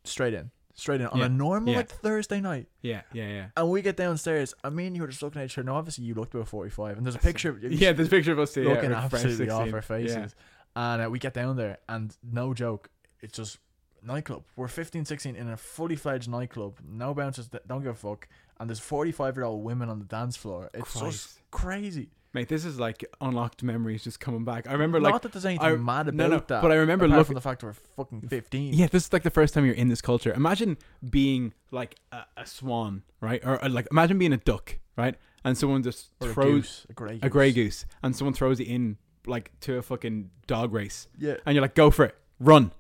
straight 0.05 0.35
in, 0.35 0.51
straight 0.75 1.01
in 1.01 1.07
on 1.09 1.19
Yeah, 1.19 1.27
a 1.27 1.29
normal 1.29 1.73
yeah. 1.73 1.79
like 1.79 1.89
Thursday 1.91 2.41
night. 2.41 2.67
Yeah. 2.83 3.03
Yeah. 3.13 3.29
Yeah. 3.29 3.47
And 3.57 3.71
we 3.71 3.83
get 3.83 3.97
downstairs, 3.97 4.55
and 4.65 4.75
me 4.77 4.87
and 4.87 4.95
you 4.97 5.03
were 5.03 5.09
just 5.09 5.23
looking 5.23 5.41
at 5.41 5.47
each 5.47 5.59
other. 5.59 5.67
Now, 5.67 5.77
obviously, 5.77 6.05
you 6.05 6.15
looked 6.15 6.35
about 6.35 6.49
45, 6.49 6.97
and 6.99 7.07
there's 7.07 7.15
a 7.17 7.19
picture 7.31 7.51
of 7.51 7.63
Yeah. 7.63 7.93
There's 7.93 8.09
a 8.09 8.11
picture 8.11 8.33
of 8.33 8.39
us 8.39 8.53
too. 8.53 8.65
looking 8.65 8.93
absolutely 8.93 9.49
off 9.51 9.63
16. 9.71 9.75
our 9.75 9.83
faces. 9.83 10.35
And 10.75 11.03
uh, 11.07 11.11
we 11.11 11.19
get 11.19 11.33
down 11.33 11.57
there, 11.57 11.79
and 11.89 12.15
no 12.23 12.53
joke, 12.53 12.91
it's 13.23 13.37
just 13.37 13.59
nightclub. 14.03 14.45
We're 14.57 14.69
15, 14.69 15.07
16 15.07 15.35
in 15.35 15.49
a 15.49 15.57
fully 15.57 15.97
fledged 15.97 16.29
nightclub. 16.29 16.79
No 16.87 17.15
bouncers, 17.15 17.49
don't 17.67 17.83
give 17.83 17.93
a 17.93 17.95
fuck. 17.95 18.29
And 18.61 18.69
there's 18.69 18.79
45 18.81 19.37
year 19.37 19.45
old 19.45 19.65
women 19.65 19.89
on 19.89 19.99
the 19.99 20.05
dance 20.05 20.37
floor. 20.37 20.69
It's 20.75 20.93
Christ. 20.93 21.13
just 21.13 21.51
crazy. 21.51 22.11
Mate, 22.37 22.49
this 22.49 22.67
is 22.67 22.79
like 22.79 23.03
unlocked 23.23 23.63
memories 23.63 24.05
just 24.05 24.21
coming 24.21 24.45
back. 24.45 24.69
I 24.69 24.73
remember 24.73 25.01
like 25.01 25.15
Not 25.15 25.23
that 25.23 25.33
there's 25.33 25.47
anything 25.47 25.67
I- 25.67 25.75
mad 25.77 26.07
about 26.09 26.15
no, 26.17 26.29
no, 26.29 26.39
that. 26.47 26.61
but 26.61 26.71
I 26.71 26.75
remember 26.75 27.07
apart 27.07 27.17
look- 27.21 27.27
from 27.29 27.35
the 27.35 27.41
fact 27.41 27.63
we're 27.63 27.73
fucking 27.73 28.29
15. 28.29 28.75
Yeah, 28.75 28.89
this 28.89 29.07
is 29.07 29.13
like 29.15 29.23
the 29.23 29.31
first 29.31 29.55
time 29.55 29.65
you're 29.65 29.75
in 29.75 29.89
this 29.89 30.03
culture. 30.03 30.35
Imagine 30.35 30.77
being 31.09 31.55
like 31.71 31.95
a, 32.13 32.25
a 32.37 32.45
swan, 32.45 33.05
right? 33.23 33.43
Or, 33.43 33.65
or, 33.65 33.71
like 33.71 33.89
imagine 33.91 34.19
being 34.19 34.35
a 34.35 34.37
duck, 34.37 34.79
right? 34.99 35.15
And 35.47 35.57
someone 35.57 35.83
just 35.83 36.11
Or 36.21 36.29
a 36.29 36.35
throws 36.35 36.53
goose, 36.53 36.87
a 36.91 36.93
grey 36.93 37.19
a 37.23 37.31
grey 37.31 37.53
goose, 37.53 37.87
and 38.03 38.15
someone 38.15 38.35
throws 38.35 38.61
it 38.61 38.65
in 38.67 38.99
like 39.27 39.59
to 39.61 39.79
a 39.79 39.83
fucking 39.83 40.29
dog 40.47 40.75
race, 40.75 41.09
Yeah. 41.19 41.37
and 41.47 41.55
you're 41.55 41.63
like, 41.63 41.75
"Go 41.75 41.91
for 41.91 42.05
it, 42.05 42.17
run!" 42.39 42.71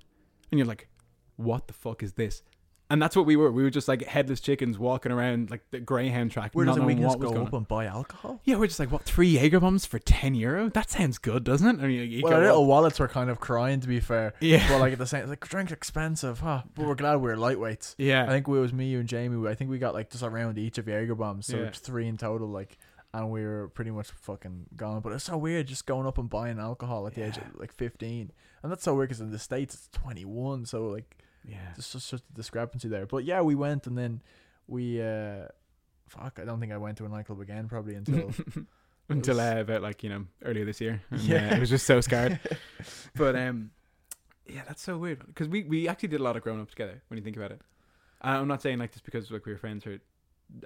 And 0.52 0.58
you're 0.58 0.66
like, 0.66 0.86
"What 1.36 1.66
the 1.66 1.72
fuck 1.72 2.02
is 2.02 2.12
this?" 2.12 2.42
And 2.88 3.02
that's 3.02 3.16
what 3.16 3.26
we 3.26 3.34
were. 3.34 3.50
We 3.50 3.64
were 3.64 3.70
just 3.70 3.88
like 3.88 4.04
headless 4.04 4.38
chickens 4.40 4.78
walking 4.78 5.10
around 5.10 5.50
like 5.50 5.62
the 5.72 5.80
greyhound 5.80 6.30
track, 6.30 6.52
Where 6.52 6.64
does 6.64 6.76
not 6.76 6.86
we 6.86 6.94
knowing 6.94 7.10
can 7.10 7.20
just 7.20 7.34
go 7.34 7.42
up 7.42 7.52
on. 7.52 7.58
and 7.58 7.68
buy 7.68 7.86
alcohol? 7.86 8.40
Yeah, 8.44 8.56
we're 8.56 8.68
just 8.68 8.78
like, 8.78 8.92
what? 8.92 9.02
Three 9.02 9.28
Jaeger 9.30 9.58
bombs 9.58 9.84
for 9.86 9.98
ten 9.98 10.36
euro? 10.36 10.68
That 10.70 10.88
sounds 10.90 11.18
good, 11.18 11.42
doesn't 11.42 11.66
it? 11.66 11.82
And 11.82 11.92
you, 11.92 12.02
you 12.02 12.22
Well, 12.22 12.30
go 12.30 12.36
our 12.36 12.42
up- 12.44 12.48
little 12.50 12.66
wallets 12.66 13.00
were 13.00 13.08
kind 13.08 13.28
of 13.28 13.40
crying, 13.40 13.80
to 13.80 13.88
be 13.88 13.98
fair. 13.98 14.34
Yeah. 14.40 14.64
But 14.68 14.78
like 14.78 14.92
at 14.92 14.98
the 15.00 15.06
same, 15.06 15.28
like 15.28 15.46
drink's 15.48 15.72
expensive, 15.72 16.38
huh? 16.40 16.62
But 16.76 16.86
we're 16.86 16.94
glad 16.94 17.16
we 17.16 17.30
are 17.30 17.36
lightweights. 17.36 17.96
yeah, 17.98 18.22
I 18.22 18.28
think 18.28 18.46
it 18.46 18.50
was 18.52 18.72
me, 18.72 18.86
you, 18.86 19.00
and 19.00 19.08
Jamie. 19.08 19.48
I 19.48 19.54
think 19.54 19.68
we 19.68 19.78
got 19.78 19.92
like 19.94 20.10
just 20.10 20.22
around 20.22 20.56
each 20.56 20.78
of 20.78 20.86
Jaeger 20.86 21.16
bombs, 21.16 21.46
so 21.46 21.56
Yeah. 21.56 21.64
it's 21.64 21.80
three 21.80 22.06
in 22.06 22.16
total. 22.16 22.46
Like, 22.48 22.78
and 23.12 23.30
we 23.32 23.42
were 23.42 23.66
pretty 23.74 23.90
much 23.90 24.12
fucking 24.12 24.66
gone. 24.76 25.00
But 25.00 25.12
it's 25.12 25.24
so 25.24 25.36
weird 25.36 25.66
just 25.66 25.86
going 25.86 26.06
up 26.06 26.18
and 26.18 26.30
buying 26.30 26.60
alcohol 26.60 27.06
at 27.08 27.14
the 27.16 27.22
age 27.22 27.36
of 27.36 27.42
like 27.58 27.72
15, 27.72 28.30
and 28.62 28.70
that's 28.70 28.84
so 28.84 28.94
weird 28.94 29.08
because 29.08 29.20
in 29.20 29.32
the 29.32 29.40
states 29.40 29.74
it's 29.74 29.88
21. 29.88 30.66
So 30.66 30.86
like, 30.86 31.16
Yeah. 31.46 31.58
there's 31.74 31.92
just 31.92 32.08
such 32.08 32.20
a 32.20 32.32
discrepancy 32.34 32.88
there. 32.88 33.06
But 33.06 33.24
yeah, 33.24 33.40
we 33.42 33.54
went 33.54 33.86
and 33.86 33.96
then 33.96 34.22
we 34.66 35.00
uh, 35.00 35.46
fuck, 36.08 36.38
I 36.40 36.44
don't 36.44 36.60
think 36.60 36.72
I 36.72 36.76
went 36.76 36.98
to 36.98 37.04
a 37.04 37.08
nightclub 37.08 37.40
again 37.40 37.68
probably 37.68 37.94
until 38.00 38.32
Until 39.08 39.36
was- 39.36 39.44
uh, 39.56 39.58
about 39.60 39.82
like 39.82 40.02
you 40.02 40.08
know 40.10 40.24
earlier 40.44 40.64
this 40.64 40.80
year. 40.80 41.02
And, 41.10 41.20
Yeah. 41.20 41.50
uh, 41.52 41.56
it 41.56 41.60
was 41.60 41.70
just 41.70 41.86
so 41.86 42.00
scared. 42.00 42.40
but 43.14 43.36
um, 43.36 43.70
yeah, 44.46 44.62
that's 44.66 44.82
so 44.82 44.98
weird 44.98 45.24
because 45.26 45.48
we 45.48 45.62
we 45.64 45.88
actually 45.88 46.08
did 46.08 46.20
a 46.20 46.24
lot 46.24 46.36
of 46.36 46.42
growing 46.42 46.60
up 46.60 46.70
together 46.70 47.02
when 47.08 47.18
you 47.18 47.22
think 47.24 47.36
about 47.36 47.52
it. 47.52 47.60
And 48.22 48.38
I'm 48.38 48.48
not 48.48 48.62
saying 48.62 48.78
like 48.78 48.92
just 48.92 49.04
because 49.04 49.30
like 49.30 49.46
we 49.46 49.52
were 49.52 49.58
friends 49.58 49.84
for. 49.84 49.98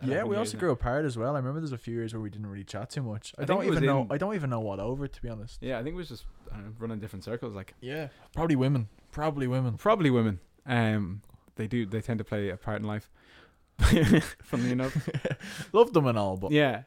Yeah, 0.05 0.25
we 0.25 0.37
also 0.37 0.59
now. 0.59 0.61
grew 0.61 0.71
apart 0.73 1.07
as 1.07 1.17
well. 1.17 1.35
I 1.35 1.39
remember 1.39 1.59
there's 1.61 1.73
a 1.73 1.79
few 1.79 1.95
years 1.95 2.13
where 2.13 2.21
we 2.21 2.29
didn't 2.29 2.47
really 2.49 2.65
chat 2.65 2.91
too 2.91 3.03
much. 3.03 3.33
I, 3.39 3.43
I 3.43 3.45
don't 3.47 3.65
even 3.65 3.83
know. 3.85 4.07
I 4.11 4.19
don't 4.19 4.35
even 4.35 4.51
know 4.51 4.61
what 4.61 4.79
over 4.79 5.09
to 5.09 5.23
be 5.23 5.31
honest. 5.31 5.57
Yeah, 5.63 5.79
I 5.79 5.83
think 5.83 5.95
it 5.95 5.97
was 5.97 6.09
just 6.11 6.27
I 6.53 6.57
don't 6.57 6.67
know, 6.67 6.73
running 6.79 6.99
different 7.01 7.25
circles. 7.25 7.55
Like 7.55 7.73
Yeah, 7.81 8.09
probably 8.35 8.57
women. 8.57 8.89
Probably 9.11 9.47
women. 9.47 9.79
probably 9.79 10.11
women. 10.11 10.39
Um, 10.67 11.23
they 11.57 11.67
do. 11.67 11.87
They 11.87 12.01
tend 12.01 12.19
to 12.19 12.25
play 12.25 12.51
a 12.51 12.57
part 12.57 12.81
in 12.81 12.87
life. 12.87 13.11
Funnily 14.43 14.73
enough. 14.73 15.09
Love 15.73 15.93
them 15.93 16.07
and 16.07 16.19
all, 16.19 16.37
but 16.37 16.53
Yeah, 16.53 16.83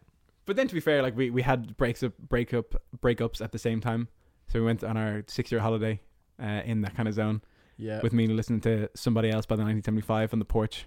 but 0.46 0.56
then 0.56 0.68
to 0.68 0.74
be 0.74 0.80
fair, 0.80 1.02
like 1.02 1.16
we, 1.16 1.30
we 1.30 1.42
had 1.42 1.76
breaks 1.78 2.04
up, 2.04 2.14
break 2.18 2.50
breakup, 2.50 2.82
breakups 3.02 3.42
at 3.42 3.52
the 3.52 3.60
same 3.60 3.82
time. 3.82 4.08
So 4.48 4.60
we 4.60 4.66
went 4.66 4.84
on 4.84 4.98
our 4.98 5.24
six 5.28 5.52
year 5.52 5.62
holiday 5.62 6.02
uh, 6.42 6.62
in 6.66 6.82
that 6.82 6.96
kind 6.96 7.08
of 7.08 7.16
zone 7.16 7.42
yeah. 7.78 8.02
with 8.02 8.14
me 8.14 8.28
listening 8.28 8.62
to 8.62 8.90
somebody 8.96 9.30
else 9.30 9.46
by 9.46 9.56
the 9.56 9.64
1975 9.64 10.34
on 10.34 10.40
the 10.40 10.46
porch, 10.46 10.86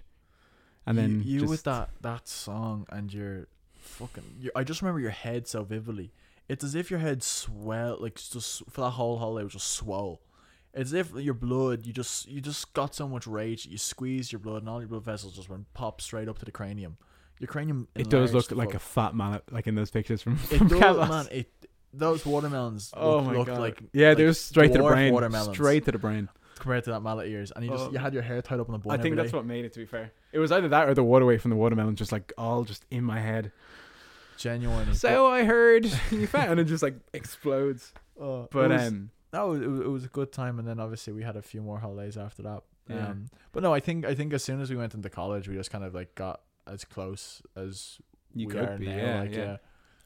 and 0.85 0.97
then 0.97 1.21
you, 1.23 1.33
you 1.33 1.39
just, 1.41 1.49
with 1.49 1.63
that 1.63 1.89
that 2.01 2.27
song 2.27 2.85
and 2.89 3.13
your 3.13 3.47
fucking. 3.75 4.23
Your, 4.39 4.51
I 4.55 4.63
just 4.63 4.81
remember 4.81 4.99
your 4.99 5.11
head 5.11 5.47
so 5.47 5.63
vividly. 5.63 6.13
It's 6.47 6.63
as 6.63 6.75
if 6.75 6.89
your 6.89 6.99
head 6.99 7.23
swell 7.23 7.97
like 7.99 8.15
just 8.15 8.63
for 8.69 8.81
that 8.81 8.91
whole 8.91 9.17
holiday 9.17 9.43
was 9.43 9.53
just 9.53 9.71
swole. 9.71 10.21
It's 10.77 10.93
if 10.93 11.11
your 11.15 11.33
blood 11.33 11.85
you 11.85 11.91
just 11.93 12.27
you 12.29 12.39
just 12.39 12.73
got 12.73 12.93
so 12.95 13.07
much 13.07 13.25
rage 13.27 13.65
you 13.65 13.77
squeezed 13.77 14.31
your 14.31 14.39
blood 14.39 14.61
and 14.61 14.69
all 14.69 14.79
your 14.79 14.87
blood 14.87 15.03
vessels 15.03 15.35
just 15.35 15.49
went 15.49 15.73
pop 15.73 15.99
straight 16.01 16.27
up 16.29 16.37
to 16.39 16.45
the 16.45 16.51
cranium. 16.51 16.97
Your 17.39 17.47
cranium. 17.47 17.87
It 17.95 18.09
does 18.09 18.33
look 18.33 18.51
like 18.51 18.73
a 18.73 18.79
fat 18.79 19.13
mallet, 19.13 19.43
like 19.51 19.67
in 19.67 19.75
those 19.75 19.91
pictures 19.91 20.21
from. 20.21 20.39
It 20.51 20.67
does, 20.69 21.09
man. 21.09 21.27
It 21.31 21.51
those 21.93 22.25
watermelons. 22.25 22.91
Oh 22.95 23.17
look, 23.19 23.25
my 23.25 23.43
god! 23.43 23.59
Like 23.59 23.81
yeah, 23.93 24.09
like 24.09 24.17
they're 24.17 24.33
straight 24.33 24.71
to 24.73 24.79
the 24.79 24.83
brain, 24.87 25.13
Watermelons 25.13 25.55
straight 25.55 25.85
to 25.85 25.91
the 25.91 25.97
brain. 25.99 26.29
compared 26.59 26.83
to 26.85 26.91
that 26.91 27.01
mallet 27.01 27.27
ears, 27.27 27.51
and 27.55 27.63
you 27.65 27.71
just 27.71 27.85
Oh. 27.85 27.91
you 27.91 27.97
had 27.99 28.13
your 28.13 28.23
hair 28.23 28.41
tied 28.41 28.59
up 28.59 28.69
on 28.69 28.73
the 28.73 28.79
bun. 28.79 28.99
I 28.99 29.01
think 29.01 29.15
that's 29.15 29.31
day. 29.31 29.37
what 29.37 29.45
made 29.45 29.65
it. 29.65 29.73
To 29.73 29.79
be 29.79 29.85
fair, 29.85 30.11
it 30.31 30.39
was 30.39 30.51
either 30.51 30.67
that 30.69 30.89
or 30.89 30.93
the 30.95 31.03
waterway 31.03 31.37
from 31.37 31.49
the 31.51 31.57
watermelon, 31.57 31.95
just 31.95 32.11
like 32.11 32.33
all 32.37 32.63
just 32.63 32.85
in 32.91 33.03
my 33.03 33.19
head. 33.19 33.51
Genuine. 34.37 34.93
So 34.93 35.27
I 35.27 35.43
heard 35.43 35.85
you 36.11 36.27
fat, 36.27 36.49
and 36.49 36.59
it 36.59 36.65
just 36.65 36.83
like 36.83 36.95
explodes. 37.13 37.91
but, 38.17 38.23
uh, 38.23 38.47
But 38.51 38.69
was, 38.71 38.87
um, 38.87 39.09
no, 39.33 39.53
it 39.53 39.67
was, 39.67 39.79
it 39.81 39.87
was 39.89 40.05
a 40.05 40.09
good 40.09 40.31
time, 40.31 40.59
and 40.59 40.67
then 40.67 40.79
obviously 40.79 41.13
we 41.13 41.23
had 41.23 41.35
a 41.35 41.41
few 41.41 41.61
more 41.61 41.79
holidays 41.79 42.17
after 42.17 42.41
that. 42.43 42.63
Yeah. 42.89 43.07
Um, 43.09 43.29
but 43.51 43.63
no, 43.63 43.73
I 43.73 43.79
think 43.79 44.05
I 44.05 44.15
think 44.15 44.33
as 44.33 44.43
soon 44.43 44.61
as 44.61 44.69
we 44.69 44.75
went 44.77 44.93
into 44.93 45.09
college, 45.09 45.47
we 45.49 45.55
just 45.55 45.71
kind 45.71 45.83
of 45.83 45.93
like 45.93 46.15
got 46.15 46.41
as 46.65 46.85
close 46.85 47.41
as 47.55 47.97
you 48.33 48.47
we 48.47 48.53
could 48.53 48.63
are 48.69 48.77
be, 48.77 48.85
now. 48.87 48.95
yeah, 48.97 49.19
like, 49.21 49.35
yeah. 49.35 49.57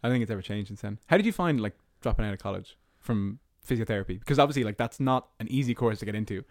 I 0.04 0.10
think 0.10 0.22
it's 0.24 0.32
ever 0.32 0.42
changed 0.42 0.70
since 0.70 0.82
then. 0.82 0.98
How 1.08 1.18
did 1.18 1.26
you 1.26 1.32
find 1.34 1.60
like 1.62 1.76
dropping 2.02 2.26
out 2.26 2.34
of 2.34 2.40
college 2.40 2.78
from 3.00 3.40
physiotherapy? 3.68 4.20
Because 4.20 4.40
obviously, 4.40 4.64
like 4.64 4.78
that's 4.78 5.00
not 5.00 5.28
an 5.40 5.48
easy 5.52 5.76
course 5.76 6.00
to 6.00 6.06
get 6.06 6.16
into, 6.16 6.44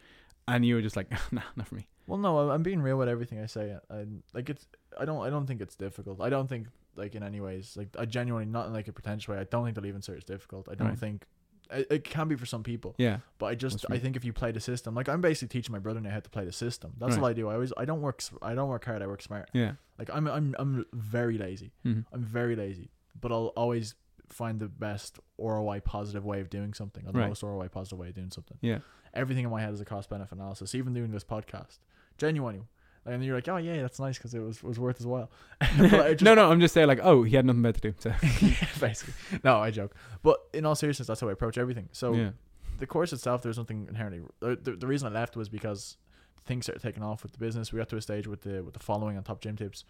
and 0.47 0.65
you 0.65 0.77
were 0.77 0.83
just 0.83 0.97
like, 0.97 1.11
nah, 1.33 1.43
not 1.57 1.67
for 1.67 1.75
me. 1.75 1.89
Well, 2.07 2.19
no, 2.19 2.39
I'm- 2.39 2.51
I'm 2.51 2.63
being 2.63 2.81
real 2.83 2.97
with 2.99 3.09
everything 3.09 3.41
I 3.41 3.47
say. 3.47 3.77
I 3.91 4.05
like 4.33 4.49
it's. 4.51 4.67
I 4.99 5.05
don't. 5.05 5.25
I 5.25 5.31
don't 5.31 5.47
think 5.47 5.61
it's 5.61 5.75
difficult. 5.77 6.21
I 6.21 6.29
don't 6.29 6.49
think 6.49 6.69
like 6.97 7.15
in 7.17 7.23
any 7.25 7.41
ways. 7.41 7.75
Like 7.77 7.89
I 7.99 8.05
genuinely 8.05 8.47
not 8.51 8.67
in 8.69 8.73
like 8.73 8.87
a 8.89 8.93
pretentious 8.93 9.27
way. 9.29 9.39
I 9.39 9.45
don't 9.45 9.65
think 9.65 9.75
the 9.75 9.81
leaving 9.81 10.01
cert 10.01 10.19
is 10.19 10.25
difficult. 10.25 10.69
I 10.71 10.75
don't 10.77 10.89
Right. 10.91 10.99
think 10.99 11.27
it, 11.73 11.87
it 11.91 12.05
can 12.05 12.29
be 12.29 12.37
for 12.37 12.47
some 12.47 12.63
people. 12.63 12.95
Yeah, 12.99 13.19
But 13.39 13.47
I 13.47 13.55
just 13.55 13.85
I 13.91 13.99
think 13.99 14.17
if 14.17 14.25
you 14.25 14.33
play 14.33 14.53
the 14.53 14.61
system, 14.61 14.95
like 14.95 15.09
I'm 15.09 15.21
basically 15.21 15.49
teaching 15.49 15.73
my 15.73 15.79
brother 15.79 16.01
now 16.01 16.11
how 16.11 16.21
to 16.21 16.31
play 16.31 16.45
the 16.45 16.53
system. 16.53 16.93
That's 16.99 17.13
Right. 17.17 17.23
all 17.23 17.29
I 17.29 17.33
do. 17.33 17.49
I 17.49 17.55
always 17.55 17.73
I 17.77 17.85
don't 17.85 18.01
work 18.01 18.23
I 18.43 18.55
don't 18.55 18.69
work 18.69 18.85
hard. 18.85 19.03
I 19.03 19.07
work 19.07 19.23
smart. 19.23 19.51
yeah, 19.53 19.73
Like 19.99 20.11
I'm 20.13 20.27
I'm 20.27 20.55
I'm 20.59 20.87
very 20.93 21.39
lazy. 21.39 21.73
Mhm. 21.85 22.05
I'm 22.13 22.23
very 22.23 22.57
lazy, 22.57 22.91
but 23.21 23.31
I'll 23.33 23.53
always 23.57 23.95
find 24.29 24.61
the 24.61 24.69
best 24.69 25.19
ROI 25.39 25.81
positive 25.81 26.25
way 26.25 26.41
of 26.41 26.51
doing 26.51 26.73
something, 26.75 27.05
or 27.07 27.13
the 27.13 27.19
Right. 27.19 27.29
most 27.29 27.43
ROI 27.43 27.69
positive 27.69 27.99
way 27.99 28.09
of 28.09 28.15
doing 28.15 28.31
something. 28.31 28.59
yeah. 28.61 28.79
Everything 29.13 29.45
in 29.45 29.51
my 29.51 29.61
head 29.61 29.73
is 29.75 29.81
a 29.81 29.85
cost 29.85 30.09
benefit 30.09 30.39
analysis. 30.39 30.73
Even 30.75 30.95
doing 30.95 31.11
this 31.11 31.25
podcast, 31.25 31.79
genuinely. 32.17 32.63
And 33.07 33.25
you're 33.25 33.35
like, 33.35 33.49
oh 33.49 33.57
yeah, 33.57 33.81
that's 33.81 33.99
nice 33.99 34.19
because 34.19 34.35
it 34.35 34.41
was 34.41 34.63
was 34.63 34.79
worth 34.79 35.01
as 35.01 35.07
well. 35.07 35.31
Just- 35.77 36.23
no, 36.23 36.35
no, 36.35 36.51
I'm 36.51 36.61
just 36.61 36.75
saying 36.75 36.87
like, 36.87 37.01
oh, 37.03 37.23
he 37.23 37.35
had 37.35 37.47
nothing 37.47 37.63
better 37.63 37.81
to 37.81 37.91
do. 37.91 37.95
So 37.99 38.11
yeah, 38.41 38.55
basically. 38.79 39.15
No, 39.43 39.59
I 39.59 39.71
joke. 39.71 39.95
But 40.23 40.41
in 40.53 40.67
all 40.67 40.75
seriousness, 40.75 41.09
that's 41.09 41.21
how 41.21 41.29
I 41.29 41.33
approach 41.33 41.57
everything. 41.59 41.89
So 41.93 42.13
yeah, 42.13 42.31
the 42.79 42.87
course 42.87 43.13
itself, 43.13 43.43
there's 43.43 43.59
nothing 43.59 43.87
inherently. 43.89 44.23
The, 44.41 44.57
the, 44.57 44.73
the 44.77 44.87
reason 44.87 45.09
I 45.09 45.13
left 45.13 45.37
was 45.37 45.49
because 45.49 45.97
things 46.45 46.67
started 46.67 46.83
taking 46.83 47.03
off 47.03 47.23
with 47.23 47.33
the 47.33 47.39
business. 47.39 47.73
We 47.73 47.79
got 47.79 47.89
to 47.91 47.97
a 47.97 48.03
stage 48.03 48.27
with 48.27 48.43
the 48.43 48.63
with 48.63 48.75
the 48.75 48.81
following 48.81 49.17
on 49.17 49.23
top 49.23 49.41
gym 49.41 49.57
tips, 49.57 49.85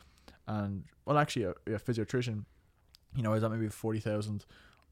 and 0.47 0.85
well, 1.05 1.19
actually, 1.19 1.47
uh, 1.47 1.53
a, 1.67 1.75
a 1.75 1.79
Physiotrition. 1.79 2.45
You 3.17 3.25
know, 3.25 3.31
I 3.31 3.35
was 3.35 3.45
at 3.45 3.51
maybe 3.51 3.69
forty 3.69 3.99
thousand 3.99 4.45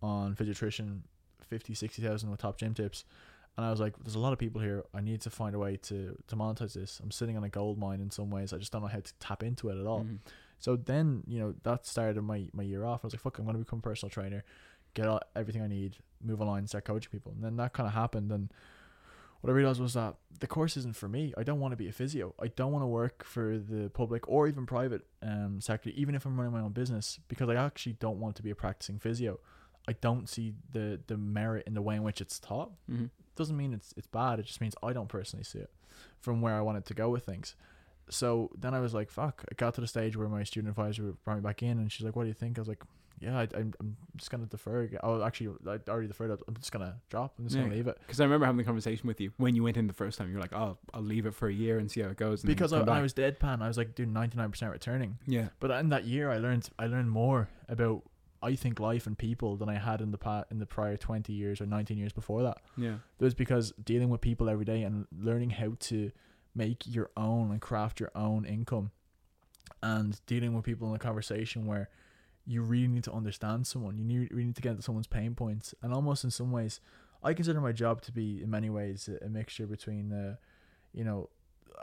on 0.02 0.34
Physiotrition, 0.34 1.00
50, 1.48 1.74
60,000 1.74 2.30
with 2.30 2.40
top 2.40 2.56
gym 2.58 2.74
tips, 2.74 3.04
and 3.58 3.66
I 3.66 3.70
was 3.70 3.80
like, 3.80 3.94
"There's 4.02 4.14
a 4.14 4.18
lot 4.20 4.32
of 4.32 4.38
people 4.38 4.62
here. 4.62 4.84
I 4.94 5.00
need 5.02 5.20
to 5.22 5.30
find 5.30 5.54
a 5.54 5.58
way 5.58 5.76
to 5.88 6.16
to 6.28 6.36
monetize 6.36 6.72
this. 6.72 7.00
I'm 7.02 7.10
sitting 7.10 7.36
on 7.36 7.44
a 7.44 7.48
gold 7.50 7.76
mine 7.76 8.00
in 8.00 8.10
some 8.10 8.30
ways. 8.30 8.52
I 8.54 8.56
just 8.58 8.72
don't 8.72 8.80
know 8.82 8.88
how 8.88 9.00
to 9.00 9.12
tap 9.18 9.42
into 9.42 9.68
it 9.68 9.78
at 9.78 9.86
all." 9.86 10.04
Mhm. 10.04 10.18
So 10.60 10.76
then, 10.76 11.22
you 11.26 11.38
know, 11.40 11.54
that 11.64 11.84
started 11.86 12.20
my, 12.22 12.48
my 12.52 12.62
year 12.64 12.84
off. 12.84 13.04
I 13.04 13.06
was 13.06 13.14
like, 13.14 13.20
fuck, 13.22 13.38
I'm 13.38 13.44
going 13.44 13.54
to 13.58 13.64
become 13.64 13.78
a 13.78 13.82
personal 13.82 14.10
trainer, 14.10 14.42
get 14.94 15.06
all, 15.06 15.20
everything 15.36 15.62
I 15.62 15.68
need, 15.68 15.98
move 16.20 16.40
online, 16.40 16.66
start 16.66 16.84
coaching 16.84 17.12
people. 17.12 17.30
And 17.30 17.44
then 17.44 17.56
that 17.58 17.72
kind 17.74 17.86
of 17.86 17.94
happened. 17.94 18.32
And 18.32 18.52
what 19.40 19.50
I 19.50 19.54
realized 19.54 19.80
was 19.80 19.94
that 19.94 20.16
the 20.40 20.48
course 20.48 20.76
isn't 20.76 20.96
for 20.96 21.08
me. 21.08 21.32
I 21.38 21.44
don't 21.44 21.60
want 21.60 21.70
to 21.72 21.76
be 21.76 21.88
a 21.88 21.92
physio. 21.92 22.34
I 22.40 22.48
don't 22.48 22.72
want 22.72 22.82
to 22.82 22.88
work 22.88 23.22
for 23.22 23.56
the 23.56 23.88
public 23.90 24.28
or 24.28 24.48
even 24.48 24.66
private 24.66 25.02
um, 25.22 25.60
sector, 25.60 25.90
even 25.90 26.16
if 26.16 26.26
I'm 26.26 26.36
running 26.36 26.52
my 26.52 26.60
own 26.60 26.72
business, 26.72 27.20
because 27.28 27.48
I 27.48 27.54
actually 27.54 27.92
don't 27.92 28.18
want 28.18 28.34
to 28.36 28.42
be 28.42 28.50
a 28.50 28.56
practicing 28.56 28.98
physio. 28.98 29.38
I 29.86 29.92
don't 29.92 30.28
see 30.28 30.54
the, 30.72 30.98
the 31.06 31.16
merit 31.16 31.68
in 31.68 31.74
the 31.74 31.82
way 31.82 31.94
in 31.94 32.02
which 32.02 32.20
it's 32.20 32.40
taught 32.40 32.72
Mhm. 32.90 33.10
Doesn't 33.38 33.56
mean 33.56 33.72
it's 33.72 33.94
it's 33.96 34.06
bad. 34.06 34.38
It 34.38 34.46
just 34.46 34.60
means 34.60 34.74
I 34.82 34.92
don't 34.92 35.08
personally 35.08 35.44
see 35.44 35.60
it 35.60 35.70
from 36.20 36.40
where 36.42 36.54
I 36.54 36.60
wanted 36.60 36.84
to 36.86 36.94
go 36.94 37.08
with 37.08 37.24
things. 37.24 37.54
So 38.10 38.50
then 38.58 38.72
I 38.74 38.80
was 38.80 38.94
like, 38.94 39.10
fuck. 39.10 39.44
I 39.50 39.54
got 39.56 39.74
to 39.74 39.80
the 39.80 39.86
stage 39.86 40.16
where 40.16 40.28
my 40.28 40.42
student 40.42 40.70
advisor 40.70 41.14
brought 41.24 41.36
me 41.36 41.40
back 41.42 41.62
in, 41.62 41.78
and 41.78 41.90
she's 41.92 42.04
like, 42.06 42.16
"What 42.16 42.22
do 42.24 42.28
you 42.28 42.34
think?" 42.34 42.56
I 42.58 42.62
was 42.62 42.68
like, 42.68 42.82
"Yeah, 43.20 43.38
I, 43.38 43.42
I'm, 43.54 43.74
I'm 43.80 43.96
just 44.16 44.30
gonna 44.30 44.46
defer." 44.46 44.88
Oh, 45.02 45.22
actually, 45.22 45.54
I 45.66 45.78
already 45.90 46.08
deferred. 46.08 46.30
it. 46.30 46.40
I'm 46.48 46.54
just 46.56 46.72
gonna 46.72 46.96
drop. 47.10 47.34
I'm 47.38 47.44
just 47.44 47.54
Yeah. 47.56 47.64
gonna 47.64 47.74
leave 47.74 47.86
it 47.86 47.98
Because 48.06 48.18
I 48.20 48.24
remember 48.24 48.46
having 48.46 48.56
the 48.56 48.64
conversation 48.64 49.06
with 49.08 49.20
you 49.20 49.32
when 49.36 49.54
you 49.54 49.62
went 49.62 49.76
in 49.76 49.86
the 49.88 49.92
first 49.92 50.16
time. 50.16 50.28
You 50.30 50.36
were 50.36 50.40
like, 50.40 50.54
"Oh, 50.54 50.78
I'll 50.94 51.02
leave 51.02 51.26
it 51.26 51.34
for 51.34 51.48
a 51.48 51.52
year 51.52 51.78
and 51.78 51.90
see 51.90 52.00
how 52.00 52.08
it 52.08 52.16
goes." 52.16 52.42
And 52.44 52.48
because 52.48 52.72
I, 52.72 52.80
I 52.80 53.02
was 53.02 53.12
deadpan. 53.12 53.60
I 53.60 53.68
was 53.68 53.76
like, 53.76 53.94
"Dude, 53.94 54.08
99 54.08 54.50
percent 54.52 54.72
returning." 54.72 55.18
yeah, 55.26 55.48
But 55.60 55.70
in 55.72 55.90
that 55.90 56.06
year, 56.06 56.30
I 56.30 56.38
learned 56.38 56.70
I 56.78 56.86
learned 56.86 57.10
more 57.10 57.50
about 57.68 58.04
I 58.42 58.54
think 58.54 58.78
life 58.80 59.06
and 59.06 59.16
people 59.18 59.56
than 59.56 59.68
I 59.68 59.78
had 59.78 60.00
in 60.00 60.10
the 60.12 60.18
pa- 60.18 60.44
in 60.50 60.58
the 60.58 60.66
prior 60.66 60.96
20 60.96 61.32
years 61.32 61.60
or 61.60 61.66
19 61.66 61.98
years 61.98 62.12
before 62.12 62.42
that. 62.44 62.58
yeah, 62.76 62.96
It 63.18 63.24
was 63.24 63.34
because 63.34 63.72
dealing 63.82 64.08
with 64.10 64.20
people 64.20 64.48
every 64.48 64.64
day 64.64 64.82
and 64.82 65.06
learning 65.16 65.50
how 65.50 65.72
to 65.80 66.12
make 66.54 66.86
your 66.86 67.10
own 67.16 67.50
and 67.50 67.60
craft 67.60 68.00
your 68.00 68.10
own 68.14 68.44
income 68.44 68.90
and 69.82 70.20
dealing 70.26 70.54
with 70.54 70.64
people 70.64 70.88
in 70.88 70.94
a 70.94 70.98
conversation 70.98 71.66
where 71.66 71.88
you 72.46 72.62
really 72.62 72.88
need 72.88 73.04
to 73.04 73.12
understand 73.12 73.66
someone. 73.66 73.98
You 73.98 74.04
need, 74.04 74.30
really 74.30 74.44
need 74.46 74.56
to 74.56 74.62
get 74.62 74.70
into 74.70 74.82
someone's 74.82 75.06
pain 75.06 75.34
points. 75.34 75.74
And 75.82 75.92
almost 75.92 76.24
in 76.24 76.30
some 76.30 76.50
ways, 76.50 76.80
I 77.22 77.34
consider 77.34 77.60
my 77.60 77.72
job 77.72 78.00
to 78.02 78.12
be, 78.12 78.42
in 78.42 78.50
many 78.50 78.70
ways, 78.70 79.08
a, 79.08 79.26
a 79.26 79.28
mixture 79.28 79.66
between, 79.66 80.12
uh, 80.12 80.36
you 80.92 81.04
know, 81.04 81.28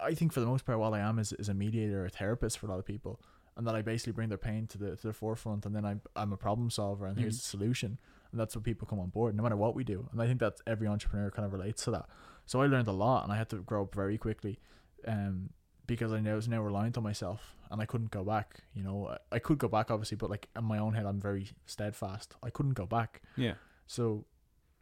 I 0.01 0.13
think 0.13 0.33
for 0.33 0.39
the 0.39 0.45
most 0.47 0.65
part, 0.65 0.79
what 0.79 0.93
I 0.93 0.99
am 0.99 1.19
is, 1.19 1.31
is 1.33 1.47
a 1.49 1.53
mediator 1.53 2.01
or 2.01 2.05
a 2.05 2.09
therapist 2.09 2.57
for 2.57 2.65
a 2.65 2.69
lot 2.69 2.79
of 2.79 2.85
people. 2.85 3.21
And 3.57 3.65
that 3.67 3.75
I 3.75 3.81
basically 3.81 4.11
bring 4.13 4.27
their 4.29 4.37
pain 4.37 4.67
to 4.67 4.77
the 4.77 4.95
to 4.97 5.07
the 5.07 5.13
forefront, 5.13 5.65
and 5.65 5.73
then 5.75 5.85
I'm 5.85 6.01
I'm 6.15 6.33
a 6.33 6.37
problem 6.37 6.69
solver, 6.69 7.05
and 7.05 7.17
here's 7.17 7.35
Mhm. 7.37 7.41
the 7.43 7.45
solution, 7.57 7.97
and 8.31 8.39
that's 8.39 8.53
what 8.55 8.65
people 8.65 8.85
come 8.87 8.99
on 8.99 9.09
board, 9.09 9.33
no 9.35 9.43
matter 9.43 9.55
what 9.55 9.75
we 9.75 9.83
do. 9.85 10.09
And 10.11 10.21
I 10.21 10.27
think 10.27 10.39
that 10.41 10.55
every 10.67 10.87
entrepreneur 10.87 11.31
kind 11.31 11.45
of 11.45 11.53
relates 11.53 11.83
to 11.85 11.91
that. 11.91 12.09
So 12.45 12.61
I 12.61 12.67
learned 12.67 12.87
a 12.89 12.91
lot, 12.91 13.23
and 13.23 13.31
I 13.31 13.37
had 13.37 13.49
to 13.49 13.57
grow 13.57 13.83
up 13.83 13.95
very 13.95 14.17
quickly, 14.17 14.59
um, 15.07 15.51
because 15.87 16.11
I 16.11 16.19
was 16.33 16.47
now 16.49 16.61
reliant 16.61 16.97
on 16.97 17.03
myself, 17.03 17.55
and 17.71 17.81
I 17.81 17.85
couldn't 17.85 18.11
go 18.11 18.23
back. 18.25 18.63
You 18.73 18.83
know, 18.83 19.07
I, 19.07 19.17
I 19.37 19.39
could 19.39 19.57
go 19.57 19.67
back 19.69 19.89
obviously, 19.89 20.17
but 20.17 20.29
like 20.29 20.49
in 20.55 20.65
my 20.65 20.77
own 20.79 20.93
head, 20.93 21.05
I'm 21.05 21.21
very 21.21 21.47
steadfast. 21.65 22.35
I 22.43 22.49
couldn't 22.49 22.73
go 22.73 22.85
back. 22.85 23.21
yeah. 23.37 23.53
So 23.87 24.25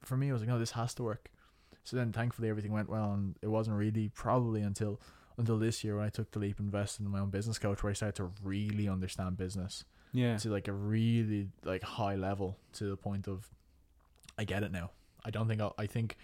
for 0.01 0.17
me, 0.17 0.29
I 0.29 0.33
was 0.33 0.41
like, 0.41 0.49
no, 0.49 0.57
this 0.57 0.71
has 0.71 0.93
to 0.95 1.03
work. 1.03 1.29
So 1.83 1.95
then, 1.97 2.11
thankfully, 2.13 2.49
everything 2.49 2.71
went 2.71 2.89
well, 2.89 3.11
and 3.13 3.35
it 3.41 3.47
wasn't 3.49 3.77
really 3.77 4.09
probably 4.09 4.61
until 4.61 4.99
until 5.37 5.57
this 5.57 5.83
year 5.83 5.95
when 5.97 6.05
I 6.05 6.09
took 6.09 6.31
the 6.31 6.39
leap, 6.39 6.59
and 6.59 6.67
invested 6.67 7.05
in 7.05 7.11
my 7.11 7.19
own 7.19 7.29
business 7.29 7.57
coach, 7.59 7.83
where 7.83 7.89
I 7.89 7.93
started 7.93 8.15
to 8.17 8.31
really 8.43 8.87
understand 8.87 9.37
business 9.37 9.83
Yeah. 10.11 10.37
to 10.37 10.49
like 10.49 10.67
a 10.67 10.73
really 10.73 11.49
like 11.63 11.83
high 11.83 12.15
level 12.15 12.57
to 12.73 12.85
the 12.85 12.97
point 12.97 13.27
of 13.27 13.49
I 14.37 14.43
get 14.45 14.63
it 14.63 14.71
now. 14.71 14.91
I 15.25 15.29
don't 15.29 15.47
think 15.47 15.61
I'll, 15.61 15.73
I 15.77 15.85
think, 15.87 16.17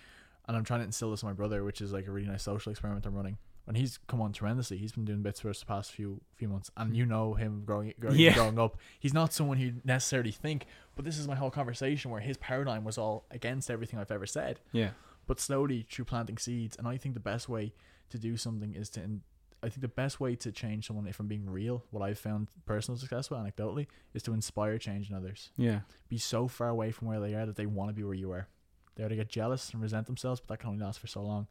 and 0.47 0.57
I'm 0.57 0.63
trying 0.63 0.79
to 0.81 0.85
instill 0.85 1.11
this 1.11 1.21
in 1.23 1.27
my 1.29 1.33
brother, 1.33 1.63
which 1.63 1.79
is 1.81 1.93
like 1.93 2.07
a 2.07 2.11
really 2.11 2.27
nice 2.27 2.43
social 2.43 2.71
experiment 2.71 3.05
I'm 3.05 3.13
running. 3.15 3.37
and 3.67 3.77
he's 3.77 3.99
come 4.07 4.19
on 4.19 4.33
tremendously. 4.33 4.77
He's 4.77 4.93
been 4.93 5.05
doing 5.05 5.21
bits 5.21 5.41
for 5.41 5.49
us 5.51 5.59
the 5.59 5.65
past 5.67 5.91
few 5.91 6.21
few 6.35 6.47
months, 6.47 6.71
and 6.75 6.97
you 6.97 7.05
know 7.05 7.35
him 7.35 7.63
growing 7.65 7.93
growing, 7.99 8.17
Yeah. 8.19 8.33
growing 8.33 8.57
up. 8.57 8.77
He's 8.99 9.13
not 9.13 9.31
someone 9.31 9.57
who 9.57 9.73
necessarily 9.83 10.31
think, 10.31 10.65
but 10.95 11.05
this 11.05 11.19
is 11.19 11.27
my 11.27 11.35
whole 11.35 11.51
conversation 11.51 12.09
where 12.09 12.19
his 12.21 12.35
paradigm 12.37 12.83
was 12.83 12.97
all 12.97 13.25
against 13.29 13.69
everything 13.69 13.99
I've 13.99 14.09
ever 14.11 14.25
said. 14.25 14.59
Yeah. 14.71 14.91
But 15.27 15.39
slowly 15.39 15.85
through 15.87 16.05
planting 16.05 16.39
seeds, 16.39 16.77
and 16.77 16.87
I 16.87 16.97
think 16.97 17.13
the 17.13 17.19
best 17.19 17.47
way 17.47 17.73
to 18.09 18.19
do 18.19 18.37
something 18.37 18.73
is 18.75 18.89
to. 18.91 19.01
In, 19.03 19.21
I 19.61 19.67
think 19.67 19.81
the 19.81 19.89
best 19.89 20.21
way 20.21 20.35
to 20.37 20.51
change 20.53 20.87
someone, 20.87 21.05
if 21.05 21.19
I'm 21.19 21.27
being 21.27 21.49
real, 21.49 21.83
what 21.91 22.01
I've 22.01 22.17
found 22.17 22.47
personal 22.65 22.97
success 22.97 23.29
with 23.29 23.39
anecdotally, 23.39 23.87
is 24.13 24.23
to 24.23 24.33
inspire 24.33 24.77
change 24.77 25.09
in 25.09 25.15
others 25.17 25.49
Yeah. 25.57 25.81
be 26.07 26.17
so 26.17 26.47
far 26.47 26.69
away 26.69 26.91
from 26.91 27.09
where 27.09 27.19
they 27.19 27.35
are 27.35 27.45
that 27.45 27.57
they 27.57 27.65
want 27.65 27.89
to 27.89 27.93
be 27.93 28.03
where 28.05 28.13
you 28.13 28.31
are. 28.31 28.47
They 28.95 29.03
either 29.03 29.15
get 29.15 29.27
jealous 29.27 29.71
and 29.73 29.81
resent 29.81 30.07
themselves, 30.07 30.39
but 30.39 30.47
that 30.47 30.59
can 30.61 30.69
only 30.69 30.81
last 30.85 30.99
for 30.99 31.07
so 31.07 31.21
long. 31.21 31.47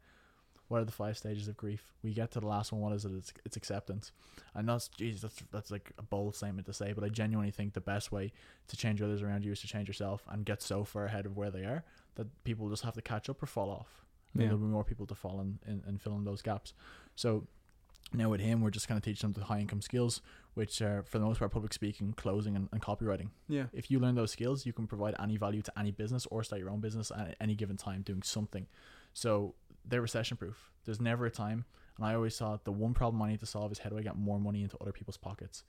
What 0.69 0.81
are 0.81 0.85
the 0.85 0.91
five 0.91 1.17
stages 1.19 1.47
of 1.47 1.57
grief? 1.57 1.93
We 2.03 2.13
get 2.13 2.31
to 2.31 2.39
the 2.39 2.47
last 2.47 2.71
one. 2.71 2.81
What 2.81 2.93
is 2.93 3.05
it? 3.05 3.11
It's, 3.11 3.33
it's 3.45 3.57
acceptance. 3.57 4.11
And 4.55 4.67
that's 4.69 4.87
Jesus. 4.87 5.21
That's 5.21 5.43
that's 5.51 5.71
like 5.71 5.91
a 5.99 6.03
bold 6.03 6.35
statement 6.35 6.65
to 6.65 6.73
say, 6.73 6.93
but 6.93 7.03
I 7.03 7.09
genuinely 7.09 7.51
think 7.51 7.73
the 7.73 7.81
best 7.81 8.11
way 8.11 8.31
to 8.69 8.75
change 8.77 9.01
others 9.03 9.21
around 9.21 9.45
you 9.45 9.51
is 9.51 9.61
to 9.61 9.67
change 9.67 9.87
yourself 9.87 10.23
and 10.29 10.45
get 10.45 10.61
so 10.63 10.83
far 10.83 11.05
ahead 11.05 11.25
of 11.27 11.37
where 11.37 11.51
they 11.51 11.63
are 11.63 11.83
that 12.15 12.43
people 12.43 12.69
just 12.69 12.83
have 12.83 12.93
to 12.95 13.01
catch 13.03 13.29
up 13.29 13.41
or 13.41 13.45
fall 13.47 13.69
off. 13.69 14.03
Yeah. 14.35 14.43
There'll 14.43 14.57
be 14.59 14.65
more 14.65 14.83
people 14.83 15.05
to 15.07 15.15
fall 15.15 15.41
in, 15.41 15.59
and 15.65 16.01
fill 16.01 16.15
in 16.17 16.23
those 16.23 16.41
gaps. 16.41 16.73
So 17.15 17.47
now 18.13 18.29
with 18.29 18.41
him, 18.41 18.61
we're 18.61 18.69
just 18.71 18.87
going 18.87 18.99
to 18.99 19.07
teach 19.09 19.21
them 19.21 19.33
the 19.33 19.43
high 19.43 19.59
income 19.59 19.81
skills, 19.81 20.21
which 20.53 20.81
are 20.81 21.03
for 21.03 21.19
the 21.19 21.25
most 21.25 21.39
part 21.39 21.51
public 21.51 21.73
speaking, 21.73 22.13
closing, 22.13 22.55
and, 22.55 22.69
and 22.71 22.81
copywriting 22.81 23.29
Yeah. 23.47 23.65
if 23.73 23.89
you 23.91 23.99
learn 23.99 24.15
those 24.15 24.31
skills, 24.31 24.65
you 24.65 24.73
can 24.73 24.87
provide 24.87 25.15
any 25.19 25.37
value 25.37 25.61
to 25.63 25.79
any 25.79 25.91
business 25.91 26.25
or 26.31 26.43
start 26.43 26.59
your 26.59 26.69
own 26.69 26.79
business 26.79 27.11
at 27.11 27.35
any 27.41 27.55
given 27.55 27.77
time 27.77 28.01
doing 28.01 28.23
something. 28.23 28.67
So 29.13 29.55
they're 29.85 30.01
recession 30.01 30.37
proof. 30.37 30.71
There's 30.85 31.01
never 31.01 31.25
a 31.25 31.31
time. 31.31 31.65
And 31.97 32.05
I 32.05 32.13
always 32.15 32.37
thought 32.37 32.63
the 32.65 32.71
one 32.71 32.93
problem 32.93 33.21
I 33.21 33.29
need 33.29 33.39
to 33.41 33.45
solve 33.45 33.71
is 33.71 33.79
how 33.79 33.89
do 33.89 33.97
I 33.97 34.01
get 34.01 34.15
more 34.15 34.39
money 34.39 34.63
into 34.63 34.77
other 34.79 34.91
people's 34.91 35.17
pockets? 35.17 35.63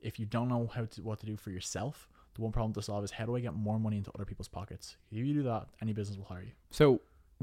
If 0.00 0.18
you 0.18 0.26
don't 0.26 0.48
know 0.48 0.70
how 0.74 0.84
to 0.84 1.02
what 1.02 1.20
to 1.20 1.26
do 1.26 1.36
for 1.36 1.50
yourself, 1.50 2.08
the 2.34 2.42
one 2.42 2.52
problem 2.52 2.72
to 2.74 2.82
solve 2.82 3.04
is 3.04 3.10
how 3.10 3.24
do 3.26 3.34
I 3.36 3.40
get 3.40 3.54
more 3.54 3.78
money 3.78 3.96
into 3.96 4.10
other 4.14 4.24
people's 4.24 4.48
pockets? 4.48 4.96
If 5.10 5.18
you 5.18 5.32
do 5.34 5.42
that, 5.44 5.66
any 5.82 5.92
business 5.92 6.16
will 6.18 6.26
hire 6.26 6.42
you. 6.42 6.52
So 6.70 7.00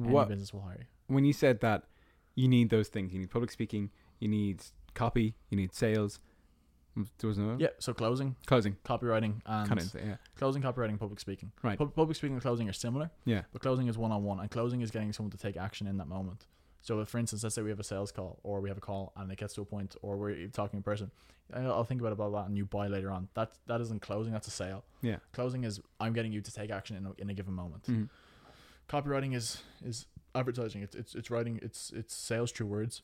what 0.10 0.28
business 0.30 0.54
will 0.54 0.62
hire 0.62 0.78
you. 0.80 0.86
when 1.16 1.26
you 1.26 1.34
said 1.34 1.60
that 1.62 1.84
you 2.36 2.48
need 2.48 2.70
those 2.70 2.88
things, 2.88 3.14
you 3.14 3.20
need 3.20 3.30
public 3.30 3.52
speaking, 3.52 3.92
you 4.20 4.28
need 4.28 4.64
copy, 4.94 5.36
you 5.50 5.58
need 5.58 5.74
sales. 5.74 6.20
mm, 6.98 7.08
There 7.20 7.28
was 7.28 7.38
no 7.38 7.58
Yeah. 7.60 7.68
So 7.80 7.94
closing, 7.94 8.36
closing. 8.46 8.76
copywriting, 8.86 9.42
and 9.46 9.68
Kind 9.68 9.80
of 9.82 9.94
yeah. 9.96 10.16
closing, 10.36 10.62
copywriting, 10.62 10.98
public 11.00 11.20
speaking. 11.20 11.52
Right. 11.64 11.78
Pub- 11.78 11.94
public 11.96 12.16
speaking 12.18 12.34
and 12.36 12.42
closing 12.42 12.68
are 12.70 12.74
similar. 12.74 13.12
Yeah. 13.26 13.44
But 13.54 13.62
closing 13.62 13.88
is 13.88 13.98
one 13.98 14.12
on 14.12 14.24
one, 14.24 14.40
and 14.40 14.50
closing 14.52 14.82
is 14.82 14.92
getting 14.92 15.12
someone 15.14 15.32
to 15.32 15.38
take 15.38 15.58
action 15.58 15.88
in 15.88 15.98
that 15.98 16.08
moment. 16.08 16.48
So, 16.84 17.00
if, 17.00 17.10
for 17.10 17.20
instance, 17.20 17.44
let's 17.44 17.54
say 17.56 17.62
we 17.62 17.70
have 17.70 17.80
a 17.80 17.84
sales 17.84 18.12
call, 18.12 18.40
or 18.44 18.60
we 18.60 18.68
have 18.70 18.78
a 18.78 18.82
call, 18.82 19.14
and 19.16 19.32
it 19.32 19.38
gets 19.38 19.54
to 19.54 19.62
a 19.62 19.66
point, 19.66 19.96
or 20.02 20.18
we're 20.18 20.48
talking 20.48 20.78
in 20.78 20.84
person. 20.84 21.12
I'll 21.54 21.84
think 21.84 22.00
about 22.02 22.14
it, 22.14 22.16
blah, 22.16 22.28
blah, 22.30 22.40
blah, 22.40 22.46
and 22.48 22.58
you 22.58 22.66
buy 22.66 22.88
later 22.88 23.12
on. 23.12 23.28
That 23.36 23.52
that 23.68 23.82
isn't 23.82 24.02
closing. 24.02 24.32
That's 24.34 24.48
a 24.48 24.52
sale. 24.52 24.84
Yeah. 25.02 25.18
Closing 25.34 25.64
is 25.66 25.80
I'm 26.00 26.14
getting 26.14 26.32
you 26.32 26.40
to 26.42 26.52
take 26.52 26.72
action 26.72 26.96
in 26.96 27.06
a, 27.06 27.12
in 27.18 27.30
a 27.30 27.34
given 27.34 27.54
moment. 27.54 27.84
Mhm. 27.84 28.10
Copywriting 28.92 29.34
is 29.34 29.64
is 29.86 30.06
advertising. 30.36 30.82
It's 30.82 30.96
it's 30.96 31.16
it's 31.16 31.32
writing. 31.32 31.60
It's 31.62 31.92
it's 31.96 32.14
sales 32.14 32.52
through 32.52 32.68
words. 32.68 33.02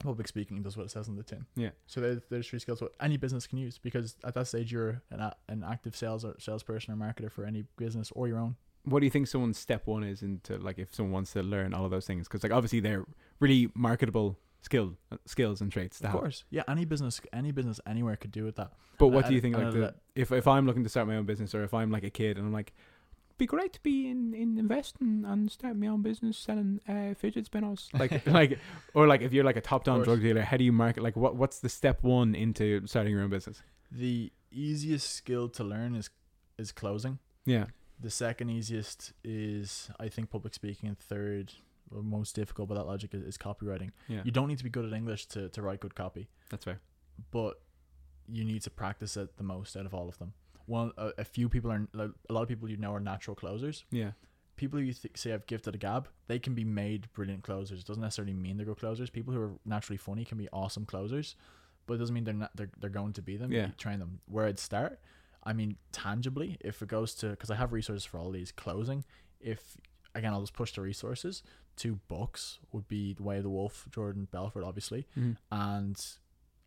Public 0.00 0.26
speaking 0.26 0.62
does 0.62 0.76
what 0.76 0.86
it 0.86 0.90
says 0.90 1.08
on 1.08 1.16
the 1.16 1.22
tin. 1.22 1.46
Yeah. 1.54 1.70
So 1.86 2.00
there, 2.00 2.20
there's 2.28 2.48
three 2.48 2.58
skills 2.58 2.82
what 2.82 2.92
any 3.00 3.16
business 3.16 3.46
can 3.46 3.58
use 3.58 3.78
because 3.78 4.16
at 4.24 4.34
that 4.34 4.48
stage 4.48 4.70
you're 4.72 5.00
an, 5.10 5.30
an 5.48 5.64
active 5.66 5.96
sales 5.96 6.24
or 6.24 6.34
salesperson 6.38 6.92
or 6.92 6.96
marketer 6.96 7.30
for 7.30 7.44
any 7.44 7.64
business 7.76 8.10
or 8.14 8.26
your 8.26 8.38
own. 8.38 8.56
What 8.84 9.00
do 9.00 9.06
you 9.06 9.10
think 9.10 9.26
someone's 9.28 9.58
step 9.58 9.86
one 9.86 10.02
is 10.02 10.22
into 10.22 10.58
like 10.58 10.78
if 10.78 10.94
someone 10.94 11.12
wants 11.12 11.32
to 11.34 11.42
learn 11.42 11.72
all 11.72 11.84
of 11.84 11.90
those 11.92 12.06
things? 12.06 12.26
Because 12.26 12.42
like 12.42 12.52
obviously 12.52 12.80
they're 12.80 13.06
really 13.38 13.70
marketable 13.74 14.38
skill 14.62 14.96
uh, 15.12 15.16
skills 15.24 15.60
and 15.60 15.70
traits 15.70 16.00
to 16.00 16.08
Of 16.08 16.12
course, 16.12 16.44
yeah. 16.50 16.64
Any 16.68 16.84
business, 16.84 17.20
any 17.32 17.52
business 17.52 17.80
anywhere 17.86 18.16
could 18.16 18.32
do 18.32 18.44
with 18.44 18.56
that. 18.56 18.72
But 18.98 19.08
what 19.08 19.24
I- 19.24 19.28
do 19.28 19.34
you 19.34 19.40
think 19.40 19.56
like 19.56 19.72
the, 19.72 19.94
if 20.14 20.32
if 20.32 20.48
I'm 20.48 20.66
looking 20.66 20.82
to 20.82 20.88
start 20.90 21.06
my 21.06 21.16
own 21.16 21.24
business 21.26 21.54
or 21.54 21.62
if 21.62 21.72
I'm 21.72 21.90
like 21.90 22.04
a 22.04 22.10
kid 22.10 22.36
and 22.36 22.46
I'm 22.46 22.52
like 22.52 22.74
be 23.38 23.46
great 23.46 23.72
to 23.74 23.80
be 23.82 24.08
in, 24.08 24.32
in 24.34 24.58
investing 24.58 25.24
and 25.26 25.50
start 25.50 25.76
my 25.76 25.86
own 25.86 26.02
business 26.02 26.38
selling 26.38 26.80
uh, 26.88 27.14
fidget 27.14 27.46
spinners. 27.46 27.90
Like 27.98 28.26
like 28.26 28.58
or 28.94 29.06
like 29.06 29.20
if 29.22 29.32
you're 29.32 29.44
like 29.44 29.56
a 29.56 29.60
top 29.60 29.84
down 29.84 30.02
drug 30.02 30.20
dealer 30.22 30.42
how 30.42 30.56
do 30.56 30.64
you 30.64 30.72
market 30.72 31.02
like 31.02 31.16
what 31.16 31.36
what's 31.36 31.58
the 31.60 31.68
step 31.68 32.02
one 32.02 32.34
into 32.34 32.86
starting 32.86 33.12
your 33.12 33.22
own 33.22 33.30
business? 33.30 33.62
The 33.90 34.32
easiest 34.50 35.12
skill 35.14 35.48
to 35.50 35.64
learn 35.64 35.94
is 35.94 36.10
is 36.58 36.72
closing. 36.72 37.18
yeah. 37.44 37.66
The 37.98 38.10
second 38.10 38.50
easiest 38.50 39.12
is 39.24 39.90
I 39.98 40.08
think 40.08 40.28
public 40.30 40.52
speaking, 40.52 40.86
and 40.88 40.98
third, 40.98 41.54
or 41.90 42.02
most 42.02 42.34
difficult 42.34 42.68
by 42.68 42.74
that 42.74 42.84
logic 42.86 43.14
is, 43.14 43.22
is 43.22 43.38
copywriting. 43.38 43.90
yeah. 44.06 44.20
You 44.22 44.30
don't 44.32 44.48
need 44.48 44.58
to 44.58 44.64
be 44.64 44.68
good 44.70 44.84
at 44.84 44.92
English 44.92 45.26
to, 45.28 45.48
to 45.48 45.62
write 45.62 45.80
good 45.80 45.94
copy, 45.94 46.28
that's 46.50 46.64
fair. 46.66 46.80
But 47.30 47.54
you 48.28 48.44
need 48.44 48.60
to 48.62 48.70
practice 48.70 49.16
it 49.16 49.38
the 49.38 49.44
most 49.44 49.76
out 49.78 49.86
of 49.86 49.94
all 49.94 50.08
of 50.08 50.18
them. 50.18 50.34
One, 50.66 50.92
a, 50.98 51.12
a 51.18 51.24
few 51.24 51.48
people 51.48 51.70
are 51.72 51.86
like, 51.92 52.10
a 52.28 52.32
lot 52.32 52.42
of 52.42 52.48
people 52.48 52.68
you 52.68 52.76
know 52.76 52.92
are 52.94 53.00
natural 53.00 53.34
closers. 53.34 53.84
yeah 53.90 54.12
People 54.56 54.78
who 54.78 54.86
you 54.86 54.92
th- 54.94 55.16
say 55.18 55.30
have 55.30 55.46
gifted 55.46 55.74
a 55.74 55.78
gab, 55.78 56.08
they 56.28 56.38
can 56.38 56.54
be 56.54 56.64
made 56.64 57.12
brilliant 57.12 57.42
closers. 57.42 57.80
It 57.80 57.86
doesn't 57.86 58.02
necessarily 58.02 58.32
mean 58.32 58.56
they're 58.56 58.64
good 58.66 58.78
closers. 58.78 59.10
People 59.10 59.34
who 59.34 59.40
are 59.40 59.52
naturally 59.66 59.98
funny 59.98 60.24
can 60.24 60.38
be 60.38 60.48
awesome 60.50 60.86
closers, 60.86 61.36
but 61.86 61.94
it 61.94 61.98
doesn't 61.98 62.14
mean 62.14 62.24
they're 62.24 62.32
not 62.34 62.50
they're, 62.56 62.70
they're 62.80 62.88
going 62.90 63.12
to 63.14 63.22
be 63.22 63.36
them. 63.36 63.52
Yeah. 63.52 63.66
You 63.66 63.72
train 63.76 63.98
them. 63.98 64.20
Where 64.26 64.46
I'd 64.46 64.58
start, 64.58 64.98
I 65.44 65.52
mean, 65.52 65.76
tangibly, 65.92 66.56
if 66.60 66.80
it 66.80 66.88
goes 66.88 67.14
to 67.16 67.28
because 67.28 67.50
I 67.50 67.56
have 67.56 67.72
resources 67.74 68.04
for 68.06 68.18
all 68.18 68.30
these 68.30 68.50
closing. 68.50 69.04
If 69.40 69.76
again, 70.14 70.32
I'll 70.32 70.40
just 70.40 70.54
push 70.54 70.72
the 70.72 70.80
resources. 70.80 71.42
Two 71.76 72.00
books 72.08 72.58
would 72.72 72.88
be 72.88 73.12
The 73.12 73.22
Way 73.22 73.36
of 73.36 73.42
the 73.42 73.50
Wolf, 73.50 73.86
Jordan 73.90 74.26
Belfort, 74.30 74.64
obviously, 74.64 75.06
Mhm. 75.18 75.36
and 75.52 76.02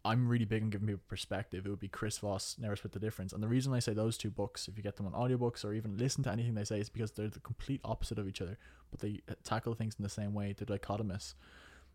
I'm 0.10 0.28
really 0.28 0.46
big 0.46 0.64
on 0.64 0.72
giving 0.72 0.88
people 0.88 1.04
perspective. 1.08 1.68
It 1.68 1.70
would 1.70 1.80
be 1.80 1.88
Chris 1.88 2.18
Voss, 2.18 2.56
Never 2.60 2.76
Split 2.76 2.94
the 2.94 3.00
Difference. 3.00 3.32
And 3.32 3.44
the 3.44 3.48
reason 3.48 3.72
I 3.74 3.80
say 3.80 3.94
those 3.94 4.18
two 4.18 4.32
books, 4.32 4.68
if 4.68 4.76
you 4.76 4.82
get 4.82 4.96
them 4.96 5.06
on 5.06 5.14
audiobooks 5.14 5.64
or 5.64 5.72
even 5.74 5.98
listen 5.98 6.24
to 6.24 6.32
anything 6.32 6.56
they 6.56 6.64
say, 6.64 6.80
is 6.80 6.90
because 6.90 7.12
they're 7.12 7.28
the 7.28 7.40
complete 7.42 7.80
opposite 7.86 8.18
of 8.18 8.28
each 8.28 8.42
other, 8.42 8.58
but 8.90 9.02
they 9.02 9.22
uh, 9.30 9.36
tackle 9.44 9.76
things 9.76 9.96
in 10.00 10.04
the 10.04 10.10
same 10.10 10.34
way. 10.34 10.56
They're 10.58 10.78
dichotomous. 10.78 11.36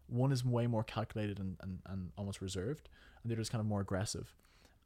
One 0.07 0.31
is 0.31 0.45
way 0.45 0.69
more 0.69 0.85
calculated 0.85 1.41
and, 1.41 1.57
and, 1.61 1.81
and 1.87 2.13
almost 2.17 2.41
reserved, 2.41 2.89
and 3.23 3.31
the 3.31 3.35
other 3.35 3.43
is 3.43 3.49
kind 3.49 3.61
of 3.61 3.67
more 3.67 3.81
aggressive. 3.81 4.33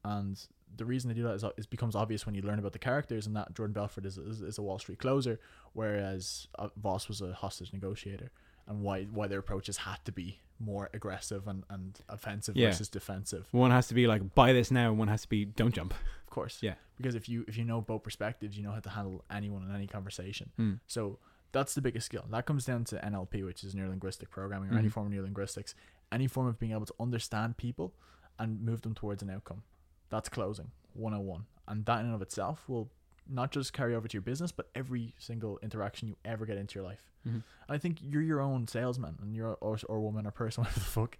And 0.04 0.40
the 0.74 0.86
reason 0.86 1.08
they 1.08 1.14
do 1.14 1.24
that 1.24 1.34
is 1.34 1.44
it 1.44 1.68
becomes 1.68 1.94
obvious 1.94 2.24
when 2.24 2.34
you 2.34 2.40
learn 2.40 2.58
about 2.58 2.72
the 2.72 2.78
characters, 2.78 3.26
and 3.26 3.36
that 3.36 3.54
Jordan 3.54 3.74
Belfort 3.74 4.06
is, 4.06 4.16
is, 4.16 4.40
is 4.40 4.56
a 4.56 4.62
Wall 4.62 4.78
Street 4.78 5.00
closer, 5.00 5.38
whereas 5.74 6.48
uh, 6.58 6.68
Voss 6.76 7.08
was 7.08 7.20
a 7.20 7.34
hostage 7.34 7.74
negotiator, 7.74 8.30
and 8.68 8.82
why 8.82 9.04
why 9.04 9.26
their 9.26 9.38
approaches 9.40 9.78
had 9.78 9.98
to 10.04 10.12
be 10.12 10.38
more 10.60 10.90
aggressive 10.92 11.46
and, 11.46 11.62
and 11.70 12.00
offensive 12.08 12.56
Yeah. 12.56 12.68
versus 12.70 12.88
defensive. 12.88 13.46
one 13.52 13.70
has 13.70 13.86
to 13.88 13.94
be 13.94 14.06
like 14.08 14.34
buy 14.34 14.52
this 14.52 14.70
now 14.70 14.90
and 14.90 14.98
one 14.98 15.08
has 15.08 15.22
to 15.22 15.28
be 15.28 15.44
don't 15.44 15.74
jump 15.74 15.94
Of 16.26 16.30
course. 16.30 16.58
Yeah. 16.62 16.74
Because 16.96 17.14
if 17.14 17.28
you 17.28 17.44
if 17.48 17.56
you 17.56 17.64
know 17.64 17.80
both 17.80 18.02
perspectives, 18.02 18.56
you 18.56 18.62
know 18.62 18.72
how 18.72 18.80
to 18.80 18.90
handle 18.90 19.24
anyone 19.30 19.62
in 19.68 19.74
any 19.74 19.86
conversation. 19.86 20.50
Mm. 20.58 20.80
So 20.86 21.18
that's 21.52 21.74
the 21.74 21.80
biggest 21.80 22.06
skill. 22.06 22.24
That 22.30 22.44
comes 22.44 22.64
down 22.66 22.84
to 22.84 22.96
NLP, 22.98 23.44
which 23.44 23.64
is 23.64 23.74
neurolinguistic 23.74 24.28
programming, 24.30 24.70
or 24.70 24.78
any 24.78 24.88
Mhm. 24.88 24.92
form 24.92 25.06
of 25.06 25.12
neurolinguistics, 25.14 25.72
any 26.12 26.26
form 26.26 26.46
of 26.46 26.58
being 26.58 26.72
able 26.72 26.84
to 26.86 26.94
understand 27.00 27.56
people 27.56 27.94
and 28.38 28.60
move 28.60 28.82
them 28.82 28.94
towards 28.94 29.22
an 29.22 29.30
outcome. 29.30 29.62
That's 30.10 30.28
closing 30.28 30.70
101. 30.92 31.46
And 31.66 31.86
that 31.86 32.00
in 32.00 32.06
and 32.06 32.14
of 32.14 32.20
itself 32.22 32.68
will 32.68 32.90
not 33.28 33.50
just 33.52 33.72
carry 33.72 33.94
over 33.94 34.08
to 34.08 34.14
your 34.14 34.22
business, 34.22 34.52
but 34.52 34.68
every 34.74 35.14
single 35.18 35.58
interaction 35.62 36.08
you 36.08 36.16
ever 36.24 36.46
get 36.46 36.56
into 36.56 36.76
your 36.78 36.84
life. 36.84 37.04
Mhm. 37.26 37.42
I 37.68 37.76
think 37.78 37.98
you're 38.02 38.22
your 38.22 38.40
own 38.40 38.66
salesman 38.68 39.16
and 39.20 39.34
you're 39.34 39.54
or, 39.60 39.78
or 39.88 40.00
woman 40.00 40.26
or 40.26 40.30
person, 40.30 40.62
whatever 40.64 40.80
the 40.80 40.86
fuck, 40.86 41.18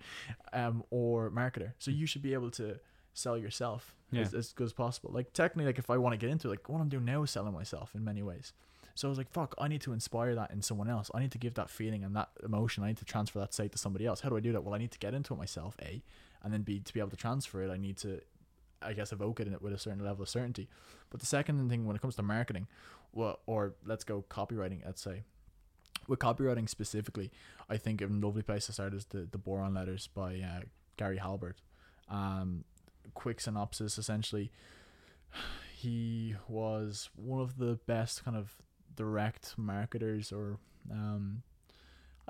um, 0.53 0.85
or 0.91 1.31
marketer. 1.31 1.73
So 1.79 1.91
you 1.91 2.07
should 2.07 2.23
be 2.23 2.33
able 2.35 2.51
to 2.53 2.79
sell 3.15 3.37
yourself 3.37 3.95
Yeah. 4.11 4.23
as, 4.23 4.33
as 4.35 4.53
good 4.53 4.65
as 4.67 4.73
possible. 4.73 5.11
Like 5.13 5.33
technically, 5.33 5.67
like 5.67 5.79
if 5.79 5.91
I 5.91 5.99
want 5.99 6.13
to 6.15 6.17
get 6.19 6.31
into 6.31 6.49
it, 6.49 6.51
like 6.51 6.69
what 6.69 6.81
I'm 6.81 6.89
doing 6.89 7.05
now 7.05 7.23
is 7.25 7.31
selling 7.31 7.53
myself 7.53 7.95
in 7.95 8.05
many 8.05 8.23
ways. 8.23 8.53
So 8.95 9.07
I 9.07 9.11
was 9.11 9.19
like, 9.19 9.31
fuck, 9.31 9.55
I 9.59 9.69
need 9.69 9.81
to 9.83 9.93
inspire 9.93 10.35
that 10.35 10.51
in 10.51 10.61
someone 10.63 10.89
else. 10.89 11.09
I 11.15 11.21
need 11.21 11.31
to 11.33 11.39
give 11.39 11.55
that 11.55 11.71
feeling 11.71 12.03
and 12.03 12.17
that 12.17 12.31
emotion. 12.43 12.83
I 12.83 12.89
need 12.89 12.97
to 12.97 13.05
transfer 13.05 13.39
that 13.41 13.55
say 13.55 13.69
to 13.69 13.79
somebody 13.79 14.07
else. 14.07 14.21
How 14.21 14.29
do 14.29 14.37
I 14.37 14.41
do 14.41 14.53
that? 14.53 14.65
Well, 14.65 14.75
I 14.75 14.79
need 14.79 14.91
to 14.91 14.99
get 14.99 15.15
into 15.15 15.35
it 15.35 15.37
myself, 15.37 15.77
A, 15.83 16.03
and 16.43 16.53
then 16.53 16.63
B 16.63 16.81
to 16.81 16.93
be 16.93 16.99
able 16.99 17.11
to 17.11 17.17
transfer 17.17 17.63
it. 17.63 17.71
I 17.71 17.77
need 17.77 17.97
to, 17.99 18.21
I 18.83 18.93
guess, 18.93 19.13
evoke 19.13 19.41
it 19.41 19.47
in 19.47 19.53
it 19.53 19.63
with 19.63 19.73
a 19.73 19.79
certain 19.79 20.05
level 20.05 20.23
of 20.23 20.29
certainty. 20.29 20.69
But 21.11 21.21
the 21.21 21.27
second 21.27 21.69
thing 21.69 21.87
when 21.87 21.97
it 21.97 22.03
comes 22.03 22.17
to 22.17 22.23
marketing, 22.23 22.67
well, 23.13 23.41
or 23.47 23.75
let's 23.85 24.05
go 24.05 24.25
copywriting, 24.31 24.85
let's 24.85 25.03
say. 25.03 25.23
With 26.07 26.21
copywriting 26.21 26.69
specifically, 26.69 27.31
I 27.69 27.77
think 27.77 28.01
a 28.01 28.07
lovely 28.07 28.43
place 28.43 28.67
to 28.67 28.73
start 28.73 28.95
is 28.95 29.07
the 29.07 29.29
the 29.31 29.39
Boron 29.39 29.75
Letters 29.75 30.09
by 30.09 30.41
uh, 30.41 30.61
Gary 30.97 31.19
Halbert. 31.19 31.61
Um, 32.09 32.65
quick 33.15 33.41
synopsis, 33.41 33.99
essentially, 33.99 34.51
he 35.75 36.37
was 36.49 37.11
one 37.15 37.41
of 37.41 37.59
the 37.59 37.79
best 37.87 38.25
kind 38.25 38.37
of 38.37 38.57
direct 38.95 39.55
marketers, 39.59 40.33
or 40.33 40.59
um, 40.91 41.43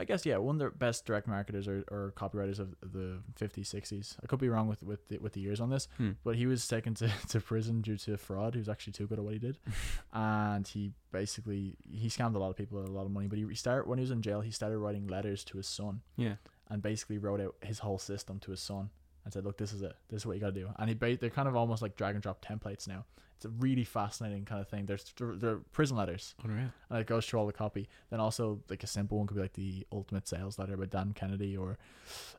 I 0.01 0.05
guess 0.05 0.25
yeah, 0.25 0.37
one 0.37 0.61
of 0.61 0.73
the 0.73 0.79
best 0.79 1.05
direct 1.05 1.27
marketers 1.27 1.67
or, 1.67 1.83
or 1.91 2.13
copywriters 2.17 2.61
of 2.61 2.75
the 2.81 3.19
50s, 3.39 3.75
60s. 3.75 4.17
I 4.23 4.27
could 4.27 4.39
be 4.39 4.49
wrong 4.49 4.69
with 4.69 4.83
with 4.85 5.09
the, 5.09 5.19
with 5.19 5.33
the 5.33 5.41
years 5.41 5.61
on 5.61 5.71
this, 5.71 5.89
Hmm. 5.97 6.13
but 6.23 6.37
he 6.37 6.47
was 6.47 6.67
taken 6.69 6.95
to, 6.95 7.11
to 7.31 7.41
prison 7.41 7.81
due 7.83 7.97
to 7.99 8.17
fraud. 8.17 8.55
He 8.55 8.61
was 8.61 8.69
actually 8.69 8.93
too 8.93 9.07
good 9.09 9.19
at 9.19 9.25
what 9.25 9.33
he 9.35 9.41
did, 9.41 9.59
and 10.13 10.67
he 10.67 10.93
basically 11.11 11.77
he 11.91 12.09
scammed 12.09 12.35
a 12.37 12.39
lot 12.39 12.51
of 12.51 12.57
people 12.57 12.79
a 12.79 12.87
lot 12.87 13.07
of 13.07 13.11
money. 13.11 13.27
But 13.27 13.39
he, 13.39 13.47
he 13.49 13.55
started 13.55 13.89
when 13.89 13.99
he 13.99 14.03
was 14.03 14.11
in 14.13 14.23
jail. 14.23 14.41
He 14.41 14.51
started 14.53 14.79
writing 14.79 15.07
letters 15.09 15.43
to 15.45 15.57
his 15.57 15.67
son, 15.67 16.01
yeah 16.17 16.35
and 16.71 16.83
basically 16.83 17.17
wrote 17.17 17.41
out 17.41 17.55
his 17.63 17.79
whole 17.79 17.99
system 17.99 18.39
to 18.39 18.51
his 18.51 18.61
son 18.61 18.91
and 19.29 19.33
said, 19.35 19.45
"Look, 19.45 19.59
this 19.59 19.73
is 19.75 19.83
it. 19.83 19.95
This 20.09 20.23
is 20.23 20.27
what 20.27 20.35
you 20.37 20.41
got 20.41 20.55
to 20.55 20.61
do." 20.61 20.69
And 20.79 20.89
he 20.89 20.95
ba- 20.95 21.17
they're 21.19 21.31
kind 21.31 21.49
of 21.49 21.55
almost 21.55 21.83
like 21.83 21.95
drag 21.97 22.15
and 22.15 22.23
drop 22.23 22.45
templates 22.45 22.89
now. 22.89 23.05
It's 23.37 23.45
a 23.45 23.51
really 23.51 23.85
fascinating 23.85 24.45
kind 24.45 24.61
of 24.61 24.67
thing. 24.69 24.87
There's 24.87 25.05
they're 25.21 25.59
prison 25.73 25.97
letters, 25.97 26.35
Unreal. 26.43 26.71
and 26.91 26.99
it 26.99 27.07
goes 27.07 27.25
through 27.25 27.39
all 27.39 27.47
the 27.47 27.53
copy. 27.53 27.89
Then 28.11 28.19
also 28.19 28.61
like 28.69 28.83
a 28.83 28.87
simple 28.89 29.19
one 29.19 29.27
could 29.29 29.37
be 29.37 29.43
like 29.43 29.53
the 29.53 29.87
Ultimate 29.93 30.27
Sales 30.27 30.59
Letter 30.59 30.77
by 30.77 30.87
Dan 30.87 31.13
Kennedy 31.13 31.57
or 31.57 31.79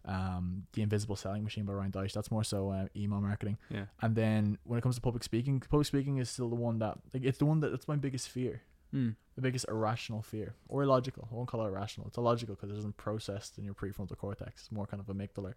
um, 0.05 0.63
the 0.73 0.81
Invisible 0.81 1.15
Selling 1.15 1.43
Machine 1.43 1.63
by 1.65 1.73
Ryan 1.73 1.91
Deitch. 1.91 2.11
That's 2.13 2.31
more 2.31 2.43
so 2.43 2.69
uh, 2.69 2.87
email 2.97 3.21
marketing. 3.21 3.57
Yeah. 3.69 3.85
And 4.01 4.15
then 4.15 4.57
when 4.65 4.77
it 4.77 4.81
comes 4.81 4.95
to 4.95 5.01
public 5.01 5.23
speaking, 5.23 5.59
public 5.61 5.87
speaking 5.87 6.17
is 6.17 6.29
still 6.29 6.49
the 6.49 6.55
one 6.55 6.79
that 6.79 6.97
like 7.13 7.23
it's 7.23 7.37
the 7.37 7.45
one 7.45 7.59
that 7.61 7.73
it's 7.73 7.87
my 7.87 7.95
biggest 7.95 8.29
fear, 8.29 8.61
Mm. 8.93 9.15
the 9.35 9.41
biggest 9.41 9.67
irrational 9.69 10.21
fear 10.23 10.55
or 10.67 10.81
illogical. 10.81 11.27
I 11.31 11.35
won't 11.35 11.47
call 11.47 11.63
it 11.63 11.67
irrational. 11.69 12.07
It's 12.07 12.17
illogical 12.17 12.55
because 12.55 12.71
it 12.71 12.77
isn't 12.79 12.97
processed 12.97 13.57
in 13.59 13.63
your 13.63 13.75
prefrontal 13.75 14.17
cortex. 14.17 14.63
It's 14.63 14.71
more 14.71 14.87
kind 14.87 14.99
of 14.99 15.05
amygdala. 15.15 15.53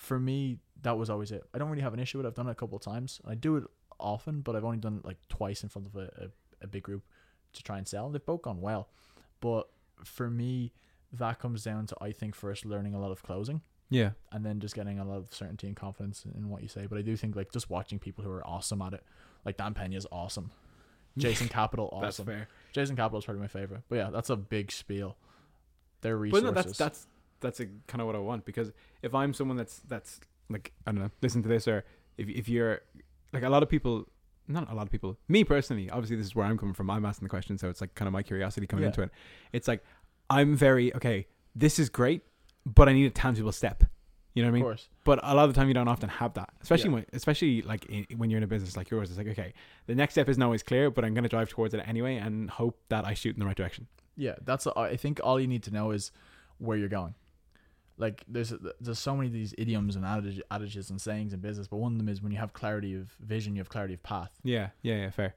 For 0.00 0.18
me, 0.18 0.56
that 0.80 0.96
was 0.96 1.10
always 1.10 1.30
it. 1.30 1.42
I 1.52 1.58
don't 1.58 1.68
really 1.68 1.82
have 1.82 1.92
an 1.92 2.00
issue 2.00 2.16
with 2.18 2.24
it. 2.24 2.28
I've 2.30 2.34
done 2.34 2.48
it 2.48 2.52
a 2.52 2.54
couple 2.54 2.76
of 2.76 2.82
times. 2.82 3.20
I 3.26 3.34
do 3.34 3.56
it 3.56 3.64
often, 3.98 4.40
but 4.40 4.56
I've 4.56 4.64
only 4.64 4.78
done 4.78 4.96
it 4.96 5.04
like 5.04 5.18
twice 5.28 5.62
in 5.62 5.68
front 5.68 5.88
of 5.88 5.94
a, 5.96 6.04
a, 6.24 6.64
a 6.64 6.66
big 6.66 6.84
group 6.84 7.02
to 7.52 7.62
try 7.62 7.76
and 7.76 7.86
sell. 7.86 8.08
They've 8.08 8.24
both 8.24 8.40
gone 8.40 8.62
well, 8.62 8.88
but 9.40 9.68
for 10.02 10.30
me, 10.30 10.72
that 11.12 11.38
comes 11.38 11.64
down 11.64 11.84
to 11.88 11.96
I 12.00 12.12
think 12.12 12.34
first 12.34 12.64
learning 12.64 12.94
a 12.94 13.00
lot 13.00 13.10
of 13.10 13.22
closing 13.22 13.60
Yeah. 13.90 14.12
and 14.32 14.46
then 14.46 14.58
just 14.60 14.74
getting 14.74 14.98
a 14.98 15.04
lot 15.04 15.16
of 15.18 15.34
certainty 15.34 15.66
and 15.66 15.76
confidence 15.76 16.24
in 16.34 16.48
what 16.48 16.62
you 16.62 16.68
say. 16.68 16.86
But 16.86 16.96
I 16.96 17.02
do 17.02 17.14
think 17.16 17.36
like 17.36 17.52
just 17.52 17.68
watching 17.68 17.98
people 17.98 18.24
who 18.24 18.30
are 18.30 18.46
awesome 18.46 18.80
at 18.80 18.94
it, 18.94 19.02
like 19.44 19.58
Dan 19.58 19.74
Pena's 19.74 20.06
awesome, 20.10 20.50
Jason 21.18 21.48
Capital 21.48 21.90
awesome. 21.92 22.24
That's 22.24 22.38
fair. 22.38 22.48
Jason 22.72 22.96
Capital 22.96 23.18
is 23.18 23.26
probably 23.26 23.42
my 23.42 23.48
favorite. 23.48 23.82
But 23.90 23.96
yeah, 23.96 24.10
that's 24.10 24.30
a 24.30 24.36
big 24.36 24.72
spiel. 24.72 25.18
Their 26.00 26.16
But 26.16 26.20
resources. 26.22 26.44
no, 26.44 26.50
that's 26.52 26.78
that's 26.78 27.06
that's 27.40 27.60
a, 27.60 27.66
kind 27.86 28.00
of 28.00 28.06
what 28.06 28.16
I 28.16 28.18
want 28.18 28.44
because 28.44 28.70
if 29.02 29.14
I'm 29.14 29.32
someone 29.34 29.56
that's 29.56 29.80
that's 29.88 30.20
like 30.48 30.72
I 30.86 30.92
don't 30.92 31.00
know, 31.00 31.10
listen 31.22 31.42
to 31.42 31.48
this 31.48 31.66
or 31.68 31.84
if 32.18 32.28
if 32.28 32.48
you're 32.48 32.80
like 33.32 33.42
a 33.42 33.48
lot 33.48 33.62
of 33.62 33.68
people, 33.68 34.06
not 34.48 34.70
a 34.70 34.74
lot 34.74 34.82
of 34.82 34.90
people, 34.90 35.16
me 35.28 35.44
personally, 35.44 35.88
obviously 35.90 36.16
this 36.16 36.26
is 36.26 36.34
where 36.34 36.46
I'm 36.46 36.58
coming 36.58 36.74
from. 36.74 36.90
I'm 36.90 37.04
asking 37.04 37.26
the 37.26 37.30
question, 37.30 37.56
so 37.58 37.68
it's 37.68 37.80
like 37.80 37.94
kind 37.94 38.06
of 38.08 38.12
my 38.12 38.22
curiosity 38.22 38.66
coming 38.66 38.82
Yeah. 38.82 38.88
into 38.88 39.02
it. 39.02 39.10
It's 39.52 39.68
like 39.68 39.82
I'm 40.28 40.56
very 40.56 40.94
okay. 40.94 41.26
This 41.54 41.78
is 41.78 41.88
great, 41.88 42.22
but 42.66 42.88
I 42.88 42.92
need 42.92 43.06
a 43.06 43.10
tangible 43.10 43.52
step. 43.52 43.84
You 44.34 44.44
know 44.44 44.48
what 44.48 44.50
I 44.50 44.54
mean 44.54 44.62
of 44.62 44.66
course. 44.68 44.88
But 45.04 45.18
a 45.24 45.34
lot 45.34 45.48
of 45.48 45.54
the 45.54 45.58
time, 45.58 45.66
you 45.66 45.74
don't 45.74 45.88
often 45.88 46.08
have 46.08 46.34
that, 46.34 46.50
especially 46.62 46.90
Yeah. 46.90 46.94
when, 46.94 47.06
especially 47.12 47.62
like 47.62 47.84
in, 47.86 48.06
when 48.16 48.30
you're 48.30 48.36
in 48.38 48.44
a 48.44 48.46
business 48.46 48.76
like 48.76 48.88
yours. 48.88 49.08
It's 49.10 49.18
like, 49.18 49.26
okay, 49.26 49.52
the 49.86 49.94
next 49.96 50.14
step 50.14 50.28
isn't 50.28 50.40
always 50.42 50.62
clear, 50.62 50.88
but 50.88 51.04
I'm 51.04 51.14
going 51.14 51.24
to 51.24 51.28
drive 51.28 51.48
towards 51.48 51.74
it 51.74 51.82
anyway 51.84 52.14
and 52.16 52.48
hope 52.48 52.78
that 52.90 53.04
I 53.04 53.14
shoot 53.14 53.34
in 53.34 53.40
the 53.40 53.46
right 53.46 53.56
direction. 53.56 53.88
Yeah, 54.16 54.36
that's. 54.44 54.68
I 54.68 54.94
think 54.96 55.20
all 55.24 55.40
you 55.40 55.48
need 55.48 55.64
to 55.64 55.72
know 55.72 55.90
is 55.90 56.12
where 56.58 56.76
you're 56.78 56.88
going. 56.88 57.14
Like 58.00 58.24
there's 58.26 58.52
there's 58.80 58.98
so 58.98 59.14
many 59.14 59.26
of 59.28 59.32
these 59.32 59.54
idioms 59.58 59.94
and 59.96 60.04
adage, 60.04 60.40
adages 60.50 60.90
and 60.90 61.00
sayings 61.00 61.32
in 61.34 61.40
business, 61.40 61.68
but 61.68 61.76
one 61.76 61.92
of 61.92 61.98
them 61.98 62.08
is 62.08 62.22
when 62.22 62.32
you 62.32 62.38
have 62.38 62.52
clarity 62.52 62.94
of 62.94 63.10
vision, 63.20 63.54
you 63.54 63.60
have 63.60 63.68
clarity 63.68 63.94
of 63.94 64.02
path. 64.02 64.32
Yeah, 64.42 64.70
yeah, 64.82 64.96
yeah, 65.02 65.10
fair. 65.10 65.34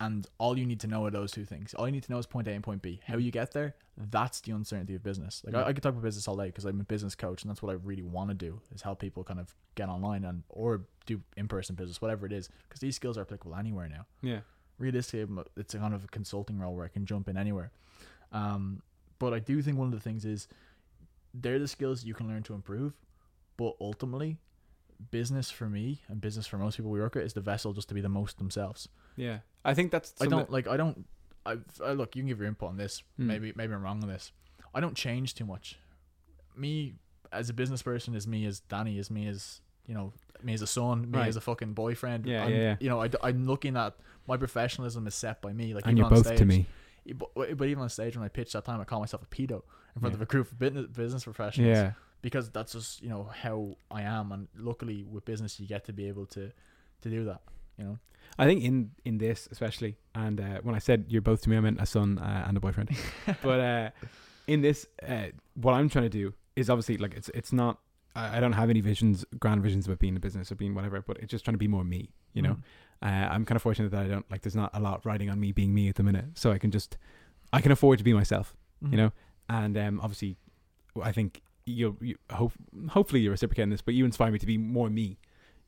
and 0.00 0.26
all 0.38 0.58
you 0.58 0.66
need 0.66 0.80
to 0.80 0.86
know 0.86 1.04
are 1.06 1.10
those 1.10 1.30
two 1.32 1.44
things. 1.44 1.74
All 1.74 1.86
you 1.86 1.92
need 1.92 2.02
to 2.04 2.10
know 2.12 2.18
is 2.18 2.26
point 2.26 2.48
A 2.48 2.52
and 2.52 2.64
point 2.64 2.80
B. 2.82 3.00
How 3.06 3.16
you 3.18 3.30
get 3.30 3.52
there, 3.52 3.74
that's 3.96 4.40
the 4.40 4.52
uncertainty 4.52 4.94
of 4.94 5.02
business. 5.02 5.42
Like 5.44 5.54
I, 5.54 5.68
I 5.68 5.72
could 5.74 5.82
talk 5.82 5.92
about 5.92 6.02
business 6.02 6.26
all 6.28 6.36
day 6.36 6.46
because 6.46 6.64
I'm 6.64 6.80
a 6.80 6.84
business 6.84 7.14
coach, 7.14 7.42
and 7.42 7.50
that's 7.50 7.62
what 7.62 7.70
I 7.70 7.74
really 7.84 8.02
want 8.02 8.28
to 8.30 8.34
do 8.34 8.60
is 8.74 8.80
help 8.82 8.98
people 9.00 9.22
kind 9.24 9.40
of 9.40 9.54
get 9.74 9.88
online 9.90 10.24
and 10.24 10.42
or 10.48 10.82
do 11.06 11.20
in 11.36 11.48
person 11.48 11.74
business, 11.76 12.00
whatever 12.00 12.24
it 12.26 12.32
is, 12.32 12.48
because 12.68 12.80
these 12.80 12.96
skills 12.96 13.16
are 13.18 13.22
applicable 13.22 13.54
anywhere 13.56 13.88
now. 13.88 14.06
Yeah, 14.22 14.40
Realistically, 14.78 15.26
it's 15.56 15.74
a 15.74 15.78
kind 15.78 15.94
of 15.94 16.04
a 16.04 16.08
consulting 16.08 16.58
role 16.58 16.74
where 16.74 16.84
I 16.84 16.88
can 16.88 17.04
jump 17.06 17.28
in 17.28 17.36
anywhere. 17.36 17.70
Um, 18.32 18.82
but 19.18 19.32
I 19.32 19.38
do 19.38 19.62
think 19.62 19.78
one 19.78 19.86
of 19.86 19.94
the 19.94 20.00
things 20.00 20.24
is 20.26 20.46
they're 21.38 21.58
the 21.58 21.68
skills 21.68 22.04
you 22.04 22.14
can 22.14 22.28
learn 22.28 22.42
to 22.44 22.54
improve, 22.54 22.92
but 23.56 23.74
ultimately. 23.80 24.38
Business 25.10 25.50
for 25.50 25.68
me 25.68 26.00
and 26.08 26.22
business 26.22 26.46
for 26.46 26.56
most 26.56 26.76
people 26.78 26.90
we 26.90 26.98
work 27.00 27.16
with 27.16 27.24
is 27.24 27.34
the 27.34 27.42
vessel 27.42 27.74
just 27.74 27.86
to 27.88 27.94
be 27.94 28.00
the 28.00 28.08
most 28.08 28.38
themselves. 28.38 28.88
yeah. 29.16 29.40
I 29.62 29.74
think 29.74 29.90
that's. 29.90 30.14
I 30.22 30.26
don't 30.26 30.50
like. 30.50 30.66
I 30.68 30.76
don't. 30.78 31.04
I, 31.44 31.56
I 31.84 31.92
look. 31.92 32.16
You 32.16 32.22
can 32.22 32.28
give 32.28 32.38
your 32.38 32.48
input 32.48 32.68
on 32.70 32.76
this. 32.78 33.02
Hmm. 33.18 33.26
Maybe 33.26 33.52
maybe 33.56 33.74
I'm 33.74 33.82
wrong 33.82 34.02
on 34.02 34.08
this. 34.08 34.32
I 34.74 34.80
don't 34.80 34.94
change 34.96 35.34
too 35.34 35.44
much. 35.44 35.76
Me 36.56 36.94
as 37.32 37.50
a 37.50 37.52
business 37.52 37.82
person 37.82 38.14
is 38.14 38.26
me 38.26 38.46
as 38.46 38.60
Danny 38.60 38.98
is 38.98 39.10
me 39.10 39.26
as 39.28 39.60
you 39.86 39.92
know 39.94 40.12
me 40.42 40.54
as 40.54 40.62
a 40.62 40.66
son, 40.66 41.10
me 41.10 41.18
Right. 41.18 41.28
as 41.28 41.36
a 41.36 41.40
fucking 41.42 41.72
boyfriend. 41.74 42.24
Yeah, 42.26 42.44
I'm, 42.44 42.50
yeah, 42.52 42.56
yeah. 42.58 42.76
You 42.80 42.88
know, 42.88 43.02
I, 43.02 43.10
I'm 43.22 43.46
looking 43.46 43.76
at 43.76 43.94
my 44.26 44.36
professionalism 44.36 45.06
is 45.06 45.14
set 45.14 45.42
by 45.42 45.52
me. 45.52 45.74
Like 45.74 45.84
and 45.86 45.98
you're 45.98 46.08
both 46.08 46.26
stage, 46.26 46.38
to 46.38 46.44
me. 46.46 46.66
But, 47.14 47.56
but 47.56 47.68
even 47.68 47.82
on 47.82 47.88
stage 47.88 48.16
when 48.16 48.24
I 48.24 48.28
pitched 48.28 48.52
that 48.54 48.64
time, 48.64 48.80
I 48.80 48.84
called 48.84 49.02
myself 49.02 49.22
a 49.22 49.26
pedo 49.26 49.62
in 49.94 50.00
front 50.00 50.12
Yeah. 50.12 50.16
of 50.16 50.22
a 50.22 50.26
group 50.26 50.50
of 50.50 50.58
business 50.58 50.86
business 50.88 51.24
professionals 51.24 51.68
Yeah, 51.76 51.92
because 52.22 52.50
that's 52.50 52.72
just 52.72 53.02
you 53.02 53.08
know 53.08 53.24
how 53.42 53.76
I 53.90 54.02
am. 54.02 54.32
And 54.32 54.48
luckily 54.56 55.04
with 55.04 55.24
business, 55.24 55.58
you 55.60 55.66
get 55.66 55.84
to 55.86 55.92
be 55.92 56.08
able 56.08 56.26
to 56.26 56.52
to 57.02 57.10
do 57.10 57.24
that. 57.24 57.40
You 57.78 57.84
know. 57.84 57.98
I 58.38 58.44
think 58.46 58.62
in 58.64 58.90
in 59.04 59.18
this 59.18 59.48
especially, 59.52 59.96
and 60.14 60.40
uh, 60.40 60.60
when 60.62 60.74
I 60.74 60.78
said 60.78 61.06
you're 61.08 61.22
both 61.22 61.42
to 61.42 61.50
me, 61.50 61.56
I 61.56 61.60
meant 61.60 61.80
a 61.80 61.86
son 61.86 62.18
uh, 62.18 62.44
and 62.48 62.56
a 62.56 62.60
boyfriend. 62.60 62.90
but 63.42 63.60
uh, 63.60 63.90
in 64.46 64.60
this, 64.62 64.86
uh, 65.06 65.26
what 65.54 65.74
I'm 65.74 65.88
trying 65.88 66.04
to 66.10 66.10
do 66.10 66.34
is 66.56 66.68
obviously 66.70 66.96
like 66.98 67.14
it's 67.14 67.28
it's 67.30 67.52
not. 67.52 67.78
I 68.16 68.36
I 68.36 68.40
don't 68.40 68.52
have 68.60 68.70
any 68.70 68.80
visions, 68.80 69.24
grand 69.38 69.62
visions 69.62 69.86
about 69.86 69.98
being 69.98 70.16
a 70.16 70.20
business 70.20 70.50
or 70.50 70.54
being 70.56 70.74
whatever, 70.74 71.00
but 71.02 71.18
it's 71.18 71.30
just 71.30 71.44
trying 71.44 71.54
to 71.54 71.58
be 71.58 71.68
more 71.68 71.84
me. 71.84 72.10
You 72.34 72.42
know, 72.42 72.54
Mm. 72.54 72.62
uh, 73.02 73.28
I'm 73.32 73.44
kind 73.44 73.56
of 73.56 73.62
fortunate 73.62 73.90
that 73.92 74.02
I 74.06 74.08
don't 74.08 74.28
like. 74.30 74.42
There's 74.42 74.56
not 74.56 74.70
a 74.74 74.80
lot 74.80 75.04
riding 75.06 75.28
on 75.30 75.38
me 75.40 75.52
being 75.52 75.72
me 75.74 75.88
at 75.88 75.94
the 75.96 76.02
minute, 76.02 76.26
so 76.34 76.50
I 76.52 76.58
can 76.58 76.70
just, 76.70 76.96
I 77.52 77.60
can 77.60 77.72
afford 77.72 77.98
to 77.98 78.04
be 78.04 78.12
myself. 78.12 78.56
Mhm. 78.84 78.90
You 78.92 78.96
know, 78.96 79.12
and 79.48 79.76
um, 79.78 80.00
obviously, 80.00 80.36
I 81.02 81.12
think 81.12 81.42
you'll 81.66 81.96
you 82.00 82.16
hope 82.30 82.52
hopefully 82.90 83.20
you're 83.22 83.32
reciprocating 83.32 83.70
this, 83.70 83.82
but 83.82 83.94
you 83.94 84.04
inspire 84.04 84.30
me 84.30 84.38
to 84.38 84.46
be 84.46 84.58
more 84.58 84.88
me. 84.90 85.18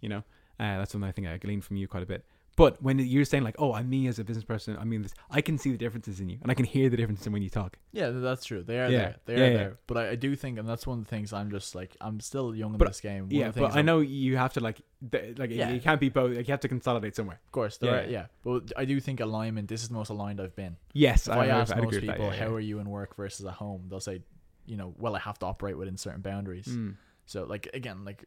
You 0.00 0.08
know, 0.10 0.18
uh, 0.60 0.78
that's 0.78 0.92
something 0.92 1.08
I 1.08 1.12
think 1.12 1.26
I 1.26 1.36
gleaned 1.38 1.64
from 1.64 1.76
you 1.76 1.86
quite 1.88 2.02
a 2.02 2.06
bit. 2.06 2.24
But 2.58 2.82
when 2.82 2.98
you're 2.98 3.24
saying 3.24 3.44
like, 3.44 3.54
oh, 3.60 3.72
I'm 3.72 3.88
me 3.88 4.08
as 4.08 4.18
a 4.18 4.24
business 4.24 4.44
person, 4.44 4.76
I 4.76 4.84
mean 4.84 5.02
this, 5.02 5.14
I 5.30 5.40
can 5.40 5.56
see 5.58 5.70
the 5.70 5.78
differences 5.78 6.18
in 6.18 6.28
you, 6.28 6.38
and 6.42 6.50
I 6.50 6.54
can 6.54 6.64
hear 6.66 6.90
the 6.90 6.96
differences 6.96 7.24
in 7.26 7.32
when 7.32 7.40
you 7.40 7.48
talk. 7.48 7.78
Yeah, 7.92 8.10
that's 8.10 8.44
true. 8.44 8.64
They 8.64 8.80
are 8.80 8.90
Yeah. 8.90 8.98
there. 8.98 9.16
They 9.26 9.34
Yeah, 9.34 9.40
are 9.40 9.50
yeah. 9.52 9.56
there. 9.56 9.78
But 9.86 9.96
I, 9.96 10.08
I 10.10 10.14
do 10.16 10.34
think, 10.34 10.58
and 10.58 10.68
that's 10.68 10.84
one 10.84 10.98
of 10.98 11.04
the 11.04 11.08
things 11.08 11.32
I'm 11.32 11.50
just 11.52 11.76
like, 11.76 11.96
I'm 12.00 12.18
still 12.18 12.54
young 12.56 12.72
in 12.72 12.78
But- 12.78 12.88
this 12.88 13.00
game. 13.00 13.22
One 13.22 13.30
yeah, 13.30 13.46
of 13.48 13.54
the 13.54 13.60
but 13.60 13.72
I 13.72 13.76
I'm- 13.76 13.86
know 13.86 14.00
you 14.00 14.36
have 14.36 14.54
to 14.54 14.60
like, 14.60 14.80
th- 15.12 15.38
like 15.38 15.50
Yeah. 15.52 15.70
you 15.70 15.80
can't 15.80 16.00
be 16.00 16.08
both. 16.08 16.36
Like 16.36 16.48
you 16.48 16.52
have 16.52 16.60
to 16.60 16.68
consolidate 16.68 17.14
somewhere. 17.14 17.38
Of 17.46 17.52
course, 17.52 17.78
Yeah, 17.80 17.90
are, 17.92 18.04
yeah. 18.10 18.26
But 18.42 18.72
I 18.76 18.84
do 18.86 18.98
think 18.98 19.20
alignment. 19.20 19.68
This 19.68 19.82
is 19.84 19.88
the 19.90 19.94
most 19.94 20.08
aligned 20.10 20.40
I've 20.40 20.56
been. 20.56 20.76
Yes, 20.92 21.28
If 21.28 21.34
I, 21.34 21.46
ask 21.46 21.72
I'd 21.74 21.80
most 21.84 22.00
people, 22.00 22.30
that, 22.30 22.38
how 22.40 22.48
are 22.52 22.60
you 22.60 22.80
in 22.80 22.90
work 22.90 23.14
versus 23.16 23.46
at 23.46 23.54
home? 23.54 23.84
They'll 23.88 24.00
say, 24.00 24.22
you 24.66 24.76
know, 24.76 24.94
well, 24.98 25.14
I 25.14 25.20
have 25.20 25.38
to 25.38 25.46
operate 25.46 25.78
within 25.78 25.96
certain 25.96 26.22
boundaries. 26.22 26.66
Mm. 26.66 26.96
So, 27.26 27.44
like 27.44 27.68
again, 27.72 28.04
like 28.04 28.24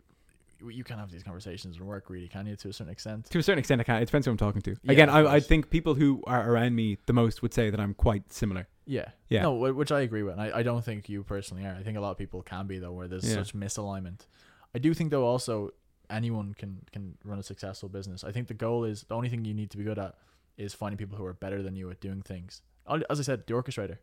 you 0.70 0.84
can't 0.84 1.00
have 1.00 1.12
these 1.12 1.24
conversations 1.24 1.78
in 1.78 1.86
work, 1.86 2.10
really, 2.10 2.28
can 2.28 2.46
you? 2.46 2.56
To 2.58 2.70
a 2.70 2.74
certain 2.74 2.92
extent. 2.92 3.26
To 3.32 3.40
a 3.40 3.44
certain 3.44 3.60
extent, 3.60 3.82
I 3.82 3.84
can. 3.84 4.02
It 4.02 4.06
depends 4.06 4.26
who 4.26 4.32
I'm 4.32 4.38
talking 4.38 4.62
to. 4.64 4.72
Yeah, 4.84 4.92
Again, 4.92 5.10
I, 5.10 5.36
I 5.36 5.40
think 5.40 5.70
people 5.70 5.96
who 5.96 6.22
are 6.28 6.50
around 6.52 6.76
me 6.76 6.98
the 7.06 7.14
most 7.14 7.42
would 7.42 7.54
say 7.54 7.70
that 7.70 7.80
I'm 7.80 7.94
quite 7.94 8.32
similar. 8.32 8.68
Yeah. 8.86 9.10
Yeah. 9.30 9.44
No, 9.44 9.54
which 9.54 9.92
I 9.92 10.02
agree 10.02 10.24
with. 10.24 10.34
And 10.34 10.42
I, 10.42 10.60
I 10.60 10.64
don't 10.64 10.84
think 10.84 11.10
you 11.10 11.24
personally 11.24 11.66
are. 11.66 11.76
I 11.80 11.84
think 11.84 11.98
a 11.98 12.02
lot 12.02 12.12
of 12.12 12.18
people 12.18 12.42
can 12.42 12.68
be 12.68 12.80
though, 12.80 12.92
where 12.92 13.08
there's 13.08 13.28
Yeah. 13.28 13.36
such 13.36 13.54
misalignment. 13.56 14.28
I 14.76 14.80
do 14.80 14.94
think 14.94 15.12
though 15.12 15.26
also 15.26 15.72
anyone 16.10 16.54
can 16.54 16.82
can 16.92 17.18
run 17.24 17.40
a 17.40 17.44
successful 17.44 17.90
business. 17.90 18.24
I 18.24 18.32
think 18.32 18.48
the 18.48 18.54
goal 18.54 18.84
is 18.84 19.04
the 19.08 19.16
only 19.16 19.30
thing 19.30 19.46
you 19.46 19.54
need 19.54 19.72
to 19.72 19.78
be 19.78 19.84
good 19.84 19.98
at 20.00 20.16
is 20.58 20.74
finding 20.74 20.98
people 20.98 21.18
who 21.18 21.26
are 21.26 21.34
better 21.34 21.64
than 21.64 21.76
you 21.76 21.90
at 21.90 22.02
doing 22.02 22.22
things. 22.22 22.62
As 23.10 23.20
I 23.20 23.24
said, 23.24 23.48
the 23.48 23.54
orchestrator. 23.54 23.98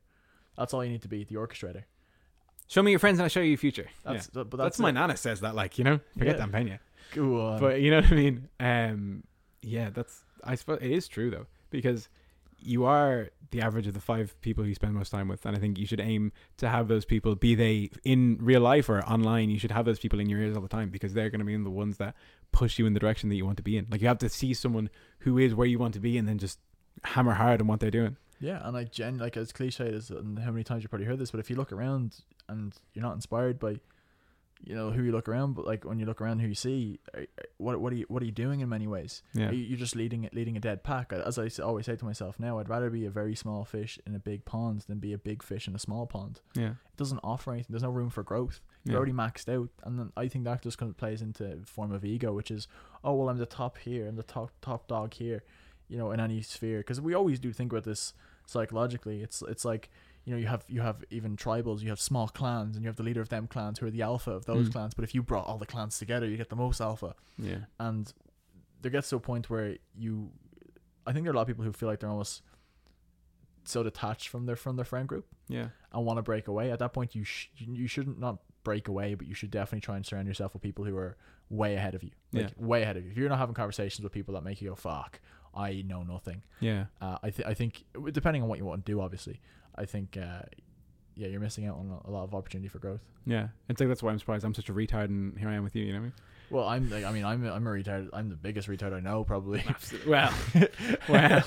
That's 0.57 0.73
all 0.75 0.83
you 0.85 0.91
need 0.91 1.03
to 1.03 1.09
be, 1.09 1.23
the 1.25 1.37
orchestrator. 1.37 1.85
Show 2.69 2.83
me 2.83 2.91
your 2.91 3.01
friends 3.01 3.19
and 3.19 3.25
I'll 3.25 3.30
show 3.30 3.41
you 3.41 3.51
your 3.51 3.59
future. 3.59 3.88
That's 4.05 4.30
yeah. 4.34 4.45
but 4.45 4.51
that's, 4.51 4.63
that's, 4.63 4.79
my 4.79 4.91
it. 4.91 4.92
nana 4.92 5.17
says 5.17 5.41
that. 5.41 5.55
Like 5.55 5.79
you 5.79 5.84
know, 5.84 6.01
forget 6.17 6.37
Yeah. 6.37 6.47
Dan 6.47 6.53
Pena. 6.53 6.80
Go 7.14 7.41
on. 7.41 7.61
But 7.61 7.80
you 7.80 7.91
know 7.91 8.01
what 8.01 8.13
I 8.13 8.14
mean. 8.14 8.49
Um, 8.61 9.25
yeah, 9.63 9.91
that's. 9.91 10.22
I 10.45 10.55
suppose 10.55 10.79
it 10.80 10.91
is 10.91 11.09
true 11.09 11.30
though 11.30 11.47
because 11.71 12.09
you 12.61 12.84
are 12.84 13.30
the 13.51 13.63
average 13.63 13.87
of 13.87 13.95
the 13.95 14.01
five 14.01 14.38
people 14.41 14.67
you 14.67 14.75
spend 14.75 14.95
most 14.95 15.11
time 15.11 15.29
with, 15.29 15.47
and 15.47 15.57
I 15.57 15.61
think 15.61 15.79
you 15.79 15.87
should 15.87 16.01
aim 16.01 16.33
to 16.59 16.68
have 16.68 16.88
those 16.88 17.05
people, 17.05 17.34
be 17.34 17.55
they 17.55 17.91
in 18.05 18.37
real 18.41 18.61
life 18.61 18.88
or 18.88 19.03
online. 19.05 19.49
You 19.49 19.59
should 19.59 19.71
have 19.71 19.87
those 19.87 19.99
people 19.99 20.21
in 20.21 20.29
your 20.29 20.41
ears 20.41 20.55
all 20.55 20.63
the 20.63 20.68
time 20.68 20.91
because 20.91 21.14
they're 21.14 21.30
going 21.30 21.41
to 21.41 21.45
be 21.45 21.57
the 21.57 21.71
ones 21.71 21.97
that 21.97 22.14
push 22.53 22.79
you 22.79 22.87
in 22.87 22.92
the 22.92 23.01
direction 23.01 23.29
that 23.30 23.37
you 23.37 23.47
want 23.47 23.57
to 23.57 23.63
be 23.63 23.79
in. 23.79 23.87
Like 23.91 24.03
you 24.03 24.09
have 24.09 24.18
to 24.18 24.29
see 24.29 24.53
someone 24.53 24.91
who 25.21 25.38
is 25.38 25.55
where 25.55 25.67
you 25.67 25.79
want 25.79 25.95
to 25.95 26.01
be, 26.01 26.18
and 26.18 26.29
then 26.29 26.38
just 26.38 26.59
hammer 27.05 27.33
hard 27.33 27.63
on 27.63 27.67
what 27.67 27.80
they're 27.80 27.91
doing. 27.91 28.17
Yeah, 28.41 28.61
and 28.63 28.76
I 28.76 28.84
gen 28.84 29.18
like 29.18 29.37
as 29.37 29.53
cliche 29.53 29.88
as 29.88 30.11
and 30.11 30.38
how 30.38 30.51
many 30.51 30.64
times 30.64 30.83
you 30.83 30.88
probably 30.88 31.07
heard 31.07 31.18
this, 31.18 31.30
but 31.30 31.41
if 31.41 31.49
you 31.51 31.57
look 31.57 31.72
around 31.72 32.17
and 32.49 32.75
you're 32.95 33.03
not 33.03 33.14
inspired 33.14 33.58
by, 33.58 33.79
you 34.64 34.75
know, 34.75 34.91
who 34.91 35.04
you 35.04 35.12
look 35.12 35.29
around, 35.29 35.54
but 35.54 35.64
like 35.66 35.84
when 35.84 35.99
you 36.00 36.07
look 36.07 36.20
around, 36.20 36.41
who 36.41 36.49
you 36.49 36.54
see, 36.54 36.99
what 37.58 37.80
what 37.80 37.92
are 37.92 37.96
you 37.96 38.07
what 38.08 38.22
are 38.22 38.26
you 38.26 38.33
doing 38.33 38.58
in 38.61 38.68
many 38.68 38.87
ways? 38.88 39.22
Yeah. 39.33 39.50
You, 39.53 39.58
you're 39.58 39.79
just 39.79 39.95
leading 39.95 40.25
it, 40.25 40.34
leading 40.34 40.57
a 40.57 40.61
dead 40.61 40.83
pack. 40.83 41.12
As 41.12 41.38
i 41.38 41.49
always 41.62 41.87
say 41.87 41.95
to 41.96 42.04
myself 42.04 42.41
now, 42.41 42.58
I'd 42.58 42.68
rather 42.68 42.91
be 42.91 43.04
a 43.07 43.11
very 43.11 43.37
small 43.37 43.64
fish 43.64 43.99
in 44.07 44.14
a 44.16 44.18
big 44.18 44.45
pond 44.45 44.84
than 44.88 44.99
be 44.99 45.12
a 45.12 45.18
big 45.18 45.42
fish 45.45 45.68
in 45.68 45.75
a 45.76 45.79
small 45.79 46.07
pond. 46.07 46.41
Yeah. 46.54 46.70
It 46.70 46.96
doesn't 46.96 47.20
offer 47.22 47.53
anything. 47.53 47.68
There's 47.70 47.84
no 47.84 47.91
room 47.91 48.11
for 48.11 48.22
growth. 48.25 48.61
You're 48.84 48.95
Yeah. 48.95 48.96
already 48.99 49.12
maxed 49.12 49.49
out, 49.49 49.68
and 49.84 49.99
then 49.99 50.12
I 50.16 50.26
think 50.29 50.45
that 50.45 50.62
just 50.62 50.79
kind 50.79 50.91
of 50.91 50.96
plays 50.96 51.22
into 51.22 51.61
form 51.64 51.92
of 51.92 52.04
ego, 52.04 52.33
which 52.33 52.50
is, 52.50 52.66
oh 53.04 53.14
well, 53.14 53.29
I'm 53.29 53.38
the 53.38 53.46
top 53.46 53.79
here, 53.79 54.08
I'm 54.08 54.16
the 54.16 54.22
top 54.25 54.50
top 54.61 54.88
dog 54.88 55.14
here, 55.14 55.45
you 55.88 55.96
know, 55.99 56.11
in 56.11 56.18
any 56.18 56.42
sphere. 56.42 56.79
Because 56.79 57.00
we 57.00 57.14
always 57.14 57.38
do 57.38 57.53
think 57.53 57.70
about 57.72 57.84
this 57.84 58.12
psychologically. 58.46 59.22
It's 59.22 59.42
it's 59.42 59.64
like, 59.64 59.88
you 60.29 60.34
know 60.34 60.41
you 60.41 60.46
have 60.46 60.64
you 60.68 60.80
have 60.83 61.03
even 61.11 61.37
tribals 61.37 61.80
you 61.80 61.88
have 61.88 62.00
small 62.00 62.29
clans 62.29 62.76
and 62.76 62.84
you 62.84 62.88
have 62.88 62.96
the 62.96 63.03
leader 63.03 63.21
of 63.22 63.30
them 63.30 63.46
clans 63.46 63.79
who 63.79 63.87
are 63.87 63.91
the 63.91 64.03
alpha 64.03 64.30
of 64.30 64.45
those 64.45 64.68
Mm. 64.68 64.72
clans 64.72 64.92
but 64.95 65.03
if 65.05 65.14
you 65.14 65.22
brought 65.22 65.46
all 65.46 65.57
the 65.59 65.67
clans 65.67 65.99
together 65.99 66.26
you 66.29 66.37
get 66.37 66.50
the 66.50 66.57
most 66.57 66.80
alpha 66.80 67.14
Yeah. 67.38 67.61
and 67.80 68.13
there 68.83 68.91
gets 68.91 69.09
to 69.11 69.17
a 69.17 69.21
point 69.21 69.49
where 69.49 69.76
you 69.96 70.30
i 71.07 71.13
think 71.13 71.25
there 71.25 71.33
are 71.33 71.37
a 71.37 71.38
lot 71.38 71.42
of 71.42 71.49
people 71.49 71.64
who 71.64 71.72
feel 71.72 71.88
like 71.88 72.00
they're 72.00 72.11
almost 72.11 72.42
so 73.64 73.83
detached 73.83 74.29
from 74.29 74.46
their 74.46 74.57
from 74.57 74.76
their 74.76 74.84
friend 74.84 75.09
group 75.09 75.26
Yeah. 75.49 75.68
and 75.92 76.05
want 76.05 76.18
to 76.18 76.22
break 76.22 76.49
away 76.49 76.71
at 76.71 76.79
that 76.79 76.92
point 76.92 77.14
you 77.14 77.25
sh- 77.25 77.49
you 77.57 77.87
shouldn't 77.87 78.18
not 78.18 78.38
break 78.64 78.88
away 78.88 79.14
but 79.14 79.26
you 79.26 79.34
should 79.34 79.50
definitely 79.50 79.80
try 79.80 79.96
and 79.96 80.05
surround 80.07 80.26
yourself 80.26 80.53
with 80.53 80.63
people 80.63 80.84
who 80.84 80.96
are 80.96 81.17
way 81.50 81.75
ahead 81.75 81.95
of 81.95 82.03
you 82.03 82.11
like 82.33 82.49
Yeah. 82.59 82.67
way 82.67 82.83
ahead 82.83 82.96
of 82.96 83.05
you 83.05 83.11
if 83.11 83.17
you're 83.17 83.29
not 83.29 83.38
having 83.38 83.55
conversations 83.55 84.03
with 84.05 84.13
people 84.13 84.34
that 84.34 84.42
make 84.45 84.61
you 84.61 84.68
go 84.71 84.75
fuck 84.75 85.21
i 85.54 85.83
know 85.87 86.03
nothing 86.03 86.42
Yeah. 86.61 86.87
uh, 87.00 87.18
I, 87.22 87.30
th- 87.30 87.46
I 87.49 87.54
think 87.54 87.84
depending 88.12 88.42
on 88.42 88.49
what 88.49 88.58
you 88.58 88.64
want 88.64 88.84
to 88.87 88.92
do 88.92 89.00
obviously 89.00 89.41
i 89.76 89.84
think 89.84 90.16
uh, 90.16 90.42
yeah 91.14 91.29
you're 91.29 91.41
missing 91.41 91.66
out 91.66 91.76
on 91.76 92.00
a 92.04 92.11
lot 92.11 92.25
of 92.25 92.34
opportunity 92.34 92.68
for 92.68 92.79
growth 92.79 93.00
Yeah. 93.26 93.49
It's 93.68 93.80
like 93.80 93.88
that's 93.88 94.03
why 94.03 94.12
I'm 94.12 94.18
surprised 94.18 94.45
I'm 94.45 94.54
such 94.54 94.68
a 94.68 94.72
retard 94.72 95.07
and 95.07 95.38
here 95.38 95.49
I 95.49 95.54
am 95.54 95.64
with 95.64 95.75
you, 95.76 95.84
you 95.84 95.92
know 95.92 95.99
what 95.99 96.03
I 96.03 96.04
mean? 96.04 96.12
well 96.50 96.66
i'm 96.66 96.88
like 96.88 97.04
i 97.04 97.12
mean 97.12 97.26
i'm 97.26 97.45
i'm 97.46 97.66
a 97.66 97.70
retard 97.70 98.08
i'm 98.14 98.30
the 98.30 98.34
biggest 98.34 98.68
retard 98.68 98.95
i 98.95 99.00
know 99.00 99.22
probably 99.22 99.62
Well, 100.07 100.33
well. 101.08 101.42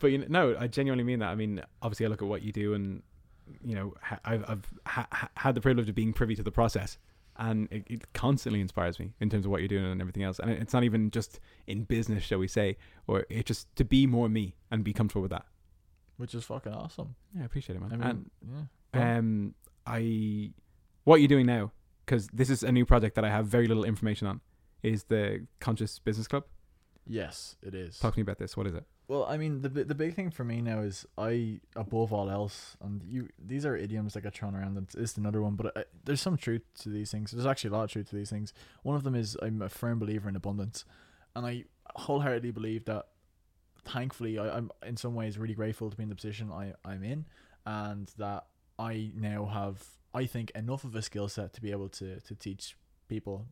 but 0.00 0.06
you 0.10 0.18
know, 0.18 0.26
no, 0.28 0.56
I 0.58 0.66
genuinely 0.66 1.04
mean 1.04 1.20
that. 1.20 1.28
I 1.28 1.34
mean, 1.36 1.62
obviously, 1.80 2.06
I 2.06 2.08
look 2.08 2.22
at 2.22 2.28
what 2.28 2.42
you 2.42 2.50
do, 2.52 2.74
and 2.74 3.02
you 3.64 3.74
know, 3.76 3.94
ha- 4.02 4.18
I've, 4.24 4.44
I've 4.48 4.64
ha- 4.86 5.06
ha- 5.12 5.28
had 5.36 5.54
the 5.54 5.60
privilege 5.60 5.88
of 5.88 5.94
being 5.94 6.12
privy 6.12 6.34
to 6.36 6.42
the 6.42 6.50
process, 6.50 6.98
and 7.36 7.68
it, 7.70 7.84
it 7.88 8.12
constantly 8.12 8.60
inspires 8.60 8.98
me 8.98 9.12
in 9.20 9.30
terms 9.30 9.44
of 9.46 9.50
what 9.50 9.60
you're 9.60 9.68
doing 9.68 9.84
and 9.86 10.00
everything 10.00 10.22
else. 10.22 10.38
And 10.38 10.50
it's 10.50 10.72
not 10.72 10.84
even 10.84 11.10
just 11.10 11.40
in 11.66 11.84
business, 11.84 12.22
shall 12.22 12.38
we 12.38 12.48
say, 12.48 12.76
or 13.06 13.24
it 13.30 13.46
just 13.46 13.74
to 13.76 13.84
be 13.84 14.06
more 14.06 14.28
me 14.28 14.54
and 14.70 14.84
be 14.84 14.92
comfortable 14.92 15.22
with 15.22 15.30
that. 15.30 15.46
which 16.18 16.34
is 16.34 16.44
fucking 16.44 16.72
awesome 16.72 17.14
Yeah, 17.34 17.42
I 17.42 17.44
appreciate 17.46 17.76
it, 17.76 17.80
man. 17.80 17.92
i 17.92 17.96
mean 17.96 18.06
and 18.08 18.30
yeah 18.92 19.18
um, 19.18 19.54
I 19.86 20.52
what 21.04 21.20
you're 21.20 21.28
doing 21.28 21.46
now 21.46 21.72
because 22.04 22.28
this 22.28 22.50
is 22.50 22.62
a 22.62 22.70
new 22.70 22.84
project 22.84 23.14
that 23.16 23.24
I 23.24 23.30
have 23.30 23.46
very 23.46 23.66
little 23.66 23.84
information 23.84 24.26
on. 24.26 24.40
Is 24.82 25.04
the 25.04 25.46
Conscious 25.60 25.98
Business 25.98 26.28
Club? 26.28 26.44
yes 27.06 27.56
it 27.62 27.74
is 27.74 27.98
Talk 27.98 28.14
to 28.14 28.18
me 28.20 28.22
about 28.22 28.38
this. 28.38 28.56
What 28.56 28.66
is 28.66 28.74
it? 28.74 28.84
Well, 29.08 29.24
I 29.24 29.36
mean, 29.36 29.62
the 29.62 29.68
the 29.68 29.94
big 29.94 30.14
thing 30.14 30.30
for 30.30 30.44
me 30.44 30.60
now 30.62 30.80
is 30.80 31.04
I 31.18 31.60
above 31.76 32.12
all 32.12 32.30
else, 32.30 32.76
and 32.80 33.02
you 33.04 33.28
these 33.38 33.66
are 33.66 33.76
idioms 33.76 34.14
that 34.14 34.22
get 34.22 34.34
thrown 34.34 34.54
around. 34.54 34.76
And 34.76 34.88
it's 34.96 35.16
another 35.16 35.42
one, 35.42 35.54
but 35.54 35.76
I, 35.76 35.84
there's 36.04 36.20
some 36.20 36.36
truth 36.36 36.62
to 36.80 36.88
these 36.88 37.10
things. 37.10 37.30
There's 37.32 37.46
actually 37.46 37.70
a 37.70 37.72
lot 37.74 37.84
of 37.84 37.90
truth 37.90 38.10
to 38.10 38.16
these 38.16 38.30
things. 38.30 38.54
One 38.82 38.96
of 38.96 39.02
them 39.02 39.14
is 39.14 39.36
I'm 39.42 39.60
a 39.60 39.68
firm 39.68 39.98
believer 39.98 40.28
in 40.28 40.36
abundance, 40.36 40.84
and 41.34 41.44
I 41.44 41.64
wholeheartedly 41.96 42.52
believe 42.52 42.84
that. 42.86 43.06
Thankfully, 43.84 44.38
I, 44.38 44.58
I'm 44.58 44.70
in 44.86 44.96
some 44.96 45.16
ways 45.16 45.38
really 45.38 45.54
grateful 45.54 45.90
to 45.90 45.96
be 45.96 46.04
in 46.04 46.08
the 46.08 46.14
position 46.14 46.52
I 46.52 46.74
I'm 46.84 47.02
in, 47.02 47.26
and 47.66 48.08
that 48.16 48.46
I 48.78 49.10
now 49.16 49.46
have 49.46 49.84
I 50.14 50.26
think 50.26 50.52
enough 50.52 50.84
of 50.84 50.94
a 50.94 51.02
skill 51.02 51.28
set 51.28 51.52
to 51.54 51.60
be 51.60 51.72
able 51.72 51.88
to 51.90 52.20
to 52.20 52.34
teach 52.36 52.76
people 53.08 53.46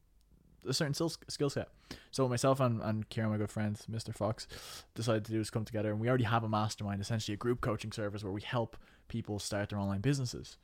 a 0.66 0.74
certain 0.74 0.94
skill 0.94 1.12
skill 1.28 1.50
set. 1.50 1.68
So 2.10 2.28
myself 2.28 2.60
and, 2.60 2.80
and 2.82 3.08
Kieran, 3.08 3.30
my 3.30 3.38
good 3.38 3.50
friend, 3.50 3.78
Mr. 3.90 4.14
Fox, 4.14 4.46
decided 4.94 5.24
to 5.26 5.32
do 5.32 5.40
is 5.40 5.50
come 5.50 5.64
together 5.64 5.90
and 5.90 6.00
we 6.00 6.08
already 6.08 6.24
have 6.24 6.44
a 6.44 6.48
mastermind, 6.48 7.00
essentially 7.00 7.34
a 7.34 7.38
group 7.38 7.60
coaching 7.60 7.92
service 7.92 8.22
where 8.24 8.32
we 8.32 8.42
help 8.42 8.76
people 9.08 9.38
start 9.38 9.70
their 9.70 9.78
online 9.78 10.00
businesses, 10.00 10.58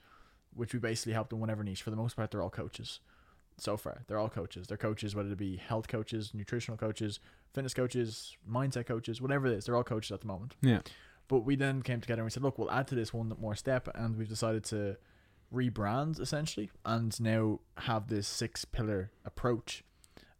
which 0.54 0.72
we 0.72 0.78
basically 0.78 1.12
help 1.12 1.30
them 1.30 1.40
whatever 1.40 1.64
niche. 1.64 1.82
For 1.82 1.90
the 1.90 1.96
most 1.96 2.16
part, 2.16 2.30
they're 2.30 2.42
all 2.42 2.50
coaches. 2.50 3.00
So 3.58 3.78
far, 3.78 4.04
they're 4.06 4.18
all 4.18 4.28
coaches. 4.28 4.66
They're 4.66 4.76
coaches, 4.76 5.16
whether 5.16 5.32
it 5.32 5.38
be 5.38 5.56
health 5.56 5.88
coaches, 5.88 6.32
nutritional 6.34 6.76
coaches, 6.76 7.20
fitness 7.54 7.72
coaches, 7.72 8.36
mindset 8.48 8.84
coaches, 8.84 9.22
whatever 9.22 9.46
it 9.46 9.54
is. 9.54 9.64
They're 9.64 9.76
all 9.76 9.82
coaches 9.82 10.12
at 10.12 10.20
the 10.20 10.26
moment. 10.26 10.56
Yeah. 10.60 10.80
But 11.28 11.40
we 11.40 11.56
then 11.56 11.80
came 11.80 12.02
together 12.02 12.20
and 12.20 12.26
we 12.26 12.30
said, 12.30 12.42
look, 12.42 12.58
we'll 12.58 12.70
add 12.70 12.86
to 12.88 12.94
this 12.94 13.14
one 13.14 13.32
more 13.40 13.56
step, 13.56 13.88
and 13.94 14.16
we've 14.16 14.28
decided 14.28 14.62
to 14.64 14.98
rebrand 15.52 16.20
essentially, 16.20 16.70
and 16.84 17.18
now 17.20 17.60
have 17.78 18.08
this 18.08 18.28
six 18.28 18.64
pillar 18.64 19.10
approach, 19.24 19.84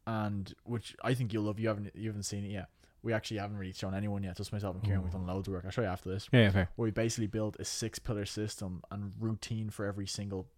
and 0.07 0.53
which 0.65 0.97
I 1.03 1.15
think 1.15 1.33
you'll 1.33 1.45
love. 1.45 1.59
You 1.59 1.69
haven't 1.69 1.91
you 1.95 2.09
haven't 2.09 2.25
seen 2.25 2.45
it 2.45 2.51
yet. 2.51 2.69
We 3.03 3.13
actually 3.13 3.39
haven't 3.39 3.57
really 3.57 3.73
shown 3.73 3.95
anyone 3.95 4.23
yet. 4.23 4.37
Just 4.37 4.53
myself 4.53 4.75
and 4.75 4.85
Kieran. 4.85 5.03
We've 5.03 5.13
done 5.13 5.27
loads 5.27 5.47
of 5.47 5.55
work. 5.55 5.65
I'll 5.65 5.71
show 5.71 5.83
you 5.83 5.89
after 5.89 6.11
this. 6.11 6.29
Yeah, 6.33 6.41
yeah, 6.43 6.51
fair. 6.51 6.69
Where 6.77 6.87
we 6.87 6.91
basically 6.91 7.29
build 7.29 7.57
a 7.61 7.65
six 7.65 7.99
pillar 7.99 8.25
system 8.25 8.83
and 8.91 9.13
routine 9.21 9.71
for 9.71 9.87
every 9.87 10.07
single 10.07 10.49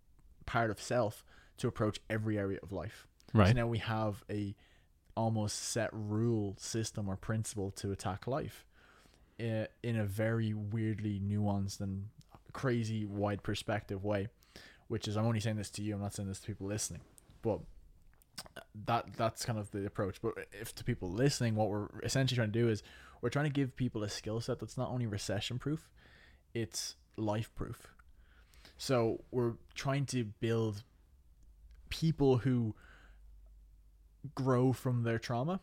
part 0.46 0.70
of 0.70 0.80
self 0.80 1.24
to 1.58 1.68
approach 1.68 2.00
every 2.08 2.38
area 2.38 2.58
of 2.62 2.72
life. 2.72 3.06
Right. 3.34 3.48
So 3.48 3.52
now 3.52 3.66
we 3.66 3.78
have 3.78 4.24
a 4.30 4.54
almost 5.14 5.58
set 5.58 5.90
rule 5.92 6.56
system 6.58 7.08
or 7.08 7.16
principle 7.16 7.70
to 7.72 7.90
attack 7.90 8.26
life 8.26 8.64
uh, 9.40 9.64
in 9.82 9.96
a 9.96 10.04
very 10.04 10.54
weirdly 10.54 11.20
nuanced 11.20 11.80
and 11.80 12.06
crazy 12.52 13.04
wide 13.04 13.42
perspective 13.42 14.04
way. 14.04 14.28
Which 14.86 15.06
is, 15.06 15.18
I'm 15.18 15.26
only 15.26 15.40
saying 15.40 15.56
this 15.56 15.68
to 15.72 15.82
you. 15.82 15.96
I'm 15.96 16.00
not 16.00 16.14
saying 16.14 16.30
this 16.30 16.40
to 16.40 16.46
people 16.46 16.66
listening, 16.66 17.02
but 17.42 17.60
that 18.86 19.16
that's 19.16 19.44
kind 19.44 19.58
of 19.58 19.70
the 19.70 19.86
approach. 19.86 20.20
But 20.20 20.34
if 20.52 20.74
to 20.76 20.84
people 20.84 21.10
listening, 21.10 21.54
what 21.54 21.68
we're 21.68 21.88
essentially 22.02 22.36
trying 22.36 22.52
to 22.52 22.58
do 22.58 22.68
is 22.68 22.82
we're 23.20 23.30
trying 23.30 23.46
to 23.46 23.50
give 23.50 23.76
people 23.76 24.02
a 24.02 24.08
skill 24.08 24.40
set 24.40 24.60
that's 24.60 24.76
not 24.76 24.90
only 24.90 25.06
recession 25.06 25.58
proof, 25.58 25.88
it's 26.54 26.96
life 27.16 27.54
proof. 27.54 27.88
So 28.76 29.24
we're 29.30 29.54
trying 29.74 30.06
to 30.06 30.24
build 30.24 30.84
people 31.88 32.38
who 32.38 32.74
grow 34.34 34.72
from 34.72 35.02
their 35.02 35.18
trauma 35.18 35.60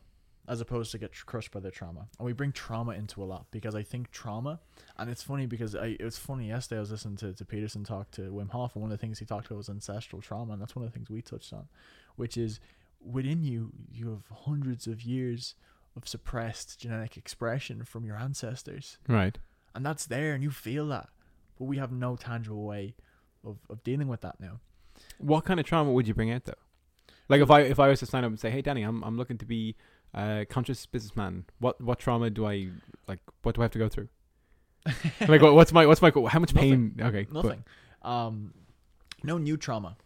as 0.47 0.61
opposed 0.61 0.91
to 0.91 0.97
get 0.97 1.11
crushed 1.25 1.51
by 1.51 1.59
their 1.59 1.71
trauma. 1.71 2.07
And 2.19 2.25
we 2.25 2.33
bring 2.33 2.51
trauma 2.51 2.91
into 2.91 3.23
a 3.23 3.25
lot 3.25 3.47
because 3.51 3.73
I 3.73 3.83
think 3.83 4.11
trauma, 4.11 4.59
and 4.97 5.09
it's 5.09 5.23
funny 5.23 5.45
because 5.45 5.75
I 5.75 5.97
it 5.99 6.03
was 6.03 6.17
funny 6.17 6.49
yesterday 6.49 6.77
I 6.77 6.81
was 6.81 6.91
listening 6.91 7.17
to, 7.17 7.33
to 7.33 7.45
Peterson 7.45 7.83
talk 7.83 8.11
to 8.11 8.21
Wim 8.21 8.51
Hof, 8.51 8.75
and 8.75 8.83
one 8.83 8.91
of 8.91 8.97
the 8.97 9.01
things 9.01 9.19
he 9.19 9.25
talked 9.25 9.47
about 9.47 9.57
was 9.57 9.69
ancestral 9.69 10.21
trauma, 10.21 10.53
and 10.53 10.61
that's 10.61 10.75
one 10.75 10.85
of 10.85 10.91
the 10.91 10.95
things 10.95 11.09
we 11.09 11.21
touched 11.21 11.51
on, 11.53 11.67
which 12.15 12.37
is 12.37 12.59
within 12.99 13.43
you, 13.43 13.71
you 13.91 14.09
have 14.09 14.37
hundreds 14.45 14.87
of 14.87 15.01
years 15.03 15.55
of 15.95 16.07
suppressed 16.07 16.79
genetic 16.79 17.17
expression 17.17 17.83
from 17.83 18.05
your 18.05 18.17
ancestors. 18.17 18.97
Right. 19.07 19.37
And 19.73 19.85
that's 19.85 20.05
there, 20.05 20.33
and 20.33 20.43
you 20.43 20.51
feel 20.51 20.87
that. 20.87 21.09
But 21.57 21.65
we 21.65 21.77
have 21.77 21.91
no 21.91 22.15
tangible 22.15 22.63
way 22.65 22.95
of, 23.45 23.57
of 23.69 23.83
dealing 23.83 24.07
with 24.07 24.21
that 24.21 24.39
now. 24.39 24.59
What 25.17 25.45
kind 25.45 25.59
of 25.59 25.65
trauma 25.65 25.91
would 25.91 26.07
you 26.07 26.13
bring 26.13 26.31
out 26.31 26.45
though? 26.45 26.53
Like 27.27 27.41
if 27.41 27.49
I 27.51 27.61
if 27.61 27.79
I 27.79 27.87
was 27.87 27.99
to 27.99 28.05
sign 28.05 28.23
up 28.23 28.29
and 28.29 28.39
say, 28.39 28.49
"Hey, 28.49 28.61
Danny, 28.61 28.83
I'm 28.83 29.03
I'm 29.03 29.17
looking 29.17 29.37
to 29.39 29.45
be 29.45 29.75
a 30.13 30.45
conscious 30.49 30.85
businessman," 30.85 31.45
what 31.59 31.79
what 31.81 31.99
trauma 31.99 32.29
do 32.29 32.45
I 32.45 32.69
like? 33.07 33.19
What 33.41 33.55
do 33.55 33.61
I 33.61 33.65
have 33.65 33.71
to 33.71 33.79
go 33.79 33.89
through? 33.89 34.09
like 35.27 35.41
what, 35.41 35.55
what's 35.55 35.73
my 35.73 35.85
what's 35.85 36.01
my 36.01 36.11
how 36.29 36.39
much 36.39 36.53
pain? 36.53 36.95
Okay, 37.01 37.27
but- 37.29 37.43
Nothing. 37.43 37.63
Um, 38.03 38.53
no 39.23 39.37
new 39.37 39.57
trauma. 39.57 39.97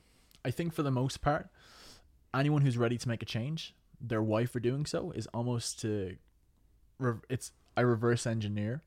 I 0.45 0.51
think 0.51 0.73
for 0.73 0.83
the 0.83 0.91
most 0.91 1.21
part, 1.21 1.49
anyone 2.33 2.61
who's 2.61 2.77
ready 2.77 2.97
to 2.97 3.07
make 3.07 3.21
a 3.21 3.25
change, 3.25 3.75
their 3.99 4.21
why 4.21 4.45
for 4.45 4.59
doing 4.59 4.85
so 4.85 5.11
is 5.11 5.27
almost 5.33 5.79
to, 5.81 6.15
re- 6.97 7.19
it's 7.29 7.51
I 7.75 7.81
reverse 7.81 8.25
engineer. 8.27 8.83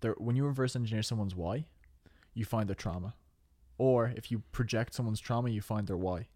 There, 0.00 0.14
when 0.18 0.36
you 0.36 0.44
reverse 0.44 0.74
engineer 0.74 1.02
someone's 1.02 1.34
why, 1.34 1.66
you 2.34 2.44
find 2.44 2.68
their 2.68 2.74
trauma, 2.74 3.14
or 3.78 4.12
if 4.16 4.30
you 4.30 4.42
project 4.52 4.94
someone's 4.94 5.20
trauma, 5.20 5.50
you 5.50 5.60
find 5.60 5.86
their 5.86 5.96
why, 5.96 6.28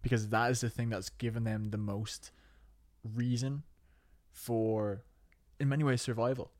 because 0.00 0.28
that 0.28 0.50
is 0.50 0.60
the 0.60 0.70
thing 0.70 0.88
that's 0.90 1.10
given 1.10 1.44
them 1.44 1.70
the 1.70 1.78
most 1.78 2.30
reason 3.14 3.62
for, 4.32 5.02
in 5.60 5.68
many 5.68 5.84
ways, 5.84 6.02
survival. 6.02 6.50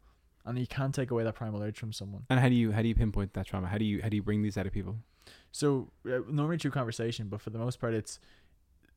And 0.45 0.59
you 0.59 0.67
can't 0.67 0.95
take 0.95 1.11
away 1.11 1.25
that 1.25 1.35
primal 1.35 1.63
urge 1.63 1.79
from 1.79 1.93
someone. 1.93 2.27
and 2.29 2.39
how 2.39 2.51
do 2.51 2.55
you 2.55 2.73
how 2.73 2.83
do 2.83 2.89
you 2.89 2.95
pinpoint 2.95 3.33
that 3.33 3.47
trauma? 3.47 3.67
How 3.67 3.79
do 3.79 3.85
you 3.87 4.03
how 4.03 4.11
do 4.11 4.17
you 4.17 4.23
bring 4.23 4.43
these 4.43 4.59
out 4.59 4.67
of 4.67 4.73
people? 4.73 4.97
So 5.53 5.91
uh, 6.07 6.19
normally 6.29 6.59
through 6.59 6.73
conversation, 6.73 7.29
but 7.29 7.41
for 7.41 7.49
the 7.49 7.59
most 7.59 7.81
part, 7.81 7.95
it's 7.95 8.19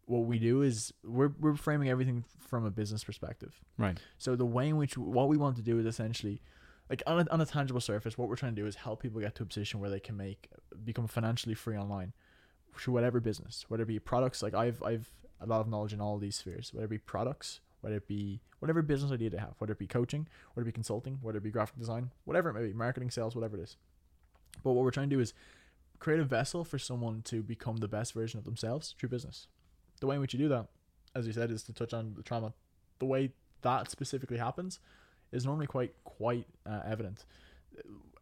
what 0.08 0.26
we 0.26 0.40
do 0.40 0.62
is 0.62 0.94
we're 1.04 1.34
we're 1.40 1.56
framing 1.56 1.90
everything 1.90 2.24
from 2.40 2.66
a 2.66 2.72
business 2.72 3.04
perspective. 3.04 3.62
Right. 3.78 3.98
So 4.18 4.36
the 4.36 4.46
way 4.46 4.70
in 4.70 4.78
which 4.78 4.98
what 4.98 5.28
we 5.28 5.38
want 5.38 5.58
to 5.58 5.62
do 5.62 5.78
is 5.80 5.86
essentially, 5.86 6.42
like 6.90 7.04
on 7.06 7.20
a, 7.20 7.32
on 7.32 7.42
a 7.42 7.46
tangible 7.46 7.82
surface, 7.82 8.18
what 8.18 8.30
we're 8.30 8.38
trying 8.38 8.56
to 8.56 8.62
do 8.62 8.66
is 8.66 8.76
help 8.76 9.02
people 9.02 9.22
get 9.22 9.36
to 9.36 9.44
a 9.44 9.46
position 9.46 9.80
where 9.80 9.90
they 9.90 10.00
can 10.00 10.18
make 10.18 10.50
become 10.84 11.08
financially 11.08 11.54
free 11.54 11.78
online 11.78 12.14
through 12.76 12.94
whatever 12.94 13.20
business, 13.20 13.66
whether 13.68 13.84
it 13.84 13.88
be 13.88 14.00
products. 14.00 14.42
Like 14.42 14.54
I've 14.54 14.82
I've 14.82 15.10
a 15.42 15.46
lot 15.46 15.62
of 15.62 15.68
knowledge 15.68 15.94
in 15.94 16.02
all 16.02 16.18
these 16.18 16.38
spheres, 16.38 16.74
whether 16.74 16.86
it 16.86 16.90
be 16.90 16.98
products, 16.98 17.60
whether 17.82 17.98
it 17.98 18.08
be 18.08 18.42
whatever 18.60 18.82
business 18.82 19.12
idea 19.12 19.30
they 19.30 19.38
have, 19.38 19.56
whether 19.60 19.74
it 19.74 19.80
be 19.80 19.88
coaching, 19.88 20.28
whether 20.54 20.64
it 20.64 20.72
be 20.72 20.76
consulting, 20.76 21.20
whether 21.22 21.38
it 21.38 21.44
be 21.44 21.52
graphic 21.52 21.78
design, 21.78 22.12
whatever 22.24 22.50
it 22.50 22.54
may 22.54 22.66
be, 22.66 22.74
marketing, 22.74 23.12
sales, 23.12 23.36
whatever 23.36 23.58
it 23.58 23.64
is. 23.64 23.76
But 24.64 24.72
what 24.72 24.84
we're 24.84 24.92
trying 24.92 25.10
to 25.10 25.16
do 25.16 25.20
is 25.20 25.34
create 26.00 26.20
a 26.20 26.24
vessel 26.24 26.64
for 26.64 26.80
someone 26.80 27.22
to 27.24 27.44
become 27.44 27.78
the 27.78 27.88
best 27.88 28.14
version 28.14 28.38
of 28.38 28.46
themselves 28.46 28.96
through 28.98 29.10
business. 29.10 29.48
The 30.00 30.08
way 30.08 30.16
in 30.16 30.22
which 30.22 30.34
you 30.34 30.40
do 30.40 30.50
that, 30.50 30.68
as 31.16 31.28
you 31.28 31.34
said, 31.34 31.52
is 31.52 31.64
to 31.64 31.74
touch 31.74 31.94
on 31.94 32.14
the 32.16 32.24
trauma. 32.24 32.54
The 33.00 33.06
way 33.06 33.32
that 33.62 33.90
specifically 33.90 34.38
happens 34.38 34.80
is 35.32 35.46
normally 35.46 35.68
quite 35.68 35.94
quite 36.04 36.48
uh, 36.66 36.82
evident. 36.86 37.26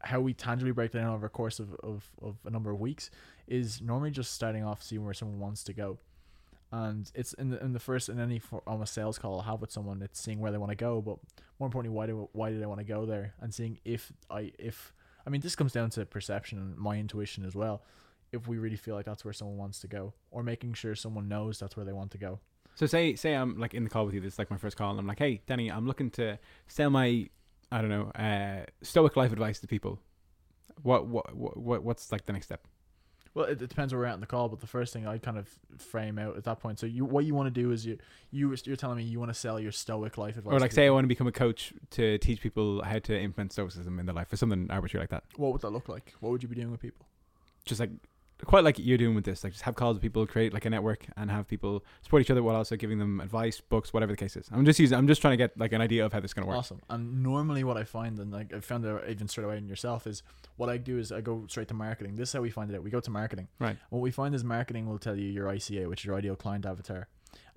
How 0.02 0.20
we 0.20 0.34
tangibly 0.34 0.72
break 0.72 0.92
that 0.92 1.00
down 1.00 1.14
over 1.14 1.26
a 1.26 1.30
course 1.30 1.60
of, 1.60 1.74
of, 1.76 2.08
of 2.22 2.36
a 2.46 2.50
number 2.50 2.72
of 2.72 2.80
weeks 2.80 3.10
is 3.48 3.82
normally 3.82 4.12
just 4.12 4.34
starting 4.34 4.64
off 4.64 4.84
seeing 4.84 5.04
where 5.04 5.14
someone 5.14 5.40
wants 5.40 5.64
to 5.64 5.74
go. 5.74 5.98
And 6.72 7.10
it's 7.16 7.34
in 7.34 7.50
the, 7.50 7.64
in 7.64 7.74
the 7.74 7.80
first 7.80 8.10
in 8.10 8.20
any 8.20 8.40
for, 8.40 8.62
almost 8.68 8.94
sales 8.94 9.18
call 9.18 9.36
I'll 9.36 9.42
have 9.42 9.62
with 9.62 9.72
someone, 9.72 10.02
it's 10.02 10.20
seeing 10.20 10.40
where 10.40 10.52
they 10.52 10.58
want 10.58 10.72
to 10.72 10.76
go, 10.76 11.02
but 11.02 11.18
more 11.60 11.68
importantly, 11.68 11.96
why 11.96 12.06
do 12.08 12.30
why 12.34 12.50
do 12.50 12.60
they 12.60 12.66
want 12.66 12.80
to 12.80 12.86
go 12.86 13.06
there, 13.06 13.34
and 13.40 13.54
seeing 13.54 13.80
if 13.86 14.12
I 14.30 14.52
if 14.60 14.94
I 15.26 15.30
mean, 15.30 15.42
this 15.42 15.56
comes 15.56 15.72
down 15.72 15.90
to 15.92 16.06
perception 16.06 16.60
and 16.60 16.78
my 16.78 16.98
intuition 16.98 17.46
as 17.46 17.56
well. 17.56 17.82
If 18.32 18.48
we 18.48 18.58
really 18.58 18.76
feel 18.76 18.96
like 18.96 19.06
that's 19.06 19.24
where 19.24 19.34
someone 19.34 19.58
wants 19.58 19.80
to 19.80 19.88
go, 19.88 20.14
or 20.32 20.44
making 20.44 20.74
sure 20.74 20.96
someone 20.96 21.28
knows 21.28 21.60
that's 21.60 21.76
where 21.78 21.86
they 21.86 21.94
want 21.94 22.12
to 22.12 22.18
go. 22.18 22.40
So 22.76 22.86
say 22.86 23.16
say 23.16 23.34
I'm 23.34 23.58
like 23.60 23.74
in 23.74 23.84
the 23.84 23.90
call 23.90 24.06
with 24.06 24.14
you. 24.14 24.22
This 24.22 24.34
is 24.34 24.40
like 24.40 24.52
my 24.52 24.58
first 24.58 24.76
call, 24.78 24.92
and 24.92 25.00
I'm 25.00 25.08
like, 25.08 25.20
hey, 25.20 25.42
Danny, 25.48 25.72
I'm 25.72 25.88
looking 25.88 26.10
to 26.12 26.38
sell 26.68 26.90
my 26.90 27.30
I 27.72 27.82
don't 27.82 27.90
know 27.90 28.12
uh, 28.12 28.66
stoic 28.82 29.16
life 29.16 29.32
advice 29.32 29.60
to 29.60 29.68
people. 29.68 30.00
What 30.84 31.08
what 31.08 31.36
what 31.36 31.58
what- 31.58 31.84
what's 31.84 32.12
like 32.12 32.26
the 32.26 32.34
next 32.34 32.48
step? 32.48 32.68
Well, 33.34 33.46
it, 33.46 33.62
it 33.62 33.68
depends 33.68 33.94
where 33.94 34.00
we're 34.00 34.06
at 34.06 34.14
in 34.14 34.22
the 34.22 34.28
call, 34.28 34.48
but 34.48 34.62
the 34.62 34.68
first 34.68 34.94
thing 34.94 35.06
I 35.06 35.18
kind 35.18 35.38
of 35.38 35.50
frame 35.78 36.18
out 36.18 36.38
at 36.38 36.46
that 36.46 36.62
point. 36.62 36.80
So 36.80 36.86
you, 36.86 37.04
what 37.04 37.26
you 37.26 37.36
want 37.36 37.54
to 37.54 37.62
do 37.62 37.72
is 37.72 37.86
you, 37.86 37.98
you, 38.32 38.56
you're 38.64 38.78
telling 38.78 38.96
me 38.98 39.04
you 39.04 39.20
want 39.20 39.30
to 39.30 39.38
sell 39.38 39.60
your 39.60 39.74
stoic 39.74 40.18
life 40.18 40.38
advice. 40.38 40.54
Or 40.54 40.60
like 40.62 40.72
say 40.72 40.88
I 40.88 40.90
want 40.90 41.04
to 41.04 41.10
become 41.10 41.28
a 41.28 41.34
coach 41.34 41.74
to 41.92 42.18
teach 42.20 42.40
people 42.40 42.82
how 42.82 42.98
to 43.00 43.20
implement 43.20 43.52
stoicism 43.52 44.00
in 44.00 44.06
their 44.06 44.16
life, 44.16 44.32
or 44.32 44.38
something 44.38 44.68
arbitrary 44.72 45.04
like 45.04 45.10
that. 45.10 45.24
what 45.36 45.52
would 45.52 45.62
that 45.64 45.72
look 45.72 45.90
like? 45.90 46.14
What 46.22 46.30
would 46.32 46.44
you 46.44 46.50
be 46.50 46.56
doing 46.56 46.72
with 46.72 46.80
people? 46.80 47.08
Just 47.66 47.82
like 47.82 47.90
quite 48.44 48.64
like 48.64 48.78
you're 48.78 48.98
doing 48.98 49.16
with 49.16 49.24
this, 49.24 49.44
like 49.44 49.54
just 49.54 49.64
have 49.64 49.76
calls 49.76 49.96
with 49.96 50.02
people, 50.02 50.26
create 50.28 50.54
like 50.54 50.66
a 50.66 50.70
network, 50.70 51.06
and 51.16 51.32
have 51.32 51.48
people 51.48 51.86
support 52.02 52.22
each 52.22 52.32
other 52.32 52.44
while 52.44 52.56
also 52.56 52.76
giving 52.76 53.00
them 53.00 53.22
advice, 53.22 53.62
books, 53.62 53.94
whatever 53.94 54.12
the 54.12 54.18
case 54.18 54.36
is. 54.36 54.50
I'm 54.52 54.66
just 54.66 54.80
using. 54.80 54.98
I'm 54.98 55.08
just 55.08 55.22
trying 55.22 55.34
to 55.34 55.38
get 55.38 55.58
like 55.58 55.72
an 55.72 55.82
idea 55.82 56.06
of 56.06 56.12
how 56.12 56.20
this 56.20 56.30
is 56.30 56.34
gonna 56.34 56.48
work. 56.48 56.58
Awesome. 56.58 56.82
And 56.90 57.24
normally, 57.24 57.64
what 57.64 57.78
I 57.78 57.84
find, 57.86 58.20
and 58.20 58.32
like 58.32 58.54
I 58.54 58.60
found 58.60 58.84
it 58.86 59.04
even 59.10 59.28
straight 59.28 59.46
away 59.46 59.58
in 59.58 59.68
yourself, 59.68 60.06
is 60.06 60.24
what 60.58 60.70
I 60.70 60.78
do 60.78 60.98
is 60.98 61.12
I 61.12 61.22
go 61.22 61.46
straight 61.48 61.70
to 61.70 61.74
marketing. 61.74 62.16
This 62.16 62.30
is 62.30 62.34
how 62.34 62.42
we 62.42 62.50
find 62.50 62.70
it 62.70 62.76
out. 62.76 62.84
We 62.84 62.90
go 62.90 63.00
to 63.00 63.12
marketing. 63.12 63.48
Right. 63.60 63.78
What 63.90 64.00
we 64.00 64.12
find 64.12 64.36
is 64.36 64.44
marketing 64.44 64.88
will 64.88 65.00
tell 65.00 65.16
you 65.16 65.30
your 65.30 65.48
ICA, 65.48 65.88
which 65.88 66.02
is 66.02 66.06
your 66.06 66.16
ideal 66.16 66.36
client 66.36 66.66
avatar. 66.66 67.08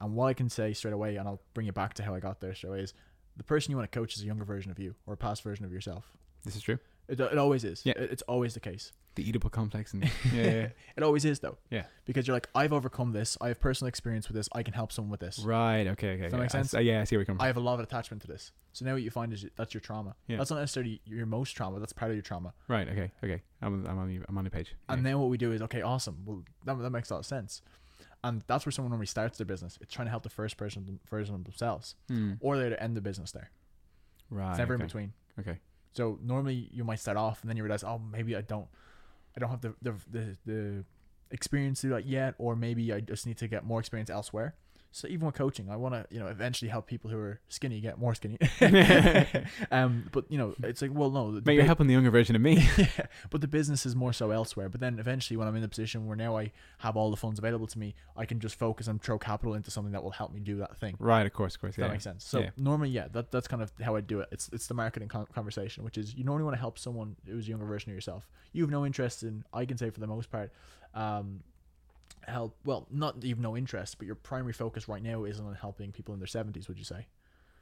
And 0.00 0.14
what 0.14 0.26
I 0.26 0.34
can 0.34 0.48
say 0.48 0.72
straight 0.72 0.94
away, 0.94 1.16
and 1.16 1.28
I'll 1.28 1.40
bring 1.54 1.66
you 1.66 1.72
back 1.72 1.94
to 1.94 2.02
how 2.02 2.14
I 2.14 2.20
got 2.20 2.40
there 2.40 2.54
straight 2.54 2.70
away, 2.70 2.80
is 2.80 2.94
the 3.36 3.44
person 3.44 3.70
you 3.70 3.76
want 3.76 3.90
to 3.90 3.98
coach 3.98 4.16
is 4.16 4.22
a 4.22 4.26
younger 4.26 4.44
version 4.44 4.70
of 4.70 4.78
you 4.78 4.94
or 5.06 5.14
a 5.14 5.16
past 5.16 5.42
version 5.42 5.64
of 5.64 5.72
yourself. 5.72 6.16
This 6.44 6.56
is 6.56 6.62
true. 6.62 6.78
It, 7.08 7.18
it 7.20 7.38
always 7.38 7.64
is. 7.64 7.84
Yeah. 7.84 7.94
It- 7.96 8.10
it's 8.12 8.22
always 8.22 8.54
the 8.54 8.60
case. 8.60 8.92
The 9.14 9.32
Oedipal 9.32 9.50
complex 9.50 9.92
and 9.94 10.04
yeah, 10.32 10.32
yeah, 10.32 10.42
yeah. 10.44 10.68
It 10.96 11.02
always 11.02 11.24
is 11.24 11.40
though. 11.40 11.58
Yeah. 11.70 11.84
Because 12.04 12.28
you're 12.28 12.36
like, 12.36 12.48
I've 12.54 12.72
overcome 12.72 13.10
this. 13.12 13.36
I 13.40 13.48
have 13.48 13.58
personal 13.58 13.88
experience 13.88 14.28
with 14.28 14.36
this. 14.36 14.48
I 14.52 14.62
can 14.62 14.74
help 14.74 14.92
someone 14.92 15.10
with 15.10 15.18
this. 15.18 15.40
right. 15.40 15.88
Okay. 15.88 16.10
Okay. 16.12 16.22
that 16.28 16.32
yeah. 16.32 16.38
make 16.38 16.50
sense? 16.50 16.72
uh, 16.72 16.78
yeah, 16.78 17.00
I 17.00 17.04
see 17.04 17.16
where 17.16 17.22
you're 17.22 17.26
coming 17.26 17.40
I 17.42 17.46
have 17.48 17.56
a 17.56 17.60
lot 17.60 17.74
of 17.74 17.80
attachment 17.80 18.22
to 18.22 18.28
this. 18.28 18.52
So 18.74 18.84
now 18.84 18.92
what 18.92 19.02
you 19.02 19.10
find 19.10 19.32
is 19.32 19.44
that's 19.56 19.74
your 19.74 19.80
trauma. 19.80 20.14
Yeah. 20.28 20.36
That's 20.36 20.50
not 20.50 20.60
necessarily 20.60 21.00
your 21.04 21.26
most 21.26 21.52
trauma. 21.56 21.80
That's 21.80 21.92
part 21.92 22.12
of 22.12 22.16
your 22.16 22.22
trauma. 22.22 22.54
Right. 22.68 22.88
Okay. 22.88 23.10
Okay. 23.24 23.42
I'm 23.60 23.84
I'm 23.86 23.98
on 23.98 24.08
the 24.08 24.20
I'm 24.28 24.38
on 24.38 24.44
the 24.44 24.50
page. 24.50 24.76
And 24.88 25.04
then 25.04 25.18
what 25.18 25.30
we 25.30 25.36
do 25.36 25.50
is 25.50 25.62
okay, 25.62 25.82
awesome. 25.82 26.18
Well, 26.24 26.44
that, 26.64 26.78
that 26.78 26.90
makes 26.90 27.10
a 27.10 27.14
lot 27.14 27.20
of 27.20 27.26
sense. 27.26 27.60
And 28.22 28.42
that's 28.46 28.66
where 28.66 28.72
someone 28.72 28.90
normally 28.90 29.06
starts 29.06 29.38
their 29.38 29.46
business. 29.46 29.78
It's 29.80 29.92
trying 29.92 30.06
to 30.06 30.10
help 30.10 30.22
the 30.22 30.28
first 30.28 30.56
person 30.56 31.00
version 31.10 31.34
of 31.34 31.42
themselves, 31.44 31.96
Hmm. 32.08 32.34
or 32.40 32.56
they're 32.56 32.70
to 32.70 32.80
end 32.82 32.96
the 32.96 33.00
business 33.00 33.32
there. 33.32 33.50
Right. 34.30 34.50
It's 34.50 34.58
never 34.58 34.74
okay. 34.74 34.82
in 34.82 34.86
between. 34.86 35.12
Okay. 35.40 35.58
So 35.98 36.16
normally 36.22 36.70
you 36.72 36.84
might 36.84 37.00
start 37.00 37.16
off, 37.16 37.40
and 37.42 37.50
then 37.50 37.56
you 37.56 37.64
realize, 37.64 37.82
oh, 37.82 37.98
maybe 37.98 38.36
I 38.36 38.42
don't, 38.42 38.68
I 39.34 39.40
don't 39.40 39.50
have 39.50 39.62
the 39.66 39.74
the 39.82 39.94
the, 40.08 40.36
the 40.46 40.84
experience 41.32 41.80
to 41.80 41.88
do 41.88 41.92
that 41.94 42.06
yet, 42.06 42.36
or 42.38 42.54
maybe 42.54 42.92
I 42.92 43.00
just 43.00 43.26
need 43.26 43.36
to 43.38 43.48
get 43.48 43.64
more 43.64 43.80
experience 43.80 44.08
elsewhere. 44.08 44.54
So 44.98 45.08
even 45.08 45.26
with 45.26 45.36
coaching, 45.36 45.70
I 45.70 45.76
want 45.76 45.94
to 45.94 46.06
you 46.10 46.18
know 46.18 46.26
eventually 46.26 46.68
help 46.68 46.86
people 46.86 47.10
who 47.10 47.18
are 47.18 47.40
skinny 47.48 47.80
get 47.80 47.98
more 47.98 48.14
skinny. 48.14 48.38
um, 49.70 50.08
but 50.12 50.24
you 50.28 50.38
know 50.38 50.54
it's 50.62 50.82
like 50.82 50.90
well 50.92 51.10
no, 51.10 51.32
the 51.32 51.42
Mate, 51.44 51.54
you're 51.54 51.64
helping 51.64 51.86
the 51.86 51.92
younger 51.92 52.10
version 52.10 52.34
of 52.34 52.42
me. 52.42 52.68
yeah, 52.78 53.06
but 53.30 53.40
the 53.40 53.48
business 53.48 53.86
is 53.86 53.94
more 53.94 54.12
so 54.12 54.30
elsewhere. 54.30 54.68
But 54.68 54.80
then 54.80 54.98
eventually, 54.98 55.36
when 55.36 55.46
I'm 55.46 55.54
in 55.56 55.62
the 55.62 55.68
position 55.68 56.06
where 56.06 56.16
now 56.16 56.36
I 56.36 56.52
have 56.78 56.96
all 56.96 57.10
the 57.10 57.16
funds 57.16 57.38
available 57.38 57.66
to 57.68 57.78
me, 57.78 57.94
I 58.16 58.24
can 58.24 58.40
just 58.40 58.56
focus 58.56 58.88
and 58.88 59.00
throw 59.00 59.18
capital 59.18 59.54
into 59.54 59.70
something 59.70 59.92
that 59.92 60.02
will 60.02 60.10
help 60.10 60.32
me 60.32 60.40
do 60.40 60.56
that 60.58 60.76
thing. 60.76 60.96
right. 60.98 61.26
Of 61.26 61.32
course. 61.32 61.54
Of 61.54 61.60
course. 61.60 61.78
Yeah. 61.78 61.86
that 61.86 61.92
makes 61.92 62.04
sense? 62.04 62.24
So 62.24 62.40
Yeah. 62.40 62.50
normally, 62.56 62.90
yeah, 62.90 63.08
that 63.12 63.30
that's 63.30 63.48
kind 63.48 63.62
of 63.62 63.72
how 63.80 63.94
I 63.96 64.00
do 64.00 64.20
it. 64.20 64.28
It's 64.32 64.50
it's 64.52 64.66
the 64.66 64.74
marketing 64.74 65.08
con- 65.08 65.26
conversation, 65.34 65.84
which 65.84 65.96
is 65.98 66.14
you 66.14 66.24
normally 66.24 66.44
want 66.44 66.56
to 66.56 66.60
help 66.60 66.78
someone 66.78 67.16
who's 67.26 67.46
a 67.46 67.50
younger 67.50 67.66
version 67.66 67.90
of 67.92 67.94
yourself. 67.94 68.28
You 68.52 68.62
have 68.62 68.70
no 68.70 68.84
interest 68.84 69.22
in, 69.22 69.44
I 69.52 69.64
can 69.64 69.76
say 69.76 69.90
for 69.90 70.00
the 70.00 70.06
most 70.06 70.30
part, 70.30 70.52
um, 70.94 71.40
help. 72.26 72.56
Well, 72.64 72.86
not 72.90 73.22
you've 73.22 73.38
no 73.38 73.56
interest, 73.56 73.98
but 73.98 74.06
your 74.06 74.16
primary 74.16 74.52
focus 74.52 74.88
right 74.88 75.02
now 75.02 75.24
isn't 75.24 75.44
on 75.44 75.54
helping 75.54 75.92
people 75.92 76.14
in 76.14 76.20
their 76.20 76.26
seventies. 76.26 76.68
Would 76.68 76.78
you 76.78 76.84
say? 76.84 77.06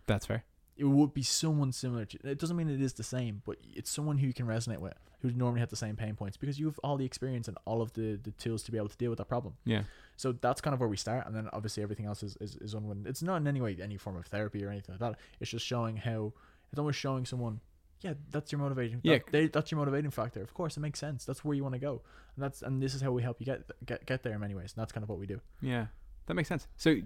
That's 0.06 0.26
fair. 0.26 0.44
it 0.76 0.84
would 0.84 1.12
be 1.14 1.22
someone 1.22 1.72
similar 1.72 2.04
to 2.04 2.18
it 2.24 2.38
doesn't 2.38 2.56
mean 2.56 2.68
it 2.68 2.80
is 2.82 2.92
the 2.92 3.02
same 3.02 3.42
but 3.46 3.56
it's 3.74 3.90
someone 3.90 4.18
who 4.18 4.26
you 4.26 4.32
can 4.34 4.46
resonate 4.46 4.78
with 4.78 4.92
who 5.22 5.30
normally 5.32 5.58
had 5.58 5.70
the 5.70 5.74
same 5.76 5.96
pain 5.96 6.14
points 6.14 6.36
because 6.36 6.60
you 6.60 6.66
have 6.66 6.78
all 6.84 6.96
the 6.96 7.04
experience 7.04 7.48
and 7.48 7.56
all 7.64 7.80
of 7.82 7.92
the, 7.94 8.20
the 8.22 8.30
tools 8.32 8.62
to 8.62 8.70
be 8.70 8.76
able 8.78 8.88
to 8.88 8.96
deal 8.98 9.08
with 9.10 9.16
that 9.18 9.28
problem 9.28 9.54
Yeah. 9.64 9.82
so 10.16 10.32
that's 10.32 10.60
kind 10.60 10.74
of 10.74 10.80
where 10.80 10.88
we 10.88 10.96
start 10.98 11.26
and 11.26 11.34
then 11.34 11.48
obviously 11.52 11.82
everything 11.82 12.04
else 12.06 12.22
is, 12.22 12.36
is, 12.42 12.56
is 12.56 12.74
unwind. 12.74 13.06
it's 13.06 13.22
not 13.22 13.36
in 13.38 13.48
any 13.48 13.60
way 13.62 13.76
any 13.82 13.96
form 13.96 14.16
of 14.16 14.26
therapy 14.26 14.62
or 14.64 14.70
anything 14.70 14.92
like 14.92 15.00
that 15.00 15.18
it's 15.40 15.50
just 15.50 15.64
showing 15.66 15.96
how 15.96 16.32
it's 16.70 16.78
almost 16.78 16.98
showing 17.00 17.24
someone 17.24 17.58
yeah 18.02 18.14
that's 18.30 18.52
your 18.52 18.60
motivating 18.60 19.00
Yeah. 19.02 19.14
that, 19.18 19.32
they, 19.32 19.46
that's 19.48 19.70
your 19.70 19.78
motivating 19.78 20.10
factor 20.10 20.42
of 20.42 20.52
course 20.54 20.76
it 20.76 20.80
makes 20.80 20.98
sense 20.98 21.24
that's 21.24 21.44
where 21.44 21.54
you 21.56 21.62
want 21.62 21.74
to 21.74 21.78
go 21.80 22.02
and 22.34 22.44
that's 22.44 22.62
and 22.62 22.82
this 22.82 22.94
is 22.94 23.00
how 23.00 23.10
we 23.12 23.22
help 23.22 23.40
you 23.40 23.46
get 23.46 23.62
get, 23.86 24.04
get 24.06 24.22
there 24.22 24.34
in 24.34 24.40
many 24.40 24.54
ways 24.54 24.72
and 24.74 24.80
that's 24.82 24.92
kind 24.92 25.02
of 25.02 25.08
what 25.08 25.18
we 25.18 25.26
do 25.26 25.40
Yeah. 25.62 25.86
That 26.26 26.34
makes 26.34 26.48
sense. 26.48 26.66
So, 26.76 26.96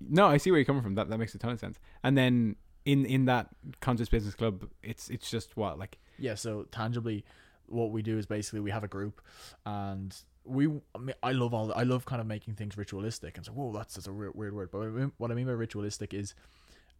no, 0.00 0.26
I 0.28 0.36
see 0.36 0.52
where 0.52 0.58
you're 0.60 0.64
coming 0.64 0.82
from. 0.82 0.94
That 0.94 1.08
that 1.08 1.18
makes 1.18 1.34
a 1.34 1.38
ton 1.38 1.50
of 1.50 1.58
sense. 1.58 1.80
And 2.04 2.16
then 2.16 2.54
in 2.84 3.04
in 3.04 3.24
that 3.24 3.48
conscious 3.80 4.08
business 4.08 4.36
club, 4.36 4.68
it's 4.80 5.10
it's 5.10 5.28
just 5.28 5.56
what 5.56 5.76
like 5.76 5.98
yeah 6.20 6.36
so 6.36 6.62
tangibly 6.70 7.24
what 7.66 7.90
we 7.90 8.00
do 8.00 8.16
is 8.16 8.26
basically 8.26 8.60
we 8.60 8.70
have 8.70 8.84
a 8.84 8.88
group 8.88 9.20
and 9.66 10.14
we 10.44 10.66
I, 10.94 10.98
mean, 10.98 11.14
I 11.22 11.32
love 11.32 11.52
all 11.52 11.72
I 11.74 11.82
love 11.82 12.04
kind 12.04 12.20
of 12.20 12.28
making 12.28 12.54
things 12.54 12.76
ritualistic 12.78 13.36
and 13.36 13.44
so 13.44 13.50
whoa 13.52 13.72
that's 13.72 13.94
that's 13.94 14.06
a 14.06 14.12
weird, 14.12 14.34
weird 14.36 14.54
word 14.54 14.70
but 14.70 14.78
what 14.78 14.86
I 14.86 14.90
mean- 14.90 15.12
what 15.18 15.30
I 15.32 15.34
mean 15.34 15.46
by 15.46 15.52
ritualistic 15.52 16.14
is 16.14 16.34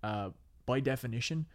uh 0.03 0.31
by 0.67 0.81
definition 0.81 1.47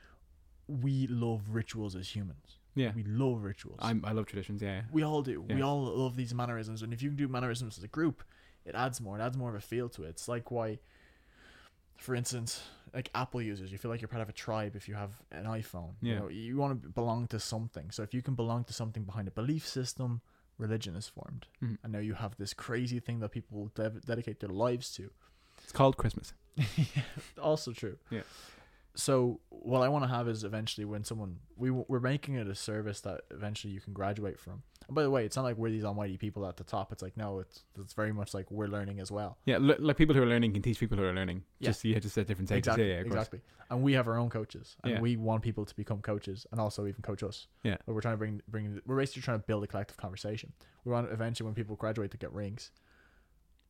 we 0.70 1.08
love 1.08 1.42
rituals 1.50 1.96
as 1.96 2.16
humans 2.16 2.58
yeah. 2.76 2.92
we 2.96 3.04
love 3.04 3.44
rituals 3.44 3.80
I'm 3.82 4.04
I 4.06 4.12
love 4.12 4.26
traditions. 4.28 4.62
Yeah. 4.62 4.82
we 4.92 5.04
all 5.04 5.22
do 5.22 5.42
we 5.42 5.62
all 5.62 5.82
love 5.84 6.16
these 6.16 6.34
mannerisms 6.34 6.82
and 6.84 6.94
if 6.94 7.02
you 7.02 7.10
can 7.10 7.18
do 7.18 7.28
mannerisms 7.28 7.78
as 7.78 7.84
a 7.84 7.88
group 7.88 8.24
it 8.66 8.76
adds 8.76 9.02
more 9.02 9.18
it 9.18 9.22
adds 9.22 9.36
more 9.38 9.50
of 9.50 9.56
a 9.56 9.62
feel 9.62 9.90
to 9.90 10.04
it 10.04 10.10
it's 10.10 10.28
like 10.28 10.52
why 10.52 10.78
for 11.98 12.14
instance 12.16 12.62
like 12.94 13.10
apple 13.16 13.42
users 13.42 13.72
you 13.72 13.78
feel 13.78 13.92
like 13.92 14.02
you're 14.02 14.08
part 14.08 14.22
of 14.22 14.30
a 14.30 14.34
tribe 14.34 14.76
if 14.76 14.88
you 14.88 14.94
have 14.96 15.14
an 15.32 15.46
iphone 15.46 15.94
you 16.02 16.14
Yeah. 16.14 16.20
know 16.20 16.28
you 16.30 16.56
want 16.58 16.82
to 16.84 16.90
belong 16.90 17.28
to 17.28 17.40
something 17.40 17.92
so 17.92 18.04
if 18.04 18.14
you 18.14 18.22
can 18.22 18.36
belong 18.36 18.64
to 18.66 18.74
something 18.74 19.04
behind 19.04 19.28
a 19.28 19.32
belief 19.32 19.68
system 19.68 20.22
religion 20.58 20.96
is 20.96 21.08
formed 21.08 21.48
Mhm. 21.64 21.78
and 21.84 21.92
now 21.94 22.00
you 22.00 22.14
have 22.14 22.36
this 22.38 22.54
crazy 22.54 23.00
thing 23.00 23.20
that 23.22 23.30
people 23.32 23.72
dev- 23.76 24.06
dedicate 24.06 24.40
their 24.40 24.50
lives 24.66 24.92
to 24.98 25.10
It's 25.64 25.72
called 25.74 25.98
Christmas. 25.98 26.34
also 27.42 27.72
true. 27.74 27.98
Yeah. 28.10 28.22
So 29.00 29.40
what 29.50 29.82
I 29.82 29.90
want 29.90 30.04
to 30.04 30.10
have 30.10 30.28
is 30.28 30.44
eventually 30.44 30.86
when 30.86 31.04
someone 31.04 31.38
we 31.56 31.72
we're 31.72 32.00
making 32.00 32.36
it 32.36 32.48
a 32.48 32.56
service 32.56 33.02
that 33.02 33.22
eventually 33.32 33.74
you 33.74 33.80
can 33.82 33.94
graduate 33.94 34.40
from. 34.40 34.64
And 34.88 34.96
by 34.96 35.04
the 35.04 35.10
way, 35.10 35.26
it's 35.26 35.36
not 35.36 35.44
like 35.44 35.58
we're 35.58 35.70
these 35.70 35.86
almighty 35.86 36.18
people 36.18 36.46
at 36.48 36.58
the 36.58 36.64
top. 36.64 36.92
It's 36.92 37.02
like 37.02 37.16
no, 37.16 37.40
it's 37.40 37.64
it's 37.80 37.94
very 37.94 38.12
much 38.12 38.34
like 38.34 38.50
we're 38.52 38.68
learning 38.68 39.00
as 39.00 39.12
well. 39.12 39.38
Yeah. 39.46 39.56
L- 39.56 39.76
like 39.80 39.98
people 39.98 40.16
who 40.16 40.22
are 40.24 40.26
learning 40.28 40.54
can 40.54 40.62
teach 40.62 40.80
people 40.80 40.98
who 40.98 41.04
are 41.04 41.14
learning. 41.14 41.44
Yeah. 41.60 41.70
Just 41.70 41.86
yeah, 41.86 42.00
just 42.00 42.18
at 42.18 42.28
different 42.28 42.50
stages. 42.50 42.68
Exactly, 42.68 42.90
Yeah. 42.90 42.96
yeah 42.96 43.02
exactly. 43.06 43.40
And 43.72 43.84
we 43.84 43.94
have 43.94 44.08
our 44.08 44.18
own 44.18 44.30
coaches, 44.32 44.76
and 44.84 44.94
Yeah. 44.94 45.00
we 45.00 45.16
want 45.16 45.44
people 45.44 45.64
to 45.64 45.76
become 45.76 46.02
coaches, 46.02 46.48
and 46.52 46.60
also 46.60 46.88
even 46.88 47.02
coach 47.04 47.22
us. 47.24 47.48
Yeah. 47.64 47.78
But 47.86 47.94
we're 47.94 48.02
trying 48.02 48.16
to 48.16 48.18
bring 48.18 48.42
bring. 48.48 48.82
We're 48.86 48.98
basically 48.98 49.22
trying 49.22 49.40
to 49.40 49.46
build 49.46 49.64
a 49.64 49.68
collective 49.68 49.98
conversation. 49.98 50.54
We 50.84 50.92
want 50.92 51.12
eventually 51.12 51.46
when 51.46 51.56
people 51.56 51.76
graduate 51.76 52.12
to 52.12 52.18
get 52.18 52.34
rings. 52.34 52.72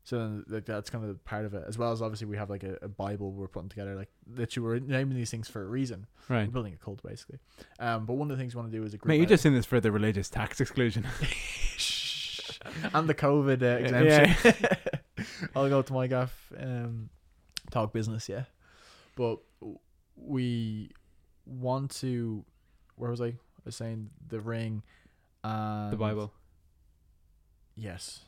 So 0.10 0.18
then, 0.18 0.44
like 0.48 0.65
that's 0.65 0.90
kind 0.90 1.07
of 1.07 1.23
part 1.23 1.45
of 1.45 1.53
it, 1.53 1.65
as 1.68 1.77
well 1.77 1.91
as 1.91 2.02
obviously 2.02 2.26
we 2.26 2.36
have 2.36 2.49
like 2.49 2.64
a, 2.64 2.80
a 2.81 2.88
Bible 2.88 3.31
we're 3.31 3.48
putting 3.48 3.69
together, 3.69 3.94
like 3.94 4.10
that 4.34 4.56
you 4.56 4.64
were 4.64 4.80
naming 4.80 5.15
these 5.15 5.30
things 5.30 5.48
for 5.48 5.61
a 5.61 5.68
reason. 5.68 6.07
Right. 6.27 6.48
We're 6.48 6.52
building 6.52 6.73
a 6.73 6.84
cult 6.84 7.03
basically. 7.03 7.38
Um, 7.80 8.07
but 8.07 8.15
one 8.15 8.31
of 8.31 8.36
the 8.36 8.41
things 8.41 8.56
we 8.56 8.60
want 8.60 8.72
to 8.72 8.77
do 8.80 8.84
is 8.84 8.95
a 8.95 8.98
group. 8.98 9.07
Mate, 9.07 9.18
you're 9.18 9.27
just 9.27 9.45
in 9.45 9.53
this 9.53 9.68
for 9.68 9.80
the 9.80 9.91
religious 9.91 10.27
tax 10.27 10.60
exclusion. 10.60 11.06
and 12.95 13.07
the 13.07 13.14
COVID 13.14 13.61
uh, 13.61 13.86
exemption. 13.86 14.68
I'll 15.56 15.69
go 15.69 15.84
to 15.84 15.94
my 15.94 16.07
gaff, 16.07 16.52
um, 16.60 17.11
talk 17.69 17.94
business, 17.94 18.27
yeah. 18.27 18.45
But 19.15 19.38
we 20.15 20.90
want 21.45 21.91
to. 21.98 22.44
Where 22.95 23.11
was 23.11 23.22
I? 23.22 23.26
I 23.27 23.36
was 23.64 23.76
saying 23.76 24.10
the 24.27 24.40
ring. 24.40 24.81
And 25.44 25.94
the 25.94 25.98
Bible. 25.98 26.34
Yes. 27.76 28.22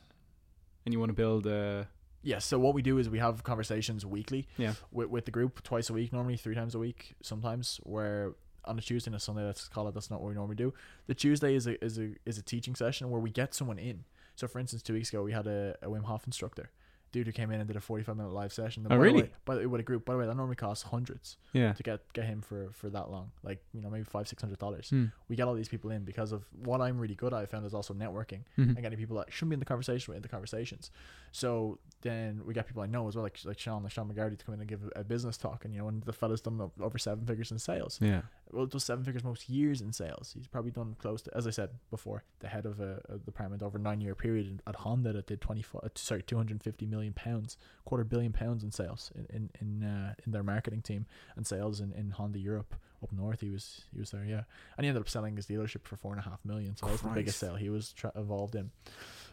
And 0.86 0.94
you 0.94 1.00
want 1.00 1.10
to 1.10 1.14
build 1.14 1.48
uh 1.48 1.86
Yes. 2.24 2.46
So 2.46 2.60
what 2.60 2.76
we 2.76 2.82
do 2.82 3.00
is 3.00 3.10
we 3.10 3.20
have 3.20 3.44
conversations 3.44 4.06
weekly 4.06 4.48
yeah. 4.58 4.74
with, 4.92 5.10
with 5.10 5.26
the 5.26 5.32
group 5.32 5.64
twice 5.64 5.90
a 5.90 5.94
week, 5.94 6.14
normally 6.14 6.38
three 6.38 6.54
times 6.54 6.76
a 6.76 6.80
week, 6.80 7.16
sometimes 7.22 7.80
where 7.84 8.34
on 8.66 8.78
a 8.78 8.82
Tuesday 8.82 9.10
and 9.10 9.16
a 9.16 9.20
Sunday, 9.20 9.44
let's 9.44 9.68
call 9.68 9.88
it. 9.88 9.94
That's 9.94 10.12
not 10.12 10.22
what 10.22 10.30
we 10.30 10.36
normally 10.36 10.56
do. 10.56 10.74
The 11.08 11.16
Tuesday 11.16 11.56
is 11.56 11.68
a 11.68 11.84
is 11.84 11.98
a 11.98 12.12
is 12.26 12.38
a 12.38 12.44
teaching 12.44 12.76
session 12.76 13.10
where 13.10 13.20
we 13.20 13.32
get 13.32 13.54
someone 13.54 13.80
in. 13.80 14.04
So 14.36 14.48
for 14.48 14.60
instance, 14.60 14.82
two 14.84 14.94
weeks 14.94 15.10
ago 15.10 15.24
we 15.24 15.32
had 15.32 15.48
a, 15.48 15.76
a 15.82 15.88
Wim 15.88 16.04
Hof 16.04 16.26
instructor, 16.26 16.72
dude 17.12 17.28
who 17.28 17.34
came 17.34 17.52
in 17.52 17.60
and 17.60 17.68
did 17.68 17.76
a 17.76 17.82
forty 17.82 18.04
five 18.04 18.16
minute 18.18 18.32
live 18.32 18.54
session. 18.54 18.84
Oh, 18.86 18.90
by 18.90 18.96
the 18.96 19.02
really? 19.02 19.22
way- 19.24 19.32
by 19.46 19.56
the 19.56 19.60
way, 19.62 19.66
with 19.68 19.82
a 19.82 19.84
group. 19.84 20.06
By 20.06 20.14
the 20.14 20.20
way, 20.20 20.26
that 20.26 20.36
normally 20.36 20.56
costs 20.56 20.84
hundreds 20.84 21.38
Yeah. 21.54 21.74
to 21.74 21.84
get 21.84 22.02
get 22.14 22.26
him 22.26 22.42
for 22.42 22.70
for 22.74 22.90
that 22.90 23.10
long. 23.12 23.32
Like 23.44 23.64
you 23.74 23.82
know 23.82 23.90
maybe 23.90 24.04
five 24.06 24.28
six 24.28 24.42
hundred 24.42 24.60
dollars. 24.60 24.90
Hmm. 24.90 25.06
We 25.28 25.36
get 25.36 25.48
all 25.48 25.54
these 25.54 25.70
people 25.70 25.92
in 25.92 26.04
because 26.06 26.32
of 26.32 26.46
what 26.64 26.82
I'm 26.82 26.98
really 27.00 27.16
good 27.16 27.34
at. 27.34 27.40
I 27.40 27.46
found 27.46 27.66
is 27.66 27.74
also 27.74 27.94
networking 27.94 28.44
Mhm. 28.58 28.76
and 28.76 28.82
getting 28.82 28.98
people 28.98 29.18
that 29.18 29.32
shouldn't 29.32 29.50
be 29.52 29.54
in 29.56 29.60
the 29.60 29.66
conversation 29.66 30.12
with 30.12 30.18
in 30.18 30.22
the 30.24 30.30
conversations. 30.30 30.92
So 31.32 31.80
then 32.02 32.42
we 32.46 32.54
get 32.54 32.68
people 32.68 32.82
I 32.82 32.88
know 32.88 33.08
as 33.08 33.16
well, 33.16 33.24
like 33.24 33.40
like 33.46 33.60
Sean, 33.60 33.84
like 33.84 33.92
Sean 33.92 34.12
McGarty, 34.12 34.38
to 34.38 34.46
come 34.46 34.54
in 34.56 34.62
and 34.62 34.70
give 34.70 34.84
a, 34.96 35.02
a 35.02 35.04
business 35.04 35.38
talk, 35.38 35.66
and 35.66 35.74
you 35.74 35.80
know, 35.82 35.88
and 35.88 36.04
the 36.04 36.14
fella's 36.14 36.42
done 36.42 36.72
over 36.80 36.98
seven 36.98 37.26
figures 37.26 37.52
in 37.52 37.60
sales. 37.60 38.00
Yeah. 38.02 38.22
Well, 38.54 38.66
does 38.66 38.84
seven 38.84 39.04
figures 39.04 39.24
most 39.24 39.50
years 39.50 39.82
in 39.82 39.94
sales. 39.94 40.34
He's 40.36 40.48
probably 40.48 40.72
done 40.72 40.96
close 41.00 41.22
to, 41.24 41.38
as 41.38 41.48
I 41.48 41.52
said 41.52 41.70
before, 41.90 42.24
the 42.40 42.48
head 42.48 42.66
of 42.66 42.80
a, 42.80 43.02
a 43.10 43.18
department 43.18 43.64
over 43.64 43.78
a 43.78 43.82
nine 43.82 44.02
year 44.02 44.16
period 44.16 44.62
at 44.68 44.76
Honda 44.76 45.14
that 45.14 45.28
did 45.28 45.42
twenty 45.42 45.64
sorry, 45.96 46.22
two 46.22 46.38
hundred 46.38 46.54
and 46.54 46.64
fifty 46.64 46.86
million 46.86 47.14
pounds, 47.14 47.58
quarter 47.86 48.04
billion 48.04 48.32
pounds 48.32 48.64
in 48.64 48.72
sales 48.72 49.12
in 49.16 49.50
in 49.62 49.82
in, 49.82 49.84
uh, 49.84 50.14
in 50.26 50.32
their 50.32 50.44
marketing 50.44 50.82
team 50.82 51.06
and 51.36 51.46
sales 51.46 51.80
in, 51.80 51.92
in 51.94 52.12
Honda 52.12 52.40
Europe 52.40 52.76
up 53.04 53.12
north. 53.12 53.42
He 53.42 53.50
was 53.50 53.82
he 53.94 54.00
was 54.00 54.12
there, 54.12 54.26
yeah, 54.26 54.44
and 54.78 54.86
he 54.86 54.88
ended 54.88 55.02
up 55.02 55.10
selling 55.10 55.36
his 55.36 55.46
dealership 55.48 55.84
for 55.84 55.96
four 55.96 56.12
and 56.12 56.20
a 56.20 56.24
half 56.24 56.40
million. 56.46 56.76
So 56.76 56.86
that 56.86 56.94
was 56.94 57.02
the 57.02 57.10
biggest 57.10 57.40
sale 57.40 57.56
he 57.56 57.70
was 57.70 57.94
tra- 57.94 58.12
involved 58.16 58.56
in. 58.56 58.72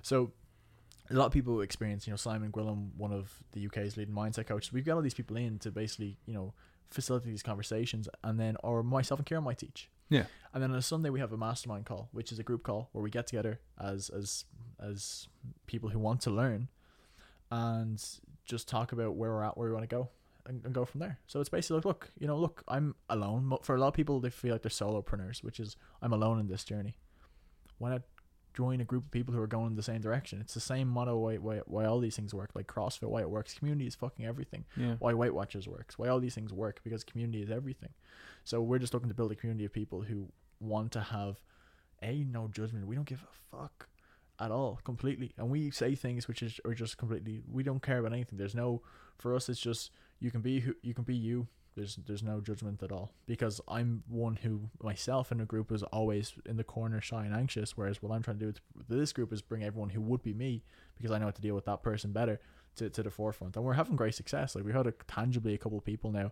So 0.03 0.33
a 1.11 1.15
lot 1.15 1.27
of 1.27 1.33
people 1.33 1.61
experience, 1.61 2.07
you 2.07 2.13
know, 2.13 2.17
Simon 2.17 2.53
Gwilym, 2.53 2.91
one 2.97 3.13
of 3.13 3.33
the 3.53 3.67
UK's 3.67 3.97
leading 3.97 4.15
mindset 4.15 4.47
coaches. 4.47 4.73
We've 4.73 4.85
got 4.85 4.97
all 4.97 5.03
these 5.03 5.15
people 5.15 5.37
in 5.37 5.59
to 5.61 5.71
basically, 5.71 6.19
you 6.27 6.35
know, 6.35 6.53
facilitate 6.91 7.31
these 7.31 7.43
conversations, 7.43 8.09
and 8.25 8.39
then, 8.39 8.57
or 8.63 8.83
myself 8.83 9.21
and 9.21 9.27
Kieran 9.27 9.45
might 9.45 9.59
teach. 9.59 9.89
Yeah. 10.09 10.25
And 10.55 10.63
then 10.63 10.71
on 10.71 10.77
a 10.77 10.83
Sunday 10.83 11.11
we 11.11 11.21
have 11.21 11.33
a 11.33 11.37
mastermind 11.37 11.87
call, 11.87 12.09
which 12.13 12.33
is 12.33 12.39
a 12.39 12.43
group 12.43 12.63
call 12.63 12.89
where 12.93 13.03
we 13.03 13.11
get 13.11 13.27
together 13.27 13.61
as 13.79 14.09
as 14.11 14.45
as 14.81 15.29
people 15.67 15.91
who 15.91 15.99
want 15.99 16.21
to 16.23 16.31
learn, 16.31 16.69
and 17.51 18.03
just 18.45 18.69
talk 18.69 18.93
about 18.93 19.15
where 19.17 19.31
we're 19.31 19.45
at, 19.45 19.59
where 19.59 19.69
we 19.69 19.75
want 19.75 19.89
to 19.89 19.95
go, 19.95 20.09
and, 20.47 20.65
and 20.65 20.75
go 20.75 20.85
from 20.85 21.01
there. 21.01 21.19
So 21.27 21.41
it's 21.41 21.51
basically 21.51 21.77
like, 21.77 21.85
look, 21.85 22.11
you 22.19 22.27
know, 22.27 22.39
look, 22.39 22.65
I'm 22.69 22.95
alone. 23.11 23.57
For 23.63 23.77
a 23.77 23.79
lot 23.79 23.89
of 23.89 23.95
people, 23.95 24.21
they 24.21 24.31
feel 24.31 24.53
like 24.53 24.63
they're 24.63 24.71
solopreneurs, 24.71 25.43
which 25.43 25.61
is 25.61 25.77
I'm 26.01 26.13
alone 26.13 26.41
in 26.41 26.49
this 26.49 26.65
journey. 26.65 26.97
Why 27.77 27.91
not 27.91 28.03
join 28.59 28.81
a 28.81 28.85
group 28.85 29.05
of 29.07 29.11
people 29.11 29.33
who 29.35 29.41
are 29.41 29.47
going 29.59 29.71
in 29.73 29.77
the 29.77 29.83
same 29.93 30.01
direction? 30.01 30.41
It's 30.41 30.55
the 30.55 30.61
same 30.75 30.89
motto 30.89 31.17
why 31.25 31.37
why, 31.37 31.57
why 31.67 31.85
all 31.85 32.01
these 32.01 32.17
things 32.17 32.33
work, 32.35 32.51
like 32.55 32.67
CrossFit, 32.67 33.09
why 33.15 33.21
it 33.21 33.31
works. 33.31 33.55
Community 33.55 33.87
is 33.87 33.95
fucking 33.95 34.25
everything 34.27 34.65
Yeah. 34.77 34.97
why 34.99 35.13
Weight 35.15 35.35
Watchers 35.35 35.67
works, 35.69 35.99
why 35.99 36.09
all 36.09 36.21
these 36.21 36.35
things 36.35 36.53
work, 36.53 36.81
because 36.85 37.05
community 37.05 37.41
is 37.43 37.51
everything. 37.51 37.93
So 38.45 38.61
we're 38.61 38.79
just 38.85 38.93
looking 38.95 39.09
to 39.11 39.15
build 39.15 39.33
a 39.33 39.37
community 39.37 39.65
of 39.65 39.73
people 39.73 40.01
who 40.03 40.19
want 40.61 40.91
to 40.93 41.01
have 41.01 41.35
a 42.03 42.25
no 42.25 42.49
judgment. 42.49 42.87
We 42.87 42.97
don't 42.97 43.09
give 43.15 43.23
a 43.23 43.57
fuck 43.57 43.89
at 44.41 44.51
all, 44.51 44.81
completely. 44.85 45.33
And 45.39 45.51
we 45.51 45.71
say 45.71 45.95
things 45.95 46.29
which 46.29 46.43
is 46.43 46.61
are 46.65 46.75
just 46.75 46.97
completely 46.99 47.43
we 47.51 47.63
don't 47.63 47.83
care 47.89 47.99
about 48.01 48.13
anything. 48.13 48.39
There's 48.39 48.55
no 48.55 48.83
for 49.19 49.35
us 49.37 49.49
it's 49.49 49.61
just 49.61 49.91
you 50.21 50.31
can 50.31 50.41
be 50.41 50.61
who 50.61 50.75
you 50.83 50.95
can 50.95 51.05
be 51.05 51.15
you. 51.15 51.47
There's 51.79 51.97
there's 52.07 52.23
no 52.23 52.41
judgment 52.41 52.83
at 52.83 52.93
all. 52.93 53.13
Because 53.27 53.61
I'm 53.69 54.03
one 54.09 54.37
who 54.37 54.69
myself 54.83 55.33
in 55.33 55.41
a 55.41 55.45
group 55.47 55.73
is 55.73 55.83
always 55.85 56.35
in 56.45 56.57
the 56.57 56.65
corner 56.65 57.01
shy 57.01 57.25
and 57.25 57.35
anxious, 57.35 57.77
whereas 57.77 58.03
what 58.03 58.13
I'm 58.15 58.23
trying 58.23 58.39
to 58.39 58.47
do 58.47 58.53
with 58.77 58.89
this 58.89 59.13
group 59.13 59.33
is 59.33 59.41
bring 59.43 59.63
everyone 59.65 59.91
who 59.91 60.01
would 60.03 60.23
be 60.23 60.35
me 60.35 60.65
because 60.97 61.11
I 61.13 61.19
know 61.19 61.27
how 61.27 61.31
to 61.31 61.43
deal 61.43 61.55
with 61.55 61.65
that 61.67 61.83
person 61.83 62.13
better 62.13 62.41
to, 62.77 62.91
to 62.91 63.03
the 63.03 63.11
forefront 63.11 63.57
and 63.57 63.65
we're 63.65 63.73
having 63.75 63.97
great 63.97 64.15
success 64.15 64.55
like 64.55 64.65
we 64.65 64.73
had 64.73 64.87
a, 64.87 64.93
tangibly 65.09 65.53
a 65.55 65.59
couple 65.59 65.79
of 65.79 65.85
people 65.85 66.13
now 66.13 66.31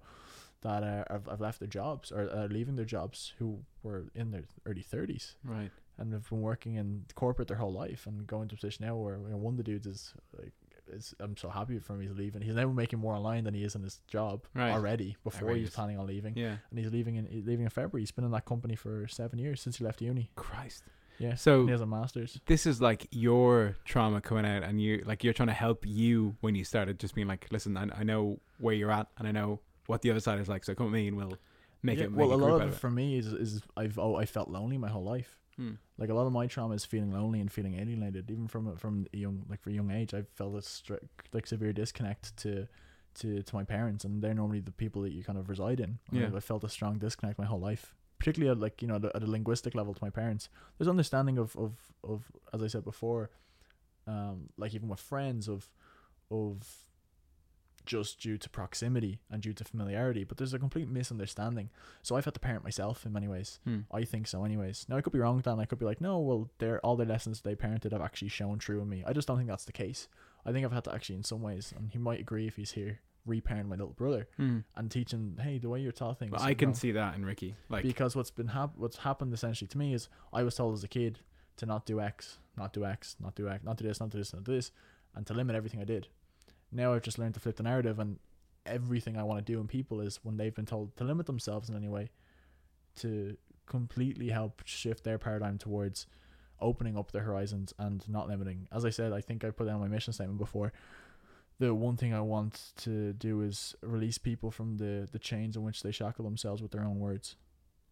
that 0.62 0.82
uh, 0.84 1.04
have, 1.10 1.26
have 1.26 1.40
left 1.40 1.58
their 1.58 1.68
jobs 1.68 2.12
or 2.12 2.22
are 2.30 2.48
leaving 2.48 2.76
their 2.76 2.84
jobs 2.84 3.32
who 3.38 3.58
were 3.82 4.04
in 4.14 4.30
their 4.30 4.44
early 4.64 4.82
30s 4.84 5.34
Right. 5.44 5.70
and 5.98 6.12
have 6.12 6.28
been 6.28 6.42
working 6.42 6.74
in 6.76 7.04
corporate 7.16 7.48
their 7.48 7.56
whole 7.56 7.72
life 7.72 8.06
and 8.06 8.26
going 8.26 8.46
to 8.48 8.54
a 8.54 8.58
position 8.58 8.86
now 8.86 8.94
where 8.96 9.16
you 9.18 9.28
know, 9.30 9.36
one 9.36 9.54
of 9.54 9.58
the 9.58 9.64
dudes 9.64 9.86
is 9.86 10.14
like 10.38 10.52
is 10.88 11.14
I'm 11.20 11.36
so 11.36 11.48
happy 11.48 11.78
for 11.78 11.94
him 11.94 12.00
he's 12.02 12.12
leaving 12.12 12.42
he's 12.42 12.54
now 12.54 12.66
making 12.68 12.98
more 12.98 13.14
online 13.14 13.44
than 13.44 13.54
he 13.54 13.64
is 13.64 13.74
in 13.74 13.82
his 13.82 14.00
job 14.06 14.44
Right. 14.54 14.70
already 14.70 15.16
before 15.24 15.54
he 15.54 15.62
was 15.62 15.70
planning 15.70 15.98
on 15.98 16.06
leaving 16.06 16.34
Yeah. 16.36 16.56
and 16.70 16.78
he's 16.78 16.90
leaving 16.92 17.16
in 17.16 17.26
he's 17.26 17.44
leaving 17.46 17.64
in 17.64 17.70
February 17.70 18.02
he's 18.02 18.10
been 18.12 18.24
in 18.24 18.30
that 18.32 18.44
company 18.44 18.76
for 18.76 19.06
seven 19.08 19.38
years 19.38 19.60
since 19.60 19.78
he 19.78 19.84
left 19.84 20.00
uni 20.00 20.30
Christ. 20.36 20.84
yeah 21.18 21.34
So- 21.34 21.64
he 21.64 21.72
has 21.72 21.80
a 21.80 21.86
master's 21.86 22.40
This 22.46 22.66
is 22.66 22.80
like 22.80 23.06
your 23.10 23.76
trauma 23.84 24.20
coming 24.20 24.44
out, 24.46 24.62
and 24.62 24.80
you 24.80 25.02
like 25.06 25.24
you're 25.24 25.32
trying 25.34 25.48
to 25.48 25.52
help 25.54 25.84
you 25.86 26.36
when 26.40 26.54
you 26.54 26.64
started, 26.64 26.98
just 27.00 27.14
being 27.14 27.26
like, 27.28 27.46
listen, 27.50 27.76
I, 27.76 27.88
I 28.00 28.02
know 28.04 28.38
where 28.58 28.74
you're 28.74 28.90
at, 28.92 29.08
and 29.18 29.26
I 29.26 29.32
know 29.32 29.60
what 29.86 30.02
the 30.02 30.10
other 30.10 30.20
side 30.20 30.38
is 30.40 30.48
like. 30.48 30.64
So 30.64 30.74
come 30.74 30.86
with 30.86 30.94
me, 30.94 31.08
and 31.08 31.16
we'll 31.16 31.38
make 31.82 31.98
Yeah, 31.98 32.04
it. 32.06 32.10
Make 32.12 32.18
well 32.28 32.32
a 32.32 32.36
lot 32.36 32.60
of 32.60 32.68
it 32.68 32.72
it. 32.74 32.78
for 32.78 32.90
me 32.90 33.18
is 33.18 33.26
is 33.32 33.62
I've 33.76 33.98
oh 33.98 34.16
I 34.16 34.26
felt 34.26 34.48
lonely 34.50 34.78
my 34.78 34.88
whole 34.88 35.04
life 35.04 35.38
Hmm. 35.58 35.72
like 35.96 36.10
a 36.10 36.14
lot 36.14 36.26
of 36.26 36.32
my 36.32 36.46
trauma 36.46 36.74
is 36.74 36.84
feeling 36.84 37.12
lonely 37.12 37.40
and 37.40 37.50
feeling 37.50 37.78
alienated 37.78 38.30
even 38.30 38.46
from 38.46 38.76
from 38.76 39.06
a 39.14 39.16
young 39.16 39.44
like 39.48 39.62
for 39.62 39.70
a 39.70 39.72
young 39.72 39.90
age 39.90 40.12
i 40.12 40.22
felt 40.34 40.54
a 40.54 40.58
stri- 40.58 41.08
like 41.32 41.46
severe 41.46 41.72
disconnect 41.72 42.36
to 42.36 42.68
to 43.14 43.42
to 43.42 43.54
my 43.54 43.64
parents 43.64 44.04
and 44.04 44.20
they're 44.22 44.34
normally 44.34 44.60
the 44.60 44.72
people 44.72 45.00
that 45.02 45.12
you 45.12 45.24
kind 45.24 45.38
of 45.38 45.48
reside 45.48 45.80
in 45.80 45.98
Yeah. 46.12 46.28
I, 46.32 46.36
I 46.36 46.40
felt 46.40 46.62
a 46.64 46.68
strong 46.68 46.98
disconnect 46.98 47.38
my 47.38 47.46
whole 47.46 47.60
life 47.60 47.94
particularly 48.18 48.50
at 48.50 48.58
like 48.60 48.82
you 48.82 48.88
know 48.88 48.96
at 48.96 49.04
a, 49.06 49.16
at 49.16 49.22
a 49.22 49.30
linguistic 49.30 49.74
level 49.74 49.94
to 49.94 50.04
my 50.04 50.10
parents 50.10 50.48
there's 50.76 50.88
understanding 50.88 51.38
of 51.38 51.56
of 51.56 51.72
of 52.04 52.24
as 52.52 52.62
i 52.62 52.66
said 52.66 52.84
before 52.84 53.30
um 54.06 54.50
like 54.58 54.74
even 54.74 54.88
with 54.88 55.00
friends 55.00 55.48
of 55.48 55.70
of 56.30 56.85
just 57.86 58.20
due 58.20 58.36
to 58.36 58.50
proximity 58.50 59.20
and 59.30 59.40
due 59.42 59.52
to 59.54 59.64
familiarity 59.64 60.24
but 60.24 60.36
there's 60.36 60.52
a 60.52 60.58
complete 60.58 60.88
misunderstanding 60.88 61.70
so 62.02 62.16
i've 62.16 62.24
had 62.24 62.34
to 62.34 62.40
parent 62.40 62.64
myself 62.64 63.06
in 63.06 63.12
many 63.12 63.28
ways 63.28 63.60
Hmm. 63.64 63.80
I 63.90 64.04
think 64.04 64.26
so, 64.26 64.44
anyways. 64.44 64.86
Now 64.88 64.96
I 64.96 65.00
could 65.00 65.12
be 65.12 65.18
wrong. 65.18 65.42
And 65.46 65.60
I 65.60 65.64
could 65.64 65.78
be 65.78 65.86
like, 65.86 66.00
no, 66.00 66.18
well, 66.18 66.50
they're 66.58 66.80
all 66.84 66.96
the 66.96 67.04
lessons 67.04 67.40
they 67.40 67.54
parented 67.54 67.92
have 67.92 68.00
actually 68.02 68.28
shown 68.28 68.58
true 68.58 68.80
in 68.80 68.88
me. 68.88 69.02
I 69.06 69.12
just 69.12 69.26
don't 69.28 69.36
think 69.38 69.48
that's 69.48 69.64
the 69.64 69.72
case. 69.72 70.08
I 70.44 70.52
think 70.52 70.64
I've 70.64 70.72
had 70.72 70.84
to 70.84 70.94
actually, 70.94 71.16
in 71.16 71.24
some 71.24 71.40
ways, 71.42 71.72
and 71.76 71.90
he 71.90 71.98
might 71.98 72.20
agree 72.20 72.46
if 72.46 72.56
he's 72.56 72.72
here, 72.72 73.00
reparent 73.24 73.68
my 73.68 73.76
little 73.76 73.92
brother 73.94 74.28
Hmm. 74.36 74.58
and 74.76 74.90
teach 74.90 75.12
him, 75.12 75.38
hey, 75.40 75.58
the 75.58 75.68
way 75.68 75.80
you're 75.80 75.92
taught 75.92 76.18
things. 76.18 76.32
But 76.32 76.42
I 76.42 76.54
can 76.54 76.70
know. 76.70 76.74
see 76.74 76.92
that 76.92 77.14
in 77.16 77.24
Ricky. 77.24 77.54
Like, 77.68 77.82
because 77.84 78.14
what's 78.16 78.30
been 78.30 78.48
hap- 78.48 78.76
what's 78.76 78.98
happened 78.98 79.32
essentially 79.32 79.68
to 79.68 79.78
me 79.78 79.94
is 79.94 80.08
I 80.32 80.42
was 80.42 80.54
told 80.56 80.74
as 80.74 80.84
a 80.84 80.88
kid 80.88 81.20
to 81.58 81.66
not 81.66 81.86
do 81.86 82.00
X, 82.00 82.38
not 82.56 82.72
do 82.72 82.84
X, 82.84 83.16
not 83.20 83.34
do 83.34 83.48
X, 83.48 83.64
not 83.64 83.76
do 83.76 83.84
this, 83.86 84.00
not 84.00 84.10
do 84.10 84.18
this, 84.18 84.32
not 84.34 84.44
do 84.44 84.52
this, 84.54 84.70
and 85.14 85.26
to 85.26 85.34
limit 85.34 85.56
everything 85.56 85.80
I 85.80 85.84
did. 85.84 86.08
Now 86.72 86.92
I've 86.94 87.02
just 87.02 87.18
learned 87.18 87.34
to 87.34 87.40
flip 87.40 87.56
the 87.56 87.62
narrative, 87.62 87.98
and 87.98 88.18
everything 88.64 89.16
I 89.16 89.22
want 89.22 89.44
to 89.44 89.52
do 89.52 89.60
in 89.60 89.68
people 89.68 90.00
is 90.00 90.20
when 90.22 90.36
they've 90.36 90.54
been 90.54 90.66
told 90.66 90.96
to 90.96 91.04
limit 91.04 91.26
themselves 91.26 91.68
in 91.68 91.76
any 91.76 91.88
way, 91.88 92.10
to 92.96 93.36
completely 93.66 94.30
help 94.30 94.62
shift 94.64 95.04
their 95.04 95.18
paradigm 95.18 95.58
towards 95.58 96.06
opening 96.60 96.96
up 96.96 97.12
their 97.12 97.22
horizons 97.22 97.74
and 97.78 98.08
not 98.08 98.28
limiting. 98.28 98.68
As 98.72 98.84
I 98.84 98.90
said, 98.90 99.12
I 99.12 99.20
think 99.20 99.44
I 99.44 99.50
put 99.50 99.66
down 99.66 99.80
my 99.80 99.88
mission 99.88 100.12
statement 100.12 100.38
before. 100.38 100.72
The 101.58 101.74
one 101.74 101.96
thing 101.96 102.12
I 102.12 102.20
want 102.20 102.72
to 102.78 103.12
do 103.14 103.40
is 103.42 103.74
release 103.82 104.18
people 104.18 104.50
from 104.50 104.76
the 104.76 105.08
the 105.10 105.18
chains 105.18 105.56
in 105.56 105.62
which 105.62 105.82
they 105.82 105.90
shackle 105.90 106.24
themselves 106.24 106.60
with 106.62 106.70
their 106.70 106.84
own 106.84 106.98
words, 106.98 107.36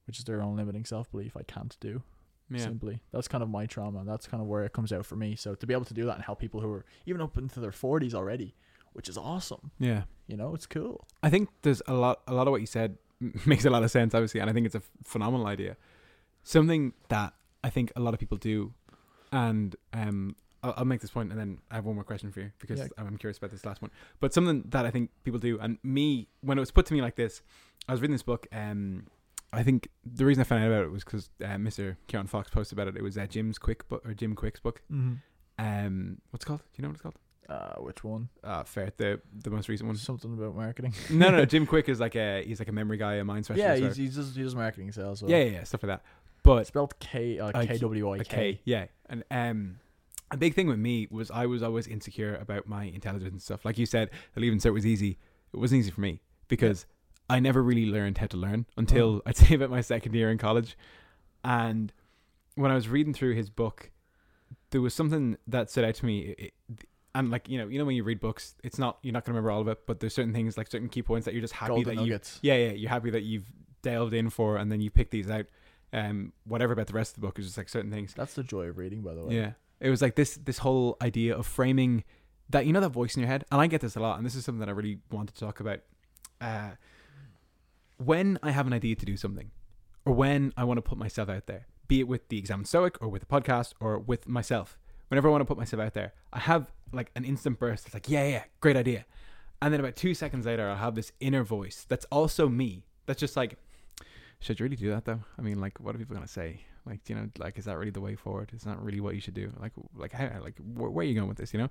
which 0.06 0.18
is 0.18 0.24
their 0.24 0.42
own 0.42 0.56
limiting 0.56 0.84
self 0.84 1.10
belief. 1.10 1.36
I 1.36 1.42
can't 1.42 1.76
do 1.80 2.02
yeah. 2.50 2.58
simply. 2.58 3.00
That's 3.12 3.28
kind 3.28 3.42
of 3.42 3.48
my 3.48 3.66
trauma. 3.66 4.04
That's 4.04 4.26
kind 4.26 4.40
of 4.42 4.46
where 4.48 4.64
it 4.64 4.72
comes 4.72 4.92
out 4.92 5.06
for 5.06 5.16
me. 5.16 5.36
So 5.36 5.54
to 5.54 5.66
be 5.66 5.74
able 5.74 5.84
to 5.86 5.94
do 5.94 6.04
that 6.06 6.16
and 6.16 6.24
help 6.24 6.38
people 6.40 6.60
who 6.60 6.70
are 6.70 6.84
even 7.06 7.20
up 7.20 7.36
into 7.38 7.60
their 7.60 7.72
forties 7.72 8.14
already, 8.14 8.54
which 8.92 9.08
is 9.08 9.16
awesome. 9.18 9.70
Yeah. 9.78 10.02
You 10.26 10.36
know, 10.36 10.54
it's 10.54 10.66
cool. 10.66 11.06
I 11.22 11.30
think 11.30 11.48
there's 11.62 11.82
a 11.86 11.94
lot, 11.94 12.20
a 12.26 12.34
lot 12.34 12.46
of 12.46 12.52
what 12.52 12.60
you 12.60 12.66
said 12.66 12.96
makes 13.46 13.64
a 13.64 13.70
lot 13.70 13.82
of 13.82 13.90
sense, 13.90 14.14
obviously, 14.14 14.40
and 14.40 14.48
I 14.50 14.52
think 14.52 14.66
it's 14.66 14.74
a 14.74 14.82
phenomenal 15.04 15.46
idea. 15.46 15.76
Something 16.42 16.92
that 17.08 17.32
I 17.62 17.70
think 17.70 17.92
a 17.96 18.00
lot 18.00 18.12
of 18.14 18.20
people 18.20 18.36
do, 18.36 18.74
and 19.32 19.74
um, 19.94 20.36
I'll, 20.62 20.74
I'll 20.78 20.84
make 20.84 21.00
this 21.00 21.10
point, 21.10 21.30
and 21.30 21.40
then 21.40 21.58
I 21.70 21.76
have 21.76 21.84
one 21.86 21.94
more 21.94 22.04
question 22.04 22.30
for 22.30 22.40
you 22.40 22.50
because 22.58 22.78
Yeah. 22.78 22.86
I'm 22.98 23.16
curious 23.16 23.38
about 23.38 23.50
this 23.50 23.64
last 23.64 23.80
one. 23.82 23.90
But 24.20 24.34
something 24.34 24.64
that 24.68 24.84
I 24.84 24.90
think 24.90 25.10
people 25.24 25.40
do, 25.40 25.58
and 25.58 25.78
me, 25.82 26.28
when 26.42 26.58
it 26.58 26.60
was 26.60 26.70
put 26.70 26.86
to 26.86 26.94
me 26.94 27.00
like 27.00 27.16
this, 27.16 27.42
I 27.88 27.92
was 27.92 28.00
reading 28.00 28.14
this 28.14 28.22
book. 28.22 28.46
Um, 28.52 29.06
I 29.54 29.62
think 29.62 29.88
the 30.04 30.24
reason 30.24 30.40
I 30.40 30.44
found 30.44 30.64
out 30.64 30.70
about 30.70 30.84
it 30.84 30.90
was 30.90 31.04
because 31.04 31.30
uh, 31.42 31.48
Mr. 31.56 31.96
Kieran 32.06 32.26
Fox 32.26 32.50
posted 32.50 32.76
about 32.76 32.88
it. 32.88 32.96
It 32.96 33.02
was 33.02 33.16
uh, 33.16 33.26
Jim's 33.26 33.58
Kwik 33.58 33.86
book 33.88 34.06
or 34.06 34.14
Jim 34.14 34.34
Kwik's 34.34 34.60
book. 34.60 34.82
Mm-hmm. 34.92 35.14
Um, 35.58 36.18
what's 36.30 36.44
it 36.44 36.48
called? 36.48 36.60
Do 36.60 36.66
you 36.76 36.82
know 36.82 36.88
what 36.88 36.94
it's 36.94 37.02
called? 37.02 37.14
Uh, 37.48 37.80
which 37.82 38.02
one? 38.02 38.28
Uh, 38.42 38.64
fair. 38.64 38.90
The 38.96 39.20
the 39.42 39.50
most 39.50 39.68
recent 39.68 39.86
one. 39.86 39.96
Something 39.96 40.34
about 40.34 40.56
marketing. 40.56 40.94
no, 41.10 41.30
no, 41.30 41.38
no. 41.38 41.44
Jim 41.46 41.66
Kwik 41.66 41.88
is 41.88 42.00
like 42.00 42.16
a 42.16 42.42
he's 42.42 42.58
like 42.58 42.68
a 42.68 42.72
memory 42.72 42.96
guy, 42.96 43.14
a 43.14 43.24
mind 43.24 43.44
specialist. 43.44 43.82
yeah, 43.82 43.88
he's, 43.88 43.96
he 43.96 44.08
does 44.08 44.34
he 44.34 44.42
does 44.42 44.54
marketing 44.54 44.90
sales. 44.92 45.20
So. 45.20 45.28
yeah, 45.28 45.38
yeah, 45.38 45.50
yeah, 45.50 45.64
stuff 45.64 45.82
like 45.82 45.88
that. 45.88 46.02
But 46.42 46.66
spelled 46.66 46.98
K 46.98 47.38
uh, 47.38 47.52
K 47.52 47.78
W 47.78 48.12
I 48.12 48.18
K. 48.24 48.60
Yeah, 48.64 48.86
and 49.08 49.24
um, 49.30 49.78
a 50.30 50.36
big 50.36 50.54
thing 50.54 50.68
with 50.68 50.78
me 50.78 51.06
was 51.10 51.30
I 51.30 51.46
was 51.46 51.62
always 51.62 51.86
insecure 51.86 52.36
about 52.36 52.66
my 52.66 52.84
intelligence 52.84 53.32
and 53.32 53.42
stuff. 53.42 53.64
Like 53.64 53.78
you 53.78 53.86
said, 53.86 54.10
the 54.34 54.40
leaving 54.40 54.58
cert 54.58 54.72
was 54.72 54.86
easy. 54.86 55.18
It 55.52 55.58
wasn't 55.58 55.80
easy 55.80 55.90
for 55.90 56.00
me 56.00 56.20
because 56.48 56.86
I 57.28 57.40
never 57.40 57.62
really 57.62 57.86
learned 57.86 58.18
how 58.18 58.26
to 58.26 58.36
learn 58.36 58.66
until 58.76 59.22
I'd 59.26 59.36
say 59.36 59.54
about 59.54 59.70
my 59.70 59.80
second 59.80 60.14
year 60.14 60.30
in 60.30 60.38
college. 60.38 60.76
And 61.42 61.92
when 62.54 62.70
I 62.70 62.74
was 62.74 62.88
reading 62.88 63.14
through 63.14 63.34
his 63.34 63.50
book, 63.50 63.90
there 64.70 64.80
was 64.80 64.94
something 64.94 65.36
that 65.46 65.70
stood 65.70 65.84
out 65.84 65.94
to 65.96 66.06
me. 66.06 66.34
It- 66.38 66.54
and 67.16 67.30
like 67.30 67.48
you 67.48 67.58
know, 67.58 67.68
you 67.68 67.78
know 67.78 67.84
when 67.84 67.94
you 67.94 68.02
read 68.02 68.18
books, 68.18 68.56
it's 68.64 68.76
not 68.76 68.98
you're 69.02 69.12
not 69.12 69.24
gonna 69.24 69.34
remember 69.34 69.52
all 69.52 69.60
of 69.60 69.68
it, 69.68 69.86
but 69.86 70.00
there's 70.00 70.12
certain 70.12 70.32
things 70.32 70.58
like 70.58 70.68
certain 70.68 70.88
key 70.88 71.00
points 71.00 71.26
that 71.26 71.32
you're 71.32 71.40
just 71.40 71.52
happy 71.54 71.68
Golden 71.74 71.94
that 71.96 72.02
you 72.04 72.10
yeah 72.42 72.56
yeah 72.56 72.72
you're 72.72 72.90
happy 72.90 73.10
that 73.10 73.22
you've 73.22 73.48
delved 73.82 74.12
in 74.14 74.30
for, 74.30 74.56
and 74.56 74.72
then 74.72 74.80
you 74.80 74.90
pick 74.90 75.10
these 75.10 75.30
out. 75.30 75.46
Um, 75.92 76.32
whatever 76.42 76.72
about 76.72 76.88
the 76.88 76.92
rest 76.92 77.12
of 77.16 77.20
the 77.20 77.26
book 77.28 77.38
is 77.38 77.44
just 77.44 77.56
like 77.56 77.68
certain 77.68 77.92
things. 77.92 78.14
That's 78.14 78.34
the 78.34 78.42
joy 78.42 78.64
of 78.64 78.78
reading, 78.78 79.02
by 79.02 79.14
the 79.14 79.24
way. 79.24 79.36
Yeah, 79.36 79.52
it 79.78 79.90
was 79.90 80.02
like 80.02 80.16
this 80.16 80.34
this 80.44 80.58
whole 80.58 80.96
idea 81.00 81.36
of 81.36 81.46
framing 81.46 82.02
that 82.50 82.66
you 82.66 82.72
know 82.72 82.80
that 82.80 82.88
voice 82.88 83.14
in 83.14 83.20
your 83.20 83.28
head, 83.28 83.44
and 83.52 83.60
I 83.60 83.68
get 83.68 83.80
this 83.80 83.94
a 83.94 84.00
lot, 84.00 84.16
and 84.16 84.26
this 84.26 84.34
is 84.34 84.44
something 84.44 84.58
that 84.58 84.68
I 84.68 84.72
really 84.72 84.98
want 85.12 85.32
to 85.32 85.38
talk 85.38 85.60
about. 85.60 85.82
Uh, 86.40 86.70
when 87.96 88.38
I 88.42 88.50
have 88.50 88.66
an 88.66 88.72
idea 88.72 88.94
to 88.96 89.06
do 89.06 89.16
something, 89.16 89.50
or 90.04 90.12
when 90.12 90.52
I 90.56 90.64
want 90.64 90.78
to 90.78 90.82
put 90.82 90.98
myself 90.98 91.28
out 91.28 91.46
there, 91.46 91.66
be 91.88 92.00
it 92.00 92.08
with 92.08 92.28
the 92.28 92.38
Exam 92.38 92.64
Stoic 92.64 93.00
or 93.00 93.08
with 93.08 93.20
the 93.20 93.26
podcast 93.26 93.74
or 93.80 93.98
with 93.98 94.28
myself, 94.28 94.78
whenever 95.08 95.28
I 95.28 95.30
want 95.30 95.42
to 95.42 95.46
put 95.46 95.58
myself 95.58 95.82
out 95.82 95.94
there, 95.94 96.12
I 96.32 96.40
have 96.40 96.72
like 96.92 97.10
an 97.14 97.24
instant 97.24 97.58
burst. 97.58 97.86
It's 97.86 97.94
like, 97.94 98.08
yeah, 98.08 98.26
yeah, 98.26 98.44
great 98.60 98.76
idea. 98.76 99.04
And 99.60 99.72
then 99.72 99.80
about 99.80 99.96
two 99.96 100.14
seconds 100.14 100.46
later, 100.46 100.68
I'll 100.68 100.76
have 100.76 100.94
this 100.94 101.12
inner 101.20 101.42
voice 101.42 101.86
that's 101.88 102.04
also 102.06 102.48
me. 102.48 102.84
That's 103.06 103.20
just 103.20 103.36
like, 103.36 103.58
should 104.40 104.60
you 104.60 104.64
really 104.64 104.76
do 104.76 104.90
that 104.90 105.04
though? 105.04 105.20
I 105.38 105.42
mean, 105.42 105.60
like, 105.60 105.80
what 105.80 105.94
are 105.94 105.98
people 105.98 106.14
gonna 106.14 106.28
say? 106.28 106.60
Like, 106.86 107.08
you 107.08 107.14
know, 107.14 107.30
like, 107.38 107.58
is 107.58 107.64
that 107.64 107.78
really 107.78 107.90
the 107.90 108.00
way 108.00 108.14
forward? 108.14 108.50
Is 108.54 108.62
that 108.62 108.78
really 108.78 109.00
what 109.00 109.14
you 109.14 109.20
should 109.20 109.34
do? 109.34 109.52
Like, 109.58 109.72
like, 109.96 110.12
how, 110.12 110.30
like, 110.42 110.58
where, 110.58 110.90
where 110.90 111.04
are 111.04 111.08
you 111.08 111.14
going 111.14 111.28
with 111.28 111.38
this? 111.38 111.54
You 111.54 111.60
know, 111.60 111.70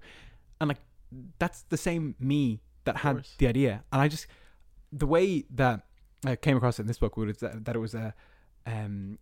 and 0.59 0.67
like, 0.67 0.79
that's 1.37 1.63
the 1.63 1.77
same 1.77 2.15
me 2.19 2.61
that 2.85 2.97
had 2.97 3.25
the 3.37 3.47
idea, 3.47 3.83
and 3.91 4.01
I 4.01 4.07
just 4.07 4.25
the 4.91 5.05
way 5.05 5.45
that 5.51 5.85
I 6.31 6.35
came 6.35 6.57
across 6.57 6.79
it 6.79 6.83
in 6.83 6.87
this 6.87 6.97
book 6.99 7.17
was 7.17 7.37
that, 7.37 7.65
that 7.65 7.75
it 7.75 7.79
was 7.79 7.93
a, 7.95 8.13
um, 8.65 9.17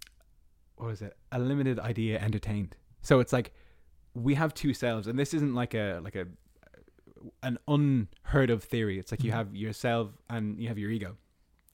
what 0.75 0.87
was 0.87 1.01
it? 1.01 1.15
A 1.31 1.39
limited 1.39 1.79
idea 1.79 2.19
entertained. 2.19 2.75
So 3.01 3.19
it's 3.19 3.33
like 3.33 3.53
we 4.13 4.35
have 4.35 4.53
two 4.53 4.73
selves, 4.73 5.07
and 5.07 5.17
this 5.17 5.33
isn't 5.33 5.53
like 5.55 5.73
a 5.73 5.99
like 6.03 6.15
a 6.15 6.27
an 7.43 7.57
unheard 7.67 8.49
of 8.49 8.63
theory. 8.63 8.97
It's 8.99 9.11
like 9.11 9.23
you 9.23 9.31
Mhm. 9.31 9.35
have 9.35 9.55
yourself 9.55 10.09
and 10.29 10.59
you 10.59 10.67
have 10.67 10.77
your 10.77 10.89
ego, 10.91 11.17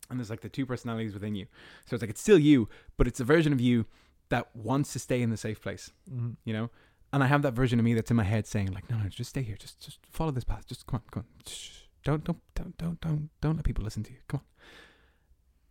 and 0.09 0.19
there's 0.19 0.29
like 0.29 0.41
the 0.41 0.49
two 0.49 0.65
personalities 0.65 1.13
within 1.13 1.35
you. 1.35 1.47
So 1.85 1.95
it's 1.95 2.01
like 2.01 2.09
it's 2.09 2.21
still 2.21 2.39
you, 2.39 2.69
but 2.97 3.07
it's 3.07 3.19
a 3.19 3.23
version 3.25 3.53
of 3.53 3.61
you 3.61 3.85
that 4.29 4.53
wants 4.55 4.91
to 4.93 4.99
stay 4.99 5.21
in 5.21 5.29
the 5.29 5.37
safe 5.37 5.61
place. 5.61 5.91
Mhm. 6.11 6.35
You 6.43 6.53
know, 6.53 6.69
and 7.13 7.23
I 7.23 7.27
have 7.27 7.41
that 7.43 7.53
version 7.53 7.79
of 7.79 7.85
me 7.85 7.93
that's 7.93 8.11
in 8.11 8.17
my 8.17 8.23
head 8.25 8.45
saying 8.45 8.71
like, 8.73 8.89
no, 8.89 8.97
no, 8.97 9.07
just 9.09 9.29
stay 9.29 9.41
here, 9.41 9.55
just 9.57 9.79
just 9.79 9.99
follow 10.05 10.31
this 10.31 10.43
path, 10.43 10.65
just 10.67 10.85
come 10.85 11.01
on, 11.01 11.09
come 11.11 11.23
on, 11.23 11.45
Shh. 11.45 11.83
don't 12.03 12.23
don't 12.23 12.39
don't 12.55 12.77
don't 12.77 12.99
don't 13.01 13.29
don't 13.41 13.55
let 13.55 13.63
people 13.65 13.83
listen 13.83 14.03
to 14.03 14.11
you, 14.11 14.19
come 14.27 14.41
on. 14.41 14.45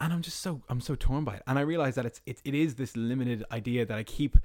And 0.01 0.13
I'm 0.13 0.23
just 0.23 0.41
so 0.41 0.63
I'm 0.69 0.81
so 0.81 0.95
torn 0.95 1.25
by 1.25 1.37
it, 1.37 1.43
and 1.47 1.59
I 1.59 1.63
realize 1.63 1.95
that 1.95 2.05
it's 2.05 2.21
it, 2.27 2.41
it 2.45 2.55
is 2.55 2.75
this 2.75 2.97
limited 2.97 3.45
idea 3.51 3.87
that 3.87 3.97
I 3.97 4.03
keep 4.03 4.37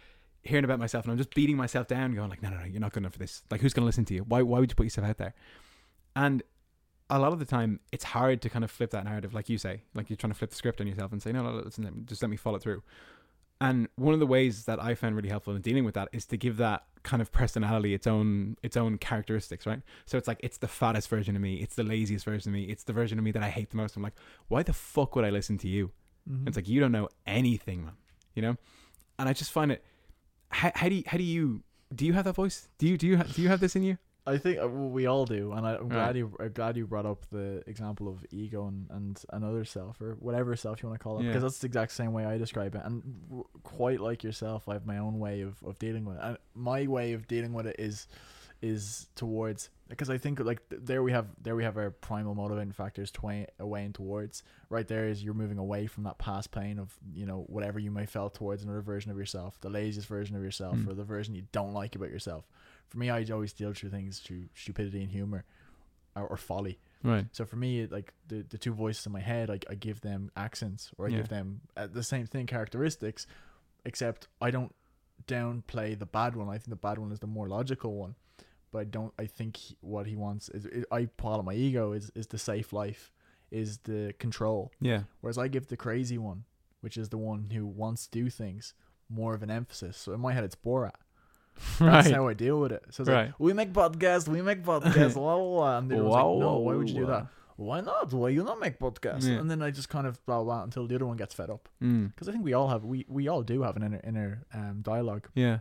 hearing 0.43 0.63
about 0.63 0.79
myself, 0.79 1.05
and 1.05 1.11
I'm 1.11 1.17
just 1.17 1.33
beating 1.35 1.57
myself 1.57 1.87
down, 1.87 2.13
going 2.15 2.29
like, 2.29 2.41
no, 2.41 2.49
no, 2.49 2.57
no, 2.57 2.65
you're 2.65 2.79
not 2.79 2.93
good 2.93 3.03
enough 3.03 3.13
for 3.13 3.19
this. 3.19 3.43
Like, 3.51 3.61
who's 3.61 3.73
gonna 3.73 3.85
listen 3.85 4.05
to 4.05 4.13
you? 4.13 4.23
Why 4.23 4.41
why 4.41 4.59
would 4.59 4.71
you 4.71 4.75
put 4.75 4.85
yourself 4.85 5.07
out 5.07 5.17
there? 5.17 5.33
And 6.15 6.41
a 7.09 7.19
lot 7.19 7.33
of 7.33 7.39
the 7.39 7.45
time, 7.45 7.81
it's 7.91 8.05
hard 8.05 8.41
to 8.41 8.49
kind 8.49 8.63
of 8.63 8.71
flip 8.71 8.91
that 8.91 9.03
narrative, 9.03 9.33
like 9.33 9.49
you 9.49 9.57
say, 9.57 9.83
like 9.93 10.09
you're 10.09 10.17
trying 10.17 10.31
to 10.31 10.37
flip 10.37 10.49
the 10.49 10.55
script 10.55 10.79
on 10.79 10.87
yourself 10.87 11.11
and 11.11 11.21
say, 11.21 11.33
no, 11.33 11.43
no, 11.43 11.51
listen, 11.51 12.05
just 12.05 12.21
let 12.21 12.31
me 12.31 12.37
follow 12.37 12.57
through. 12.57 12.81
And 13.61 13.87
one 13.95 14.13
of 14.15 14.19
the 14.19 14.25
ways 14.27 14.65
that 14.65 14.81
I 14.81 14.95
found 14.95 15.15
really 15.15 15.29
helpful 15.29 15.55
in 15.55 15.61
dealing 15.61 15.85
with 15.85 15.93
that 15.93 16.09
is 16.11 16.25
to 16.25 16.35
give 16.37 16.57
that 16.57 16.83
kind 17.03 17.21
of 17.21 17.31
personality 17.31 17.93
its 17.93 18.07
own 18.07 18.57
its 18.63 18.75
own 18.75 18.97
characteristics, 18.97 19.65
right? 19.67 19.81
So 20.05 20.17
it's 20.17 20.27
like 20.27 20.39
it's 20.41 20.57
the 20.57 20.67
fattest 20.67 21.07
version 21.07 21.35
of 21.35 21.41
me, 21.43 21.55
it's 21.61 21.75
the 21.75 21.83
laziest 21.83 22.25
version 22.25 22.49
of 22.49 22.53
me, 22.55 22.63
it's 22.63 22.83
the 22.83 22.93
version 22.93 23.19
of 23.19 23.23
me 23.23 23.31
that 23.31 23.43
I 23.43 23.49
hate 23.49 23.69
the 23.69 23.77
most. 23.77 23.95
I'm 23.95 24.01
like, 24.03 24.17
why 24.47 24.63
the 24.63 24.73
fuck 24.73 25.15
would 25.15 25.23
I 25.25 25.29
listen 25.29 25.57
to 25.59 25.67
you? 25.67 25.91
Mhm. 26.29 26.47
It's 26.47 26.57
like 26.57 26.67
you 26.67 26.79
don't 26.79 26.91
know 26.91 27.07
anything, 27.27 27.85
man. 27.85 27.93
You 28.33 28.41
know, 28.41 28.57
and 29.19 29.29
I 29.29 29.33
just 29.33 29.51
find 29.51 29.71
it. 29.71 29.83
How, 30.49 30.71
how 30.75 30.89
do 30.89 30.95
you 30.95 31.03
how 31.05 31.17
do 31.17 31.23
you 31.23 31.63
do 31.93 32.05
you 32.05 32.13
have 32.13 32.25
that 32.25 32.35
voice? 32.35 32.67
Do 32.79 32.87
you 32.87 32.97
do 32.97 33.05
you 33.07 33.17
ha- 33.17 33.23
do 33.31 33.41
you 33.43 33.47
have 33.49 33.59
this 33.59 33.75
in 33.75 33.83
you? 33.83 33.97
I 34.27 34.37
think 34.37 34.59
uh, 34.59 34.67
well, 34.67 34.89
we 34.89 35.07
all 35.07 35.25
do, 35.25 35.51
and 35.53 35.65
I, 35.65 35.75
I'm 35.77 35.89
Right. 35.89 35.89
glad 35.89 36.17
you 36.17 36.31
I'm 36.39 36.51
glad 36.53 36.77
you 36.77 36.85
brought 36.85 37.07
up 37.07 37.25
the 37.31 37.63
example 37.65 38.07
of 38.07 38.23
ego 38.31 38.67
and, 38.67 38.87
and 38.91 39.23
another 39.33 39.65
self 39.65 39.99
or 39.99 40.15
whatever 40.19 40.55
self 40.55 40.83
you 40.83 40.89
want 40.89 40.99
to 40.99 41.03
call 41.03 41.17
it, 41.19 41.23
Yeah. 41.23 41.29
because 41.29 41.41
that's 41.43 41.59
the 41.59 41.65
exact 41.67 41.91
same 41.93 42.13
way 42.13 42.25
I 42.25 42.37
describe 42.37 42.75
it. 42.75 42.81
And 42.85 43.01
r- 43.33 43.43
quite 43.63 43.99
like 43.99 44.23
yourself, 44.23 44.69
I 44.69 44.73
have 44.73 44.85
my 44.85 44.99
own 44.99 45.17
way 45.19 45.41
of, 45.41 45.55
of 45.63 45.79
dealing 45.79 46.05
with 46.05 46.17
it. 46.17 46.23
And 46.23 46.37
my 46.53 46.85
way 46.87 47.13
of 47.13 47.27
dealing 47.27 47.53
with 47.53 47.65
it 47.65 47.77
is 47.79 48.07
is 48.61 49.07
towards 49.15 49.71
because 49.89 50.11
I 50.11 50.19
think 50.19 50.39
like 50.39 50.61
th- 50.69 50.83
there 50.85 51.01
we 51.01 51.11
have 51.13 51.25
there 51.41 51.55
we 51.55 51.63
have 51.63 51.77
our 51.77 51.89
primal 51.89 52.35
motivating 52.35 52.73
factors 52.73 53.09
twa- 53.09 53.47
away 53.59 53.83
and 53.85 53.95
towards 53.95 54.43
right 54.69 54.87
there 54.87 55.07
is 55.07 55.23
you're 55.23 55.33
moving 55.33 55.57
away 55.57 55.87
from 55.87 56.03
that 56.03 56.19
past 56.19 56.51
pain 56.51 56.77
of 56.77 56.93
you 57.11 57.25
know 57.25 57.43
whatever 57.47 57.79
you 57.79 57.89
may 57.89 58.05
felt 58.05 58.35
towards 58.35 58.61
another 58.61 58.81
version 58.81 59.09
of 59.09 59.17
yourself 59.17 59.59
the 59.61 59.69
laziest 59.69 60.07
version 60.07 60.35
of 60.35 60.43
yourself 60.43 60.75
Mm. 60.77 60.87
or 60.89 60.93
the 60.93 61.03
version 61.03 61.33
you 61.33 61.41
don't 61.51 61.73
like 61.73 61.95
about 61.95 62.11
yourself 62.11 62.45
for 62.91 62.97
me 62.99 63.09
I 63.09 63.23
always 63.31 63.53
deal 63.53 63.73
through 63.73 63.89
things 63.97 64.19
through 64.19 64.43
stupidity 64.53 65.01
and 65.01 65.11
humor 65.11 65.43
or, 66.15 66.25
or 66.27 66.37
folly 66.37 66.77
Right. 67.03 67.25
so 67.31 67.45
for 67.45 67.55
me 67.55 67.87
like 67.87 68.13
the 68.27 68.39
the 68.53 68.57
two 68.57 68.73
voices 68.73 69.05
in 69.07 69.11
my 69.11 69.21
head 69.31 69.49
I, 69.49 69.59
I 69.69 69.75
give 69.75 70.01
them 70.01 70.29
accents 70.35 70.91
or 70.97 71.07
I 71.07 71.09
Yeah. 71.09 71.17
give 71.19 71.29
them 71.29 71.61
uh, 71.77 71.87
the 71.99 72.03
same 72.03 72.25
thing 72.27 72.45
characteristics 72.47 73.25
except 73.85 74.27
I 74.41 74.51
don't 74.51 74.73
downplay 75.27 75.97
the 75.97 76.05
bad 76.05 76.35
one 76.35 76.49
I 76.49 76.57
think 76.57 76.69
the 76.69 76.75
bad 76.87 76.97
one 76.99 77.11
is 77.11 77.19
the 77.19 77.27
more 77.37 77.47
logical 77.47 77.93
one 77.95 78.15
but 78.71 78.79
I 78.79 78.83
don't. 78.85 79.13
I 79.19 79.25
think 79.25 79.57
he, 79.57 79.75
what 79.81 80.05
he 80.07 80.15
wants 80.15 80.47
is 80.47 80.65
I 80.89 81.09
call 81.17 81.41
it 81.41 81.43
my 81.43 81.53
ego 81.53 81.91
is 81.91 82.09
is 82.15 82.27
the 82.27 82.37
safe 82.37 82.71
life, 82.71 83.11
is 83.51 83.79
the 83.79 84.13
control. 84.17 84.71
Yeah. 84.79 85.01
Whereas 85.19 85.37
I 85.37 85.49
give 85.49 85.67
the 85.67 85.75
crazy 85.75 86.17
one, 86.17 86.45
which 86.79 86.95
is 86.95 87.09
the 87.09 87.17
one 87.17 87.49
who 87.53 87.65
wants 87.65 88.07
to 88.07 88.11
do 88.23 88.29
things, 88.29 88.73
more 89.09 89.33
of 89.33 89.43
an 89.43 89.51
emphasis. 89.51 89.97
So 89.97 90.13
in 90.13 90.21
my 90.21 90.31
head, 90.31 90.45
it's 90.45 90.55
Borat. 90.55 90.95
That's 91.79 92.07
Right. 92.07 92.15
how 92.15 92.27
I 92.27 92.33
deal 92.33 92.59
with 92.59 92.71
it. 92.71 92.83
So 92.91 93.03
it's 93.03 93.09
Right. 93.09 93.25
like 93.27 93.39
we 93.39 93.53
make 93.53 93.73
podcasts, 93.73 94.27
we 94.27 94.41
make 94.41 94.63
podcasts, 94.63 95.13
blah 95.13 95.37
blah 95.37 95.49
blah. 95.55 95.77
And 95.77 95.91
they're 95.91 96.03
Wow, 96.03 96.31
like, 96.31 96.39
no, 96.39 96.57
why 96.59 96.75
would 96.75 96.89
you 96.89 96.95
do 96.95 97.05
that? 97.07 97.27
Why 97.57 97.81
not? 97.81 98.11
Why 98.13 98.29
you 98.29 98.43
not 98.43 98.59
make 98.59 98.79
podcasts? 98.79 99.27
Yeah. 99.27 99.35
And 99.35 99.49
then 99.51 99.61
I 99.61 99.69
just 99.71 99.89
kind 99.89 100.07
of 100.07 100.23
blah 100.25 100.43
blah 100.43 100.63
until 100.63 100.87
the 100.87 100.95
other 100.95 101.05
one 101.05 101.17
gets 101.17 101.33
fed 101.35 101.49
up. 101.49 101.69
Mm. 101.81 102.07
Because 102.13 102.27
I 102.27 102.31
think 102.31 102.43
we 102.43 102.53
all 102.53 102.69
have 102.69 102.83
we 102.85 103.05
we 103.07 103.27
all 103.27 103.43
do 103.43 103.61
have 103.61 103.75
an 103.75 103.83
inner 103.83 104.01
inner 104.03 104.43
um, 104.53 104.81
dialogue. 104.81 105.27
Yeah. 105.35 105.59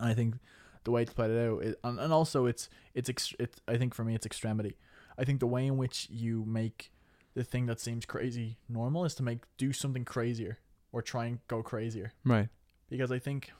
And 0.00 0.08
I 0.10 0.14
think 0.14 0.36
the 0.84 0.90
way 0.90 1.04
to 1.04 1.12
play 1.12 1.30
it 1.30 1.48
out, 1.48 1.62
is, 1.62 1.74
and, 1.84 1.98
and 2.00 2.12
also 2.12 2.46
it's 2.46 2.68
it's 2.94 3.10
ex- 3.10 3.34
it's 3.38 3.60
I 3.68 3.76
think 3.76 3.92
for 3.94 4.04
me 4.04 4.14
it's 4.14 4.24
extremity. 4.26 4.76
I 5.18 5.24
think 5.24 5.40
the 5.40 5.46
way 5.46 5.66
in 5.66 5.76
which 5.76 6.08
you 6.10 6.44
make 6.46 6.90
the 7.34 7.44
thing 7.44 7.66
that 7.66 7.80
seems 7.80 8.06
crazy 8.06 8.58
normal 8.68 9.04
is 9.04 9.14
to 9.16 9.22
make 9.22 9.40
do 9.58 9.72
something 9.72 10.04
crazier 10.06 10.58
or 10.90 11.02
try 11.02 11.26
and 11.26 11.38
go 11.48 11.62
crazier 11.62 12.12
Right. 12.24 12.48
because 12.88 13.10
I 13.12 13.18
think 13.18 13.52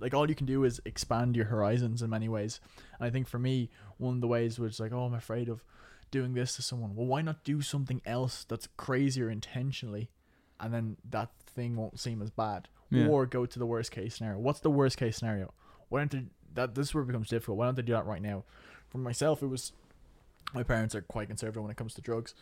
like 0.00 0.14
all 0.14 0.28
you 0.28 0.34
can 0.34 0.46
do 0.46 0.64
is 0.64 0.80
expand 0.84 1.36
your 1.36 1.46
horizons 1.46 2.02
in 2.02 2.10
many 2.10 2.28
ways. 2.28 2.60
And 2.98 3.06
I 3.06 3.10
think 3.10 3.28
for 3.28 3.38
me, 3.38 3.70
one 3.98 4.16
of 4.16 4.20
the 4.20 4.26
ways 4.26 4.58
was 4.58 4.80
like, 4.80 4.92
oh, 4.92 5.04
I'm 5.04 5.14
afraid 5.14 5.48
of 5.48 5.64
doing 6.10 6.34
this 6.34 6.56
to 6.56 6.62
someone. 6.62 6.94
Well, 6.94 7.06
why 7.06 7.22
not 7.22 7.44
do 7.44 7.62
something 7.62 8.02
else 8.04 8.44
that's 8.44 8.68
crazier 8.76 9.30
intentionally, 9.30 10.10
and 10.60 10.72
then 10.72 10.96
that 11.08 11.30
thing 11.46 11.76
won't 11.76 11.98
seem 11.98 12.22
as 12.22 12.30
bad. 12.30 12.68
Yeah. 12.90 13.06
Or 13.06 13.24
go 13.24 13.46
to 13.46 13.58
the 13.58 13.64
worst 13.64 13.90
case 13.90 14.16
scenario. 14.16 14.38
What's 14.38 14.60
the 14.60 14.70
worst 14.70 14.98
case 14.98 15.16
scenario? 15.16 15.54
Why 15.88 16.00
don't 16.00 16.10
they, 16.10 16.24
that? 16.54 16.74
This 16.74 16.88
is 16.88 16.94
where 16.94 17.02
it 17.02 17.06
becomes 17.06 17.28
difficult. 17.28 17.56
Why 17.56 17.64
don't 17.64 17.74
they 17.74 17.82
do 17.82 17.94
that 17.94 18.04
right 18.04 18.20
now? 18.20 18.44
For 18.90 18.98
myself, 18.98 19.42
it 19.42 19.46
was 19.46 19.72
my 20.52 20.62
parents 20.62 20.94
are 20.94 21.00
quite 21.00 21.28
conservative 21.28 21.62
when 21.62 21.70
it 21.70 21.78
comes 21.78 21.94
to 21.94 22.02
drugs. 22.02 22.34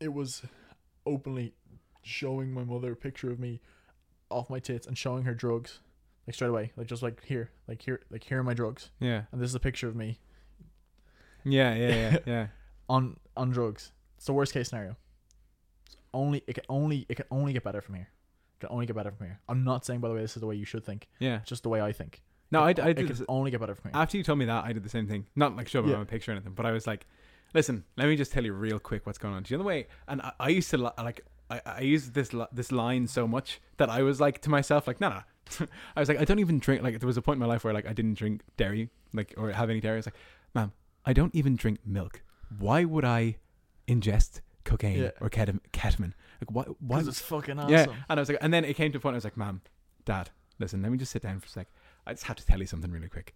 It 0.00 0.12
was 0.12 0.42
openly 1.06 1.54
showing 2.02 2.52
my 2.52 2.64
mother 2.64 2.92
a 2.92 2.96
picture 2.96 3.30
of 3.30 3.38
me 3.38 3.60
off 4.28 4.50
my 4.50 4.58
tits 4.58 4.86
and 4.86 4.98
showing 4.98 5.22
her 5.22 5.34
drugs 5.34 5.78
like 6.26 6.34
straight 6.34 6.48
away 6.48 6.72
like 6.76 6.86
just 6.86 7.02
like 7.02 7.22
here 7.24 7.50
like 7.68 7.82
here 7.82 8.00
like 8.10 8.24
here 8.24 8.38
are 8.38 8.42
my 8.44 8.54
drugs 8.54 8.90
Yeah. 9.00 9.22
and 9.32 9.40
this 9.40 9.48
is 9.50 9.54
a 9.54 9.60
picture 9.60 9.88
of 9.88 9.96
me 9.96 10.18
Yeah. 11.44 11.74
Yeah. 11.74 11.88
Yeah. 11.94 12.16
Yeah. 12.26 12.46
on 12.88 13.16
on 13.36 13.50
drugs 13.50 13.92
it's 14.16 14.26
the 14.26 14.32
worst 14.32 14.52
case 14.52 14.68
scenario 14.68 14.96
it's 15.86 15.96
only 16.12 16.42
it 16.46 16.54
can 16.54 16.64
only 16.68 17.06
it 17.08 17.16
can 17.16 17.26
only 17.30 17.52
get 17.52 17.64
better 17.64 17.80
from 17.80 17.94
here 17.96 18.08
it 18.56 18.60
can 18.60 18.68
only 18.72 18.86
get 18.86 18.96
better 18.96 19.10
from 19.10 19.26
here 19.26 19.40
i'm 19.48 19.64
not 19.64 19.84
saying 19.84 20.00
by 20.00 20.08
the 20.08 20.14
way 20.14 20.20
this 20.22 20.36
is 20.36 20.40
the 20.40 20.46
way 20.46 20.54
you 20.54 20.64
should 20.64 20.84
think 20.84 21.08
Yeah. 21.18 21.36
it's 21.36 21.48
just 21.48 21.62
the 21.62 21.68
way 21.68 21.80
i 21.80 21.92
think 21.92 22.22
No, 22.50 22.60
I, 22.60 22.68
I 22.68 22.72
did. 22.72 22.98
it 23.00 23.06
can 23.16 23.24
only 23.28 23.50
get 23.50 23.60
better 23.60 23.74
from 23.74 23.90
here 23.90 24.00
after 24.00 24.16
you 24.16 24.22
told 24.22 24.38
me 24.38 24.44
that. 24.46 24.64
I 24.64 24.72
did 24.72 24.84
the 24.84 24.88
same 24.96 25.06
thing. 25.08 25.26
Not 25.34 25.56
like 25.56 25.66
show 25.68 25.82
me 25.82 25.90
Yeah. 25.90 25.98
my 25.98 26.04
picture 26.04 26.30
or 26.30 26.34
anything, 26.36 26.52
but 26.54 26.64
I 26.66 26.72
was 26.72 26.86
like, 26.86 27.06
listen, 27.52 27.84
let 27.96 28.06
me 28.06 28.14
just 28.16 28.30
tell 28.32 28.44
you 28.44 28.52
real 28.52 28.78
quick 28.78 29.06
what's 29.06 29.18
going 29.18 29.34
on. 29.34 29.42
Do 29.42 29.48
you 29.52 29.56
know 29.58 29.64
the 29.64 29.68
way? 29.74 29.86
And 30.06 30.20
I, 30.22 30.30
I 30.38 30.48
used 30.58 30.70
to 30.70 30.78
like. 30.78 31.20
I, 31.50 31.60
I 31.66 31.80
used 31.80 32.14
this 32.14 32.30
this 32.52 32.70
line 32.70 33.08
so 33.08 33.26
much 33.26 33.60
that 33.78 33.88
I 33.98 34.02
was 34.02 34.20
like 34.20 34.36
to 34.42 34.50
myself 34.50 34.86
like 34.86 35.00
no 35.00 35.08
no 35.16 35.20
I 35.96 36.00
was 36.00 36.08
like 36.08 36.18
I 36.20 36.24
don't 36.24 36.38
even 36.38 36.58
drink 36.58 36.82
like 36.82 36.98
there 37.00 37.06
was 37.06 37.16
a 37.16 37.22
point 37.22 37.36
in 37.36 37.40
my 37.40 37.46
life 37.46 37.64
where 37.64 37.74
like 37.74 37.86
I 37.86 37.92
didn't 37.92 38.14
drink 38.14 38.42
dairy 38.56 38.90
like 39.12 39.34
or 39.36 39.50
have 39.52 39.70
any 39.70 39.80
dairy 39.80 39.94
I 39.94 39.98
was 39.98 40.06
like 40.06 40.16
ma'am 40.54 40.72
I 41.04 41.12
don't 41.12 41.34
even 41.34 41.56
drink 41.56 41.80
milk 41.84 42.22
why 42.58 42.84
would 42.84 43.04
I 43.04 43.36
ingest 43.88 44.40
cocaine 44.64 45.02
Yeah. 45.02 45.10
or 45.20 45.28
ketam- 45.28 45.60
ketamine 45.72 46.14
like 46.40 46.50
why 46.50 46.62
why 46.80 46.96
because 46.98 47.08
it's 47.08 47.20
fucking 47.20 47.58
awesome 47.58 47.70
yeah, 47.70 47.86
and 48.08 48.18
I 48.18 48.22
was 48.22 48.28
like, 48.28 48.38
and 48.40 48.52
then 48.52 48.64
it 48.64 48.74
came 48.74 48.90
to 48.92 48.98
a 48.98 49.00
point. 49.00 49.14
I 49.14 49.18
was 49.18 49.24
like, 49.24 49.36
"Ma'am, 49.36 49.60
Dad, 50.04 50.30
listen, 50.58 50.82
let 50.82 50.90
me 50.90 50.98
just 50.98 51.12
sit 51.12 51.22
down 51.22 51.38
for 51.40 51.46
a 51.46 51.48
sec. 51.48 51.68
I 52.06 52.12
just 52.12 52.24
have 52.24 52.36
to 52.36 52.46
tell 52.46 52.58
you 52.58 52.66
something 52.66 52.90
really 52.90 53.08
quick. 53.08 53.34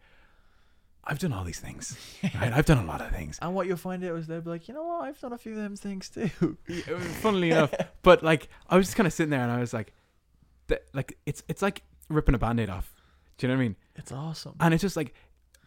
I've 1.04 1.18
done 1.18 1.32
all 1.32 1.44
these 1.44 1.60
things. 1.60 1.96
Right? 2.34 2.52
I've 2.52 2.66
done 2.66 2.78
a 2.78 2.84
lot 2.84 3.00
of 3.00 3.10
things. 3.10 3.38
and 3.40 3.54
what 3.54 3.66
you'll 3.66 3.76
find 3.76 4.02
out 4.04 4.16
is 4.16 4.26
they'll 4.26 4.40
be 4.40 4.50
like 4.50 4.68
you 4.68 4.74
know 4.74 4.82
what 4.84 5.04
i've 5.04 5.18
done 5.20 5.32
a 5.32 5.38
few 5.38 5.52
of 5.52 5.58
them 5.58 5.76
things 5.76 6.08
too 6.10 6.28
Funnily 7.22 7.50
enough, 7.50 7.72
but 8.02 8.22
like, 8.22 8.48
I 8.68 8.76
was 8.76 8.86
just 8.86 8.96
kind 8.96 9.06
of 9.06 9.12
sitting 9.12 9.30
there, 9.30 9.42
and 9.42 9.52
I 9.52 9.60
was 9.60 9.72
like, 9.72 9.92
th- 10.68 10.82
like 10.92 11.16
it's 11.26 11.42
it's 11.48 11.62
like 11.62 11.82
ripping 12.08 12.34
a 12.34 12.38
band-aid 12.38 12.70
off. 12.70 12.94
Do 13.36 13.46
you 13.46 13.52
know 13.52 13.56
what 13.56 13.62
I 13.62 13.64
mean? 13.68 13.76
it's 13.96 14.12
awesome 14.12 14.54
And 14.60 14.74
it's 14.74 14.80
just 14.82 14.96
like 14.96 15.14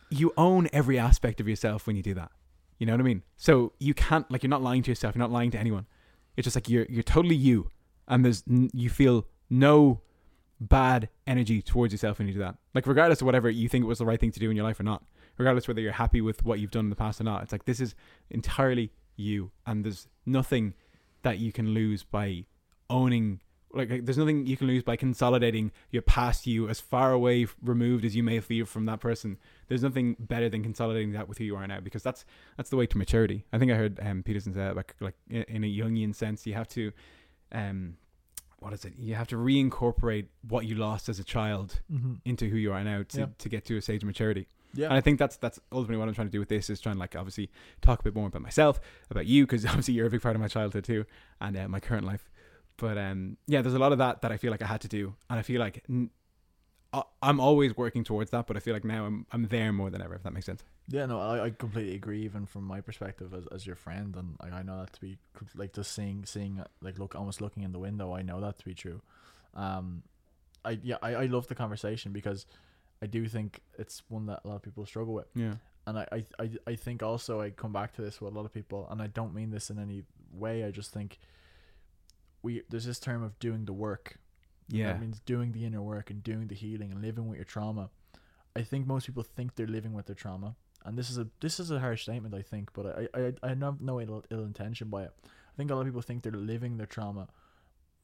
you 0.09 0.33
own 0.37 0.67
every 0.73 0.99
aspect 0.99 1.39
of 1.39 1.47
yourself 1.47 1.87
when 1.87 1.95
you 1.95 2.03
do 2.03 2.13
that. 2.15 2.31
You 2.77 2.85
know 2.85 2.93
what 2.93 2.99
I 3.01 3.03
mean? 3.03 3.23
So 3.37 3.73
you 3.79 3.93
can't 3.93 4.29
like 4.31 4.43
you're 4.43 4.49
not 4.49 4.61
lying 4.61 4.83
to 4.83 4.91
yourself. 4.91 5.15
You're 5.15 5.21
not 5.21 5.31
lying 5.31 5.51
to 5.51 5.57
anyone. 5.59 5.85
It's 6.35 6.45
just 6.45 6.55
like 6.55 6.67
you're 6.67 6.85
you're 6.89 7.03
totally 7.03 7.35
you, 7.35 7.69
and 8.07 8.25
there's 8.25 8.43
n- 8.49 8.69
you 8.73 8.89
feel 8.89 9.27
no 9.49 10.01
bad 10.59 11.09
energy 11.27 11.61
towards 11.61 11.93
yourself 11.93 12.17
when 12.19 12.27
you 12.27 12.33
do 12.33 12.39
that. 12.39 12.55
Like 12.73 12.87
regardless 12.87 13.21
of 13.21 13.25
whatever 13.25 13.49
you 13.49 13.69
think 13.69 13.83
it 13.83 13.87
was 13.87 13.99
the 13.99 14.05
right 14.05 14.19
thing 14.19 14.31
to 14.31 14.39
do 14.39 14.49
in 14.49 14.55
your 14.55 14.65
life 14.65 14.79
or 14.79 14.83
not, 14.83 15.03
regardless 15.37 15.67
whether 15.67 15.81
you're 15.81 15.91
happy 15.91 16.21
with 16.21 16.43
what 16.43 16.59
you've 16.59 16.71
done 16.71 16.85
in 16.85 16.89
the 16.89 16.95
past 16.95 17.21
or 17.21 17.23
not. 17.23 17.43
It's 17.43 17.51
like 17.51 17.65
this 17.65 17.79
is 17.79 17.95
entirely 18.29 18.91
you, 19.15 19.51
and 19.65 19.85
there's 19.85 20.07
nothing 20.25 20.73
that 21.21 21.37
you 21.37 21.51
can 21.51 21.69
lose 21.69 22.03
by 22.03 22.45
owning. 22.89 23.41
Like, 23.73 23.89
like, 23.89 24.05
there's 24.05 24.17
nothing 24.17 24.45
you 24.45 24.57
can 24.57 24.67
lose 24.67 24.83
by 24.83 24.95
consolidating 24.95 25.71
your 25.91 26.01
past 26.01 26.45
you 26.47 26.67
as 26.69 26.79
far 26.79 27.11
away 27.13 27.47
removed 27.61 28.03
as 28.05 28.15
you 28.15 28.23
may 28.23 28.39
feel 28.39 28.65
from 28.65 28.85
that 28.85 28.99
person. 28.99 29.37
There's 29.67 29.83
nothing 29.83 30.15
better 30.19 30.49
than 30.49 30.61
consolidating 30.63 31.13
that 31.13 31.27
with 31.29 31.37
who 31.37 31.43
you 31.45 31.55
are 31.55 31.65
now 31.67 31.79
because 31.79 32.03
that's 32.03 32.25
that's 32.57 32.69
the 32.69 32.75
way 32.77 32.85
to 32.87 32.97
maturity. 32.97 33.45
I 33.53 33.57
think 33.59 33.71
I 33.71 33.75
heard 33.75 33.99
um, 34.01 34.23
Peterson 34.23 34.53
say 34.53 34.59
that, 34.59 34.75
like 34.75 34.95
like 34.99 35.15
in, 35.29 35.63
a 35.63 35.67
Jungian 35.67 36.13
sense, 36.15 36.45
you 36.45 36.53
have 36.53 36.67
to 36.69 36.91
um 37.51 37.95
what 38.59 38.73
is 38.73 38.85
it? 38.85 38.93
You 38.97 39.15
have 39.15 39.27
to 39.29 39.37
reincorporate 39.37 40.27
what 40.47 40.65
you 40.65 40.75
lost 40.75 41.09
as 41.09 41.17
a 41.19 41.23
child 41.23 41.79
Mm-hmm. 41.91 42.13
into 42.25 42.47
who 42.47 42.57
you 42.57 42.71
are 42.73 42.83
now 42.83 43.03
to, 43.09 43.19
Yeah. 43.19 43.25
to 43.39 43.49
get 43.49 43.65
to 43.65 43.77
a 43.77 43.81
stage 43.81 44.03
of 44.03 44.07
maturity. 44.07 44.47
Yeah. 44.73 44.85
And 44.85 44.93
I 44.95 45.01
think 45.01 45.19
that's 45.19 45.35
that's 45.37 45.59
ultimately 45.71 45.97
what 45.97 46.07
I'm 46.07 46.13
trying 46.13 46.27
to 46.27 46.31
do 46.31 46.39
with 46.39 46.47
this 46.49 46.69
is 46.69 46.79
trying 46.79 46.95
to 46.95 46.99
like 46.99 47.15
obviously 47.15 47.49
talk 47.81 47.99
a 47.99 48.03
bit 48.03 48.15
more 48.15 48.27
about 48.27 48.41
myself, 48.41 48.79
about 49.09 49.25
you, 49.25 49.45
because 49.45 49.65
obviously 49.71 49.95
you're 49.95 50.07
a 50.07 50.09
big 50.09 50.21
part 50.21 50.35
of 50.35 50.41
my 50.41 50.47
childhood 50.47 50.83
too, 50.85 51.05
and 51.41 51.57
uh, 51.57 51.67
my 51.67 51.79
current 51.79 52.05
life. 52.05 52.29
But 52.81 52.97
um, 52.97 53.37
yeah, 53.47 53.61
there's 53.61 53.75
a 53.75 53.79
lot 53.85 53.91
of 53.91 53.99
that 53.99 54.21
that 54.23 54.31
I 54.31 54.37
feel 54.37 54.49
like 54.51 54.63
I 54.63 54.65
had 54.67 54.81
to 54.81 54.87
do, 54.87 55.13
and 55.29 55.37
I 55.39 55.43
feel 55.43 55.59
like 55.59 55.83
I- 56.93 57.03
I'm 57.21 57.39
always 57.39 57.77
working 57.77 58.03
towards 58.03 58.31
that. 58.31 58.47
But 58.47 58.57
I 58.57 58.59
feel 58.59 58.73
like 58.73 58.83
now 58.83 59.05
I'm 59.05 59.25
I'm 59.31 59.45
there 59.47 59.71
more 59.71 59.89
than 59.91 60.01
ever. 60.01 60.15
If 60.15 60.23
that 60.23 60.33
makes 60.33 60.47
sense. 60.47 60.63
Yeah, 60.87 61.05
no, 61.05 61.19
I, 61.21 61.45
I 61.45 61.49
completely 61.51 61.95
agree. 61.95 62.23
Even 62.23 62.45
from 62.47 62.63
my 62.65 62.81
perspective 62.81 63.33
as, 63.33 63.45
as 63.51 63.67
your 63.67 63.75
friend, 63.75 64.15
and 64.15 64.35
like, 64.41 64.51
I 64.51 64.63
know 64.63 64.79
that 64.79 64.93
to 64.93 64.99
be 65.01 65.17
like 65.55 65.73
just 65.73 65.91
seeing 65.93 66.25
seeing 66.25 66.61
like 66.81 66.97
look 66.99 67.13
almost 67.15 67.39
looking 67.39 67.63
in 67.63 67.71
the 67.71 67.79
window. 67.79 68.13
I 68.15 68.23
know 68.23 68.41
that 68.41 68.57
to 68.59 68.65
be 68.65 68.73
true. 68.73 68.99
Um, 69.53 70.03
I 70.65 70.79
yeah, 70.83 70.97
I, 71.03 71.13
I 71.15 71.25
love 71.27 71.47
the 71.47 71.55
conversation 71.55 72.11
because 72.11 72.45
I 73.01 73.05
do 73.05 73.27
think 73.27 73.61
it's 73.77 74.01
one 74.09 74.25
that 74.25 74.41
a 74.43 74.47
lot 74.47 74.55
of 74.55 74.63
people 74.63 74.85
struggle 74.85 75.13
with, 75.13 75.27
Yeah. 75.35 75.53
and 75.87 75.99
I 75.99 76.07
I, 76.11 76.25
I, 76.39 76.49
I 76.67 76.75
think 76.75 77.03
also 77.03 77.39
I 77.41 77.51
come 77.51 77.73
back 77.73 77.93
to 77.97 78.01
this 78.01 78.19
with 78.19 78.33
a 78.33 78.35
lot 78.35 78.45
of 78.45 78.53
people, 78.53 78.87
and 78.89 79.01
I 79.01 79.07
don't 79.07 79.33
mean 79.35 79.51
this 79.51 79.69
in 79.69 79.77
any 79.79 80.03
way. 80.33 80.63
I 80.65 80.71
just 80.71 80.91
think 80.91 81.19
we 82.43 82.63
there's 82.69 82.85
this 82.85 82.99
term 82.99 83.23
of 83.23 83.37
doing 83.39 83.65
the 83.65 83.73
work. 83.73 84.17
Yeah. 84.67 84.87
that 84.93 85.01
means 85.01 85.19
doing 85.25 85.51
the 85.51 85.65
inner 85.65 85.81
work 85.81 86.09
and 86.09 86.23
doing 86.23 86.47
the 86.47 86.55
healing 86.55 86.91
and 86.91 87.01
living 87.01 87.27
with 87.27 87.37
your 87.37 87.45
trauma. 87.45 87.89
I 88.55 88.61
think 88.61 88.87
most 88.87 89.05
people 89.05 89.23
think 89.23 89.55
they're 89.55 89.67
living 89.67 89.93
with 89.93 90.05
their 90.05 90.15
trauma, 90.15 90.55
and 90.85 90.97
this 90.97 91.09
is 91.09 91.17
a 91.17 91.27
this 91.41 91.59
is 91.59 91.71
a 91.71 91.79
harsh 91.79 92.03
statement, 92.03 92.33
I 92.33 92.41
think, 92.41 92.71
but 92.73 92.85
I 92.85 93.19
I 93.19 93.33
I 93.43 93.49
have 93.49 93.81
no 93.81 93.99
ill, 93.99 94.23
ill 94.29 94.43
intention 94.43 94.89
by 94.89 95.03
it. 95.03 95.13
I 95.25 95.55
think 95.57 95.71
a 95.71 95.75
lot 95.75 95.81
of 95.81 95.87
people 95.87 96.01
think 96.01 96.23
they're 96.23 96.31
living 96.31 96.77
their 96.77 96.87
trauma, 96.87 97.27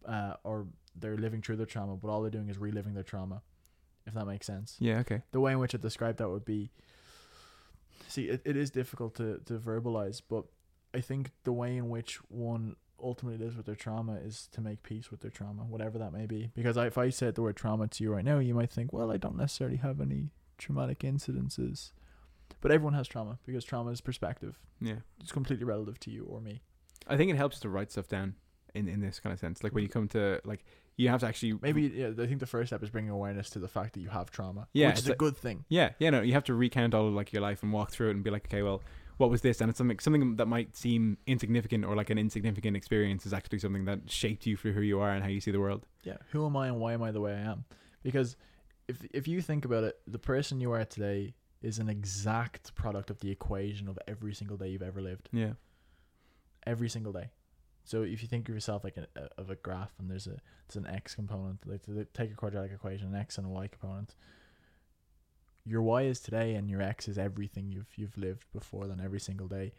uh, 0.05 0.33
or 0.43 0.67
they're 0.95 1.17
living 1.17 1.41
through 1.41 1.57
their 1.57 1.65
trauma, 1.65 1.95
but 1.95 2.09
all 2.09 2.21
they're 2.21 2.31
doing 2.31 2.49
is 2.49 2.57
reliving 2.57 2.93
their 2.93 3.03
trauma. 3.03 3.41
If 4.05 4.13
that 4.13 4.25
makes 4.25 4.47
sense. 4.47 4.77
Yeah. 4.79 4.99
Okay. 4.99 5.21
The 5.31 5.39
way 5.41 5.51
in 5.51 5.59
which 5.59 5.75
I 5.75 5.77
describe 5.77 6.17
that 6.17 6.29
would 6.29 6.45
be. 6.45 6.71
See, 8.07 8.29
it, 8.29 8.41
it 8.45 8.55
is 8.55 8.71
difficult 8.71 9.15
to 9.15 9.39
to 9.45 9.57
verbalize, 9.59 10.21
but 10.27 10.45
I 10.93 11.01
think 11.01 11.31
the 11.43 11.51
way 11.51 11.75
in 11.77 11.89
which 11.89 12.15
one 12.29 12.75
ultimately 13.01 13.43
lives 13.43 13.55
with 13.55 13.65
their 13.65 13.75
trauma 13.75 14.15
is 14.15 14.47
to 14.53 14.61
make 14.61 14.83
peace 14.83 15.11
with 15.11 15.21
their 15.21 15.31
trauma, 15.31 15.63
whatever 15.63 15.97
that 15.97 16.13
may 16.13 16.25
be. 16.25 16.51
Because 16.55 16.77
I, 16.77 16.87
if 16.87 16.97
I 16.97 17.09
said 17.09 17.35
the 17.35 17.41
word 17.41 17.55
trauma 17.55 17.87
to 17.87 18.03
you 18.03 18.13
right 18.13 18.25
now, 18.25 18.39
you 18.39 18.53
might 18.53 18.71
think, 18.71 18.91
well, 18.93 19.11
I 19.11 19.17
don't 19.17 19.37
necessarily 19.37 19.77
have 19.77 20.01
any 20.01 20.29
traumatic 20.57 20.99
incidences. 20.99 21.91
But 22.61 22.71
everyone 22.71 22.93
has 22.93 23.07
trauma 23.07 23.37
because 23.45 23.63
trauma 23.63 23.91
is 23.91 24.01
perspective. 24.01 24.57
Yeah. 24.81 24.95
It's 25.21 25.31
completely 25.31 25.65
relative 25.65 25.99
to 26.01 26.11
you 26.11 26.25
or 26.25 26.41
me. 26.41 26.61
I 27.07 27.17
think 27.17 27.31
it 27.31 27.37
helps 27.37 27.59
to 27.61 27.69
write 27.69 27.91
stuff 27.91 28.07
down 28.07 28.35
in 28.73 28.87
in 28.87 28.99
this 29.01 29.19
kind 29.19 29.33
of 29.33 29.39
sense. 29.39 29.63
Like 29.63 29.73
when 29.73 29.83
you 29.83 29.89
come 29.89 30.07
to 30.09 30.41
like 30.43 30.65
you 30.95 31.09
have 31.09 31.19
to 31.21 31.27
actually 31.27 31.57
Maybe 31.61 31.83
yeah, 31.83 32.09
I 32.17 32.25
think 32.25 32.39
the 32.39 32.47
first 32.47 32.69
step 32.69 32.81
is 32.83 32.89
bringing 32.89 33.11
awareness 33.11 33.49
to 33.51 33.59
the 33.59 33.67
fact 33.67 33.93
that 33.93 34.01
you 34.01 34.09
have 34.09 34.31
trauma. 34.31 34.67
Yeah, 34.73 34.89
which 34.89 34.99
is 34.99 35.05
a 35.05 35.09
like- 35.09 35.17
good 35.19 35.37
thing. 35.37 35.65
Yeah, 35.69 35.91
yeah, 35.99 36.09
no, 36.09 36.21
you 36.21 36.33
have 36.33 36.43
to 36.45 36.53
recount 36.53 36.93
all 36.93 37.07
of 37.07 37.13
like 37.13 37.31
your 37.31 37.41
life 37.41 37.61
and 37.63 37.71
walk 37.71 37.91
through 37.91 38.09
it 38.09 38.15
and 38.15 38.23
be 38.23 38.31
like, 38.31 38.45
okay, 38.47 38.63
well, 38.63 38.81
what 39.17 39.29
was 39.29 39.41
this? 39.41 39.61
And 39.61 39.69
it's 39.69 39.77
something 39.77 39.99
something 39.99 40.35
that 40.37 40.47
might 40.47 40.75
seem 40.75 41.17
insignificant 41.25 41.85
or 41.85 41.95
like 41.95 42.09
an 42.09 42.17
insignificant 42.17 42.77
experience 42.77 43.25
is 43.25 43.33
actually 43.33 43.59
something 43.59 43.85
that 43.85 44.09
shaped 44.09 44.45
you 44.45 44.55
for 44.57 44.71
who 44.71 44.81
you 44.81 44.99
are 44.99 45.11
and 45.11 45.23
how 45.23 45.29
you 45.29 45.39
see 45.41 45.51
the 45.51 45.59
world. 45.59 45.85
Yeah, 46.03 46.17
who 46.31 46.45
am 46.45 46.55
I 46.55 46.67
and 46.67 46.79
why 46.79 46.93
am 46.93 47.03
I 47.03 47.11
the 47.11 47.21
way 47.21 47.33
I 47.33 47.39
am? 47.39 47.65
Because 48.03 48.35
if 48.87 48.97
if 49.13 49.27
you 49.27 49.41
think 49.41 49.65
about 49.65 49.83
it, 49.83 49.99
the 50.07 50.19
person 50.19 50.61
you 50.61 50.71
are 50.71 50.85
today 50.85 51.33
is 51.61 51.79
an 51.79 51.89
exact 51.89 52.75
product 52.75 53.09
of 53.09 53.19
the 53.19 53.31
equation 53.31 53.87
of 53.87 53.97
every 54.07 54.33
single 54.33 54.57
day 54.57 54.69
you've 54.69 54.83
ever 54.83 55.01
lived. 55.01 55.27
Yeah, 55.33 55.53
Every 56.65 56.89
single 56.89 57.13
day. 57.13 57.31
So 57.85 58.03
if 58.03 58.21
you 58.21 58.27
think 58.27 58.49
of 58.49 58.53
yourself 58.53 58.83
like 58.83 58.97
a, 58.97 59.07
a- 59.15 59.29
of 59.41 59.49
a 59.49 59.55
graph 59.55 59.91
and 59.99 60.11
there's 60.11 60.27
a 60.27 60.37
it's 60.65 60.75
an 60.75 60.85
x 60.85 61.15
component, 61.15 61.65
like 61.65 61.81
to 61.85 62.05
take 62.13 62.31
a 62.31 62.35
quadratic 62.35 62.73
equation, 62.73 63.07
an 63.07 63.15
x 63.15 63.37
and 63.37 63.47
a 63.47 63.49
y 63.49 63.67
component. 63.67 64.15
Your 65.67 65.81
y 65.81 66.03
is 66.03 66.19
today 66.19 66.55
and 66.55 66.69
your 66.69 66.81
x 66.81 67.07
is 67.07 67.17
everything 67.17 67.71
you've 67.71 67.91
you've 67.95 68.17
lived 68.17 68.45
before 68.53 68.87
then 68.87 69.01
every 69.03 69.19
single 69.19 69.47
day. 69.47 69.73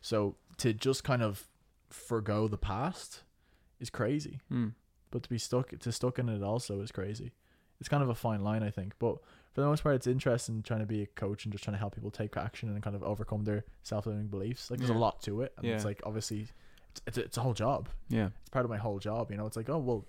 So 0.00 0.36
to 0.58 0.72
just 0.72 1.04
kind 1.04 1.22
of 1.22 1.46
forgo 1.88 2.48
the 2.48 2.58
past 2.58 3.22
is 3.80 3.90
crazy 3.90 4.38
mm. 4.52 4.72
but 5.10 5.22
to 5.24 5.28
be 5.28 5.38
stuck 5.38 5.76
to 5.76 5.90
stuck 5.90 6.18
in 6.18 6.28
it 6.28 6.42
also 6.42 6.80
is 6.80 6.90
crazy. 6.92 7.32
It's 7.80 7.88
kind 7.88 8.02
of 8.02 8.10
a 8.10 8.14
fine 8.14 8.42
line, 8.44 8.62
I 8.62 8.68
think. 8.70 8.92
But 8.98 9.16
for 9.52 9.62
the 9.62 9.66
most 9.66 9.82
part, 9.82 9.94
it's 9.94 10.06
interesting 10.06 10.62
trying 10.62 10.80
to 10.80 10.86
be 10.86 11.00
a 11.02 11.06
coach 11.06 11.44
and 11.44 11.52
just 11.52 11.64
trying 11.64 11.72
to 11.74 11.78
help 11.78 11.94
people 11.94 12.10
take 12.10 12.36
action 12.36 12.68
and 12.68 12.82
kind 12.82 12.94
of 12.94 13.02
overcome 13.02 13.44
their 13.44 13.64
self-limiting 13.84 14.28
beliefs. 14.28 14.70
Like 14.70 14.80
there's 14.80 14.90
Yeah. 14.90 14.96
a 14.96 15.06
lot 15.06 15.22
to 15.22 15.40
it, 15.40 15.54
and 15.56 15.64
it's 15.76 15.84
like 15.86 16.00
obviously, 16.04 16.40
it's 16.90 17.00
it's 17.06 17.16
a, 17.18 17.22
it's 17.22 17.36
a 17.38 17.40
whole 17.40 17.54
job. 17.54 17.88
yeah, 18.10 18.28
It's 18.42 18.50
part 18.50 18.66
of 18.66 18.70
my 18.70 18.76
whole 18.76 18.98
job. 18.98 19.30
You 19.30 19.38
know, 19.38 19.46
it's 19.46 19.56
like 19.56 19.70
oh 19.70 19.78
well, 19.78 20.04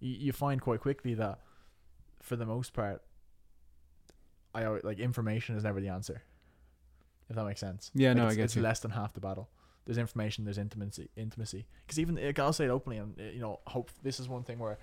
you, 0.00 0.14
you 0.26 0.32
find 0.32 0.60
quite 0.60 0.80
quickly 0.80 1.14
that 1.14 1.38
for 2.20 2.36
the 2.36 2.44
most 2.44 2.74
part, 2.74 3.02
I 4.54 4.64
always, 4.64 4.84
like 4.84 4.98
information 4.98 5.56
is 5.56 5.64
never 5.64 5.80
the 5.80 5.88
answer. 5.88 6.22
If 7.28 7.36
that 7.36 7.44
makes 7.44 7.60
sense. 7.60 7.90
Yeah, 7.94 8.08
Like, 8.10 8.16
no, 8.16 8.24
I 8.24 8.26
it's, 8.28 8.36
get 8.36 8.44
it's 8.46 8.56
you. 8.56 8.62
less 8.62 8.80
than 8.80 8.90
half 8.90 9.12
the 9.12 9.20
battle. 9.20 9.50
There's 9.84 9.98
information. 9.98 10.44
There's 10.44 10.58
intimacy. 10.58 11.10
Intimacy. 11.16 11.66
Because 11.86 11.98
even 11.98 12.16
like, 12.16 12.38
I'll 12.38 12.52
say 12.52 12.66
it 12.66 12.70
openly, 12.70 12.98
and 12.98 13.14
you 13.18 13.40
know, 13.40 13.60
hope 13.66 13.90
this 14.02 14.18
is 14.20 14.28
one 14.28 14.42
thing 14.42 14.58
where 14.58 14.78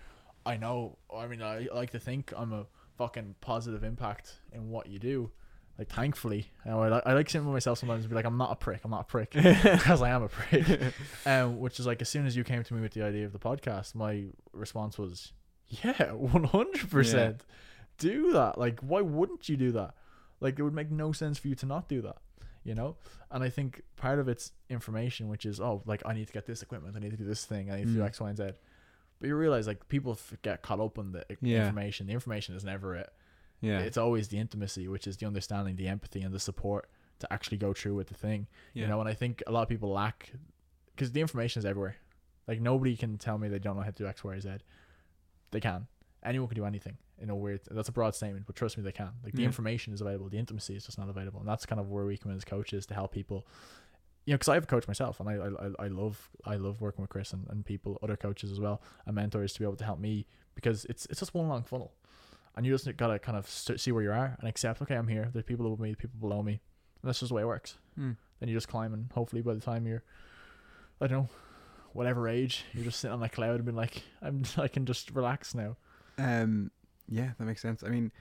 I 0.46 0.58
know. 0.58 0.98
I 1.16 1.28
mean, 1.28 1.42
I 1.42 1.68
like 1.74 1.92
to 1.92 2.00
think 2.00 2.34
I'm 2.36 2.54
a 2.54 2.66
fucking 2.98 3.36
positive 3.42 3.84
impact 3.84 4.34
in 4.52 4.70
what 4.70 4.88
you 4.88 5.00
do. 5.00 5.32
Like, 5.78 5.90
thankfully, 5.90 6.50
you 6.66 6.72
know, 6.72 6.82
I, 6.84 6.88
like, 6.88 7.04
I 7.06 7.14
like 7.14 7.30
sitting 7.30 7.46
with 7.46 7.54
myself 7.54 7.80
sometimes 7.80 8.04
and 8.06 8.10
be 8.10 8.16
like, 8.16 8.26
I'm 8.26 8.38
not 8.38 8.52
a 8.52 8.56
prick. 8.56 8.82
I'm 8.86 8.92
not 8.92 9.02
a 9.02 9.04
prick 9.04 9.32
because 9.34 10.02
I 10.02 10.10
am 10.12 10.24
a 10.24 10.30
prick. 10.30 10.66
um, 11.26 11.60
which 11.60 11.80
is 11.82 11.86
like 11.86 12.02
as 12.02 12.08
soon 12.08 12.26
as 12.26 12.36
you 12.38 12.44
came 12.46 12.64
to 12.64 12.74
me 12.74 12.82
with 12.82 12.94
the 12.94 13.04
idea 13.04 13.26
of 13.26 13.34
the 13.34 13.40
podcast, 13.40 13.94
my 13.94 14.26
response 14.54 14.98
was, 14.98 15.34
yeah, 15.68 16.12
one 16.14 16.46
hundred 16.46 16.90
percent, 16.90 17.42
do 17.98 18.32
that. 18.34 18.58
Like, 18.58 18.80
why 18.82 19.02
wouldn't 19.02 19.48
you 19.50 19.58
do 19.58 19.72
that? 19.74 19.96
Like, 20.40 20.60
it 20.60 20.64
would 20.64 20.74
make 20.74 20.92
no 20.92 21.12
sense 21.12 21.38
for 21.40 21.48
you 21.48 21.56
to 21.56 21.66
not 21.66 21.88
do 21.90 22.02
that. 22.02 22.18
You 22.64 22.74
know, 22.74 22.96
and 23.30 23.44
I 23.44 23.50
think 23.50 23.84
part 23.96 24.18
of 24.18 24.28
it's 24.28 24.52
information, 24.72 25.28
which 25.28 25.46
is 25.46 25.60
oh, 25.60 25.84
like 25.86 26.02
I 26.04 26.14
need 26.16 26.26
to 26.26 26.34
get 26.34 26.48
this 26.48 26.64
equipment, 26.64 26.96
I 26.96 27.00
need 27.00 27.12
to 27.12 27.18
do 27.18 27.24
this 27.24 27.46
thing, 27.46 27.70
I 27.70 27.76
need 27.76 27.86
to 27.86 27.94
do 27.94 28.00
Mm. 28.00 28.06
X, 28.08 28.20
Y, 28.20 28.28
and 28.30 28.38
Z. 28.38 28.44
But 29.20 29.28
you 29.28 29.36
realize 29.36 29.68
like 29.68 29.88
people 29.88 30.18
get 30.42 30.64
caught 30.64 30.80
up 30.80 30.98
on 30.98 31.12
the 31.12 31.24
Yeah. 31.42 31.60
information. 31.68 32.08
The 32.08 32.14
information 32.14 32.56
is 32.56 32.64
never 32.64 32.96
it. 32.96 33.14
yeah, 33.62 33.80
It's 33.82 33.98
always 33.98 34.30
the 34.30 34.40
intimacy, 34.40 34.88
which 34.88 35.06
is 35.06 35.16
the 35.18 35.28
understanding, 35.28 35.76
the 35.76 35.88
empathy, 35.88 36.22
and 36.22 36.34
the 36.34 36.40
support 36.40 36.90
to 37.20 37.32
actually 37.32 37.58
go 37.58 37.72
through 37.72 37.94
with 37.94 38.08
the 38.08 38.16
thing. 38.16 38.48
yeah. 38.74 38.82
You 38.82 38.88
know, 38.90 39.00
and 39.00 39.08
I 39.08 39.14
think 39.14 39.44
a 39.46 39.52
lot 39.52 39.62
of 39.62 39.70
people 39.70 39.92
lack 39.92 40.32
because 40.96 41.12
the 41.12 41.22
information 41.22 41.60
is 41.60 41.66
everywhere. 41.66 41.98
Like 42.48 42.62
nobody 42.62 42.98
can 42.98 43.20
tell 43.20 43.38
me 43.38 43.48
they 43.48 43.60
don't 43.60 43.76
know 43.76 43.84
how 43.84 43.92
to 43.92 44.04
do 44.04 44.08
X, 44.08 44.24
Y, 44.24 44.34
or 44.34 44.40
Z. 44.40 44.50
They 45.52 45.60
can. 45.60 45.86
Anyone 46.26 46.48
can 46.50 46.56
do 46.56 46.66
anything. 46.66 46.98
In 47.20 47.30
a 47.30 47.36
weird. 47.36 47.62
That's 47.72 47.88
a 47.90 47.92
broad 47.94 48.14
statement, 48.16 48.46
but 48.46 48.56
trust 48.56 48.78
me, 48.78 48.84
they 48.84 48.92
can. 48.92 49.12
Like 49.24 49.34
the 49.34 49.42
Yeah. 49.44 49.46
information 49.48 49.94
is 49.94 50.02
available. 50.02 50.28
The 50.30 50.38
intimacy 50.38 50.76
is 50.76 50.86
just 50.86 50.98
not 50.98 51.08
available, 51.10 51.40
and 51.40 51.48
that's 51.48 51.66
kind 51.66 51.80
of 51.80 51.90
where 51.90 52.06
we 52.06 52.18
come 52.18 52.32
in 52.32 52.38
as 52.38 52.44
coaches 52.44 52.86
to 52.88 52.94
help 52.94 53.12
people. 53.14 53.48
You 54.26 54.34
know, 54.34 54.36
because 54.38 54.50
I 54.50 54.56
have 54.56 54.64
a 54.64 54.68
coach 54.68 54.88
myself, 54.88 55.20
and 55.20 55.30
I, 55.30 55.36
I 55.36 55.86
I- 55.86 55.88
love 55.88 56.30
I 56.46 56.56
love 56.56 56.82
working 56.82 57.04
with 57.04 57.10
Chris 57.12 57.32
and, 57.32 57.48
and 57.50 57.64
people, 57.66 57.98
other 58.04 58.18
coaches 58.18 58.52
as 58.52 58.60
well, 58.60 58.82
and 59.06 59.16
mentors 59.16 59.54
to 59.54 59.60
be 59.60 59.66
able 59.66 59.76
to 59.78 59.86
help 59.86 60.00
me 60.00 60.26
because 60.56 60.84
it's 60.86 61.06
it's 61.06 61.20
just 61.20 61.34
one 61.34 61.48
long 61.48 61.64
funnel, 61.64 61.94
and 62.56 62.66
you 62.66 62.74
just 62.74 62.98
gotta 62.98 63.20
kind 63.20 63.38
of 63.38 63.48
see 63.48 63.92
where 63.92 64.04
you 64.04 64.12
are 64.12 64.36
and 64.40 64.50
accept. 64.50 64.82
Okay, 64.82 64.96
I'm 64.96 65.08
here. 65.08 65.30
There's 65.32 65.46
people 65.46 65.68
above 65.68 65.80
me, 65.80 65.94
people 65.96 66.20
below 66.20 66.42
me. 66.44 66.54
And 67.02 67.10
that's 67.10 67.20
just 67.20 67.30
the 67.30 67.36
way 67.36 67.44
it 67.44 67.48
works 67.48 67.78
Mm. 68.00 68.18
then 68.40 68.50
you 68.50 68.56
just 68.56 68.68
climb 68.68 68.94
and 68.96 69.12
hopefully 69.12 69.44
by 69.44 69.54
the 69.54 69.60
time 69.62 69.86
you're 69.86 70.04
I 71.00 71.06
don't 71.08 71.24
know 71.24 71.30
whatever 71.94 72.28
age 72.28 72.66
you're 72.74 72.84
just 72.84 73.00
sitting 73.00 73.14
on 73.14 73.20
that 73.22 73.32
cloud 73.32 73.56
and 73.58 73.66
being 73.66 73.76
like 73.76 74.02
I'm 74.24 74.44
I 74.58 74.68
can 74.68 74.86
just 74.88 75.12
relax 75.12 75.54
now 75.54 75.78
Um, 76.18 76.72
yeah, 77.08 77.32
that 77.38 77.46
makes 77.46 77.62
sense. 77.62 77.84
I 77.84 77.90
mean, 77.90 78.12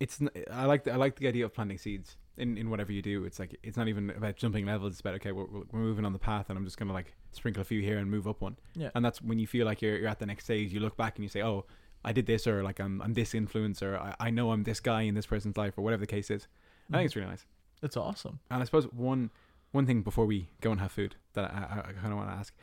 it's 0.00 0.20
I 0.50 0.64
like 0.64 0.84
the, 0.84 0.92
I 0.92 0.96
like 0.96 1.16
the 1.16 1.28
idea 1.28 1.44
of 1.44 1.54
planting 1.54 1.78
seeds 1.78 2.16
in, 2.36 2.56
in 2.56 2.70
whatever 2.70 2.92
you 2.92 3.02
do. 3.02 3.24
It's 3.24 3.38
like 3.38 3.58
it's 3.62 3.76
not 3.76 3.88
even 3.88 4.10
about 4.10 4.36
jumping 4.36 4.66
levels. 4.66 4.92
It's 4.92 5.00
about 5.00 5.14
okay, 5.16 5.32
we're, 5.32 5.46
we're 5.46 5.80
moving 5.80 6.04
on 6.04 6.12
the 6.12 6.18
path, 6.18 6.46
and 6.48 6.58
I'm 6.58 6.64
just 6.64 6.78
gonna 6.78 6.92
like 6.92 7.14
sprinkle 7.32 7.60
a 7.60 7.64
few 7.64 7.80
here 7.80 7.98
and 7.98 8.10
move 8.10 8.26
up 8.26 8.40
one. 8.40 8.56
Yeah. 8.74 8.90
And 8.94 9.04
that's 9.04 9.20
when 9.22 9.38
you 9.38 9.46
feel 9.46 9.66
like 9.66 9.82
you're 9.82 9.96
you're 9.96 10.08
at 10.08 10.18
the 10.18 10.26
next 10.26 10.44
stage. 10.44 10.72
You 10.72 10.80
look 10.80 10.96
back 10.96 11.16
and 11.16 11.22
you 11.24 11.28
say, 11.28 11.42
oh, 11.42 11.66
I 12.04 12.12
did 12.12 12.26
this, 12.26 12.46
or 12.46 12.62
like 12.62 12.80
I'm 12.80 13.00
I'm 13.02 13.14
this 13.14 13.32
influencer. 13.32 13.98
I 13.98 14.14
I 14.18 14.30
know 14.30 14.52
I'm 14.52 14.64
this 14.64 14.80
guy 14.80 15.02
in 15.02 15.14
this 15.14 15.26
person's 15.26 15.56
life, 15.56 15.76
or 15.76 15.82
whatever 15.82 16.00
the 16.00 16.06
case 16.06 16.30
is. 16.30 16.48
I 16.90 16.96
think 16.96 17.06
it's 17.06 17.16
really 17.16 17.28
nice. 17.28 17.46
it's 17.82 17.96
awesome 17.96 18.40
And 18.50 18.60
I 18.60 18.64
suppose 18.66 18.84
one 18.92 19.30
one 19.70 19.86
thing 19.86 20.02
before 20.02 20.26
we 20.26 20.50
go 20.60 20.72
and 20.72 20.80
have 20.80 20.92
food 20.92 21.16
that 21.32 21.44
I, 21.44 21.56
I, 21.56 21.78
I 21.90 21.92
kind 21.92 22.12
of 22.12 22.18
want 22.18 22.28
to 22.28 22.34
ask. 22.34 22.54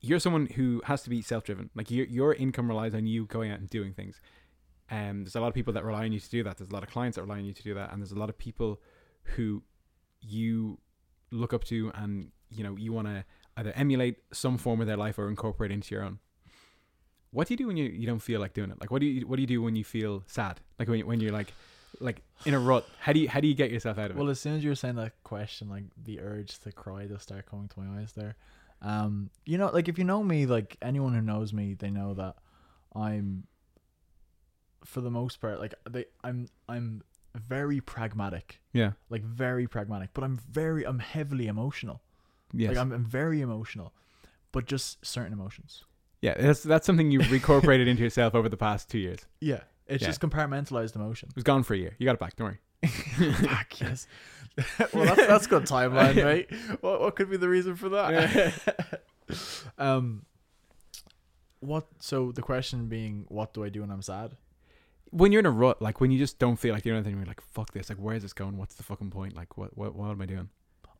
You're 0.00 0.20
someone 0.20 0.46
who 0.46 0.80
has 0.84 1.02
to 1.02 1.10
be 1.10 1.22
self-driven. 1.22 1.70
Like 1.74 1.90
your 1.90 2.06
your 2.06 2.34
income 2.34 2.68
relies 2.68 2.94
on 2.94 3.06
you 3.06 3.26
going 3.26 3.50
out 3.50 3.58
and 3.58 3.68
doing 3.68 3.92
things. 3.92 4.20
Um, 4.90 5.24
there's 5.24 5.34
a 5.36 5.40
lot 5.40 5.48
of 5.48 5.54
people 5.54 5.72
that 5.74 5.84
rely 5.84 6.04
on 6.04 6.12
you 6.12 6.20
to 6.20 6.30
do 6.30 6.42
that. 6.44 6.56
There's 6.56 6.70
a 6.70 6.72
lot 6.72 6.82
of 6.82 6.90
clients 6.90 7.16
that 7.16 7.22
rely 7.22 7.38
on 7.38 7.44
you 7.44 7.52
to 7.52 7.62
do 7.62 7.74
that, 7.74 7.92
and 7.92 8.00
there's 8.00 8.12
a 8.12 8.18
lot 8.18 8.30
of 8.30 8.38
people 8.38 8.80
who 9.22 9.62
you 10.20 10.78
look 11.30 11.52
up 11.52 11.64
to, 11.64 11.92
and 11.94 12.30
you 12.50 12.64
know 12.64 12.76
you 12.76 12.92
want 12.92 13.08
to 13.08 13.24
either 13.56 13.72
emulate 13.74 14.16
some 14.32 14.56
form 14.56 14.80
of 14.80 14.86
their 14.86 14.96
life 14.96 15.18
or 15.18 15.28
incorporate 15.28 15.70
into 15.70 15.94
your 15.94 16.04
own. 16.04 16.20
What 17.30 17.48
do 17.48 17.54
you 17.54 17.58
do 17.58 17.66
when 17.66 17.76
you, 17.76 17.84
you 17.84 18.06
don't 18.06 18.20
feel 18.20 18.40
like 18.40 18.54
doing 18.54 18.70
it? 18.70 18.80
Like 18.80 18.90
what 18.90 19.00
do 19.00 19.06
you 19.06 19.26
what 19.26 19.36
do 19.36 19.42
you 19.42 19.48
do 19.48 19.60
when 19.60 19.76
you 19.76 19.84
feel 19.84 20.22
sad? 20.26 20.60
Like 20.78 20.88
when 20.88 21.06
when 21.06 21.20
you're 21.20 21.32
like 21.32 21.52
like 22.00 22.22
in 22.46 22.54
a 22.54 22.58
rut. 22.58 22.86
How 23.00 23.12
do 23.12 23.20
you 23.20 23.28
how 23.28 23.40
do 23.40 23.48
you 23.48 23.54
get 23.54 23.70
yourself 23.70 23.98
out 23.98 24.10
of 24.10 24.16
it? 24.16 24.20
well 24.20 24.30
as 24.30 24.40
soon 24.40 24.54
as 24.54 24.64
you 24.64 24.70
were 24.70 24.76
saying 24.76 24.96
that 24.96 25.12
question 25.24 25.68
like 25.68 25.84
the 26.02 26.20
urge 26.20 26.58
to 26.60 26.72
cry 26.72 27.06
just 27.06 27.22
started 27.22 27.46
coming 27.46 27.68
to 27.68 27.80
my 27.80 28.00
eyes 28.00 28.12
there 28.12 28.36
Um, 28.82 29.30
you 29.44 29.58
know, 29.58 29.70
like 29.72 29.88
if 29.88 29.98
you 29.98 30.04
know 30.04 30.22
me, 30.22 30.46
like 30.46 30.76
anyone 30.82 31.12
who 31.14 31.20
knows 31.20 31.52
me, 31.52 31.74
they 31.74 31.90
know 31.90 32.14
that 32.14 32.36
I'm, 32.94 33.44
for 34.84 35.00
the 35.00 35.10
most 35.10 35.40
part, 35.40 35.60
like 35.60 35.74
they, 35.90 36.04
I'm, 36.22 36.48
I'm 36.68 37.02
very 37.34 37.80
pragmatic, 37.80 38.60
Yeah. 38.72 38.92
like 39.10 39.22
very 39.24 39.66
pragmatic, 39.66 40.10
but 40.14 40.24
I'm 40.24 40.36
very, 40.50 40.84
I'm 40.86 40.98
heavily 41.00 41.46
emotional. 41.48 42.02
Yes. 42.52 42.70
Like 42.70 42.78
I'm, 42.78 42.92
I'm 42.92 43.04
very 43.04 43.40
emotional, 43.40 43.92
but 44.52 44.66
just 44.66 45.04
certain 45.04 45.32
emotions. 45.32 45.84
yeah. 46.22 46.34
That's 46.40 46.62
that's 46.62 46.86
something 46.86 47.10
you've 47.10 47.30
incorporated 47.32 47.86
into 47.88 48.02
yourself 48.02 48.34
over 48.34 48.48
the 48.48 48.56
past 48.56 48.88
two 48.88 48.98
years. 48.98 49.18
Yeah, 49.40 49.60
it's 49.86 50.00
Yeah. 50.02 50.08
just 50.08 50.20
compartmentalized 50.20 50.96
emotion. 50.96 51.28
It 51.30 51.34
was 51.36 51.44
gone 51.44 51.62
for 51.62 51.74
a 51.74 51.78
year. 51.78 51.94
You 51.98 52.06
got 52.06 52.14
it 52.14 52.20
back. 52.20 52.36
Don't 52.36 52.46
worry. 52.46 52.60
Fuck 52.88 53.80
yes. 53.80 54.06
well, 54.92 55.04
that's 55.04 55.26
that's 55.26 55.46
good 55.46 55.64
timeline, 55.64 56.24
right? 56.24 56.50
What 56.80 57.00
what 57.00 57.16
could 57.16 57.30
be 57.30 57.36
the 57.36 57.48
reason 57.48 57.76
for 57.76 57.88
that? 57.90 58.78
um, 59.78 60.24
what? 61.60 61.86
So 62.00 62.32
the 62.32 62.42
question 62.42 62.88
being, 62.88 63.24
what 63.28 63.54
do 63.54 63.64
I 63.64 63.68
do 63.68 63.82
when 63.82 63.90
I'm 63.90 64.02
sad? 64.02 64.36
When 65.10 65.32
you're 65.32 65.40
in 65.40 65.46
a 65.46 65.50
rut, 65.50 65.80
like 65.80 66.00
when 66.00 66.10
you 66.10 66.18
just 66.18 66.38
don't 66.38 66.56
feel 66.56 66.74
like 66.74 66.82
doing 66.82 66.96
anything, 66.96 67.16
you're 67.16 67.24
like, 67.24 67.40
"Fuck 67.40 67.72
this! 67.72 67.88
Like, 67.88 67.98
where 67.98 68.14
is 68.14 68.22
this 68.22 68.32
going? 68.32 68.56
What's 68.58 68.74
the 68.74 68.82
fucking 68.82 69.10
point? 69.10 69.36
Like, 69.36 69.56
what 69.56 69.76
what 69.76 69.94
what 69.94 70.10
am 70.10 70.20
I 70.20 70.26
doing?" 70.26 70.48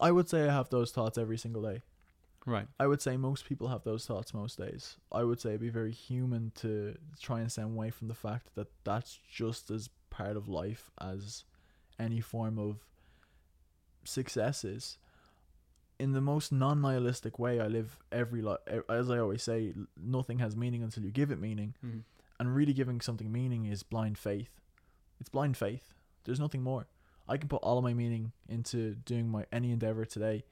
I 0.01 0.13
would 0.13 0.29
say 0.29 0.49
I 0.49 0.53
have 0.53 0.71
those 0.71 0.93
thoughts 0.93 1.19
every 1.19 1.39
single 1.39 1.63
day. 1.63 1.83
Right. 2.47 2.67
I 2.79 2.87
would 2.87 3.03
say 3.03 3.17
most 3.17 3.47
people 3.47 3.69
have 3.69 3.85
those 3.85 4.07
thoughts 4.07 4.33
most 4.33 4.57
days. 4.57 4.97
I 5.13 5.25
would 5.25 5.41
say 5.41 5.51
it'd 5.51 5.61
be 5.61 5.69
very 5.69 5.93
human 5.93 6.53
to 6.57 6.97
try 7.21 7.41
and 7.41 7.51
stay 7.51 7.63
away 7.63 7.91
from 7.91 8.09
the 8.09 8.15
fact 8.15 8.55
that 8.55 8.69
that's 8.85 9.19
just 9.31 9.71
as 9.71 9.91
part 10.09 10.37
of 10.37 10.49
life 10.49 10.91
as 11.01 11.45
any 11.99 12.21
form 12.21 12.59
of 12.59 12.87
success 14.09 14.65
is. 14.65 14.99
In 15.99 16.13
the 16.13 16.21
most 16.21 16.53
non-nihilistic 16.53 17.39
way, 17.39 17.61
I 17.61 17.67
live 17.67 17.99
every 18.13 18.41
life. 18.41 18.59
As 18.89 19.11
I 19.11 19.19
always 19.19 19.43
say, 19.43 19.75
nothing 19.97 20.39
has 20.39 20.55
meaning 20.57 20.83
until 20.83 21.05
you 21.05 21.11
give 21.11 21.31
it 21.33 21.41
meaning, 21.41 21.75
Mhm. 21.85 22.05
and 22.39 22.55
really 22.55 22.73
giving 22.73 23.01
something 23.01 23.33
meaning 23.33 23.67
is 23.67 23.83
blind 23.83 24.17
faith. 24.17 24.61
It's 25.19 25.29
blind 25.29 25.57
faith. 25.57 25.93
There's 26.25 26.39
nothing 26.39 26.63
more. 26.63 26.87
I 27.27 27.37
can 27.37 27.49
put 27.49 27.63
all 27.63 27.79
of 27.79 27.85
my 27.85 27.95
meaning 27.95 28.33
into 28.49 28.95
doing 28.95 29.29
my 29.29 29.45
any 29.51 29.73
endeavor 29.73 30.05
today, 30.05 30.45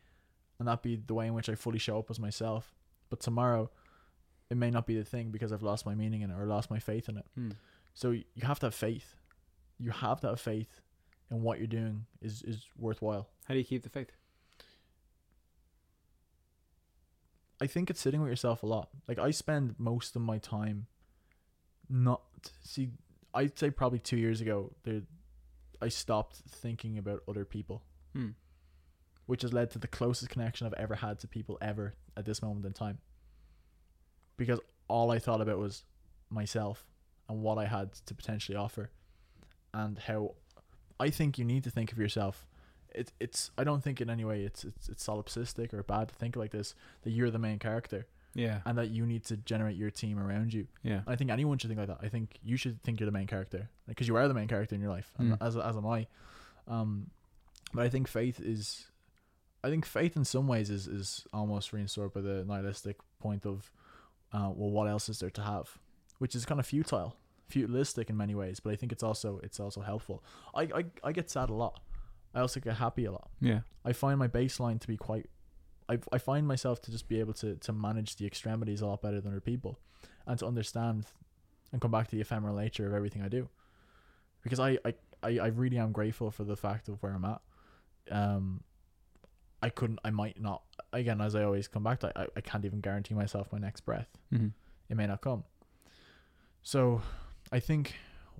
and 0.58 0.66
that 0.66 0.82
be 0.82 0.96
the 0.96 1.14
way 1.14 1.28
in 1.28 1.34
which 1.34 1.48
I 1.48 1.54
fully 1.54 1.78
show 1.78 1.98
up 2.00 2.10
as 2.10 2.18
myself. 2.18 2.74
But 3.08 3.20
tomorrow, 3.20 3.70
it 4.50 4.56
may 4.56 4.70
not 4.70 4.84
be 4.86 4.96
the 4.96 5.04
thing 5.04 5.30
because 5.30 5.52
I've 5.52 5.62
lost 5.62 5.86
my 5.86 5.94
meaning 5.94 6.22
in 6.22 6.30
it 6.30 6.34
or 6.34 6.44
lost 6.46 6.70
my 6.70 6.80
faith 6.80 7.08
in 7.08 7.18
it. 7.18 7.26
Hmm. 7.34 7.50
So 7.94 8.10
you 8.10 8.24
have 8.42 8.58
to 8.60 8.66
have 8.66 8.74
faith. 8.74 9.14
You 9.78 9.90
have 9.92 10.20
to 10.22 10.28
have 10.28 10.40
faith 10.40 10.80
in 11.30 11.42
what 11.42 11.58
you're 11.58 11.66
doing 11.66 12.06
is 12.20 12.42
is 12.42 12.64
worthwhile. 12.78 13.28
How 13.46 13.54
do 13.54 13.58
you 13.58 13.64
keep 13.64 13.82
the 13.82 13.88
faith? 13.88 14.10
I 17.60 17.66
think 17.66 17.88
it's 17.88 18.00
sitting 18.00 18.20
with 18.20 18.28
yourself 18.30 18.62
a 18.62 18.66
lot. 18.66 18.90
Like 19.08 19.18
I 19.18 19.30
spend 19.30 19.74
most 19.78 20.14
of 20.14 20.22
my 20.22 20.38
time 20.38 20.86
not 21.88 22.22
see 22.62 22.90
I'd 23.32 23.58
say 23.58 23.70
probably 23.70 23.98
2 23.98 24.16
years 24.16 24.40
ago 24.40 24.72
there 24.82 25.02
I 25.80 25.88
stopped 25.88 26.36
thinking 26.48 26.96
about 26.98 27.22
other 27.28 27.44
people, 27.44 27.82
Hmm. 28.14 28.30
which 29.26 29.42
has 29.42 29.52
led 29.52 29.70
to 29.72 29.78
the 29.78 29.88
closest 29.88 30.30
connection 30.30 30.66
I've 30.66 30.72
ever 30.74 30.94
had 30.94 31.18
to 31.20 31.28
people 31.28 31.58
ever 31.60 31.94
at 32.16 32.24
this 32.24 32.40
moment 32.42 32.64
in 32.64 32.72
time. 32.72 32.98
Because 34.38 34.58
all 34.88 35.10
I 35.10 35.18
thought 35.18 35.40
about 35.42 35.58
was 35.58 35.84
myself 36.30 36.86
and 37.28 37.42
what 37.42 37.58
I 37.58 37.66
had 37.66 37.92
to 37.92 38.14
potentially 38.14 38.56
offer 38.56 38.90
and 39.74 39.98
how 39.98 40.36
I 40.98 41.10
think 41.10 41.38
you 41.38 41.44
need 41.44 41.64
to 41.64 41.70
think 41.70 41.92
of 41.92 41.98
yourself 41.98 42.46
it, 42.94 43.12
it's 43.20 43.50
I 43.58 43.64
don't 43.64 43.82
think 43.82 44.00
in 44.00 44.08
any 44.08 44.24
way 44.24 44.42
it's 44.44 44.64
it's 44.64 44.88
it's 44.88 45.06
solipsistic 45.06 45.74
or 45.74 45.82
bad 45.82 46.08
to 46.08 46.14
think 46.14 46.36
like 46.36 46.50
this 46.52 46.74
that 47.02 47.10
you're 47.10 47.30
the 47.30 47.38
main 47.38 47.58
character 47.58 48.06
Yeah. 48.34 48.60
and 48.64 48.76
that 48.78 48.88
you 48.90 49.04
need 49.06 49.24
to 49.24 49.36
generate 49.36 49.76
your 49.76 49.90
team 49.90 50.18
around 50.18 50.52
you. 50.54 50.66
Yeah. 50.82 51.00
I 51.06 51.14
think 51.16 51.30
anyone 51.30 51.58
should 51.58 51.68
think 51.68 51.78
like 51.80 51.88
that. 51.88 51.98
I 52.02 52.08
think 52.08 52.38
you 52.42 52.56
should 52.56 52.82
think 52.82 53.00
you're 53.00 53.06
the 53.12 53.18
main 53.18 53.26
character 53.26 53.68
because 53.86 54.08
you 54.08 54.16
are 54.16 54.26
the 54.28 54.34
main 54.34 54.48
character 54.48 54.74
in 54.74 54.80
your 54.80 54.90
life, 54.90 55.12
Mm. 55.20 55.36
as 55.40 55.56
as 55.56 55.76
am 55.76 55.86
I. 55.86 56.06
Um, 56.68 57.10
but 57.74 57.84
I 57.84 57.88
think 57.90 58.08
faith 58.08 58.40
is, 58.40 58.86
I 59.64 59.68
think 59.70 59.84
faith 59.84 60.16
in 60.16 60.24
some 60.24 60.46
ways 60.48 60.70
is 60.70 60.86
is 60.86 61.26
almost 61.32 61.72
reinstored 61.72 62.12
by 62.14 62.20
the 62.22 62.44
nihilistic 62.44 62.96
point 63.18 63.44
of, 63.44 63.70
uh, 64.32 64.50
well, 64.54 64.70
what 64.70 64.86
else 64.88 65.08
is 65.08 65.18
there 65.18 65.30
to 65.30 65.42
have, 65.42 65.78
which 66.18 66.34
is 66.34 66.46
kind 66.46 66.60
of 66.60 66.66
futile, 66.66 67.16
futilistic 67.50 68.10
in 68.10 68.16
many 68.16 68.34
ways. 68.34 68.60
But 68.60 68.72
I 68.72 68.76
think 68.76 68.92
it's 68.92 69.02
also 69.02 69.40
it's 69.42 69.60
also 69.60 69.80
helpful. 69.80 70.22
I 70.54 70.62
I, 70.62 70.84
I 71.04 71.12
get 71.12 71.30
sad 71.30 71.50
a 71.50 71.54
lot. 71.54 71.80
I 72.34 72.40
also 72.40 72.60
get 72.60 72.76
happy 72.76 73.06
a 73.06 73.12
lot. 73.12 73.30
Yeah. 73.40 73.60
I 73.84 73.92
find 73.92 74.18
my 74.18 74.28
baseline 74.28 74.80
to 74.80 74.86
be 74.86 74.96
quite. 74.96 75.28
I 75.88 75.98
I 76.12 76.18
find 76.18 76.46
myself 76.46 76.82
to 76.82 76.90
just 76.90 77.08
be 77.08 77.20
able 77.20 77.34
to 77.34 77.56
to 77.56 77.72
manage 77.72 78.16
the 78.16 78.26
extremities 78.26 78.80
a 78.80 78.86
lot 78.86 79.02
better 79.02 79.20
than 79.20 79.32
other 79.32 79.40
people, 79.40 79.78
and 80.26 80.38
to 80.38 80.46
understand, 80.46 81.06
and 81.72 81.80
come 81.80 81.90
back 81.90 82.08
to 82.08 82.16
the 82.16 82.20
ephemeral 82.20 82.56
nature 82.56 82.86
of 82.86 82.94
everything 82.94 83.22
I 83.22 83.28
do, 83.28 83.48
because 84.42 84.60
I 84.60 84.78
I 84.84 84.94
I, 85.22 85.38
I 85.38 85.46
really 85.46 85.78
am 85.78 85.92
grateful 85.92 86.30
for 86.30 86.44
the 86.44 86.56
fact 86.56 86.88
of 86.88 87.02
where 87.02 87.12
I'm 87.12 87.24
at. 87.24 87.40
Um, 88.10 88.62
I 89.62 89.70
couldn't. 89.70 90.00
I 90.04 90.10
might 90.10 90.40
not. 90.40 90.62
Again, 90.92 91.20
as 91.20 91.34
I 91.34 91.42
always 91.44 91.68
come 91.68 91.84
back 91.84 92.00
to, 92.00 92.12
I 92.18 92.26
I 92.36 92.40
can't 92.40 92.64
even 92.64 92.80
guarantee 92.80 93.14
myself 93.14 93.52
my 93.52 93.58
next 93.58 93.80
breath. 93.82 94.08
Mm-hmm. 94.32 94.48
It 94.88 94.96
may 94.96 95.06
not 95.06 95.20
come. 95.20 95.44
So, 96.62 97.00
I 97.52 97.60
think 97.60 97.94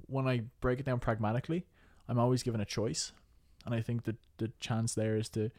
when 0.06 0.26
I 0.26 0.42
break 0.60 0.80
it 0.80 0.86
down 0.86 0.98
pragmatically, 1.00 1.66
I'm 2.08 2.18
always 2.18 2.42
given 2.42 2.60
a 2.60 2.64
choice, 2.64 3.12
and 3.64 3.74
I 3.74 3.80
think 3.80 4.04
that 4.04 4.16
the 4.38 4.52
chance 4.60 4.94
there 4.94 5.16
is 5.16 5.28
to 5.30 5.50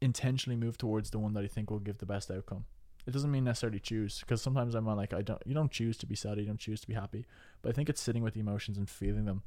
intentionally 0.00 0.56
move 0.56 0.76
towards 0.76 1.10
the 1.10 1.18
one 1.18 1.32
that 1.34 1.44
I 1.44 1.46
think 1.46 1.70
will 1.70 1.78
give 1.78 1.98
the 1.98 2.06
best 2.06 2.30
outcome. 2.30 2.64
It 3.06 3.12
doesn't 3.12 3.30
mean 3.30 3.44
necessarily 3.44 3.80
choose 3.80 4.20
because 4.20 4.42
sometimes 4.42 4.74
I'm 4.74 4.86
like 4.86 5.12
I 5.12 5.22
don't 5.22 5.42
you 5.44 5.54
don't 5.54 5.70
choose 5.70 5.96
to 5.98 6.06
be 6.06 6.14
sad, 6.14 6.38
you 6.38 6.46
don't 6.46 6.58
choose 6.58 6.80
to 6.82 6.86
be 6.86 6.94
happy, 6.94 7.26
but 7.60 7.70
I 7.70 7.72
think 7.72 7.88
it's 7.88 8.00
sitting 8.00 8.22
with 8.22 8.34
the 8.34 8.40
emotions 8.40 8.78
and 8.78 8.88
feeling 8.88 9.24
them. 9.24 9.42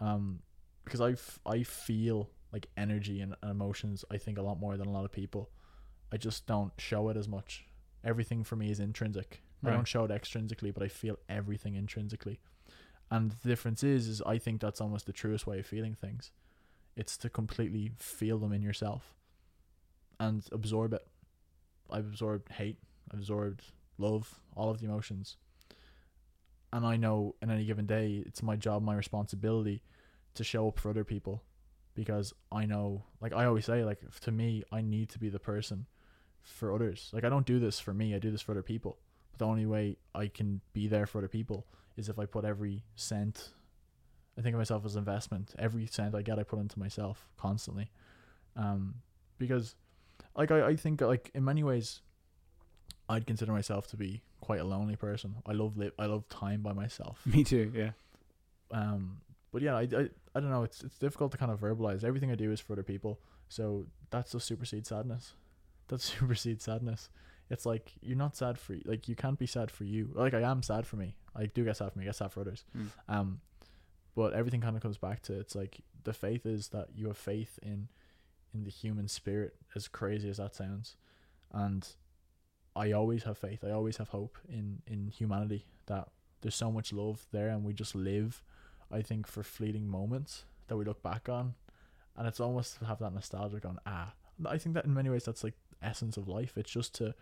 Um, 0.00 0.40
because 0.84 1.00
I 1.00 1.12
f- 1.12 1.40
I 1.44 1.62
feel 1.62 2.30
like 2.52 2.68
energy 2.76 3.20
and 3.20 3.34
emotions 3.42 4.04
I 4.10 4.18
think 4.18 4.38
a 4.38 4.42
lot 4.42 4.60
more 4.60 4.76
than 4.76 4.86
a 4.86 4.92
lot 4.92 5.04
of 5.04 5.12
people. 5.12 5.50
I 6.12 6.16
just 6.16 6.46
don't 6.46 6.72
show 6.78 7.08
it 7.08 7.16
as 7.16 7.26
much. 7.26 7.66
Everything 8.04 8.44
for 8.44 8.54
me 8.54 8.70
is 8.70 8.78
intrinsic. 8.78 9.42
I 9.64 9.70
don't 9.70 9.88
show 9.88 10.04
it 10.04 10.10
extrinsically, 10.10 10.72
but 10.72 10.82
I 10.82 10.88
feel 10.88 11.18
everything 11.28 11.74
intrinsically. 11.74 12.40
And 13.10 13.30
the 13.30 13.48
difference 13.48 13.82
is, 13.82 14.08
is 14.08 14.22
I 14.22 14.38
think 14.38 14.60
that's 14.60 14.80
almost 14.80 15.06
the 15.06 15.12
truest 15.12 15.46
way 15.46 15.58
of 15.58 15.66
feeling 15.66 15.94
things. 15.94 16.30
It's 16.96 17.16
to 17.18 17.28
completely 17.28 17.92
feel 17.98 18.38
them 18.38 18.52
in 18.52 18.62
yourself 18.62 19.14
and 20.18 20.44
absorb 20.52 20.92
it. 20.92 21.06
I've 21.90 22.06
absorbed 22.06 22.50
hate, 22.50 22.78
I've 23.12 23.20
absorbed 23.20 23.62
love, 23.98 24.40
all 24.56 24.70
of 24.70 24.80
the 24.80 24.86
emotions. 24.86 25.36
And 26.72 26.84
I 26.84 26.96
know 26.96 27.36
in 27.40 27.50
any 27.50 27.64
given 27.64 27.86
day, 27.86 28.24
it's 28.26 28.42
my 28.42 28.56
job, 28.56 28.82
my 28.82 28.94
responsibility 28.94 29.82
to 30.34 30.44
show 30.44 30.68
up 30.68 30.78
for 30.78 30.90
other 30.90 31.04
people 31.04 31.42
because 31.94 32.32
I 32.52 32.66
know, 32.66 33.04
like 33.20 33.32
I 33.32 33.46
always 33.46 33.64
say, 33.64 33.84
like 33.84 34.00
to 34.20 34.30
me, 34.30 34.62
I 34.70 34.82
need 34.82 35.08
to 35.10 35.18
be 35.18 35.28
the 35.28 35.38
person 35.38 35.86
for 36.42 36.74
others. 36.74 37.10
Like 37.12 37.24
I 37.24 37.28
don't 37.28 37.46
do 37.46 37.58
this 37.58 37.80
for 37.80 37.94
me, 37.94 38.14
I 38.14 38.18
do 38.18 38.30
this 38.30 38.42
for 38.42 38.52
other 38.52 38.62
people. 38.62 38.98
The 39.38 39.44
only 39.46 39.66
way 39.66 39.96
I 40.14 40.28
can 40.28 40.60
be 40.72 40.88
there 40.88 41.06
for 41.06 41.18
other 41.18 41.28
people 41.28 41.66
is 41.96 42.08
if 42.08 42.18
I 42.18 42.26
put 42.26 42.44
every 42.44 42.84
cent 42.94 43.52
I 44.38 44.42
think 44.42 44.52
of 44.54 44.58
myself 44.58 44.84
as 44.84 44.96
investment. 44.96 45.54
Every 45.58 45.86
cent 45.86 46.14
I 46.14 46.20
get 46.22 46.38
I 46.38 46.42
put 46.42 46.58
into 46.58 46.78
myself 46.78 47.28
constantly. 47.36 47.90
Um 48.54 48.96
because 49.38 49.74
like 50.36 50.50
I, 50.50 50.66
I 50.68 50.76
think 50.76 51.00
like 51.00 51.30
in 51.34 51.44
many 51.44 51.62
ways 51.62 52.00
I'd 53.08 53.26
consider 53.26 53.52
myself 53.52 53.86
to 53.88 53.96
be 53.96 54.22
quite 54.40 54.60
a 54.60 54.64
lonely 54.64 54.96
person. 54.96 55.36
I 55.46 55.52
love 55.52 55.76
li- 55.76 55.92
I 55.98 56.06
love 56.06 56.28
time 56.28 56.62
by 56.62 56.72
myself. 56.72 57.20
Me 57.26 57.44
too. 57.44 57.72
Yeah. 57.74 57.90
Um 58.70 59.20
but 59.52 59.62
yeah, 59.62 59.74
I, 59.76 59.82
I 59.82 60.08
I 60.34 60.40
don't 60.40 60.50
know, 60.50 60.64
it's 60.64 60.82
it's 60.82 60.98
difficult 60.98 61.32
to 61.32 61.38
kind 61.38 61.50
of 61.52 61.60
verbalize. 61.60 62.04
Everything 62.04 62.30
I 62.30 62.34
do 62.34 62.52
is 62.52 62.60
for 62.60 62.74
other 62.74 62.82
people. 62.82 63.20
So 63.48 63.86
that's 64.10 64.32
just 64.32 64.46
supersede 64.46 64.86
sadness. 64.86 65.32
That 65.88 66.00
supersedes 66.12 66.64
sadness. 66.64 67.08
It's 67.48 67.64
like 67.64 67.92
you're 68.00 68.16
not 68.16 68.36
sad 68.36 68.58
for 68.58 68.76
like 68.84 69.08
you 69.08 69.14
can't 69.14 69.38
be 69.38 69.46
sad 69.46 69.70
for 69.70 69.84
you. 69.84 70.10
Like 70.14 70.34
I 70.34 70.42
am 70.42 70.62
sad 70.62 70.86
for 70.86 70.96
me. 70.96 71.16
I 71.34 71.46
do 71.46 71.64
get 71.64 71.76
sad 71.76 71.92
for 71.92 71.98
me. 71.98 72.04
I 72.04 72.06
get 72.06 72.16
sad 72.16 72.32
for 72.32 72.40
others. 72.40 72.64
Mm. 72.76 72.88
Um, 73.08 73.40
but 74.14 74.32
everything 74.32 74.60
kind 74.60 74.76
of 74.76 74.82
comes 74.82 74.96
back 74.98 75.22
to 75.22 75.38
it's 75.38 75.54
like 75.54 75.80
the 76.04 76.12
faith 76.12 76.46
is 76.46 76.68
that 76.68 76.88
you 76.94 77.06
have 77.06 77.18
faith 77.18 77.58
in 77.62 77.88
in 78.52 78.64
the 78.64 78.70
human 78.70 79.08
spirit. 79.08 79.54
As 79.74 79.86
crazy 79.86 80.28
as 80.28 80.38
that 80.38 80.54
sounds, 80.54 80.96
and 81.52 81.86
I 82.74 82.92
always 82.92 83.22
have 83.24 83.38
faith. 83.38 83.62
I 83.64 83.70
always 83.70 83.98
have 83.98 84.08
hope 84.08 84.38
in 84.48 84.82
in 84.86 85.08
humanity 85.08 85.66
that 85.86 86.08
there's 86.40 86.54
so 86.56 86.72
much 86.72 86.92
love 86.92 87.26
there, 87.32 87.48
and 87.48 87.64
we 87.64 87.72
just 87.72 87.94
live. 87.94 88.42
I 88.90 89.02
think 89.02 89.26
for 89.26 89.42
fleeting 89.42 89.88
moments 89.88 90.44
that 90.68 90.76
we 90.76 90.84
look 90.84 91.02
back 91.02 91.28
on, 91.28 91.54
and 92.16 92.26
it's 92.26 92.40
almost 92.40 92.78
to 92.78 92.86
have 92.86 92.98
that 93.00 93.12
nostalgia 93.12 93.60
on. 93.66 93.78
Ah, 93.86 94.12
I 94.44 94.58
think 94.58 94.74
that 94.74 94.84
in 94.84 94.94
many 94.94 95.10
ways 95.10 95.24
that's 95.24 95.42
like 95.42 95.54
essence 95.82 96.16
of 96.16 96.28
life. 96.28 96.52
It's 96.56 96.70
just 96.70 96.94
to 96.96 97.14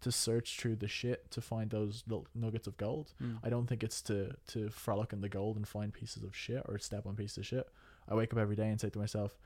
to 0.00 0.10
search 0.10 0.58
through 0.58 0.74
the 0.74 0.88
shit 0.88 1.30
to 1.30 1.40
find 1.40 1.70
those 1.70 2.02
little 2.08 2.26
nuggets 2.34 2.66
of 2.66 2.76
gold. 2.76 3.14
Mm. 3.22 3.38
I 3.44 3.48
don't 3.50 3.66
think 3.66 3.84
it's 3.84 4.02
to 4.02 4.32
to 4.48 4.68
frolic 4.70 5.12
in 5.12 5.20
the 5.20 5.28
gold 5.28 5.56
and 5.56 5.66
find 5.66 5.92
pieces 5.92 6.22
of 6.24 6.34
shit 6.36 6.62
or 6.66 6.78
step 6.78 7.06
on 7.06 7.14
pieces 7.14 7.38
of 7.38 7.46
shit. 7.46 7.68
I 8.08 8.14
wake 8.14 8.32
up 8.32 8.38
every 8.38 8.56
day 8.56 8.68
and 8.68 8.80
say 8.80 8.90
to 8.90 8.98
myself, 8.98 9.38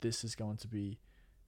"This 0.00 0.24
is 0.24 0.34
going 0.34 0.58
to 0.58 0.68
be 0.68 0.98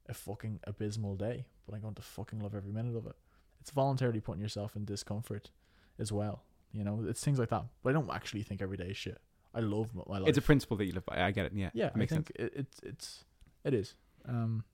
a 0.09 0.15
fucking 0.15 0.61
abysmal 0.65 1.17
day, 1.17 1.47
but 1.67 1.75
I'm 1.75 1.83
going 1.83 1.95
to 1.95 2.03
fucking 2.03 2.41
love 2.41 2.55
every 2.55 2.73
minute 2.73 2.97
of 2.97 3.07
it. 3.07 3.17
It's 3.61 3.71
voluntarily 3.71 4.21
putting 4.21 4.41
yourself 4.41 4.75
in 4.75 4.85
discomfort 4.85 5.51
as 5.99 6.11
well. 6.11 6.45
You 6.73 6.85
know, 6.85 7.05
it's 7.07 7.23
things 7.23 7.39
like 7.39 7.51
that. 7.51 7.65
But 7.83 7.91
I 7.91 7.93
don't 7.93 8.11
actually 8.11 8.43
think 8.43 8.63
every 8.63 8.77
day 8.77 8.89
is 8.89 8.97
shit. 8.97 9.21
I 9.55 9.61
love 9.61 9.89
my 9.95 10.19
life. 10.19 10.29
It's 10.29 10.39
a 10.39 10.43
principle 10.43 10.77
that 10.77 10.85
you 10.85 10.93
live 10.93 11.05
by. 11.05 11.21
I 11.23 11.31
get 11.31 11.47
it. 11.47 11.53
Yeah. 11.55 11.71
yeah, 11.75 11.87
it 11.89 11.97
makes 11.97 12.13
I 12.13 12.17
sense. 12.17 12.29
think 12.29 12.53
it, 12.53 12.59
it's 12.59 12.81
it's 12.83 13.25
it 13.65 13.75
is. 13.75 13.95
Um, 14.29 14.65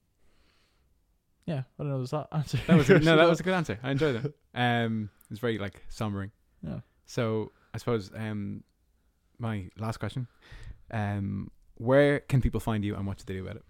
yeah, 1.47 1.63
I 1.79 1.83
don't 1.83 1.91
know. 1.91 1.99
Was 1.99 2.11
that 2.11 2.29
answer? 2.33 2.59
That 2.67 2.77
was 2.77 2.91
a, 2.91 2.99
no, 2.99 3.17
that 3.17 3.29
was 3.29 3.41
a 3.41 3.43
good 3.45 3.55
answer. 3.55 3.79
I 3.83 3.91
enjoyed 3.93 4.23
that. 4.23 4.35
Um, 4.55 5.11
it's 5.31 5.41
very 5.41 5.59
like 5.59 5.83
sombering. 5.91 6.31
Yeah. 6.63 6.81
So 7.07 7.53
I 7.73 7.79
suppose 7.79 8.11
um, 8.15 8.65
my 9.39 9.69
last 9.79 9.99
question, 9.99 10.27
um, 10.91 11.51
where 11.77 12.21
can 12.21 12.41
people 12.41 12.61
find 12.61 12.85
you 12.85 12.97
and 12.97 13.07
what 13.07 13.19
should 13.19 13.29
they 13.29 13.35
do 13.35 13.45
about 13.45 13.57
it? 13.57 13.65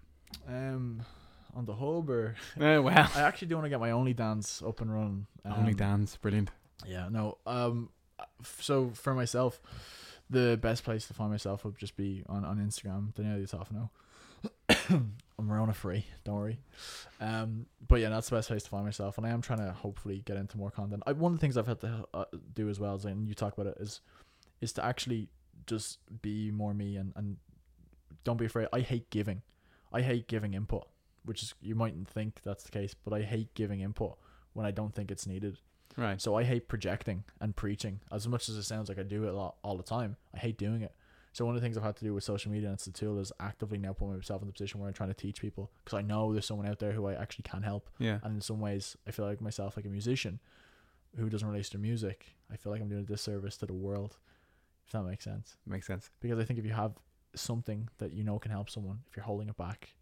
Um, 0.47 1.03
on 1.55 1.65
the 1.65 1.75
hub 1.75 2.09
or 2.09 2.35
Oh 2.59 2.81
well, 2.83 3.11
I 3.15 3.21
actually 3.21 3.47
do 3.47 3.55
want 3.55 3.65
to 3.65 3.69
get 3.69 3.79
my 3.79 3.91
only 3.91 4.13
dance 4.13 4.61
up 4.65 4.81
and 4.81 4.93
running. 4.93 5.27
Um, 5.45 5.53
only 5.53 5.73
dance, 5.73 6.17
brilliant. 6.17 6.49
Yeah, 6.85 7.09
no. 7.09 7.37
Um, 7.45 7.89
so 8.43 8.91
for 8.93 9.13
myself, 9.13 9.61
the 10.29 10.57
best 10.61 10.83
place 10.83 11.07
to 11.07 11.13
find 11.13 11.31
myself 11.31 11.63
would 11.65 11.77
just 11.77 11.95
be 11.95 12.23
on 12.27 12.43
on 12.43 12.57
Instagram. 12.57 13.13
Daniele 13.13 13.39
DiTofano. 13.45 13.89
I'm 14.89 15.51
Rona 15.51 15.73
free. 15.73 16.05
Don't 16.23 16.35
worry. 16.35 16.59
Um, 17.19 17.65
but 17.87 17.99
yeah, 17.99 18.09
that's 18.09 18.29
the 18.29 18.35
best 18.35 18.47
place 18.47 18.63
to 18.63 18.69
find 18.69 18.85
myself, 18.85 19.17
and 19.17 19.27
I 19.27 19.29
am 19.29 19.41
trying 19.41 19.59
to 19.59 19.71
hopefully 19.71 20.21
get 20.25 20.37
into 20.37 20.57
more 20.57 20.71
content. 20.71 21.03
I, 21.05 21.11
one 21.13 21.33
of 21.33 21.39
the 21.39 21.41
things 21.41 21.57
I've 21.57 21.67
had 21.67 21.81
to 21.81 22.05
uh, 22.13 22.25
do 22.53 22.69
as 22.69 22.79
well, 22.79 22.95
is, 22.95 23.05
and 23.05 23.27
you 23.27 23.33
talk 23.33 23.57
about 23.57 23.67
it, 23.67 23.77
is 23.79 24.01
is 24.61 24.73
to 24.73 24.85
actually 24.85 25.29
just 25.65 25.99
be 26.21 26.51
more 26.51 26.73
me 26.73 26.95
and 26.95 27.13
and 27.15 27.37
don't 28.23 28.37
be 28.37 28.45
afraid. 28.45 28.67
I 28.73 28.81
hate 28.81 29.09
giving. 29.09 29.41
I 29.91 30.01
hate 30.01 30.27
giving 30.27 30.53
input, 30.53 30.87
which 31.25 31.43
is 31.43 31.53
you 31.61 31.75
mightn't 31.75 32.07
think 32.07 32.41
that's 32.43 32.63
the 32.63 32.71
case, 32.71 32.93
but 32.93 33.13
I 33.13 33.21
hate 33.21 33.53
giving 33.53 33.81
input 33.81 34.17
when 34.53 34.65
I 34.65 34.71
don't 34.71 34.93
think 34.93 35.11
it's 35.11 35.27
needed. 35.27 35.59
Right. 35.95 36.21
So 36.21 36.35
I 36.35 36.43
hate 36.43 36.67
projecting 36.67 37.23
and 37.41 37.55
preaching 37.55 38.01
as 38.11 38.27
much 38.27 38.49
as 38.49 38.55
it 38.55 38.63
sounds 38.63 38.87
like 38.87 38.99
I 38.99 39.03
do 39.03 39.23
it 39.23 39.29
a 39.29 39.35
lot 39.35 39.55
all 39.63 39.77
the 39.77 39.83
time. 39.83 40.15
I 40.33 40.37
hate 40.37 40.57
doing 40.57 40.81
it. 40.81 40.93
So 41.37 41.45
one 41.45 41.55
of 41.55 41.61
the 41.61 41.63
things 41.63 41.77
I've 41.77 41.83
had 41.83 41.95
to 41.97 42.03
do 42.03 42.15
with 42.15 42.23
social 42.23 42.51
media 42.51 42.67
and 42.67 42.73
it's 42.73 42.85
the 42.85 42.91
tool 42.91 43.19
is 43.19 43.31
actively 43.39 43.77
now 43.77 43.93
put 43.93 44.07
myself 44.07 44.41
in 44.41 44.47
the 44.47 44.51
position 44.51 44.79
where 44.79 44.87
I'm 44.87 44.93
trying 44.95 45.09
to 45.09 45.13
teach 45.13 45.39
people 45.39 45.69
because 45.85 45.95
I 45.95 46.01
know 46.01 46.33
there's 46.33 46.47
someone 46.47 46.65
out 46.65 46.79
there 46.79 46.93
who 46.93 47.05
I 47.05 47.13
actually 47.13 47.43
can 47.43 47.61
help. 47.61 47.91
Yeah. 47.99 48.17
And 48.23 48.37
in 48.37 48.41
some 48.41 48.59
ways, 48.59 48.97
I 49.07 49.11
feel 49.11 49.25
like 49.25 49.39
myself 49.39 49.77
like 49.77 49.85
a 49.85 49.89
musician 49.89 50.39
who 51.15 51.29
doesn't 51.29 51.47
release 51.47 51.69
their 51.69 51.79
music. 51.79 52.25
I 52.51 52.55
feel 52.55 52.71
like 52.71 52.81
I'm 52.81 52.89
doing 52.89 53.03
a 53.03 53.05
disservice 53.05 53.55
to 53.57 53.67
the 53.67 53.73
world, 53.73 54.17
if 54.87 54.93
that 54.93 55.03
makes 55.03 55.25
sense. 55.25 55.57
Makes 55.67 55.85
sense. 55.85 56.09
Because 56.21 56.39
I 56.39 56.43
think 56.43 56.57
if 56.57 56.65
you 56.65 56.73
have 56.73 56.93
something 57.35 57.87
that 57.99 58.13
you 58.13 58.23
know 58.23 58.39
can 58.39 58.49
help 58.49 58.67
someone, 58.67 59.01
if 59.07 59.15
you're 59.15 59.23
holding 59.23 59.47
it 59.47 59.57
back, 59.57 59.93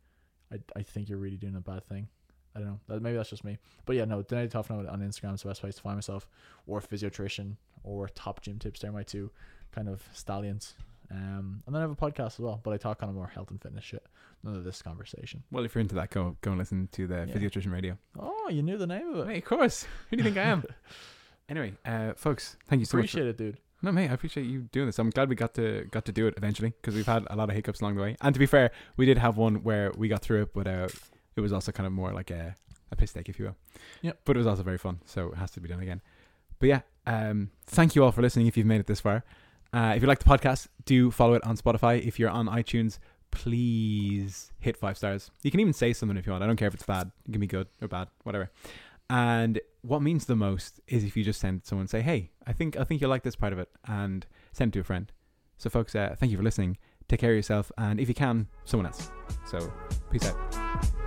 I 0.54 0.60
I 0.74 0.84
think 0.84 1.10
you're 1.10 1.18
really 1.18 1.36
doing 1.36 1.58
a 1.58 1.60
bad 1.60 1.84
thing. 1.84 2.08
I 2.56 2.60
don't 2.60 2.70
know. 2.70 2.80
That, 2.88 3.02
maybe 3.02 3.18
that's 3.18 3.32
just 3.32 3.44
me. 3.44 3.58
But 3.86 3.98
yeah, 3.98 4.06
no, 4.06 4.22
Daniele 4.22 4.48
DiTofano 4.48 4.90
on 4.90 5.02
Instagram 5.02 5.34
is 5.34 5.42
the 5.42 5.50
best 5.50 5.60
place 5.60 5.76
to 5.76 5.82
find 5.82 5.98
myself, 5.98 6.30
or 6.66 6.80
physiotrition, 6.80 7.58
or 7.84 8.08
top 8.08 8.40
gym 8.40 8.58
tips. 8.58 8.80
They're 8.80 8.94
my 8.94 9.04
two 9.04 9.32
kind 9.74 9.90
of 9.90 10.08
stallions. 10.14 10.76
Um, 11.12 11.62
and 11.66 11.74
then 11.76 11.82
I 11.82 11.82
have 11.82 11.92
a 11.92 11.96
podcast 11.96 12.34
as 12.34 12.40
well, 12.40 12.60
but 12.64 12.74
I 12.74 12.78
talk 12.78 13.00
kind 13.00 13.10
of 13.10 13.16
more 13.16 13.28
health 13.28 13.52
and 13.52 13.62
fitness 13.62 13.84
shit. 13.84 14.06
None 14.44 14.56
of 14.56 14.64
this 14.64 14.82
conversation. 14.82 15.44
Well, 15.52 15.64
if 15.66 15.74
you're 15.76 15.82
into 15.82 15.96
that, 15.96 16.10
go 16.12 16.36
go 16.42 16.52
and 16.52 16.60
listen 16.60 16.88
to 16.94 17.08
the 17.08 17.26
Yeah. 17.28 17.34
Physiotrition 17.34 17.72
Radio. 17.72 17.98
Oh, 18.20 18.50
you 18.50 18.62
knew 18.64 18.78
the 18.78 18.88
name 18.88 19.14
of 19.14 19.28
it. 19.28 19.32
Hey, 19.32 19.38
of 19.40 19.46
course. 19.46 19.86
Who 20.10 20.18
do 20.18 20.24
you 20.24 20.24
think 20.24 20.38
I 20.38 20.50
am? 20.50 20.64
anyway, 21.50 21.74
uh, 21.86 22.14
folks, 22.16 22.58
thank 22.68 22.80
you 22.80 22.86
so 22.86 22.98
much. 22.98 23.06
Appreciate 23.06 23.28
it, 23.28 23.38
dude. 23.38 23.58
No, 23.82 23.92
mate, 23.92 24.10
I 24.10 24.14
appreciate 24.14 24.46
you 24.48 24.62
doing 24.72 24.88
this. 24.88 24.98
I'm 25.00 25.10
glad 25.10 25.30
we 25.30 25.36
got 25.36 25.54
to 25.56 25.86
got 25.92 26.06
to 26.06 26.12
do 26.12 26.28
it 26.28 26.34
eventually 26.38 26.74
because 26.82 26.96
we've 26.96 27.06
had 27.06 27.26
a 27.30 27.36
lot 27.36 27.50
of 27.50 27.56
hiccups 27.56 27.82
along 27.82 27.96
the 27.96 28.02
way. 28.02 28.16
And 28.22 28.34
to 28.34 28.40
be 28.40 28.46
fair, 28.46 28.72
we 28.98 29.06
did 29.06 29.18
have 29.18 29.38
one 29.38 29.64
where 29.64 29.92
we 29.98 30.08
got 30.08 30.22
through 30.22 30.44
it, 30.44 30.54
but 30.54 30.68
uh, 30.68 30.88
it 31.36 31.42
was 31.42 31.54
also 31.54 31.72
kind 31.72 31.86
of 31.88 31.94
more 31.94 32.12
like 32.14 32.32
a 32.32 32.56
a 32.92 32.96
piss 32.96 33.14
take, 33.14 33.30
if 33.30 33.40
you 33.40 33.46
will. 33.46 33.56
Yep. 34.02 34.20
But 34.26 34.36
it 34.38 34.40
was 34.40 34.48
also 34.48 34.64
very 34.64 34.78
fun, 34.78 35.02
so 35.06 35.30
it 35.32 35.36
has 35.38 35.52
to 35.52 35.60
be 35.60 35.68
done 35.70 35.80
again. 35.82 36.02
But 36.60 36.70
yeah, 36.70 36.82
um, 37.06 37.52
thank 37.68 37.96
you 37.96 38.04
all 38.04 38.12
for 38.12 38.22
listening. 38.22 38.48
If 38.48 38.58
you've 38.58 38.66
made 38.68 38.80
it 38.80 38.88
this 38.88 39.02
far, 39.02 39.24
uh, 39.74 39.94
if 39.96 40.02
you 40.02 40.08
like 40.08 40.20
the 40.20 40.30
podcast, 40.30 40.68
do 40.86 41.12
follow 41.12 41.34
it 41.34 41.44
on 41.44 41.58
Spotify. 41.58 42.06
If 42.06 42.20
you're 42.20 42.30
on 42.30 42.48
iTunes, 42.48 43.00
please 43.32 44.52
hit 44.60 44.78
five 44.78 44.98
stars. 44.98 45.32
You 45.44 45.52
can 45.52 45.60
even 45.60 45.74
say 45.74 45.94
something 45.94 46.18
if 46.18 46.26
you 46.26 46.32
want. 46.32 46.44
I 46.44 46.48
don't 46.48 46.56
care 46.56 46.68
if 46.68 46.74
it's 46.74 46.86
bad. 46.86 47.12
It 47.28 47.32
can 47.32 47.42
be 47.42 47.48
good 47.48 47.68
or 47.82 47.88
bad, 47.88 48.08
whatever. 48.24 48.52
And 49.10 49.60
what 49.82 50.02
means 50.02 50.26
the 50.26 50.36
most 50.36 50.80
is 50.88 51.04
if 51.04 51.16
you 51.16 51.24
just 51.24 51.40
send 51.40 51.66
someone 51.66 51.88
say, 51.88 52.02
"Hey, 52.02 52.32
I 52.48 52.54
think 52.54 52.78
I 52.78 52.84
think 52.84 53.02
you'll 53.02 53.10
like 53.10 53.24
this 53.24 53.36
part 53.36 53.54
of 53.54 53.60
it," 53.60 53.70
and 53.86 54.26
send 54.52 54.70
it 54.70 54.74
to 54.74 54.80
a 54.80 54.84
friend. 54.84 55.12
So, 55.58 55.70
folks, 55.70 55.96
uh, 55.96 56.16
thank 56.18 56.32
you 56.32 56.38
for 56.38 56.44
listening. 56.44 56.78
Take 57.08 57.20
care 57.20 57.32
of 57.32 57.36
yourself, 57.36 57.72
and 57.78 58.00
if 58.00 58.10
you 58.10 58.16
can, 58.16 58.48
someone 58.64 58.88
else. 58.88 59.12
So, 59.46 59.72
peace 60.12 60.28
out. 60.28 61.05